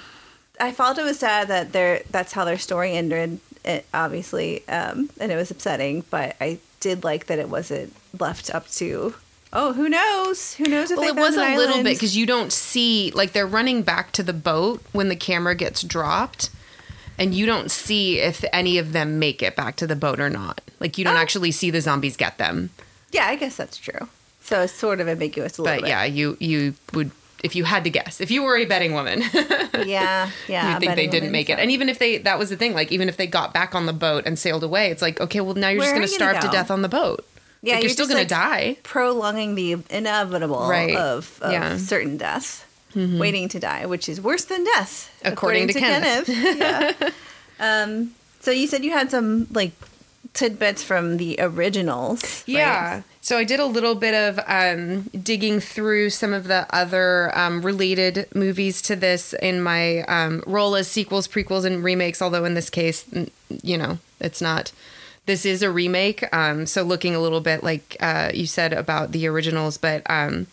I 0.59 0.71
felt 0.71 0.97
it 0.97 1.03
was 1.03 1.19
sad 1.19 1.47
that 1.49 1.71
their 1.73 2.01
that's 2.09 2.31
how 2.33 2.45
their 2.45 2.57
story 2.57 2.93
ended. 2.93 3.39
It, 3.63 3.85
obviously, 3.93 4.67
um, 4.67 5.09
and 5.19 5.31
it 5.31 5.35
was 5.35 5.51
upsetting, 5.51 6.03
but 6.09 6.35
I 6.41 6.57
did 6.79 7.03
like 7.03 7.27
that 7.27 7.37
it 7.39 7.47
wasn't 7.49 7.93
left 8.19 8.53
up 8.53 8.67
to. 8.71 9.13
Oh, 9.53 9.73
who 9.73 9.87
knows? 9.89 10.53
Who 10.55 10.63
knows 10.65 10.89
if 10.91 10.97
well 10.97 11.09
it 11.09 11.15
was 11.15 11.35
a 11.35 11.39
little 11.55 11.67
island? 11.75 11.83
bit 11.83 11.95
because 11.95 12.15
you 12.17 12.25
don't 12.25 12.51
see 12.51 13.11
like 13.13 13.33
they're 13.33 13.45
running 13.45 13.83
back 13.83 14.11
to 14.13 14.23
the 14.23 14.33
boat 14.33 14.81
when 14.93 15.09
the 15.09 15.15
camera 15.15 15.53
gets 15.55 15.81
dropped 15.83 16.49
and 17.19 17.35
you 17.35 17.45
don't 17.45 17.69
see 17.69 18.19
if 18.19 18.43
any 18.53 18.77
of 18.77 18.93
them 18.93 19.19
make 19.19 19.43
it 19.43 19.55
back 19.55 19.75
to 19.75 19.85
the 19.85 19.95
boat 19.95 20.19
or 20.21 20.29
not 20.29 20.61
like 20.79 20.97
you 20.97 21.03
don't 21.03 21.17
Oh. 21.17 21.19
actually 21.19 21.51
see 21.51 21.69
the 21.69 21.81
zombies 21.81 22.15
get 22.15 22.37
them 22.37 22.69
yeah, 23.11 23.25
I 23.27 23.35
guess 23.35 23.57
that's 23.57 23.75
true. 23.77 24.07
So 24.41 24.61
it's 24.61 24.71
sort 24.73 25.01
of 25.01 25.09
ambiguous 25.09 25.57
a 25.57 25.61
little 25.63 25.75
but 25.75 25.81
bit. 25.81 25.89
yeah 25.89 26.05
you 26.05 26.37
you 26.39 26.73
would 26.93 27.11
if 27.43 27.55
you 27.55 27.63
had 27.63 27.83
to 27.83 27.89
guess 27.89 28.21
if 28.21 28.29
you 28.31 28.43
were 28.43 28.55
a 28.57 28.65
betting 28.65 28.93
woman 28.93 29.21
yeah, 29.85 30.29
yeah. 30.47 30.73
you 30.73 30.79
think 30.79 30.95
they 30.95 31.07
didn't 31.07 31.31
make 31.31 31.49
it. 31.49 31.57
And 31.59 31.71
even 31.71 31.89
if 31.89 31.97
they, 31.99 32.17
that 32.19 32.37
was 32.37 32.49
the 32.49 32.55
thing, 32.55 32.73
like 32.73 32.91
even 32.91 33.09
if 33.09 33.17
they 33.17 33.27
got 33.27 33.53
back 33.53 33.73
on 33.73 33.85
the 33.87 33.93
boat 33.93 34.23
and 34.25 34.37
sailed 34.37 34.63
away, 34.63 34.91
it's 34.91 35.01
like, 35.01 35.19
okay, 35.19 35.41
well 35.41 35.55
now 35.55 35.69
you're 35.69 35.79
Where 35.79 35.87
just 35.87 35.95
going 35.95 36.07
to 36.07 36.07
starve 36.07 36.39
to 36.41 36.47
death 36.49 36.69
on 36.71 36.81
the 36.81 36.89
boat. 36.89 37.25
Yeah, 37.63 37.73
like, 37.75 37.83
you're, 37.83 37.89
you're 37.89 37.93
still 37.93 38.07
going 38.07 38.23
to 38.23 38.27
die. 38.29 38.77
prolonging 38.83 39.55
the 39.55 39.77
inevitable 39.89 40.67
Right. 40.67 40.95
of, 40.95 41.39
of 41.41 41.51
Yeah. 41.51 41.69
Mm-hmm. 41.71 41.77
certain 41.77 42.17
deaths, 42.17 42.65
waiting 42.95 43.49
to 43.49 43.59
die, 43.59 43.85
which 43.85 44.09
is 44.09 44.19
worse 44.21 44.45
than 44.45 44.63
death, 44.63 45.09
According 45.23 45.67
to 45.69 45.73
Kenneth. 45.73 46.27
yeah. 46.57 46.93
um, 47.59 48.11
so 48.39 48.51
you 48.51 48.67
said 48.67 48.83
you 48.83 48.91
had 48.91 49.11
some 49.11 49.47
like 49.51 49.71
tidbits 50.33 50.83
from 50.83 51.17
the 51.17 51.37
originals. 51.39 52.43
right? 52.47 53.03
So 53.23 53.37
I 53.37 53.43
did 53.43 53.59
a 53.59 53.65
little 53.65 53.93
bit 53.93 54.15
of 54.15 54.39
um, 54.47 55.03
digging 55.09 55.59
through 55.59 56.09
some 56.09 56.33
of 56.33 56.45
the 56.45 56.65
other 56.75 57.31
um, 57.37 57.61
related 57.61 58.27
movies 58.33 58.81
to 58.83 58.95
this 58.95 59.33
in 59.33 59.61
my 59.61 59.99
um, 60.01 60.43
role 60.47 60.75
as 60.75 60.87
sequels, 60.87 61.27
prequels, 61.27 61.63
and 61.63 61.83
remakes. 61.83 62.19
Although 62.19 62.45
in 62.45 62.55
this 62.55 62.71
case, 62.71 63.05
you 63.61 63.77
know, 63.77 63.99
it's 64.19 64.41
not. 64.41 64.71
This 65.27 65.45
is 65.45 65.61
a 65.61 65.69
remake. 65.69 66.23
Um, 66.33 66.65
so 66.65 66.81
looking 66.81 67.13
a 67.13 67.19
little 67.19 67.41
bit 67.41 67.63
like 67.63 67.95
uh, 67.99 68.31
you 68.33 68.47
said 68.47 68.73
about 68.73 69.11
the 69.11 69.27
originals, 69.27 69.77
but 69.77 70.01
um, 70.09 70.47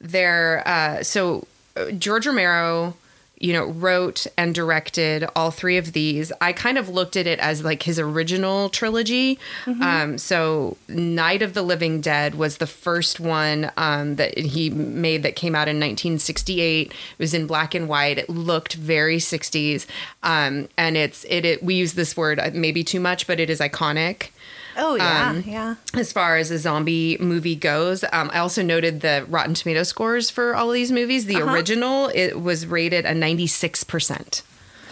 they're 0.00 0.62
uh, 0.66 1.02
so 1.02 1.48
uh, 1.76 1.90
George 1.90 2.24
Romero, 2.24 2.94
you 3.40 3.54
know, 3.54 3.64
wrote 3.64 4.26
and 4.36 4.54
directed 4.54 5.26
all 5.34 5.50
three 5.50 5.78
of 5.78 5.92
these. 5.92 6.30
I 6.42 6.52
kind 6.52 6.76
of 6.76 6.90
looked 6.90 7.16
at 7.16 7.26
it 7.26 7.38
as 7.38 7.64
like 7.64 7.82
his 7.82 7.98
original 7.98 8.68
trilogy. 8.68 9.38
Um, 9.82 10.18
so 10.18 10.76
Night 10.88 11.40
of 11.40 11.54
the 11.54 11.62
Living 11.62 12.02
Dead 12.02 12.34
was 12.34 12.58
the 12.58 12.66
first 12.66 13.18
one 13.18 13.72
um, 13.78 14.16
that 14.16 14.36
he 14.36 14.68
made 14.68 15.22
that 15.22 15.36
came 15.36 15.54
out 15.54 15.68
in 15.68 15.76
1968. 15.76 16.88
It 16.88 16.94
was 17.18 17.32
in 17.32 17.46
black 17.46 17.74
and 17.74 17.88
white. 17.88 18.18
It 18.18 18.28
looked 18.28 18.74
very 18.74 19.16
60s, 19.16 19.86
um, 20.22 20.68
and 20.76 20.98
it's 20.98 21.24
it, 21.24 21.46
it. 21.46 21.62
We 21.62 21.74
use 21.74 21.94
this 21.94 22.16
word 22.16 22.38
uh, 22.38 22.50
maybe 22.52 22.84
too 22.84 23.00
much, 23.00 23.26
but 23.26 23.40
it 23.40 23.48
is 23.48 23.60
iconic 23.60 24.28
Oh 24.76 24.94
yeah, 24.96 25.30
Um, 25.30 25.44
yeah. 25.46 25.74
as 25.94 26.12
far 26.12 26.36
as 26.36 26.50
a 26.50 26.58
zombie 26.58 27.16
movie 27.20 27.56
goes. 27.56 28.04
Um, 28.12 28.30
I 28.32 28.38
also 28.38 28.62
noted 28.62 29.00
the 29.00 29.24
Rotten 29.28 29.54
Tomato 29.54 29.82
scores 29.82 30.30
for 30.30 30.54
all 30.54 30.68
of 30.68 30.74
these 30.74 30.92
movies. 30.92 31.26
The 31.26 31.42
Uh-huh. 31.42 31.52
original 31.54 32.10
it 32.14 32.40
was 32.40 32.66
rated 32.66 33.04
a 33.04 33.14
ninety 33.14 33.46
six 33.46 33.82
percent 33.84 34.42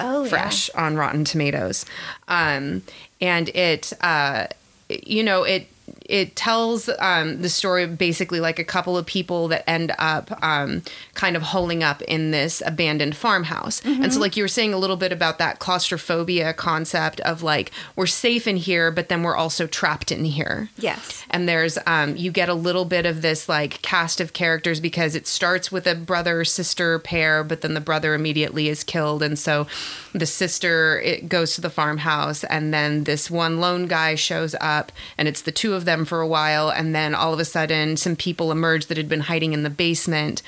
Oh 0.00 0.26
fresh 0.26 0.70
on 0.76 0.96
Rotten 0.96 1.24
Tomatoes, 1.24 1.84
um, 2.28 2.82
and 3.20 3.48
it 3.50 3.92
uh, 4.00 4.46
you 4.88 5.22
know 5.24 5.42
it 5.42 5.66
it 6.06 6.36
tells 6.36 6.88
um, 6.98 7.42
the 7.42 7.48
story 7.48 7.86
basically 7.86 8.40
like 8.40 8.58
a 8.58 8.64
couple 8.64 8.96
of 8.96 9.06
people 9.06 9.48
that 9.48 9.68
end 9.68 9.92
up 9.98 10.30
um, 10.42 10.82
kind 11.14 11.36
of 11.36 11.42
holing 11.42 11.82
up 11.82 12.02
in 12.02 12.30
this 12.30 12.62
abandoned 12.64 13.16
farmhouse. 13.16 13.80
And 13.84 14.12
so, 14.12 14.20
like 14.20 14.36
you 14.36 14.44
were 14.44 14.48
saying 14.48 14.74
a 14.74 14.78
little 14.78 14.96
bit 14.96 15.12
about 15.12 15.38
that 15.38 15.58
claustrophobia 15.58 16.52
concept 16.54 17.20
of 17.20 17.42
like 17.42 17.72
we're 17.96 18.06
safe 18.06 18.46
in 18.46 18.56
here, 18.56 18.90
but 18.90 19.08
then 19.08 19.22
we're 19.22 19.36
also 19.36 19.66
trapped 19.66 20.12
in 20.12 20.24
here. 20.24 20.68
Yes. 20.76 21.24
And 21.30 21.48
there's 21.48 21.78
um, 21.86 22.16
you 22.16 22.30
get 22.30 22.48
a 22.48 22.54
little 22.54 22.84
bit 22.84 23.06
of 23.06 23.22
this 23.22 23.48
like 23.48 23.82
cast 23.82 24.20
of 24.20 24.32
characters 24.32 24.80
because 24.80 25.14
it 25.14 25.26
starts 25.26 25.70
with 25.70 25.86
a 25.86 25.94
brother 25.94 26.44
sister 26.44 26.98
pair, 26.98 27.44
but 27.44 27.60
then 27.60 27.74
the 27.74 27.80
brother 27.80 28.14
immediately 28.14 28.68
is 28.68 28.84
killed, 28.84 29.22
and 29.22 29.38
so 29.38 29.66
the 30.12 30.26
sister 30.26 31.00
it 31.00 31.28
goes 31.28 31.54
to 31.54 31.60
the 31.60 31.70
farmhouse, 31.70 32.44
and 32.44 32.72
then 32.72 33.04
this 33.04 33.30
one 33.30 33.60
lone 33.60 33.86
guy 33.86 34.14
shows 34.14 34.54
up, 34.60 34.92
and 35.16 35.28
it's 35.28 35.42
the 35.42 35.52
two 35.52 35.74
of 35.74 35.77
them 35.84 36.04
for 36.04 36.20
a 36.20 36.26
while, 36.28 36.70
and 36.70 36.94
then 36.94 37.14
all 37.14 37.32
of 37.32 37.40
a 37.40 37.44
sudden 37.44 37.96
some 37.96 38.16
people 38.16 38.50
emerge 38.52 38.86
that 38.86 38.96
had 38.96 39.08
been 39.08 39.20
hiding 39.20 39.52
in 39.52 39.62
the 39.62 39.70
basement, 39.70 40.42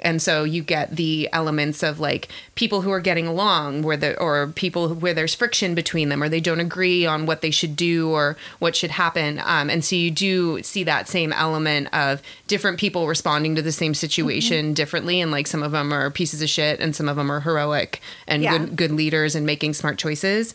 and 0.00 0.20
so 0.20 0.44
you 0.44 0.62
get 0.62 0.96
the 0.96 1.28
elements 1.32 1.82
of 1.82 1.98
like 2.00 2.28
people 2.54 2.82
who 2.82 2.90
are 2.90 3.00
getting 3.00 3.26
along, 3.26 3.82
where 3.82 3.96
the 3.96 4.18
or 4.20 4.46
people 4.48 4.94
where 4.94 5.14
there's 5.14 5.34
friction 5.34 5.74
between 5.74 6.08
them, 6.08 6.22
or 6.22 6.28
they 6.28 6.40
don't 6.40 6.60
agree 6.60 7.06
on 7.06 7.26
what 7.26 7.40
they 7.40 7.50
should 7.50 7.76
do 7.76 8.10
or 8.10 8.36
what 8.58 8.76
should 8.76 8.90
happen, 8.92 9.40
um, 9.44 9.70
and 9.70 9.84
so 9.84 9.96
you 9.96 10.10
do 10.10 10.62
see 10.62 10.84
that 10.84 11.08
same 11.08 11.32
element 11.32 11.88
of 11.94 12.22
different 12.46 12.78
people 12.78 13.06
responding 13.06 13.54
to 13.56 13.62
the 13.62 13.72
same 13.72 13.94
situation 13.94 14.74
differently, 14.74 15.20
and 15.20 15.30
like 15.30 15.46
some 15.46 15.62
of 15.62 15.72
them 15.72 15.92
are 15.92 16.10
pieces 16.10 16.42
of 16.42 16.48
shit, 16.48 16.80
and 16.80 16.94
some 16.94 17.08
of 17.08 17.16
them 17.16 17.30
are 17.30 17.40
heroic 17.40 18.00
and 18.26 18.42
Yeah. 18.42 18.58
good 18.58 18.76
good 18.76 18.92
leaders 18.92 19.34
and 19.34 19.44
making 19.46 19.74
smart 19.74 19.98
choices. 19.98 20.54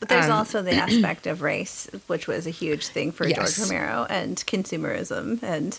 But 0.00 0.08
there's 0.08 0.26
Um, 0.26 0.32
also 0.32 0.62
the 0.62 0.72
aspect 0.86 1.26
of 1.26 1.42
race, 1.42 1.88
which 2.06 2.26
was 2.26 2.46
a 2.46 2.50
huge 2.50 2.86
thing 2.88 3.12
for 3.12 3.26
Yes. 3.26 3.36
George 3.56 3.58
Romero, 3.70 4.06
and 4.10 4.36
consumerism, 4.46 5.42
and 5.42 5.78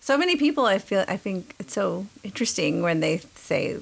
so 0.00 0.16
many 0.16 0.36
people. 0.36 0.66
I 0.66 0.78
feel 0.78 1.04
I 1.08 1.16
think 1.16 1.54
it's 1.58 1.74
so 1.74 2.06
interesting 2.24 2.82
when 2.82 3.00
they 3.00 3.18
say, 3.34 3.76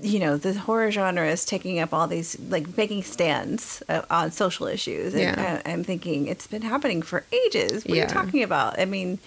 you 0.00 0.18
know, 0.18 0.36
the 0.36 0.54
horror 0.54 0.90
genre 0.90 1.26
is 1.28 1.44
taking 1.44 1.78
up 1.78 1.92
all 1.92 2.06
these 2.06 2.38
like 2.48 2.76
making 2.76 3.02
stands 3.02 3.82
uh, 3.88 4.02
on 4.10 4.30
social 4.30 4.66
issues, 4.66 5.14
and 5.14 5.22
Yeah. 5.22 5.62
I, 5.64 5.70
I'm 5.72 5.84
thinking 5.84 6.26
it's 6.26 6.46
been 6.46 6.62
happening 6.62 7.02
for 7.02 7.24
ages. 7.32 7.84
What 7.84 7.94
Yeah. 7.96 8.04
are 8.04 8.08
you 8.08 8.14
talking 8.14 8.42
about? 8.42 8.78
I 8.78 8.84
mean, 8.84 9.18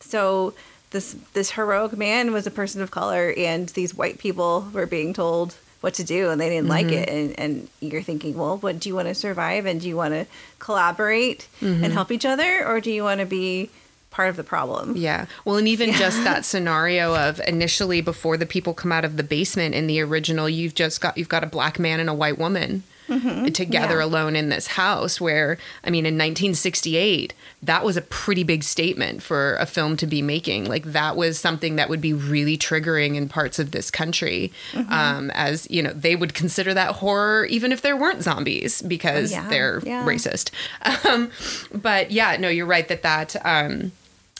so. 0.00 0.54
This, 0.90 1.16
this 1.32 1.52
heroic 1.52 1.96
man 1.96 2.34
was 2.34 2.46
a 2.46 2.50
person 2.50 2.82
of 2.82 2.90
color, 2.90 3.32
and 3.34 3.66
these 3.70 3.94
white 3.94 4.18
people 4.18 4.68
were 4.74 4.84
being 4.84 5.14
told 5.14 5.54
what 5.82 5.94
to 5.94 6.04
do 6.04 6.30
and 6.30 6.40
they 6.40 6.48
didn't 6.48 6.68
like 6.68 6.86
mm-hmm. 6.86 6.94
it 6.94 7.08
and, 7.08 7.38
and 7.38 7.68
you're 7.80 8.02
thinking 8.02 8.36
well 8.36 8.56
what 8.58 8.78
do 8.78 8.88
you 8.88 8.94
want 8.94 9.08
to 9.08 9.14
survive 9.14 9.66
and 9.66 9.80
do 9.80 9.88
you 9.88 9.96
want 9.96 10.14
to 10.14 10.26
collaborate 10.58 11.46
and 11.60 11.82
mm-hmm. 11.82 11.92
help 11.92 12.10
each 12.10 12.24
other 12.24 12.66
or 12.66 12.80
do 12.80 12.90
you 12.90 13.02
want 13.02 13.20
to 13.20 13.26
be 13.26 13.68
part 14.12 14.28
of 14.28 14.36
the 14.36 14.44
problem? 14.44 14.94
Yeah. 14.96 15.26
Well, 15.44 15.56
and 15.56 15.66
even 15.66 15.92
just 15.92 16.22
that 16.24 16.44
scenario 16.44 17.16
of 17.16 17.40
initially 17.48 18.00
before 18.00 18.36
the 18.36 18.46
people 18.46 18.74
come 18.74 18.92
out 18.92 19.04
of 19.04 19.16
the 19.16 19.24
basement 19.24 19.74
in 19.74 19.88
the 19.88 20.00
original, 20.00 20.48
you've 20.48 20.74
just 20.74 21.00
got 21.00 21.18
you've 21.18 21.28
got 21.28 21.42
a 21.42 21.46
black 21.46 21.80
man 21.80 21.98
and 21.98 22.08
a 22.08 22.14
white 22.14 22.38
woman 22.38 22.84
together 23.08 23.98
Yeah. 23.98 24.04
alone 24.04 24.36
in 24.36 24.48
this 24.48 24.66
house. 24.68 25.20
Where 25.20 25.58
I 25.84 25.90
mean, 25.90 26.06
in 26.06 26.14
1968, 26.14 27.34
that 27.62 27.84
was 27.84 27.96
a 27.96 28.02
pretty 28.02 28.42
big 28.42 28.62
statement 28.64 29.22
for 29.22 29.56
a 29.56 29.66
film 29.66 29.96
to 29.98 30.06
be 30.06 30.22
making. 30.22 30.66
Like 30.68 30.84
that 30.92 31.16
was 31.16 31.38
something 31.38 31.76
that 31.76 31.88
would 31.88 32.00
be 32.00 32.12
really 32.12 32.56
triggering 32.58 33.14
in 33.16 33.28
parts 33.28 33.58
of 33.58 33.70
this 33.72 33.90
country, 33.90 34.52
Mm-hmm. 34.72 34.92
um, 34.92 35.30
as 35.32 35.66
you 35.70 35.82
know, 35.82 35.92
they 35.92 36.16
would 36.16 36.34
consider 36.34 36.72
that 36.74 36.96
horror 36.96 37.44
even 37.46 37.72
if 37.72 37.82
there 37.82 37.96
weren't 37.96 38.22
zombies 38.22 38.82
because 38.82 39.30
Yeah, 39.32 39.48
they're 39.48 39.80
yeah. 39.84 40.04
racist. 40.06 40.50
Um, 41.04 41.30
but 41.72 42.10
yeah, 42.10 42.36
no, 42.38 42.48
you're 42.48 42.66
right 42.66 42.86
that 42.88 43.02
that. 43.02 43.34
Um, 43.44 43.92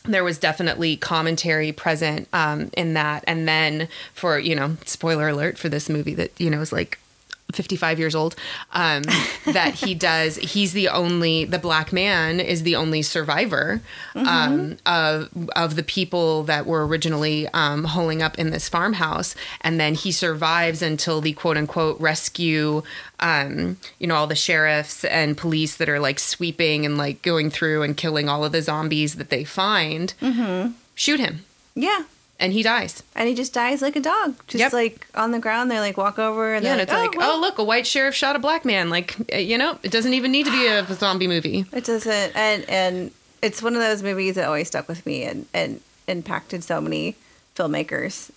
there 0.04 0.24
was 0.24 0.38
definitely 0.38 0.96
commentary 0.96 1.70
present 1.72 2.26
um, 2.32 2.70
in 2.76 2.94
that. 2.94 3.22
And 3.26 3.46
then 3.46 3.88
for, 4.14 4.38
you 4.38 4.54
know, 4.56 4.76
spoiler 4.84 5.28
alert 5.28 5.58
for 5.58 5.68
this 5.68 5.88
movie 5.88 6.14
that, 6.14 6.32
you 6.40 6.50
know, 6.50 6.60
is 6.60 6.72
like 6.72 6.98
55 7.52 7.98
years 7.98 8.14
old, 8.14 8.34
um, 8.72 9.02
that 9.46 9.74
he 9.74 9.94
does, 9.94 10.36
he's 10.36 10.72
the 10.72 10.88
only, 10.88 11.44
the 11.44 11.58
black 11.58 11.92
man 11.92 12.40
is 12.40 12.62
the 12.62 12.76
only 12.76 13.02
survivor 13.02 13.80
um, 14.14 14.76
of, 14.86 15.28
of 15.54 15.76
the 15.76 15.82
people 15.82 16.42
that 16.44 16.66
were 16.66 16.86
originally 16.86 17.48
um, 17.48 17.84
holing 17.84 18.22
up 18.22 18.38
in 18.38 18.50
this 18.50 18.68
farmhouse. 18.68 19.34
And 19.60 19.78
then 19.78 19.94
he 19.94 20.12
survives 20.12 20.82
until 20.82 21.20
the 21.20 21.32
quote 21.32 21.56
unquote 21.56 22.00
rescue, 22.00 22.82
um, 23.20 23.76
you 23.98 24.06
know, 24.06 24.14
all 24.14 24.26
the 24.26 24.34
sheriffs 24.34 25.04
and 25.04 25.36
police 25.36 25.76
that 25.76 25.88
are 25.88 26.00
like 26.00 26.18
sweeping 26.18 26.84
and 26.84 26.98
like 26.98 27.22
going 27.22 27.50
through 27.50 27.82
and 27.82 27.96
killing 27.96 28.28
all 28.28 28.44
of 28.44 28.52
the 28.52 28.62
zombies 28.62 29.14
that 29.16 29.30
they 29.30 29.44
find, 29.44 30.14
shoot 30.94 31.20
him. 31.20 31.44
Yeah. 31.74 32.04
And 32.42 32.52
he 32.52 32.62
dies. 32.62 33.02
And 33.14 33.28
he 33.28 33.34
just 33.34 33.52
dies 33.54 33.80
like 33.80 33.96
a 33.96 34.00
dog. 34.00 34.34
Just 34.48 34.60
Yep. 34.60 34.72
like 34.72 35.06
on 35.14 35.30
the 35.30 35.38
ground. 35.38 35.70
They 35.70 35.78
like 35.80 35.96
walk 35.96 36.18
over 36.18 36.54
and 36.54 36.64
Yeah, 36.64 36.72
and 36.72 36.80
it's 36.80 36.92
like, 36.92 37.16
well, 37.16 37.36
oh, 37.36 37.40
look, 37.40 37.58
a 37.58 37.64
white 37.64 37.86
sheriff 37.86 38.14
shot 38.14 38.34
a 38.36 38.38
black 38.40 38.64
man. 38.64 38.90
Like, 38.90 39.16
uh, 39.32 39.36
you 39.38 39.56
know, 39.56 39.78
it 39.82 39.90
doesn't 39.92 40.12
even 40.12 40.30
need 40.32 40.46
to 40.46 40.52
be 40.52 40.66
a 40.66 40.84
zombie 40.94 41.28
movie. 41.28 41.64
It 41.72 41.84
doesn't, 41.84 42.36
and 42.36 42.68
and 42.68 43.10
it's 43.40 43.62
one 43.62 43.74
of 43.74 43.80
those 43.80 44.02
movies 44.02 44.34
that 44.34 44.46
always 44.46 44.66
stuck 44.68 44.88
with 44.88 45.06
me 45.06 45.22
and 45.24 45.46
and 45.54 45.80
impacted 46.08 46.64
so 46.64 46.80
many 46.80 47.14
filmmakers 47.56 48.30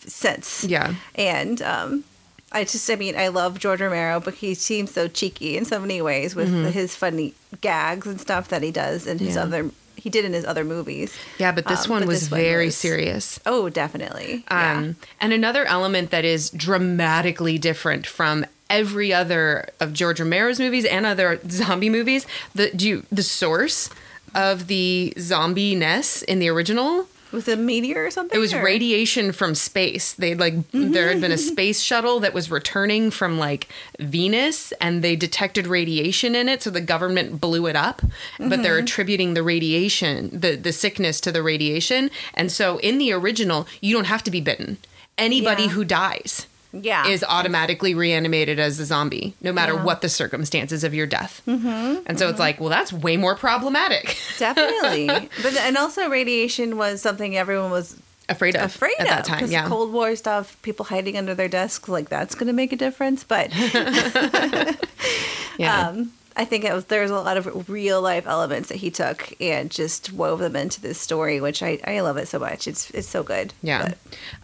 since. 0.00 0.64
Yeah. 0.64 0.94
And 1.14 1.62
um, 1.62 2.04
I 2.52 2.64
just, 2.64 2.90
I 2.90 2.96
mean, 2.96 3.16
I 3.16 3.28
love 3.28 3.58
George 3.58 3.80
Romero, 3.80 4.20
but 4.20 4.34
he 4.34 4.54
seems 4.54 4.90
so 4.92 5.08
cheeky 5.08 5.56
in 5.56 5.64
so 5.64 5.78
many 5.80 6.02
ways 6.02 6.34
with 6.34 6.72
his 6.72 6.94
funny 6.96 7.34
gags 7.60 8.06
and 8.06 8.20
stuff 8.20 8.48
that 8.48 8.62
he 8.62 8.70
does 8.70 9.06
in 9.06 9.18
his 9.18 9.36
Mm-hmm. 9.36 9.36
Yeah. 9.52 9.58
other. 9.58 9.70
He 10.00 10.10
did 10.10 10.24
in 10.24 10.32
his 10.32 10.44
other 10.44 10.64
movies. 10.64 11.12
Yeah, 11.38 11.52
but 11.52 11.66
this 11.68 11.84
Um, 11.84 11.90
one 11.92 12.00
but 12.02 12.08
was 12.08 12.20
this 12.20 12.30
one 12.30 12.40
very 12.40 12.66
was- 12.66 12.76
serious. 12.76 13.38
Oh, 13.46 13.68
definitely. 13.68 14.44
Um, 14.48 14.96
And 15.20 15.32
another 15.32 15.64
element 15.66 16.10
that 16.10 16.24
is 16.24 16.50
dramatically 16.50 17.58
different 17.58 18.06
from 18.06 18.44
every 18.68 19.12
other 19.12 19.68
of 19.80 19.92
George 19.92 20.20
Romero's 20.20 20.58
movies 20.60 20.84
and 20.84 21.04
other 21.04 21.40
zombie 21.50 21.90
movies, 21.90 22.26
the 22.54 22.70
do 22.70 22.88
you, 22.88 23.06
the 23.10 23.22
source 23.22 23.90
of 24.34 24.68
the 24.68 25.12
zombie 25.18 25.74
ness 25.74 26.22
in 26.22 26.38
the 26.38 26.48
original 26.48 27.06
Was 27.32 27.48
it 27.48 27.58
a 27.58 27.60
meteor 27.60 28.04
or 28.04 28.10
something? 28.10 28.36
It 28.36 28.40
was 28.40 28.52
or- 28.52 28.62
radiation 28.62 29.32
from 29.32 29.54
space. 29.54 30.12
They'd 30.12 30.38
like 30.38 30.54
mm-hmm. 30.54 30.92
there 30.92 31.08
had 31.08 31.20
been 31.20 31.32
a 31.32 31.38
space 31.38 31.80
shuttle 31.80 32.20
that 32.20 32.34
was 32.34 32.50
returning 32.50 33.10
from 33.10 33.38
like 33.38 33.68
Venus 33.98 34.72
and 34.80 35.02
they 35.02 35.16
detected 35.16 35.66
radiation 35.66 36.34
in 36.34 36.48
it, 36.48 36.62
so 36.62 36.70
the 36.70 36.80
government 36.80 37.40
blew 37.40 37.66
it 37.66 37.76
up. 37.76 38.02
But 38.38 38.62
they're 38.62 38.76
mm-hmm. 38.76 38.84
attributing 38.84 39.34
the 39.34 39.42
radiation, 39.42 40.30
the 40.32 40.56
the 40.56 40.72
sickness 40.72 41.20
to 41.22 41.32
the 41.32 41.42
radiation. 41.42 42.10
And 42.34 42.50
so 42.50 42.78
in 42.78 42.98
the 42.98 43.12
original, 43.12 43.66
you 43.80 43.94
don't 43.94 44.06
have 44.06 44.24
to 44.24 44.30
be 44.30 44.40
bitten. 44.40 44.78
Anybody 45.16 45.64
Yeah. 45.64 45.70
who 45.70 45.84
dies 45.84 46.46
Yeah. 46.72 47.08
is 47.08 47.24
automatically 47.26 47.94
reanimated 47.94 48.60
as 48.60 48.78
a 48.78 48.84
zombie, 48.84 49.34
no 49.40 49.52
matter 49.52 49.74
Yeah. 49.74 49.84
what 49.84 50.02
the 50.02 50.08
circumstances 50.08 50.84
of 50.84 50.94
your 50.94 51.06
death. 51.06 51.42
Mm-hmm. 51.46 52.02
And 52.06 52.18
so 52.18 52.28
it's 52.28 52.38
like, 52.38 52.60
well, 52.60 52.68
that's 52.68 52.92
way 52.92 53.16
more 53.16 53.34
problematic. 53.34 54.16
Definitely. 54.38 55.06
but 55.42 55.56
and 55.56 55.76
also 55.76 56.08
radiation 56.08 56.76
was 56.76 57.02
something 57.02 57.36
everyone 57.36 57.70
was 57.70 57.96
afraid 58.28 58.54
of 58.54 58.62
afraid 58.62 58.94
at 59.00 59.02
of 59.02 59.08
that 59.08 59.24
time. 59.24 59.50
Yeah. 59.50 59.66
Cold 59.66 59.92
War 59.92 60.14
stuff, 60.14 60.56
people 60.62 60.84
hiding 60.86 61.18
under 61.18 61.34
their 61.34 61.48
desks, 61.48 61.88
like 61.88 62.08
that's 62.08 62.36
going 62.36 62.46
to 62.46 62.52
make 62.52 62.72
a 62.72 62.76
difference. 62.76 63.24
But 63.24 63.50
yeah. 65.58 65.88
um, 65.88 66.12
I 66.36 66.44
think 66.44 66.64
it 66.64 66.72
was 66.72 66.86
there's 66.86 67.10
a 67.10 67.14
lot 67.14 67.36
of 67.36 67.68
real 67.68 68.00
life 68.00 68.26
elements 68.26 68.68
that 68.68 68.76
he 68.76 68.90
took 68.90 69.34
and 69.40 69.70
just 69.70 70.12
wove 70.12 70.38
them 70.38 70.56
into 70.56 70.80
this 70.80 70.98
story, 70.98 71.40
which 71.40 71.62
I, 71.62 71.78
I 71.84 72.00
love 72.00 72.16
it 72.16 72.28
so 72.28 72.38
much. 72.38 72.66
It's 72.68 72.90
it's 72.90 73.08
so 73.08 73.22
good. 73.22 73.52
Yeah. 73.62 73.94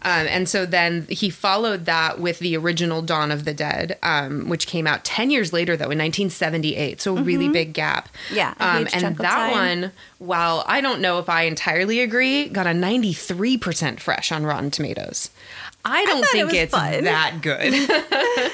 Um, 0.03 0.27
and 0.27 0.49
so 0.49 0.65
then 0.65 1.07
he 1.09 1.29
followed 1.29 1.85
that 1.85 2.19
with 2.19 2.39
the 2.39 2.55
original 2.57 3.01
Dawn 3.01 3.31
of 3.31 3.45
the 3.45 3.53
Dead, 3.53 3.97
um, 4.03 4.49
which 4.49 4.67
came 4.67 4.85
out 4.85 5.03
10 5.05 5.31
years 5.31 5.53
later, 5.53 5.75
though, 5.77 5.85
in 5.85 5.97
1978. 5.97 7.01
So 7.01 7.17
a 7.17 7.21
really 7.21 7.49
big 7.49 7.73
gap. 7.73 8.09
Mm-hmm. 8.27 8.35
Yeah, 8.35 8.53
Um, 8.59 8.87
and 8.93 9.17
that 9.17 9.51
one, 9.51 9.91
while 10.19 10.63
I 10.67 10.81
don't 10.81 11.01
know 11.01 11.19
if 11.19 11.29
I 11.29 11.43
entirely 11.43 12.01
agree, 12.01 12.49
got 12.49 12.67
a 12.67 12.71
93% 12.71 13.99
fresh 13.99 14.31
on 14.31 14.45
Rotten 14.45 14.71
Tomatoes. 14.71 15.29
I 15.85 16.05
don't 16.05 16.23
it 16.23 16.29
think 16.29 16.45
was 16.47 16.53
it's 16.55 16.73
fun. 16.73 17.03
that 17.05 17.41
good. 17.41 17.73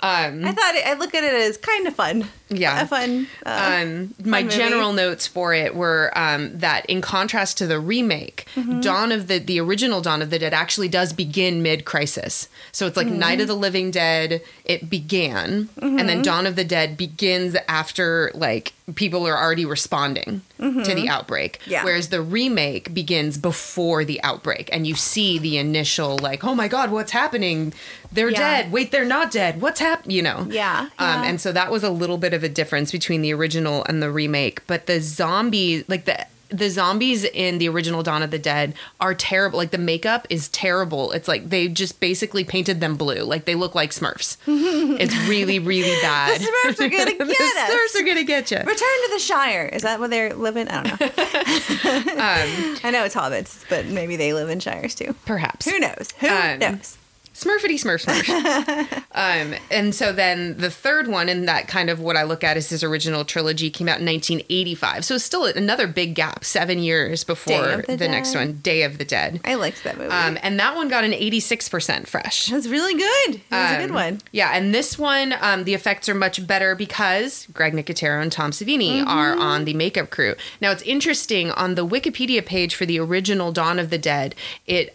I 0.00 0.52
thought 0.52 0.74
it, 0.76 0.86
I 0.86 0.94
look 0.94 1.14
at 1.14 1.24
it 1.24 1.34
as 1.34 1.56
kind 1.56 1.86
of 1.88 1.94
fun. 1.94 2.28
Yeah. 2.50 2.84
fun. 2.86 3.26
Uh, 3.44 3.80
um, 3.82 4.14
my 4.24 4.42
movie. 4.42 4.56
general 4.56 4.92
notes 4.92 5.26
for 5.26 5.52
it 5.54 5.74
were 5.74 6.10
um, 6.16 6.58
that 6.58 6.86
in 6.86 7.00
contrast 7.00 7.58
to 7.58 7.66
the 7.66 7.78
remake, 7.80 8.46
Mm-hmm. 8.56 8.80
Dawn 8.80 9.12
of 9.12 9.26
the 9.28 9.38
the 9.38 9.60
original 9.60 10.00
Dawn 10.00 10.22
of 10.22 10.30
the 10.30 10.38
Dead 10.38 10.52
actually 10.54 10.88
does 10.88 11.12
begin 11.12 11.62
mid 11.62 11.84
crisis. 11.84 12.48
So 12.72 12.86
it's 12.86 12.96
like 12.96 13.06
Mm-hmm. 13.06 13.18
Night 13.18 13.40
of 13.40 13.48
the 13.48 13.54
Living 13.56 13.90
Dead. 13.90 14.40
It 14.64 14.88
began, 14.90 15.68
and 15.76 15.98
Mm-hmm. 15.98 16.06
then 16.06 16.22
Dawn 16.22 16.46
of 16.46 16.56
the 16.56 16.64
Dead 16.64 16.96
begins 16.96 17.56
after 17.68 18.30
like 18.34 18.72
people 18.94 19.26
are 19.28 19.36
already 19.36 19.66
responding 19.66 20.40
to 20.58 20.94
the 20.94 21.08
outbreak. 21.10 21.58
Mm-hmm. 21.60 21.70
Yeah. 21.70 21.84
Whereas 21.84 22.08
the 22.08 22.22
remake 22.22 22.94
begins 22.94 23.36
before 23.36 24.02
the 24.04 24.20
outbreak, 24.22 24.70
and 24.72 24.86
you 24.86 24.94
see 24.94 25.38
the 25.38 25.58
initial 25.58 26.16
like, 26.18 26.42
oh 26.44 26.54
my 26.54 26.68
god, 26.68 26.90
what's 26.90 27.12
happening? 27.12 27.74
They're 28.10 28.30
Yeah. 28.30 28.38
dead. 28.62 28.72
Wait, 28.72 28.90
they're 28.90 29.04
not 29.04 29.30
dead. 29.30 29.60
What's 29.60 29.80
happening? 29.80 30.16
You 30.16 30.22
know. 30.22 30.46
Yeah, 30.50 30.80
Um, 30.80 30.88
yeah. 30.98 31.24
and 31.24 31.40
so 31.40 31.52
that 31.52 31.70
was 31.70 31.84
a 31.84 31.90
little 31.90 32.16
bit 32.16 32.32
of 32.32 32.37
a 32.44 32.48
difference 32.48 32.92
between 32.92 33.22
the 33.22 33.32
original 33.34 33.84
and 33.84 34.02
the 34.02 34.10
remake. 34.10 34.66
But 34.66 34.86
the 34.86 35.00
zombies, 35.00 35.84
like 35.88 36.04
the 36.04 36.26
the 36.50 36.70
zombies 36.70 37.24
in 37.24 37.58
the 37.58 37.68
original 37.68 38.02
Dawn 38.02 38.22
of 38.22 38.30
the 38.30 38.38
Dead 38.38 38.72
are 39.00 39.14
terrible. 39.14 39.58
Like 39.58 39.70
the 39.70 39.76
makeup 39.76 40.26
is 40.30 40.48
terrible. 40.48 41.12
It's 41.12 41.28
like 41.28 41.50
they 41.50 41.68
just 41.68 42.00
basically 42.00 42.42
painted 42.42 42.80
them 42.80 42.96
blue. 42.96 43.22
Like 43.22 43.44
they 43.44 43.54
look 43.54 43.74
like 43.74 43.90
Smurfs. 43.90 44.38
it's 44.46 45.14
really, 45.28 45.58
really 45.58 45.94
bad. 46.00 46.40
The 46.40 46.44
Smurfs 46.46 46.80
are 46.80 46.88
gonna 46.88 47.04
the 47.18 47.26
get 47.26 47.40
us. 47.40 47.70
Smurfs 47.70 48.00
are 48.00 48.04
gonna 48.06 48.24
get 48.24 48.50
you. 48.50 48.56
Return 48.56 48.74
to 48.76 49.10
the 49.12 49.18
Shire. 49.18 49.66
Is 49.66 49.82
that 49.82 50.00
where 50.00 50.08
they're 50.08 50.34
living? 50.34 50.68
I 50.68 50.82
don't 50.84 51.00
know. 51.00 51.08
Um, 52.18 52.76
I 52.84 52.90
know 52.92 53.04
it's 53.04 53.14
hobbits, 53.14 53.64
but 53.68 53.86
maybe 53.86 54.16
they 54.16 54.32
live 54.34 54.48
in 54.50 54.60
shires 54.60 54.94
too. 54.94 55.14
Perhaps. 55.24 55.66
Who 55.68 55.78
knows? 55.78 56.10
Who 56.18 56.28
Um, 56.28 56.58
knows? 56.58 56.97
Smurfity 57.44 57.74
Smurf 57.74 58.04
Smurf. 58.04 59.02
um, 59.14 59.54
and 59.70 59.94
so 59.94 60.12
then 60.12 60.56
the 60.58 60.70
third 60.70 61.06
one, 61.08 61.28
and 61.28 61.46
that 61.48 61.68
kind 61.68 61.90
of 61.90 62.00
what 62.00 62.16
I 62.16 62.22
look 62.24 62.42
at 62.42 62.56
is 62.56 62.68
his 62.70 62.82
original 62.82 63.24
trilogy, 63.24 63.70
came 63.70 63.88
out 63.88 64.00
in 64.00 64.06
1985. 64.06 65.04
So 65.04 65.14
it's 65.14 65.24
still 65.24 65.44
another 65.46 65.86
big 65.86 66.14
gap, 66.14 66.44
seven 66.44 66.78
years 66.80 67.24
before 67.24 67.82
the, 67.86 67.96
the 67.96 68.08
next 68.08 68.34
one, 68.34 68.54
Day 68.54 68.82
of 68.82 68.98
the 68.98 69.04
Dead. 69.04 69.40
I 69.44 69.54
liked 69.54 69.84
that 69.84 69.96
movie. 69.98 70.10
Um, 70.10 70.38
and 70.42 70.58
that 70.58 70.74
one 70.74 70.88
got 70.88 71.04
an 71.04 71.12
86% 71.12 72.06
fresh. 72.06 72.46
That's 72.46 72.66
really 72.66 72.94
good. 72.94 73.34
It 73.36 73.42
was 73.50 73.72
a 73.72 73.76
good 73.78 73.90
Um, 73.90 73.94
one. 73.94 74.20
Yeah, 74.32 74.50
and 74.54 74.74
this 74.74 74.98
one, 74.98 75.34
um, 75.40 75.64
the 75.64 75.74
effects 75.74 76.08
are 76.08 76.14
much 76.14 76.46
better 76.46 76.74
because 76.74 77.46
Greg 77.52 77.72
Nicotero 77.72 78.20
and 78.20 78.32
Tom 78.32 78.50
Savini 78.50 79.04
are 79.06 79.28
Mm-hmm. 79.28 79.40
on 79.42 79.64
the 79.64 79.74
makeup 79.74 80.10
crew. 80.10 80.34
Now, 80.60 80.70
it's 80.70 80.82
interesting 80.82 81.50
on 81.50 81.74
the 81.74 81.86
Wikipedia 81.86 82.44
page 82.44 82.74
for 82.74 82.86
the 82.86 82.98
original 82.98 83.52
Dawn 83.52 83.78
of 83.78 83.90
the 83.90 83.98
Dead, 83.98 84.34
it 84.66 84.90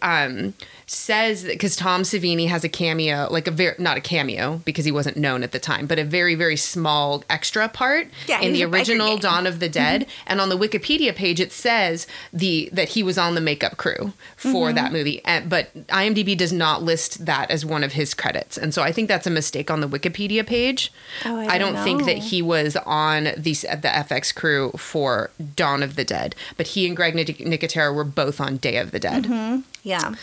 says 0.86 1.44
because 1.44 1.76
Tom 1.76 2.02
Savini 2.02 2.48
has 2.48 2.64
a 2.64 2.68
cameo, 2.68 3.28
like 3.30 3.46
a 3.46 3.50
very 3.50 3.74
not 3.78 3.96
a 3.96 4.00
cameo 4.00 4.60
because 4.64 4.84
he 4.84 4.92
wasn't 4.92 5.16
known 5.16 5.42
at 5.42 5.52
the 5.52 5.58
time, 5.58 5.86
but 5.86 5.98
a 5.98 6.04
very 6.04 6.34
very 6.34 6.56
small 6.56 7.24
extra 7.30 7.68
part 7.68 8.08
Yeah, 8.26 8.40
in 8.40 8.52
the 8.52 8.64
original. 8.64 9.16
Dawn 9.18 9.46
of 9.46 9.60
the 9.60 9.68
Dead. 9.68 10.06
And 10.26 10.40
on 10.40 10.48
the 10.48 10.56
Wikipedia 10.58 11.14
page, 11.14 11.40
it 11.40 11.52
says 11.52 12.06
the 12.32 12.68
that 12.72 12.90
he 12.90 13.02
was 13.02 13.16
on 13.18 13.34
the 13.34 13.40
makeup 13.40 13.76
crew 13.76 14.12
for 14.36 14.66
Mm-hmm. 14.68 14.74
that 14.76 14.92
movie, 14.92 15.20
and, 15.24 15.48
but 15.50 15.74
IMDb 15.88 16.36
does 16.36 16.52
not 16.52 16.82
list 16.82 17.24
that 17.26 17.50
as 17.50 17.64
one 17.66 17.82
of 17.84 17.92
his 17.92 18.14
credits, 18.14 18.56
and 18.58 18.72
so 18.74 18.82
I 18.82 18.92
think 18.92 19.08
that's 19.08 19.26
a 19.26 19.30
mistake 19.30 19.70
on 19.70 19.80
the 19.80 19.88
Wikipedia 19.88 20.46
page. 20.46 20.92
Oh, 21.24 21.38
I 21.38 21.58
don't 21.58 21.74
don't 21.74 21.82
think 21.82 22.04
that 22.04 22.18
he 22.18 22.42
was 22.42 22.76
on 22.84 23.24
the 23.24 23.52
the 23.54 23.88
FX 23.88 24.34
crew 24.34 24.70
for 24.76 25.30
Dawn 25.56 25.82
of 25.82 25.96
the 25.96 26.04
Dead, 26.04 26.34
but 26.56 26.68
he 26.68 26.86
and 26.86 26.94
Greg 26.96 27.14
Nic- 27.14 27.38
Nicotero 27.38 27.94
were 27.94 28.04
both 28.04 28.40
on 28.40 28.58
Day 28.58 28.76
of 28.76 28.90
the 28.90 29.00
Dead. 29.00 29.24
Mm-hmm. 29.24 29.60
Yeah. 29.84 30.14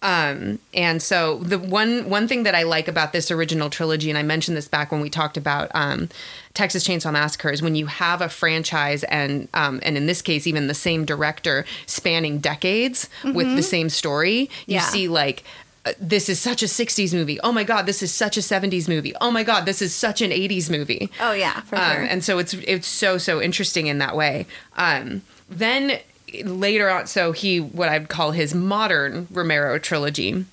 Um, 0.00 0.60
and 0.72 1.02
so 1.02 1.38
the 1.38 1.58
one 1.58 2.08
one 2.08 2.28
thing 2.28 2.44
that 2.44 2.54
I 2.54 2.62
like 2.62 2.86
about 2.86 3.12
this 3.12 3.30
original 3.30 3.68
trilogy, 3.68 4.08
and 4.10 4.16
I 4.18 4.22
mentioned 4.22 4.56
this 4.56 4.68
back 4.68 4.92
when 4.92 5.00
we 5.00 5.10
talked 5.10 5.36
about 5.36 5.70
um, 5.74 6.08
Texas 6.54 6.86
Chainsaw 6.86 7.12
Massacre, 7.12 7.50
is 7.50 7.60
when 7.60 7.74
you 7.74 7.86
have 7.86 8.20
a 8.22 8.28
franchise 8.28 9.02
and 9.04 9.48
um, 9.54 9.80
and 9.82 9.96
in 9.96 10.06
this 10.06 10.22
case 10.22 10.46
even 10.46 10.68
the 10.68 10.74
same 10.74 11.04
director 11.04 11.64
spanning 11.86 12.38
decades 12.38 13.08
with 13.24 13.54
the 13.56 13.62
same 13.62 13.88
story, 13.88 14.42
you 14.66 14.76
Yeah. 14.76 14.82
see 14.82 15.08
like 15.08 15.42
uh, 15.84 15.92
this 16.00 16.28
is 16.28 16.38
such 16.40 16.62
a 16.62 16.66
60s 16.66 17.12
movie. 17.12 17.40
Oh 17.40 17.50
my 17.50 17.64
god, 17.64 17.86
this 17.86 18.02
is 18.02 18.12
such 18.14 18.36
a 18.36 18.40
70s 18.40 18.88
movie. 18.88 19.14
Oh 19.20 19.30
my 19.32 19.42
god, 19.42 19.66
this 19.66 19.82
is 19.82 19.92
such 19.94 20.22
an 20.22 20.30
80s 20.30 20.70
movie. 20.70 21.10
Oh 21.20 21.32
yeah, 21.32 21.60
for 21.62 21.76
Um, 21.76 21.92
sure. 21.92 22.02
and 22.04 22.22
so 22.24 22.38
it's 22.38 22.54
it's 22.54 22.86
so 22.86 23.18
so 23.18 23.42
interesting 23.42 23.88
in 23.88 23.98
that 23.98 24.14
way. 24.14 24.46
Um, 24.76 25.22
then 25.50 25.98
later 26.44 26.88
on, 26.88 27.06
so 27.06 27.32
he 27.32 27.58
what 27.60 27.88
I'd 27.88 28.08
call 28.08 28.32
his 28.32 28.54
modern 28.54 29.26
Romero 29.30 29.78
trilogy. 29.78 30.44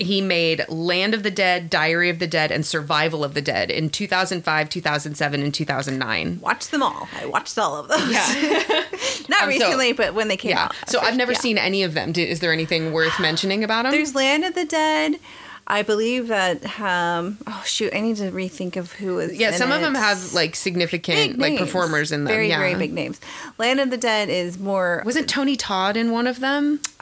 He 0.00 0.20
made 0.20 0.64
Land 0.68 1.14
of 1.14 1.22
the 1.22 1.30
Dead, 1.30 1.70
Diary 1.70 2.10
of 2.10 2.18
the 2.18 2.26
Dead, 2.26 2.50
and 2.50 2.66
Survival 2.66 3.22
of 3.22 3.34
the 3.34 3.42
Dead 3.42 3.70
in 3.70 3.88
2005, 3.88 4.68
2007, 4.68 5.42
and 5.42 5.54
2009. 5.54 6.40
watched 6.40 6.72
them 6.72 6.82
all. 6.82 7.06
I 7.16 7.26
watched 7.26 7.56
all 7.56 7.76
of 7.76 7.86
those. 7.88 8.10
Yeah. 8.10 8.26
Not 9.28 9.42
Um, 9.42 9.44
so- 9.44 9.46
recently, 9.46 9.92
but 9.92 10.12
when 10.14 10.26
they 10.26 10.36
came 10.36 10.52
yeah. 10.52 10.64
out. 10.64 10.74
So 10.88 10.98
I've 11.00 11.16
never 11.16 11.32
Yeah. 11.32 11.38
seen 11.38 11.56
any 11.58 11.84
of 11.84 11.94
them. 11.94 12.10
Do- 12.10 12.22
Is 12.24 12.40
there 12.40 12.52
anything 12.52 12.90
worth 12.92 13.20
mentioning 13.20 13.62
about 13.62 13.84
them? 13.84 13.92
There's 13.92 14.14
Land 14.14 14.44
of 14.44 14.54
the 14.54 14.64
Dead. 14.64 15.20
I 15.66 15.82
believe 15.82 16.28
that. 16.28 16.64
Um, 16.80 17.38
oh 17.46 17.62
shoot, 17.66 17.94
I 17.94 18.00
need 18.00 18.16
to 18.16 18.30
rethink 18.30 18.76
of 18.76 18.92
who 18.92 19.16
was. 19.16 19.32
yeah, 19.34 19.52
some 19.52 19.72
of 19.72 19.80
them 19.80 19.94
have 19.94 20.32
like 20.32 20.54
significant 20.54 21.38
like 21.38 21.58
performers 21.58 22.12
in 22.12 22.24
them. 22.24 22.32
Very 22.32 22.48
yeah. 22.48 22.58
very 22.58 22.74
big 22.74 22.92
names. 22.92 23.20
Land 23.58 23.80
of 23.80 23.90
the 23.90 23.96
Dead 23.96 24.28
is 24.28 24.58
more. 24.58 25.02
Wasn't 25.04 25.28
Tony 25.28 25.56
Todd 25.56 25.96
in 25.96 26.10
one 26.12 26.26
of 26.26 26.40
them? 26.40 26.80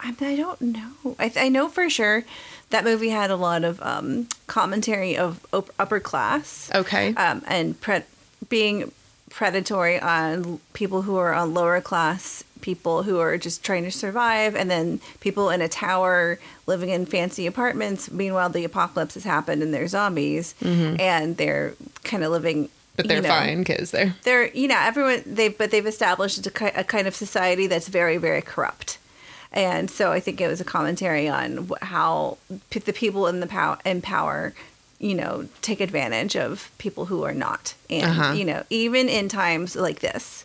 I, 0.00 0.14
I 0.20 0.36
don't 0.36 0.60
know. 0.60 1.16
I, 1.18 1.32
I 1.36 1.48
know 1.48 1.68
for 1.68 1.90
sure 1.90 2.24
that 2.70 2.84
movie 2.84 3.08
had 3.08 3.30
a 3.30 3.36
lot 3.36 3.64
of 3.64 3.80
um, 3.82 4.28
commentary 4.46 5.16
of 5.16 5.44
op- 5.52 5.70
upper 5.78 6.00
class. 6.00 6.70
Okay. 6.74 7.14
um, 7.14 7.42
and 7.46 7.80
pre- 7.80 8.02
being 8.48 8.92
predatory 9.30 10.00
on 10.00 10.60
people 10.72 11.02
who 11.02 11.16
are 11.16 11.34
on 11.34 11.54
lower 11.54 11.80
class 11.80 12.44
people 12.60 13.02
who 13.04 13.18
are 13.18 13.36
just 13.38 13.62
trying 13.64 13.84
to 13.84 13.90
survive 13.90 14.54
and 14.54 14.70
then 14.70 15.00
people 15.20 15.50
in 15.50 15.60
a 15.62 15.68
tower 15.68 16.38
living 16.66 16.88
in 16.90 17.06
fancy 17.06 17.46
apartments 17.46 18.10
meanwhile 18.10 18.48
the 18.50 18.64
apocalypse 18.64 19.14
has 19.14 19.24
happened 19.24 19.62
and 19.62 19.72
they're 19.72 19.86
zombies 19.88 20.54
and 20.62 21.36
they're 21.36 21.74
kind 22.04 22.22
of 22.24 22.30
living 22.32 22.68
Mm-hmm. 22.98 23.06
but 23.06 23.08
they're 23.08 23.16
you 23.18 23.22
know, 23.22 23.28
fine 23.28 23.58
because 23.62 23.90
they're 23.92 24.14
they're 24.24 24.48
you 24.48 24.66
know 24.66 24.76
everyone 24.80 25.22
they've 25.24 25.56
but 25.56 25.70
they've 25.70 25.86
established 25.86 26.44
a, 26.44 26.80
a 26.80 26.82
kind 26.82 27.06
of 27.06 27.14
society 27.14 27.68
that's 27.68 27.86
very 27.86 28.16
very 28.16 28.42
corrupt. 28.42 28.98
And 29.52 29.88
so 29.88 30.10
i 30.10 30.18
think 30.18 30.40
it 30.40 30.48
was 30.48 30.60
a 30.60 30.64
commentary 30.64 31.28
on 31.28 31.70
how 31.80 32.38
p- 32.70 32.80
the 32.80 32.92
people 32.92 33.28
in 33.28 33.38
the 33.38 33.46
power 33.46 33.78
in 33.84 34.02
power 34.02 34.52
you 34.98 35.14
know 35.14 35.46
take 35.62 35.80
advantage 35.80 36.34
of 36.36 36.72
people 36.78 37.04
who 37.04 37.22
are 37.22 37.34
not. 37.34 37.74
And 37.88 38.04
Uh-huh. 38.04 38.32
you 38.32 38.44
know 38.44 38.64
even 38.68 39.08
in 39.08 39.28
times 39.28 39.76
like 39.76 40.00
this. 40.00 40.42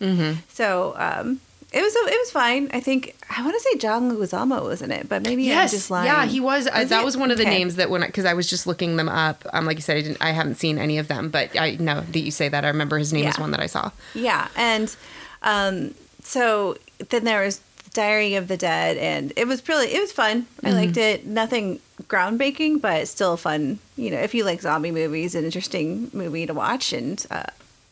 So 0.49 0.93
um 1.09 1.39
it 1.73 1.81
was 1.81 1.95
it 1.95 2.17
was 2.19 2.31
fine. 2.31 2.69
I 2.73 2.79
think 2.79 3.15
I 3.35 3.41
want 3.43 3.55
to 3.55 3.59
say 3.61 3.77
John 3.77 4.11
Leguizamo 4.11 4.63
was 4.63 4.81
in 4.81 4.91
it, 4.91 5.09
but 5.09 5.23
maybe 5.23 5.51
I'm 5.51 5.67
just 5.67 5.89
lying. 5.89 6.05
yeah, 6.05 6.25
he 6.25 6.39
was. 6.39 6.67
uh, 6.67 6.71
Was 6.75 6.89
that 6.89 7.01
it? 7.01 7.05
was 7.05 7.17
one 7.17 7.31
of 7.31 7.37
the 7.37 7.43
Okay. 7.43 7.57
names 7.57 7.75
that 7.75 7.89
when 7.89 8.01
because 8.01 8.25
I, 8.25 8.33
was 8.33 8.49
just 8.49 8.67
looking 8.67 8.95
them 8.97 9.09
up. 9.09 9.43
Um, 9.53 9.65
like 9.65 9.77
you 9.77 9.81
said, 9.81 9.97
I 9.97 10.01
didn't. 10.01 10.17
I 10.21 10.31
haven't 10.31 10.55
seen 10.55 10.77
any 10.77 10.97
of 10.99 11.07
them, 11.07 11.29
but 11.29 11.59
I 11.59 11.75
know 11.79 12.01
that 12.01 12.19
you 12.19 12.31
say 12.31 12.47
that. 12.49 12.63
I 12.63 12.67
remember 12.67 12.97
his 12.97 13.11
name 13.11 13.27
is 13.27 13.35
Yeah. 13.37 13.41
one 13.41 13.51
that 13.51 13.59
I 13.59 13.65
saw. 13.67 13.91
Yeah, 14.13 14.47
and 14.55 14.95
um, 15.41 15.93
so 16.21 16.77
then 17.09 17.23
there 17.23 17.43
was 17.43 17.59
Diary 17.93 18.35
of 18.35 18.47
the 18.47 18.57
Dead, 18.57 18.97
and 18.97 19.33
it 19.35 19.47
was 19.47 19.67
really 19.67 19.87
it 19.87 19.99
was 19.99 20.11
fun. 20.11 20.45
I 20.63 20.67
Mm-hmm. 20.67 20.75
liked 20.77 20.97
it. 20.97 21.25
Nothing 21.25 21.79
groundbreaking, 22.07 22.81
but 22.81 23.07
still 23.07 23.37
fun. 23.37 23.79
You 23.97 24.11
know, 24.11 24.19
if 24.19 24.33
you 24.35 24.43
like 24.43 24.61
zombie 24.61 24.91
movies, 24.91 25.35
an 25.35 25.43
interesting 25.45 26.09
movie 26.13 26.45
to 26.45 26.53
watch, 26.53 26.93
and 26.93 27.25
uh, 27.31 27.43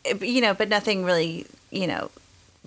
it- 0.05 0.21
you 0.21 0.41
know, 0.41 0.53
but 0.53 0.69
nothing 0.69 1.03
really 1.03 1.45
you 1.71 1.87
know 1.87 2.11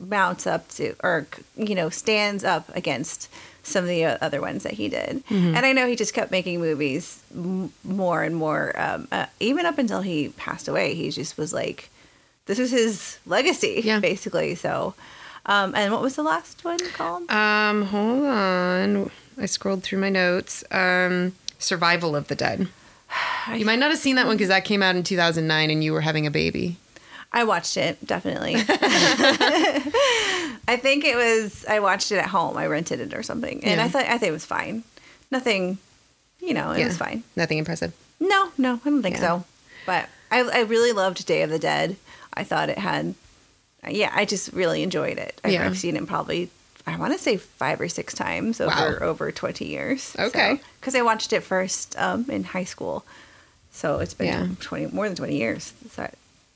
mounts 0.00 0.46
up 0.46 0.68
to 0.70 0.94
or 1.02 1.26
you 1.56 1.74
know 1.74 1.88
stands 1.88 2.42
up 2.44 2.68
against 2.76 3.28
some 3.62 3.84
of 3.84 3.88
the 3.88 4.04
other 4.04 4.40
ones 4.42 4.62
that 4.64 4.74
he 4.74 4.88
did. 4.88 5.24
Mm-hmm. 5.26 5.54
And 5.56 5.64
I 5.64 5.72
know 5.72 5.86
he 5.86 5.96
just 5.96 6.12
kept 6.12 6.30
making 6.30 6.60
movies 6.60 7.22
m- 7.34 7.72
more 7.82 8.22
and 8.22 8.36
more, 8.36 8.78
um, 8.78 9.08
uh, 9.10 9.24
even 9.40 9.64
up 9.64 9.78
until 9.78 10.02
he 10.02 10.28
passed 10.36 10.68
away. 10.68 10.94
He 10.94 11.10
just 11.10 11.38
was 11.38 11.54
like, 11.54 11.88
this 12.44 12.58
is 12.58 12.70
his 12.70 13.18
legacy, 13.24 13.80
Yeah. 13.82 14.00
basically. 14.00 14.54
So, 14.54 14.92
um, 15.46 15.74
and 15.74 15.90
what 15.94 16.02
was 16.02 16.14
the 16.14 16.22
last 16.22 16.62
one 16.62 16.76
called? 16.92 17.30
Um, 17.30 17.86
hold 17.86 18.24
on. 18.26 19.10
I 19.38 19.46
scrolled 19.46 19.82
through 19.82 20.00
my 20.00 20.10
notes. 20.10 20.62
Um, 20.70 21.32
Survival 21.58 22.14
of 22.14 22.28
the 22.28 22.34
Dead. 22.34 22.68
You 23.54 23.64
might 23.64 23.78
not 23.78 23.90
have 23.90 23.98
seen 23.98 24.16
that 24.16 24.26
one 24.26 24.36
because 24.36 24.48
that 24.48 24.64
came 24.66 24.82
out 24.82 24.94
in 24.96 25.02
2009 25.02 25.70
and 25.70 25.82
you 25.84 25.92
were 25.94 26.00
having 26.02 26.26
a 26.26 26.30
baby. 26.30 26.76
I 27.34 27.42
watched 27.44 27.76
it 27.76 27.98
definitely. 28.06 28.54
I 30.66 30.78
think 30.80 31.04
it 31.04 31.16
was 31.16 31.64
I 31.66 31.80
watched 31.80 32.12
it 32.12 32.16
at 32.18 32.26
home. 32.28 32.56
I 32.56 32.66
rented 32.66 33.00
it 33.00 33.12
or 33.14 33.22
something, 33.22 33.62
and 33.64 33.78
Yeah. 33.78 33.84
I 33.84 33.88
thought 33.88 34.04
I 34.06 34.18
think 34.18 34.30
it 34.30 34.32
was 34.32 34.44
fine. 34.46 34.84
Nothing, 35.30 35.78
you 36.40 36.54
know, 36.54 36.70
it 36.70 36.78
Yeah. 36.78 36.86
was 36.86 36.96
fine. 36.96 37.24
Nothing 37.36 37.58
impressive. 37.58 37.92
No, 38.20 38.52
no, 38.56 38.80
I 38.84 38.88
don't 38.88 39.02
think 39.02 39.16
Yeah. 39.16 39.20
so. 39.40 39.44
But 39.86 40.08
I, 40.30 40.40
I 40.42 40.60
really 40.60 40.92
loved 40.92 41.26
Day 41.26 41.42
of 41.42 41.50
the 41.50 41.58
Dead. 41.58 41.96
I 42.32 42.44
thought 42.44 42.68
it 42.70 42.78
had, 42.78 43.14
yeah, 43.88 44.10
I 44.14 44.24
just 44.24 44.52
really 44.52 44.82
enjoyed 44.82 45.18
it. 45.18 45.40
I've, 45.44 45.52
Yeah. 45.52 45.66
I've 45.66 45.76
seen 45.78 45.96
it 45.96 46.06
probably, 46.06 46.50
I 46.86 46.96
want 46.96 47.12
to 47.12 47.18
say 47.18 47.36
five 47.36 47.80
or 47.80 47.88
six 47.88 48.14
times 48.14 48.60
over 48.60 48.70
Wow. 48.74 48.96
over 49.00 49.32
twenty 49.32 49.66
years. 49.66 50.14
Okay. 50.18 50.60
because 50.80 50.94
I 50.94 51.02
watched 51.02 51.32
it 51.32 51.40
first 51.42 51.98
um, 51.98 52.26
in 52.30 52.44
high 52.44 52.64
school, 52.64 53.04
so 53.72 53.98
it's 53.98 54.14
been 54.14 54.26
Yeah. 54.28 54.48
twenty 54.60 54.86
more 54.86 55.06
than 55.08 55.16
twenty 55.16 55.36
years. 55.36 55.72
So 55.92 56.08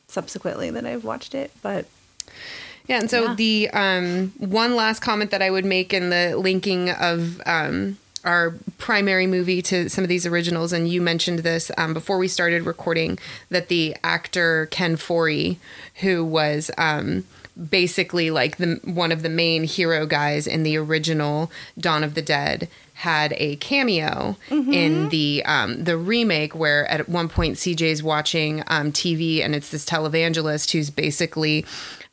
subsequently 0.09 0.71
that 0.71 0.87
I've 0.87 1.05
watched 1.05 1.35
it, 1.35 1.53
but 1.63 1.87
Yeah, 2.87 3.01
and 3.01 3.11
so 3.11 3.25
Yeah. 3.25 3.35
the 3.35 3.69
um, 3.75 4.33
one 4.39 4.75
last 4.75 5.01
comment 5.01 5.31
that 5.31 5.43
I 5.43 5.51
would 5.51 5.67
make 5.67 5.93
in 5.93 6.09
the 6.09 6.35
linking 6.39 6.89
of 6.89 7.39
um, 7.45 7.99
our 8.25 8.55
primary 8.79 9.27
movie 9.27 9.61
to 9.63 9.91
some 9.91 10.05
of 10.05 10.09
these 10.09 10.25
originals, 10.25 10.73
and 10.73 10.89
you 10.89 11.03
mentioned 11.03 11.41
this 11.41 11.71
um, 11.77 11.93
before 11.93 12.17
we 12.17 12.29
started 12.29 12.63
recording, 12.65 13.19
that 13.51 13.69
the 13.69 13.95
actor 14.03 14.67
Ken 14.71 14.97
Foree, 14.97 15.59
who 15.97 16.25
was 16.25 16.71
um, 16.79 17.25
basically 17.71 18.31
like 18.31 18.57
the 18.57 18.81
one 18.85 19.13
of 19.13 19.23
the 19.23 19.29
main 19.29 19.65
hero 19.65 20.07
guys 20.07 20.47
in 20.47 20.63
the 20.63 20.79
original 20.79 21.51
Dawn 21.79 22.03
of 22.03 22.15
the 22.15 22.23
Dead, 22.23 22.69
had 22.99 23.33
a 23.37 23.55
cameo 23.57 24.37
in 24.51 25.09
the 25.11 25.41
um, 25.45 25.85
the 25.85 25.97
remake 25.97 26.53
where 26.57 26.85
at 26.91 27.09
one 27.09 27.29
point 27.29 27.55
CJ's 27.57 28.03
watching 28.03 28.65
um, 28.67 28.91
TV 28.91 29.41
and 29.45 29.55
it's 29.55 29.71
this 29.71 29.85
televangelist 29.85 30.73
who's 30.73 30.91
basically 30.91 31.65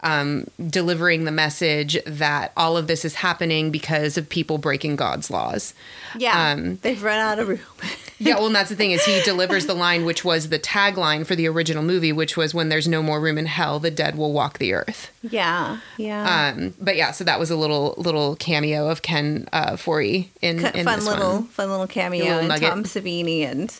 um, 0.01 0.45
delivering 0.67 1.23
the 1.23 1.31
message 1.31 1.97
that 2.05 2.51
all 2.55 2.77
of 2.77 2.85
this 2.85 3.03
is 3.03 3.15
happening 3.15 3.71
because 3.71 4.15
of 4.15 4.29
people 4.29 4.59
breaking 4.59 4.95
God's 4.95 5.31
laws. 5.31 5.73
yeah, 6.17 6.51
Um, 6.51 6.77
they've 6.83 7.01
run 7.01 7.17
out 7.17 7.39
of 7.39 7.47
room. 7.47 7.59
Yeah, 8.25 8.35
well, 8.35 8.47
and 8.47 8.55
that's 8.55 8.69
the 8.69 8.75
thing 8.75 8.91
is 8.91 9.05
he 9.05 9.21
delivers 9.21 9.65
the 9.67 9.73
line, 9.75 10.03
which 10.05 10.25
was 10.25 10.49
the 10.49 10.59
tagline 10.59 11.25
for 11.25 11.35
the 11.35 11.47
original 11.47 11.83
movie, 11.83 12.11
which 12.11 12.35
was 12.35 12.53
"When 12.53 12.69
there's 12.69 12.87
no 12.87 13.01
more 13.03 13.21
room 13.21 13.37
in 13.37 13.45
hell, 13.45 13.79
the 13.79 13.91
dead 13.91 14.17
will 14.17 14.33
walk 14.33 14.57
the 14.57 14.73
earth." 14.73 15.11
yeah, 15.21 15.79
yeah. 15.97 16.53
Um, 16.55 16.73
but 16.81 16.95
yeah, 16.95 17.11
so 17.11 17.23
that 17.23 17.39
was 17.39 17.51
a 17.51 17.55
little 17.55 17.93
little 17.97 18.35
cameo 18.35 18.89
of 18.89 19.01
Ken 19.01 19.47
uh, 19.53 19.73
Foree 19.73 20.29
in, 20.41 20.59
Cut- 20.59 20.75
in 20.75 20.85
fun 20.85 21.05
little 21.05 21.33
one. 21.33 21.43
fun 21.47 21.69
little 21.69 21.87
cameo 21.87 22.23
little 22.23 22.39
and 22.39 22.47
nugget. 22.49 22.69
Tom 22.69 22.83
Savini 22.83 23.41
and 23.41 23.79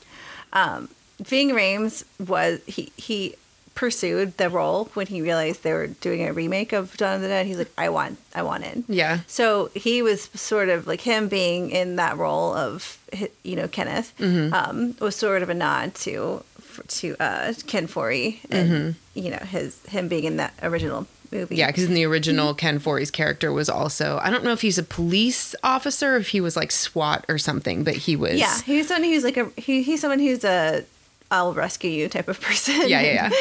um, 0.54 0.90
Ving 1.20 1.50
Rhames 1.50 2.04
was 2.26 2.62
he 2.66 2.92
he 2.98 3.36
pursued 3.76 4.38
the 4.38 4.50
role 4.50 4.86
when 4.94 5.06
he 5.08 5.22
realized 5.22 5.64
they 5.64 5.74
were 5.74 5.88
doing 5.88 6.24
a 6.28 6.32
remake 6.34 6.72
of 6.74 6.96
Dawn 6.98 7.16
of 7.18 7.22
the 7.22 7.28
Dead. 7.28 7.46
He's 7.46 7.58
like, 7.58 7.72
I 7.78 7.90
want 7.90 8.18
I 8.34 8.42
want 8.42 8.64
in. 8.64 8.86
Yeah. 8.88 9.20
So 9.28 9.70
he 9.76 10.02
was 10.02 10.24
sort 10.34 10.70
of 10.70 10.88
like 10.88 11.02
him 11.02 11.28
being 11.28 11.70
in 11.70 11.98
that 11.98 12.18
role 12.18 12.54
of 12.54 12.98
you 13.44 13.56
know 13.56 13.68
Kenneth 13.68 14.14
Mm-hmm. 14.18 14.54
um, 14.54 14.96
was 15.00 15.16
sort 15.16 15.44
of 15.44 15.50
a 15.50 15.54
nod 15.54 15.94
to 15.96 16.44
to 16.88 17.16
uh, 17.20 17.54
Ken 17.68 17.88
Foree 17.88 18.40
and 18.50 18.70
Mm-hmm. 18.72 19.20
you 19.20 19.32
know 19.32 19.38
his 19.46 19.86
him 19.88 20.08
being 20.08 20.24
in 20.24 20.38
that 20.38 20.54
original 20.64 21.06
movie. 21.32 21.56
Yeah, 21.58 21.68
because 21.68 21.84
in 21.86 21.94
the 21.94 22.06
original, 22.06 22.50
Mm-hmm. 22.50 22.58
Ken 22.58 22.80
Foree's 22.80 23.12
character 23.12 23.52
was 23.52 23.70
also 23.70 24.20
I 24.24 24.30
don't 24.30 24.44
know 24.44 24.52
if 24.54 24.62
he's 24.62 24.78
a 24.78 24.84
police 24.84 25.54
officer, 25.64 26.16
if 26.16 26.30
he 26.30 26.40
was 26.42 26.56
like 26.56 26.72
SWAT 26.72 27.26
or 27.28 27.38
something, 27.38 27.84
but 27.84 27.96
he 27.96 28.16
was 28.16 28.40
Yeah, 28.40 28.62
he's 28.62 28.88
someone 28.88 29.10
who's 29.10 29.24
like 29.26 29.38
a 29.38 29.50
he, 29.58 29.84
he's 29.84 30.00
someone 30.02 30.20
who's 30.20 30.44
a 30.46 30.86
I'll 31.32 31.54
rescue 31.54 31.90
you 31.90 32.08
type 32.10 32.28
of 32.28 32.40
person. 32.48 32.88
yeah, 32.88 33.02
yeah, 33.02 33.30
yeah. 33.30 33.30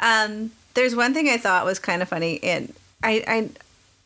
Um, 0.00 0.50
there's 0.74 0.94
one 0.94 1.14
thing 1.14 1.28
I 1.28 1.38
thought 1.38 1.64
was 1.64 1.78
kind 1.78 2.02
of 2.02 2.08
funny, 2.08 2.42
and 2.42 2.74
I, 3.02 3.24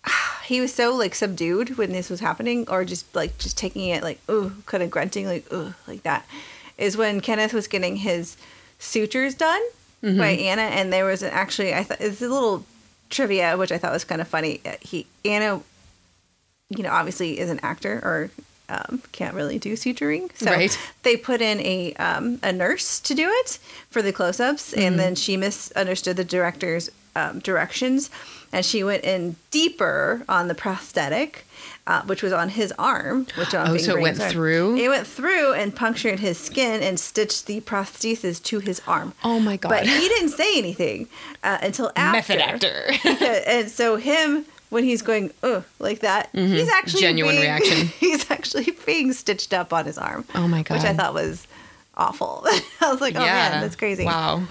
I, 0.04 0.40
he 0.44 0.60
was 0.60 0.72
so 0.72 0.94
like 0.94 1.14
subdued 1.14 1.78
when 1.78 1.92
this 1.92 2.10
was 2.10 2.20
happening, 2.20 2.66
or 2.68 2.84
just 2.84 3.12
like 3.16 3.36
just 3.38 3.56
taking 3.56 3.88
it 3.88 4.02
like 4.02 4.20
ooh, 4.30 4.52
kind 4.66 4.82
of 4.82 4.90
grunting 4.90 5.26
like 5.26 5.50
ooh, 5.52 5.74
like 5.88 6.02
that. 6.02 6.26
Is 6.76 6.96
when 6.96 7.20
Kenneth 7.20 7.54
was 7.54 7.66
getting 7.66 7.96
his 7.96 8.36
sutures 8.78 9.34
done 9.34 9.62
by 10.02 10.28
Anna, 10.28 10.62
and 10.62 10.92
there 10.92 11.06
was 11.06 11.22
an, 11.22 11.30
actually 11.32 11.74
I 11.74 11.82
thought 11.82 12.00
it's 12.00 12.22
a 12.22 12.28
little 12.28 12.64
trivia 13.10 13.56
which 13.56 13.72
I 13.72 13.78
thought 13.78 13.92
was 13.92 14.04
kind 14.04 14.20
of 14.20 14.28
funny. 14.28 14.60
He 14.80 15.06
Anna, 15.24 15.60
you 16.68 16.82
know, 16.82 16.90
obviously 16.90 17.38
is 17.40 17.50
an 17.50 17.60
actor 17.62 18.00
or. 18.04 18.30
Um, 18.70 19.02
can't 19.12 19.34
really 19.34 19.58
do 19.58 19.74
suturing, 19.74 20.30
so 20.36 20.50
Right. 20.50 20.78
they 21.02 21.16
put 21.16 21.40
in 21.40 21.58
a 21.60 21.94
um, 21.94 22.38
a 22.42 22.52
nurse 22.52 23.00
to 23.00 23.14
do 23.14 23.26
it 23.28 23.58
for 23.90 24.02
the 24.02 24.12
close-ups, 24.12 24.74
and 24.74 24.98
then 24.98 25.14
she 25.14 25.36
misunderstood 25.38 26.16
the 26.16 26.24
director's 26.24 26.90
um, 27.16 27.38
directions 27.40 28.10
and 28.52 28.64
she 28.64 28.82
went 28.84 29.04
in 29.04 29.36
deeper 29.50 30.22
on 30.28 30.48
the 30.48 30.54
prosthetic, 30.54 31.46
uh, 31.86 32.00
which 32.02 32.22
was 32.22 32.32
on 32.32 32.48
his 32.48 32.72
arm. 32.78 33.26
Which 33.36 33.54
on 33.54 33.68
Oh, 33.68 33.72
Ving 33.74 33.82
so 33.82 33.96
it 33.96 34.00
went 34.00 34.18
arm. 34.20 34.30
through? 34.30 34.76
It 34.78 34.88
went 34.88 35.06
through 35.06 35.52
and 35.52 35.74
punctured 35.76 36.20
his 36.20 36.38
skin 36.38 36.82
and 36.82 36.98
stitched 36.98 37.44
the 37.46 37.60
prosthesis 37.60 38.42
to 38.44 38.60
his 38.60 38.80
arm. 38.86 39.12
Oh 39.22 39.38
my 39.38 39.56
God. 39.58 39.68
But 39.68 39.86
he 39.86 40.08
didn't 40.08 40.30
say 40.30 40.56
anything 40.56 41.08
uh, 41.44 41.58
until 41.60 41.90
after. 41.94 42.36
Method 42.36 42.40
actor. 42.40 42.90
and 43.46 43.70
so 43.70 43.96
him 43.96 44.46
when 44.70 44.84
he's 44.84 45.02
going 45.02 45.32
ugh 45.42 45.64
like 45.78 46.00
that, 46.00 46.30
he's 46.32 46.68
actually 46.68 47.00
Mm-hmm. 47.00 47.08
Genuine 47.08 47.34
being- 47.36 47.42
reaction. 47.42 47.86
He's 47.98 48.30
actually 48.30 48.76
being 48.86 49.12
stitched 49.12 49.52
up 49.54 49.72
on 49.72 49.84
his 49.86 49.98
arm. 49.98 50.24
Oh 50.34 50.46
my 50.48 50.62
god, 50.62 50.76
Which 50.76 50.84
I 50.84 50.94
thought 50.94 51.14
was 51.14 51.46
awful. 51.96 52.42
I 52.80 52.90
was 52.92 53.00
like, 53.00 53.14
oh 53.16 53.20
man, 53.20 53.60
that's 53.60 53.76
crazy. 53.76 54.04
Wow. 54.04 54.42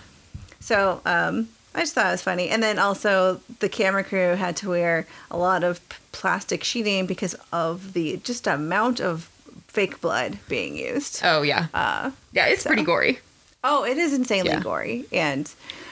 So 0.60 1.02
um, 1.06 1.48
I 1.76 1.82
just 1.82 1.94
thought 1.94 2.08
it 2.08 2.12
was 2.12 2.22
funny. 2.22 2.50
And 2.50 2.62
then 2.62 2.80
also 2.80 3.40
the 3.60 3.70
camera 3.70 4.04
crew 4.04 4.36
had 4.36 4.58
to 4.58 4.70
wear 4.70 5.06
a 5.32 5.38
lot 5.38 5.64
of 5.64 5.80
plastic 6.12 6.64
sheeting 6.64 7.06
because 7.06 7.36
of 7.54 7.94
the 7.94 8.18
just 8.24 8.48
amount 8.48 9.00
of 9.00 9.30
fake 9.68 10.02
blood 10.02 10.40
being 10.50 10.76
used. 10.76 11.22
Oh 11.24 11.42
yeah. 11.44 11.68
Uh, 11.74 12.12
yeah, 12.34 12.48
it's 12.48 12.64
pretty 12.66 12.84
gory. 12.84 13.20
oh, 13.64 13.84
it 13.86 13.98
is 13.98 14.14
insanely 14.14 14.50
Yeah. 14.52 14.62
gory. 14.62 15.06
And 15.12 15.50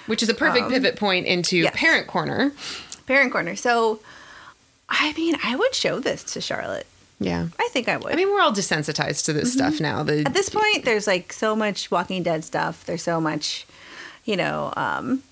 Which 0.08 0.22
is 0.24 0.30
a 0.30 0.34
perfect 0.34 0.66
Um, 0.66 0.72
pivot 0.72 0.96
point 0.98 1.26
into 1.28 1.58
yes. 1.58 1.74
parent 1.76 2.08
corner. 2.08 2.52
parent 3.08 3.32
corner. 3.32 3.56
So, 3.56 4.00
I 4.90 5.14
mean, 5.14 5.36
I 5.44 5.56
would 5.56 5.74
show 5.74 6.00
this 6.00 6.24
to 6.34 6.42
Charlotte. 6.42 6.86
Yeah. 7.20 7.48
I 7.60 7.70
think 7.72 7.88
I 7.88 7.98
would. 7.98 8.12
I 8.12 8.16
mean, 8.16 8.30
we're 8.30 8.42
all 8.42 8.52
desensitized 8.52 9.26
to 9.26 9.34
this 9.34 9.54
stuff 9.54 9.80
now. 9.80 10.04
The 10.04 10.14
Mm-hmm. 10.14 10.28
at 10.28 10.34
this 10.34 10.50
point 10.50 10.86
there's 10.86 11.08
like 11.08 11.32
so 11.34 11.56
much 11.56 11.90
walking 11.92 12.24
dead 12.24 12.44
stuff 12.44 12.86
there's 12.86 13.04
so 13.04 13.20
much 13.22 13.66
you 14.26 14.36
know 14.36 14.74
um 14.76 15.24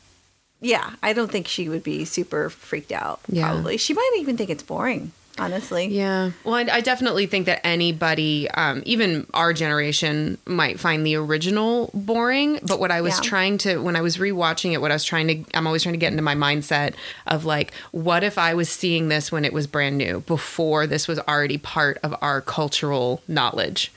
yeah 0.61 0.91
i 1.03 1.11
don't 1.13 1.31
think 1.31 1.47
she 1.47 1.67
would 1.67 1.83
be 1.83 2.05
super 2.05 2.49
freaked 2.49 2.91
out 2.91 3.19
Yeah. 3.27 3.49
probably 3.49 3.77
she 3.77 3.93
might 3.93 4.11
even 4.19 4.37
think 4.37 4.49
it's 4.49 4.63
boring 4.63 5.11
honestly 5.39 5.87
Yeah. 5.87 6.31
Well, 6.43 6.55
I, 6.55 6.67
I 6.71 6.81
definitely 6.81 7.25
think 7.25 7.45
that 7.47 7.65
anybody, 7.65 8.49
um, 8.51 8.83
even 8.85 9.25
our 9.33 9.53
generation, 9.53 10.37
might 10.45 10.79
find 10.79 11.05
the 11.05 11.15
original 11.15 11.89
boring. 11.93 12.59
But 12.63 12.79
what 12.79 12.91
I 12.91 13.01
was 13.01 13.15
Yeah. 13.15 13.21
trying 13.21 13.57
to, 13.59 13.77
when 13.79 13.95
I 13.95 14.01
was 14.01 14.17
rewatching 14.17 14.73
it, 14.73 14.81
what 14.81 14.91
I 14.91 14.95
was 14.95 15.03
trying 15.03 15.27
to, 15.27 15.43
I'm 15.57 15.65
always 15.67 15.83
trying 15.83 15.93
to 15.93 15.99
get 15.99 16.11
into 16.11 16.23
my 16.23 16.35
mindset 16.35 16.93
of 17.27 17.45
like, 17.45 17.73
what 17.91 18.23
if 18.23 18.37
I 18.37 18.53
was 18.53 18.69
seeing 18.69 19.09
this 19.09 19.31
when 19.31 19.43
it 19.45 19.53
was 19.53 19.65
brand 19.67 19.97
new, 19.97 20.21
before 20.21 20.85
this 20.87 21.07
was 21.07 21.19
already 21.19 21.57
part 21.57 21.97
of 22.03 22.15
our 22.21 22.39
cultural 22.41 23.21
knowledge? 23.27 23.91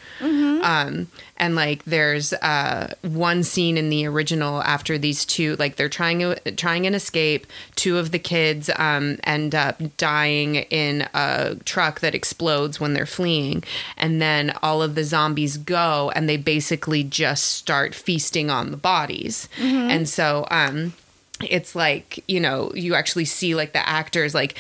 Um, 0.67 1.07
and 1.37 1.55
like, 1.55 1.85
there's 1.85 2.33
uh, 2.33 2.95
one 3.03 3.45
scene 3.45 3.79
in 3.79 3.89
the 3.89 4.05
original 4.07 4.63
after 4.65 4.99
these 4.99 5.25
two, 5.25 5.55
like 5.57 5.77
they're 5.77 5.89
trying 5.89 6.19
to, 6.19 6.35
trying 6.57 6.87
an 6.87 6.95
escape. 6.95 7.47
Two 7.77 7.99
of 7.99 8.11
the 8.11 8.19
kids 8.19 8.69
um, 8.77 9.19
end 9.23 9.55
up 9.55 9.81
dying 9.97 10.57
in 10.57 11.09
a 11.15 11.55
truck 11.65 12.01
that 12.01 12.15
explodes 12.15 12.81
when 12.81 12.95
they're 12.95 13.07
fleeing, 13.07 13.63
and 13.97 14.21
then 14.21 14.53
all 14.61 14.83
of 14.83 14.95
the 14.97 15.05
zombies 15.05 15.57
go, 15.57 16.11
and 16.17 16.29
they 16.29 16.37
basically 16.37 17.05
just 17.05 17.45
start 17.45 17.95
feasting 17.95 18.51
on 18.51 18.73
the 18.73 18.77
bodies. 18.77 19.49
And 19.91 20.09
so, 20.09 20.47
um, 20.51 20.95
it's 21.43 21.75
like 21.75 22.25
you 22.29 22.41
know 22.41 22.73
you 22.75 22.95
actually 22.95 23.25
see 23.27 23.55
like 23.55 23.73
the 23.73 23.89
actors 23.89 24.35
like 24.35 24.55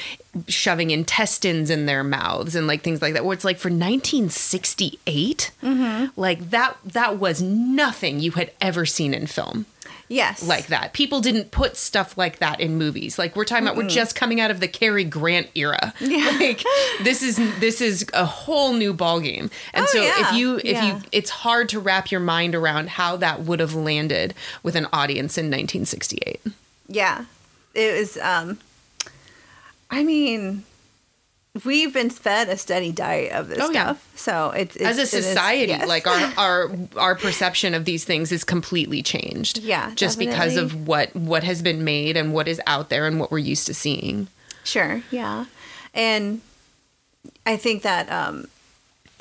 shoving 0.48 0.90
intestines 0.90 1.70
in 1.70 1.86
their 1.86 2.05
mouths 2.05 2.55
and 2.55 2.66
like 2.66 2.82
things 2.82 3.01
like 3.01 3.15
that. 3.15 3.24
Where 3.24 3.35
it's 3.35 3.44
like 3.44 3.59
for 3.59 3.70
1968 3.70 5.51
mm-hmm. 5.62 6.20
like 6.20 6.51
that 6.51 6.77
that 6.85 7.19
was 7.19 7.40
nothing 7.43 8.20
you 8.20 8.32
had 8.32 8.53
ever 8.61 8.85
seen 8.86 9.15
in 9.15 9.27
film. 9.27 9.66
Yes. 10.09 10.47
Like 10.47 10.69
that. 10.69 10.93
People 10.93 11.20
didn't 11.20 11.51
put 11.51 11.77
stuff 11.77 12.16
like 12.16 12.39
that 12.39 12.61
in 12.61 12.78
movies. 12.78 13.19
Like 13.19 13.35
we're 13.35 13.44
talking 13.44 13.65
about 13.65 13.77
we're 13.77 13.89
just 13.89 14.15
coming 14.15 14.40
out 14.40 14.53
of 14.53 14.61
the 14.61 14.69
Cary 14.69 15.03
Grant 15.05 15.48
era. 15.55 15.93
Yeah. 16.01 16.36
like 16.39 16.62
this 17.03 17.23
is 17.23 17.36
this 17.59 17.81
is 17.81 18.07
a 18.15 18.24
whole 18.24 18.73
new 18.74 18.93
ball 18.94 19.19
game 19.20 19.51
and 19.74 19.85
Oh, 19.85 19.86
so 19.86 20.03
yeah. 20.03 20.12
if 20.31 20.36
you 20.36 20.57
if 20.59 20.65
Yeah. 20.65 20.97
you 20.98 21.03
it's 21.11 21.31
hard 21.31 21.69
to 21.70 21.81
wrap 21.81 22.11
your 22.12 22.20
mind 22.20 22.55
around 22.55 22.90
how 22.90 23.16
that 23.16 23.40
would 23.40 23.59
have 23.59 23.74
landed 23.74 24.35
with 24.62 24.77
an 24.77 24.86
audience 24.93 25.36
in 25.36 25.47
1968 25.47 26.40
yeah 26.89 27.25
it 27.75 27.99
was 27.99 28.17
um 28.19 28.59
i 29.91 30.03
mean 30.05 30.65
we've 31.65 31.93
been 31.95 32.11
fed 32.11 32.49
a 32.49 32.57
steady 32.57 32.93
diet 32.93 33.33
of 33.33 33.49
this 33.49 33.59
Oh, 33.61 33.71
yeah. 33.71 33.85
stuff 33.95 34.13
so 34.15 34.51
it's, 34.51 34.77
it's 34.77 34.85
as 34.85 34.99
a 34.99 35.01
it 35.01 35.05
is- 35.05 35.11
society 35.27 35.73
yes. 35.73 35.89
like 35.89 36.07
our 36.07 36.33
our 36.39 36.71
our 36.97 37.15
perception 37.15 37.73
of 37.75 37.85
these 37.85 38.05
things 38.05 38.31
is 38.33 38.45
completely 38.45 39.03
changed 39.03 39.59
Yeah, 39.59 39.93
just 39.95 40.19
because 40.19 40.57
of 40.57 40.87
what 40.87 41.15
what 41.17 41.45
has 41.45 41.63
been 41.63 41.83
made 41.85 42.17
and 42.17 42.33
what 42.35 42.47
is 42.49 42.61
out 42.67 42.89
there 42.91 43.07
and 43.07 43.19
what 43.19 43.31
we're 43.31 43.39
used 43.39 43.67
to 43.69 43.75
seeing 43.75 44.29
Sure, 44.65 45.01
yeah. 45.13 45.45
And 45.95 46.41
I 47.47 47.57
think 47.57 47.83
that 47.83 48.11
um, 48.11 48.49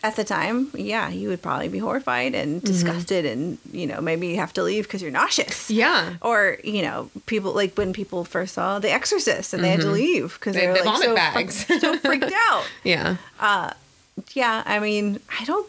at 0.05 0.15
the 0.15 0.23
time, 0.23 0.69
yeah, 0.75 1.09
you 1.09 1.29
would 1.29 1.41
probably 1.41 1.67
be 1.67 1.79
horrified 1.79 2.35
and 2.35 2.61
Mm-hmm. 2.61 2.65
disgusted 2.73 3.25
and, 3.25 3.57
you 3.71 3.87
know, 3.87 3.99
maybe 4.01 4.27
you 4.27 4.35
have 4.37 4.53
to 4.53 4.63
leave 4.63 4.83
because 4.85 5.01
you're 5.01 5.11
nauseous. 5.11 5.69
yeah 5.71 6.15
Or, 6.21 6.57
you 6.63 6.81
know, 6.83 7.09
people 7.25 7.53
like 7.53 7.75
when 7.77 7.91
people 7.93 8.23
first 8.23 8.53
saw 8.53 8.79
The 8.79 8.91
Exorcist 8.91 9.53
and 9.53 9.63
they 9.63 9.69
had 9.69 9.81
to 9.81 9.89
leave 9.91 10.33
because 10.35 10.53
they, 10.53 10.61
They- 10.61 10.67
were 10.67 10.77
the 10.79 10.83
like 10.85 11.03
so, 11.03 11.15
bags. 11.15 11.63
fuck- 11.63 11.81
so 11.85 11.97
freaked 11.97 12.31
out. 12.49 12.63
yeah 12.83 13.17
Yeah, 14.33 14.63
I 14.65 14.79
mean, 14.79 15.19
I 15.39 15.43
don't. 15.45 15.67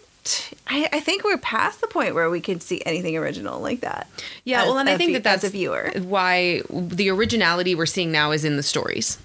I, 0.66 0.88
I 0.92 1.00
think 1.00 1.22
we're 1.24 1.38
past 1.38 1.80
the 1.80 1.86
point 1.86 2.14
where 2.14 2.28
we 2.30 2.40
could 2.40 2.60
see 2.62 2.82
anything 2.84 3.16
original 3.16 3.60
like 3.60 3.80
that. 3.80 4.08
Yeah, 4.44 4.62
as 4.62 4.68
well, 4.68 4.78
and 4.78 4.88
I 4.88 4.96
think 4.96 5.08
view- 5.10 5.14
that 5.18 5.24
that's 5.24 5.44
a 5.44 5.48
viewer. 5.48 5.92
why 6.02 6.62
the 6.70 7.08
originality 7.10 7.74
we're 7.76 7.86
seeing 7.86 8.10
now 8.12 8.32
is 8.32 8.44
in 8.44 8.56
the 8.56 8.62
stories. 8.62 9.18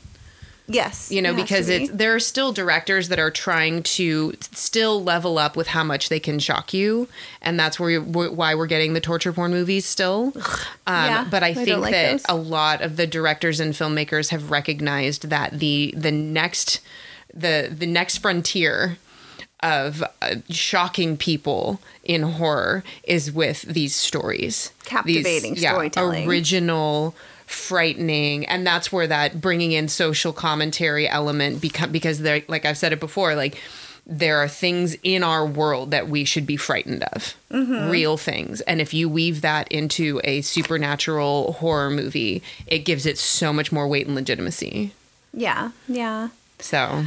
Yes, 0.73 1.11
You 1.11 1.22
know, 1.22 1.31
it 1.31 1.35
because 1.35 1.68
be. 1.68 1.73
it's 1.76 1.91
there 1.91 2.15
are 2.15 2.19
still 2.19 2.52
directors 2.52 3.10
that 3.10 3.19
are 3.19 3.31
trying 3.31 3.84
to 3.84 4.34
still 4.39 5.03
level 5.03 5.38
up 5.38 5.56
with 5.56 5.68
how 5.68 5.84
much 5.84 6.10
they 6.10 6.19
can 6.19 6.39
shock 6.39 6.73
you, 6.73 7.07
and 7.41 7.60
that's 7.60 7.80
where 7.80 7.99
why 8.02 8.56
we're 8.56 8.68
getting 8.68 8.93
the 8.93 9.02
torture 9.02 9.34
porn 9.34 9.52
movies 9.52 9.85
still. 9.85 10.34
Um, 10.88 11.06
Yeah, 11.06 11.27
but 11.30 11.43
I 11.43 11.48
I 11.49 11.53
think 11.53 11.80
like 11.81 11.91
that 11.91 12.11
those. 12.11 12.26
a 12.30 12.35
lot 12.35 12.81
of 12.81 12.95
the 12.98 13.06
directors 13.07 13.60
and 13.60 13.73
filmmakers 13.73 14.30
have 14.30 14.52
recognized 14.52 15.30
that 15.30 15.60
the 15.60 15.93
the 15.98 16.11
next 16.11 16.80
the 17.34 17.73
the 17.76 17.85
next 17.88 18.18
frontier 18.19 18.98
of 19.64 20.03
uh, 20.23 20.35
shocking 20.49 21.15
people 21.18 21.80
in 22.03 22.23
horror 22.23 22.84
is 23.03 23.31
with 23.31 23.61
these 23.61 23.93
stories 23.95 24.72
Captivating 24.85 25.53
these, 25.53 25.61
yeah, 25.64 25.73
storytelling. 25.73 26.27
original 26.27 27.14
frightening. 27.52 28.45
And 28.45 28.65
that's 28.65 28.91
where 28.91 29.07
that 29.07 29.41
bringing 29.41 29.72
in 29.72 29.88
social 29.88 30.34
commentary 30.34 31.07
element 31.07 31.61
become 31.61 31.91
because 31.91 32.19
they're 32.19 32.44
like 32.48 32.65
i've 32.65 32.78
said 32.78 32.94
it 32.94 32.99
before 32.99 33.36
like 33.36 33.60
there 34.06 34.38
are 34.38 34.48
things 34.48 34.95
in 35.03 35.23
our 35.23 35.45
world 35.45 35.91
that 35.91 36.10
we 36.10 36.26
should 36.26 36.45
be 36.45 36.57
frightened 36.57 37.03
of. 37.03 37.36
Mm-hmm. 37.52 37.90
real 37.90 38.18
things. 38.18 38.61
And 38.61 38.82
if 38.82 38.94
you 38.94 39.07
weave 39.07 39.41
that 39.41 39.72
into 39.72 40.22
a 40.23 40.41
supernatural 40.41 41.53
horror 41.53 41.90
movie 41.90 42.41
it 42.65 42.80
gives 42.80 43.06
it 43.06 43.18
so 43.18 43.53
much 43.53 43.72
more 43.72 43.88
weight 43.88 44.07
and 44.07 44.15
legitimacy. 44.15 44.94
Yeah, 45.34 45.72
yeah. 45.88 46.30
so. 46.60 47.06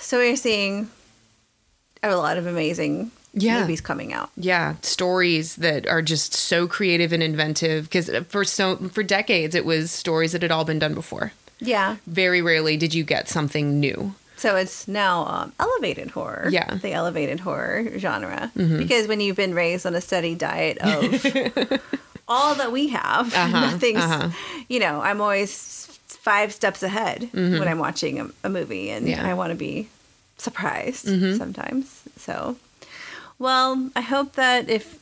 So 0.00 0.18
we're 0.18 0.36
seeing 0.36 0.88
a 2.02 2.14
lot 2.16 2.36
of 2.36 2.46
amazing 2.46 3.10
Yeah. 3.34 3.60
movies 3.60 3.80
coming 3.80 4.12
out. 4.12 4.30
yeah 4.36 4.74
stories 4.82 5.56
that 5.56 5.86
are 5.88 6.02
just 6.02 6.34
so 6.34 6.66
creative 6.68 7.12
and 7.12 7.22
inventive 7.22 7.84
because 7.84 8.08
for 8.28 8.44
so 8.44 8.76
for 8.92 9.02
decades 9.02 9.54
it 9.54 9.64
was 9.64 9.90
stories 9.90 10.32
that 10.32 10.42
had 10.42 10.50
all 10.52 10.64
been 10.64 10.78
done 10.78 10.94
before 10.94 11.32
Yeah. 11.60 11.96
very 12.06 12.40
rarely 12.42 12.76
did 12.76 12.94
you 12.94 13.02
get 13.04 13.28
something 13.28 13.80
new 13.80 14.14
So 14.36 14.56
it's 14.56 14.86
now 14.86 15.24
um, 15.26 15.52
elevated 15.58 16.10
horror. 16.10 16.48
Yeah. 16.50 16.66
Mm-hmm. 16.66 16.78
The 16.86 16.92
elevated 16.92 17.40
horror 17.40 17.98
genre. 17.98 18.50
Because 18.54 19.08
when 19.08 19.20
you've 19.22 19.36
been 19.36 19.54
raised 19.54 19.86
on 19.86 19.94
a 19.94 20.00
steady 20.00 20.34
diet 20.34 20.76
of 20.78 21.00
all 22.28 22.54
that 22.56 22.70
we 22.70 22.88
have, 22.88 23.32
Uh-huh, 23.32 23.60
nothing's, 23.70 24.02
uh-huh. 24.04 24.28
you 24.68 24.80
know, 24.80 25.00
I'm 25.00 25.20
always 25.20 25.86
five 26.08 26.52
steps 26.52 26.82
ahead 26.82 27.28
when 27.32 27.66
I'm 27.68 27.78
watching 27.78 28.20
a, 28.20 28.26
a 28.44 28.48
movie 28.50 28.90
and 28.90 29.06
Mm-hmm. 29.06 29.10
Yeah. 29.10 29.18
Mm-hmm. 29.22 29.30
I 29.30 29.34
want 29.34 29.50
to 29.50 29.56
be 29.58 29.88
surprised 30.36 31.06
sometimes. 31.38 32.02
So, 32.18 32.56
well, 33.44 33.90
I 33.94 34.00
hope 34.00 34.32
that 34.34 34.68
if 34.68 34.98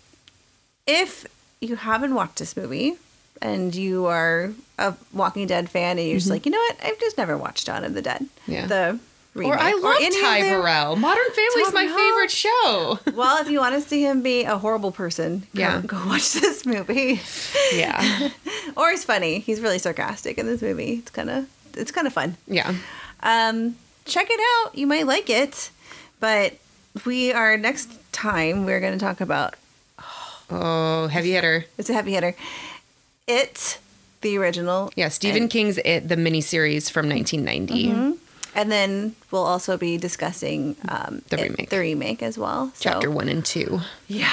if 0.86 1.26
you 1.60 1.76
haven't 1.76 2.14
watched 2.14 2.38
this 2.38 2.56
movie 2.56 2.94
and 3.40 3.74
you 3.74 4.06
are 4.06 4.52
a 4.78 4.94
Walking 5.12 5.46
Dead 5.46 5.70
fan 5.70 5.98
and 5.98 6.06
you're 6.08 6.18
just 6.18 6.30
like, 6.30 6.44
you 6.46 6.52
know 6.52 6.58
what, 6.58 6.76
I've 6.84 6.98
just 7.00 7.16
never 7.16 7.36
watched 7.38 7.66
Dawn 7.66 7.84
of 7.84 7.94
the 7.94 8.02
Dead. 8.02 8.20
Mm-hmm. 8.22 8.52
Yeah. 8.52 8.66
The 8.66 8.98
remake, 9.34 9.52
or 9.52 9.58
I 9.58 9.72
love 9.72 10.02
of 10.02 10.20
Ty. 10.20 10.40
Burrell. 10.42 10.96
Modern 10.96 11.30
Family's 11.34 11.66
Ty 11.68 11.72
my 11.72 11.86
Burrell? 11.86 11.98
favorite 11.98 12.30
show. 12.30 12.98
Well, 13.14 13.40
if 13.42 13.48
you 13.50 13.58
want 13.60 13.74
to 13.76 13.80
see 13.80 14.02
him 14.02 14.22
be 14.22 14.42
a 14.44 14.58
horrible 14.58 14.90
person, 14.92 15.46
go, 15.54 15.60
Yeah. 15.62 15.80
go 15.86 15.96
watch 16.06 16.32
this 16.34 16.66
movie. 16.66 17.20
yeah, 17.74 18.28
or 18.76 18.90
he's 18.90 19.04
funny. 19.04 19.38
He's 19.38 19.60
really 19.60 19.78
sarcastic 19.78 20.36
in 20.38 20.46
this 20.46 20.60
movie. 20.62 20.94
It's 20.94 21.10
kind 21.10 21.30
of 21.30 21.46
it's 21.74 21.90
kind 21.92 22.06
of 22.08 22.12
fun. 22.12 22.36
yeah. 22.48 22.74
Um, 23.22 23.76
check 24.04 24.26
it 24.28 24.40
out. 24.66 24.76
You 24.76 24.86
might 24.88 25.06
like 25.06 25.30
it. 25.30 25.70
But 26.18 26.54
we 27.06 27.32
are 27.32 27.56
next 27.56 27.88
time 28.12 28.64
we're 28.66 28.80
going 28.80 28.92
to 28.92 28.98
talk 29.04 29.20
about 29.20 29.54
Oh, 30.50 31.06
heavy 31.08 31.32
hitter. 31.32 31.64
it's 31.78 31.88
a 31.90 31.94
heavy 31.94 32.12
hitter. 32.12 32.34
It 33.26 33.78
the 34.20 34.36
original. 34.38 34.92
Yeah, 34.96 35.08
Stephen 35.08 35.42
and, 35.42 35.50
King's 35.50 35.78
It, 35.78 36.08
the 36.08 36.16
miniseries 36.16 36.90
from 36.90 37.08
1990. 37.08 37.88
Mm-hmm. 37.88 38.12
and 38.54 38.70
then 38.70 39.16
we'll 39.30 39.44
also 39.44 39.76
be 39.78 39.96
discussing 39.96 40.76
um, 40.88 41.22
The 41.30 41.38
it- 41.38 41.42
remake. 41.50 41.70
the 41.70 41.78
remake 41.78 42.22
as 42.22 42.36
well. 42.38 42.68
So, 42.74 42.90
Chapter 42.90 43.10
one 43.10 43.28
and 43.28 43.44
two. 43.44 43.80
Yeah, 44.08 44.28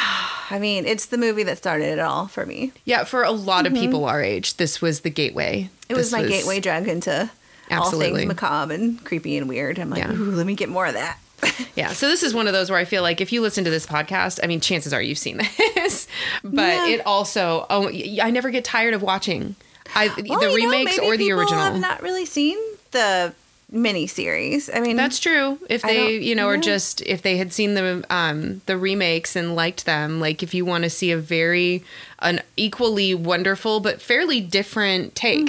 I 0.49 0.59
mean, 0.59 0.85
it's 0.85 1.05
the 1.07 1.17
movie 1.17 1.43
that 1.43 1.57
started 1.57 1.85
it 1.87 1.99
all 1.99 2.27
for 2.27 2.45
me. 2.45 2.73
Yeah, 2.85 3.03
for 3.05 3.23
a 3.23 3.31
lot 3.31 3.65
of 3.65 3.73
people 3.73 4.03
our 4.05 4.21
age, 4.21 4.57
this 4.57 4.81
was 4.81 5.01
the 5.01 5.09
gateway. 5.09 5.63
Mm-hmm. 5.63 5.75
It 5.89 5.95
was 5.95 6.11
This 6.11 6.21
my 6.21 6.27
gateway 6.27 6.59
drug 6.59 6.87
into 6.87 7.31
all 7.71 7.91
things 7.91 8.25
macabre 8.25 8.73
and 8.73 9.03
creepy 9.05 9.37
and 9.37 9.47
weird. 9.47 9.79
I'm 9.79 9.89
like, 9.89 9.99
Yeah. 10.03 10.11
ooh, 10.11 10.31
let 10.31 10.45
me 10.45 10.55
get 10.55 10.69
more 10.69 10.85
of 10.85 10.93
that. 10.95 11.17
Yeah, 11.75 11.93
so 11.93 12.07
this 12.09 12.23
is 12.23 12.33
one 12.33 12.47
of 12.47 12.53
those 12.53 12.69
where 12.69 12.79
I 12.79 12.83
feel 12.85 13.01
like 13.03 13.21
if 13.21 13.31
you 13.31 13.41
listen 13.41 13.63
to 13.63 13.69
this 13.69 13.85
podcast, 13.85 14.39
I 14.43 14.47
mean, 14.47 14.59
chances 14.59 14.91
are 14.93 15.01
you've 15.01 15.17
seen 15.17 15.37
this, 15.75 16.07
but 16.43 16.55
Yeah. 16.67 16.87
it 16.87 17.05
also, 17.05 17.65
oh, 17.69 17.89
I 18.21 18.31
never 18.31 18.49
get 18.49 18.65
tired 18.65 18.93
of 18.93 19.01
watching 19.01 19.55
I, 19.95 20.07
Well, 20.27 20.39
the 20.39 20.47
know, 20.47 20.55
remakes 20.55 20.97
maybe 20.97 21.07
or 21.07 21.15
the 21.17 21.31
original. 21.31 21.59
have 21.61 21.79
not 21.79 22.01
really 22.01 22.25
seen 22.25 22.57
the 22.91 23.33
mini 23.71 24.07
series. 24.07 24.69
I 24.73 24.79
mean, 24.79 24.95
That's 24.97 25.19
true. 25.19 25.59
If 25.69 25.81
they, 25.83 26.17
you 26.17 26.33
know, 26.35 26.47
or 26.47 26.57
just 26.57 27.01
if 27.01 27.21
they 27.21 27.37
had 27.37 27.53
seen 27.53 27.75
the 27.75 28.03
um 28.09 28.61
the 28.65 28.77
remakes 28.77 29.35
and 29.35 29.55
liked 29.55 29.85
them, 29.85 30.19
like 30.19 30.41
if 30.43 30.53
you 30.53 30.65
want 30.65 30.83
to 30.85 30.89
see 30.89 31.11
a 31.11 31.17
very 31.17 31.83
an 32.21 32.41
equally 32.57 33.13
wonderful 33.15 33.79
but 33.79 34.01
fairly 34.01 34.41
different 34.41 35.15
take, 35.15 35.47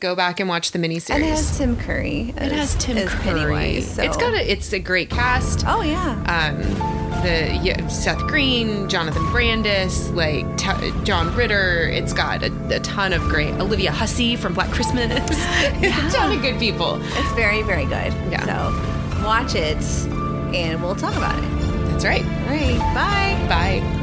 go 0.00 0.14
back 0.14 0.38
and 0.38 0.48
watch 0.48 0.70
the 0.72 0.78
miniseries. 0.78 1.08
Mm-hmm. 1.08 1.12
and 1.14 1.24
it 1.24 1.28
has 1.30 1.58
Tim 1.58 1.76
Curry. 1.76 2.34
It 2.36 2.52
has 2.52 2.74
Tim 2.76 3.08
Curry. 3.08 3.40
Pennywise, 3.40 3.94
so- 3.94 4.02
It's 4.02 4.16
got 4.16 4.34
a 4.34 4.50
it's 4.52 4.72
a 4.72 4.78
great 4.78 5.10
cast. 5.10 5.64
Oh 5.66 5.82
yeah. 5.82 6.12
um, 6.28 7.01
the 7.22 7.58
yeah, 7.62 7.86
Seth 7.88 8.18
Green, 8.26 8.88
Jonathan 8.88 9.22
Brandis, 9.30 10.10
like 10.10 10.56
t- 10.56 10.92
John 11.04 11.34
Ritter. 11.34 11.88
It's 11.88 12.12
got 12.12 12.42
a, 12.42 12.74
a 12.74 12.80
ton 12.80 13.12
of 13.12 13.22
great 13.22 13.54
Olivia 13.54 13.90
Hussey 13.92 14.36
from 14.36 14.54
Black 14.54 14.70
Christmas. 14.70 15.10
a 15.10 16.10
ton 16.10 16.36
of 16.36 16.42
good 16.42 16.58
people. 16.58 17.00
It's 17.02 17.32
very, 17.32 17.62
very 17.62 17.84
good. 17.84 18.12
Yeah. 18.30 18.44
So 18.44 19.24
watch 19.24 19.54
it 19.54 19.82
and 20.54 20.82
we'll 20.82 20.96
talk 20.96 21.16
about 21.16 21.38
it. 21.38 21.48
That's 21.90 22.04
right. 22.04 22.24
All 22.24 22.46
right. 22.48 22.78
Bye. 22.94 23.48
Bye. 23.48 24.01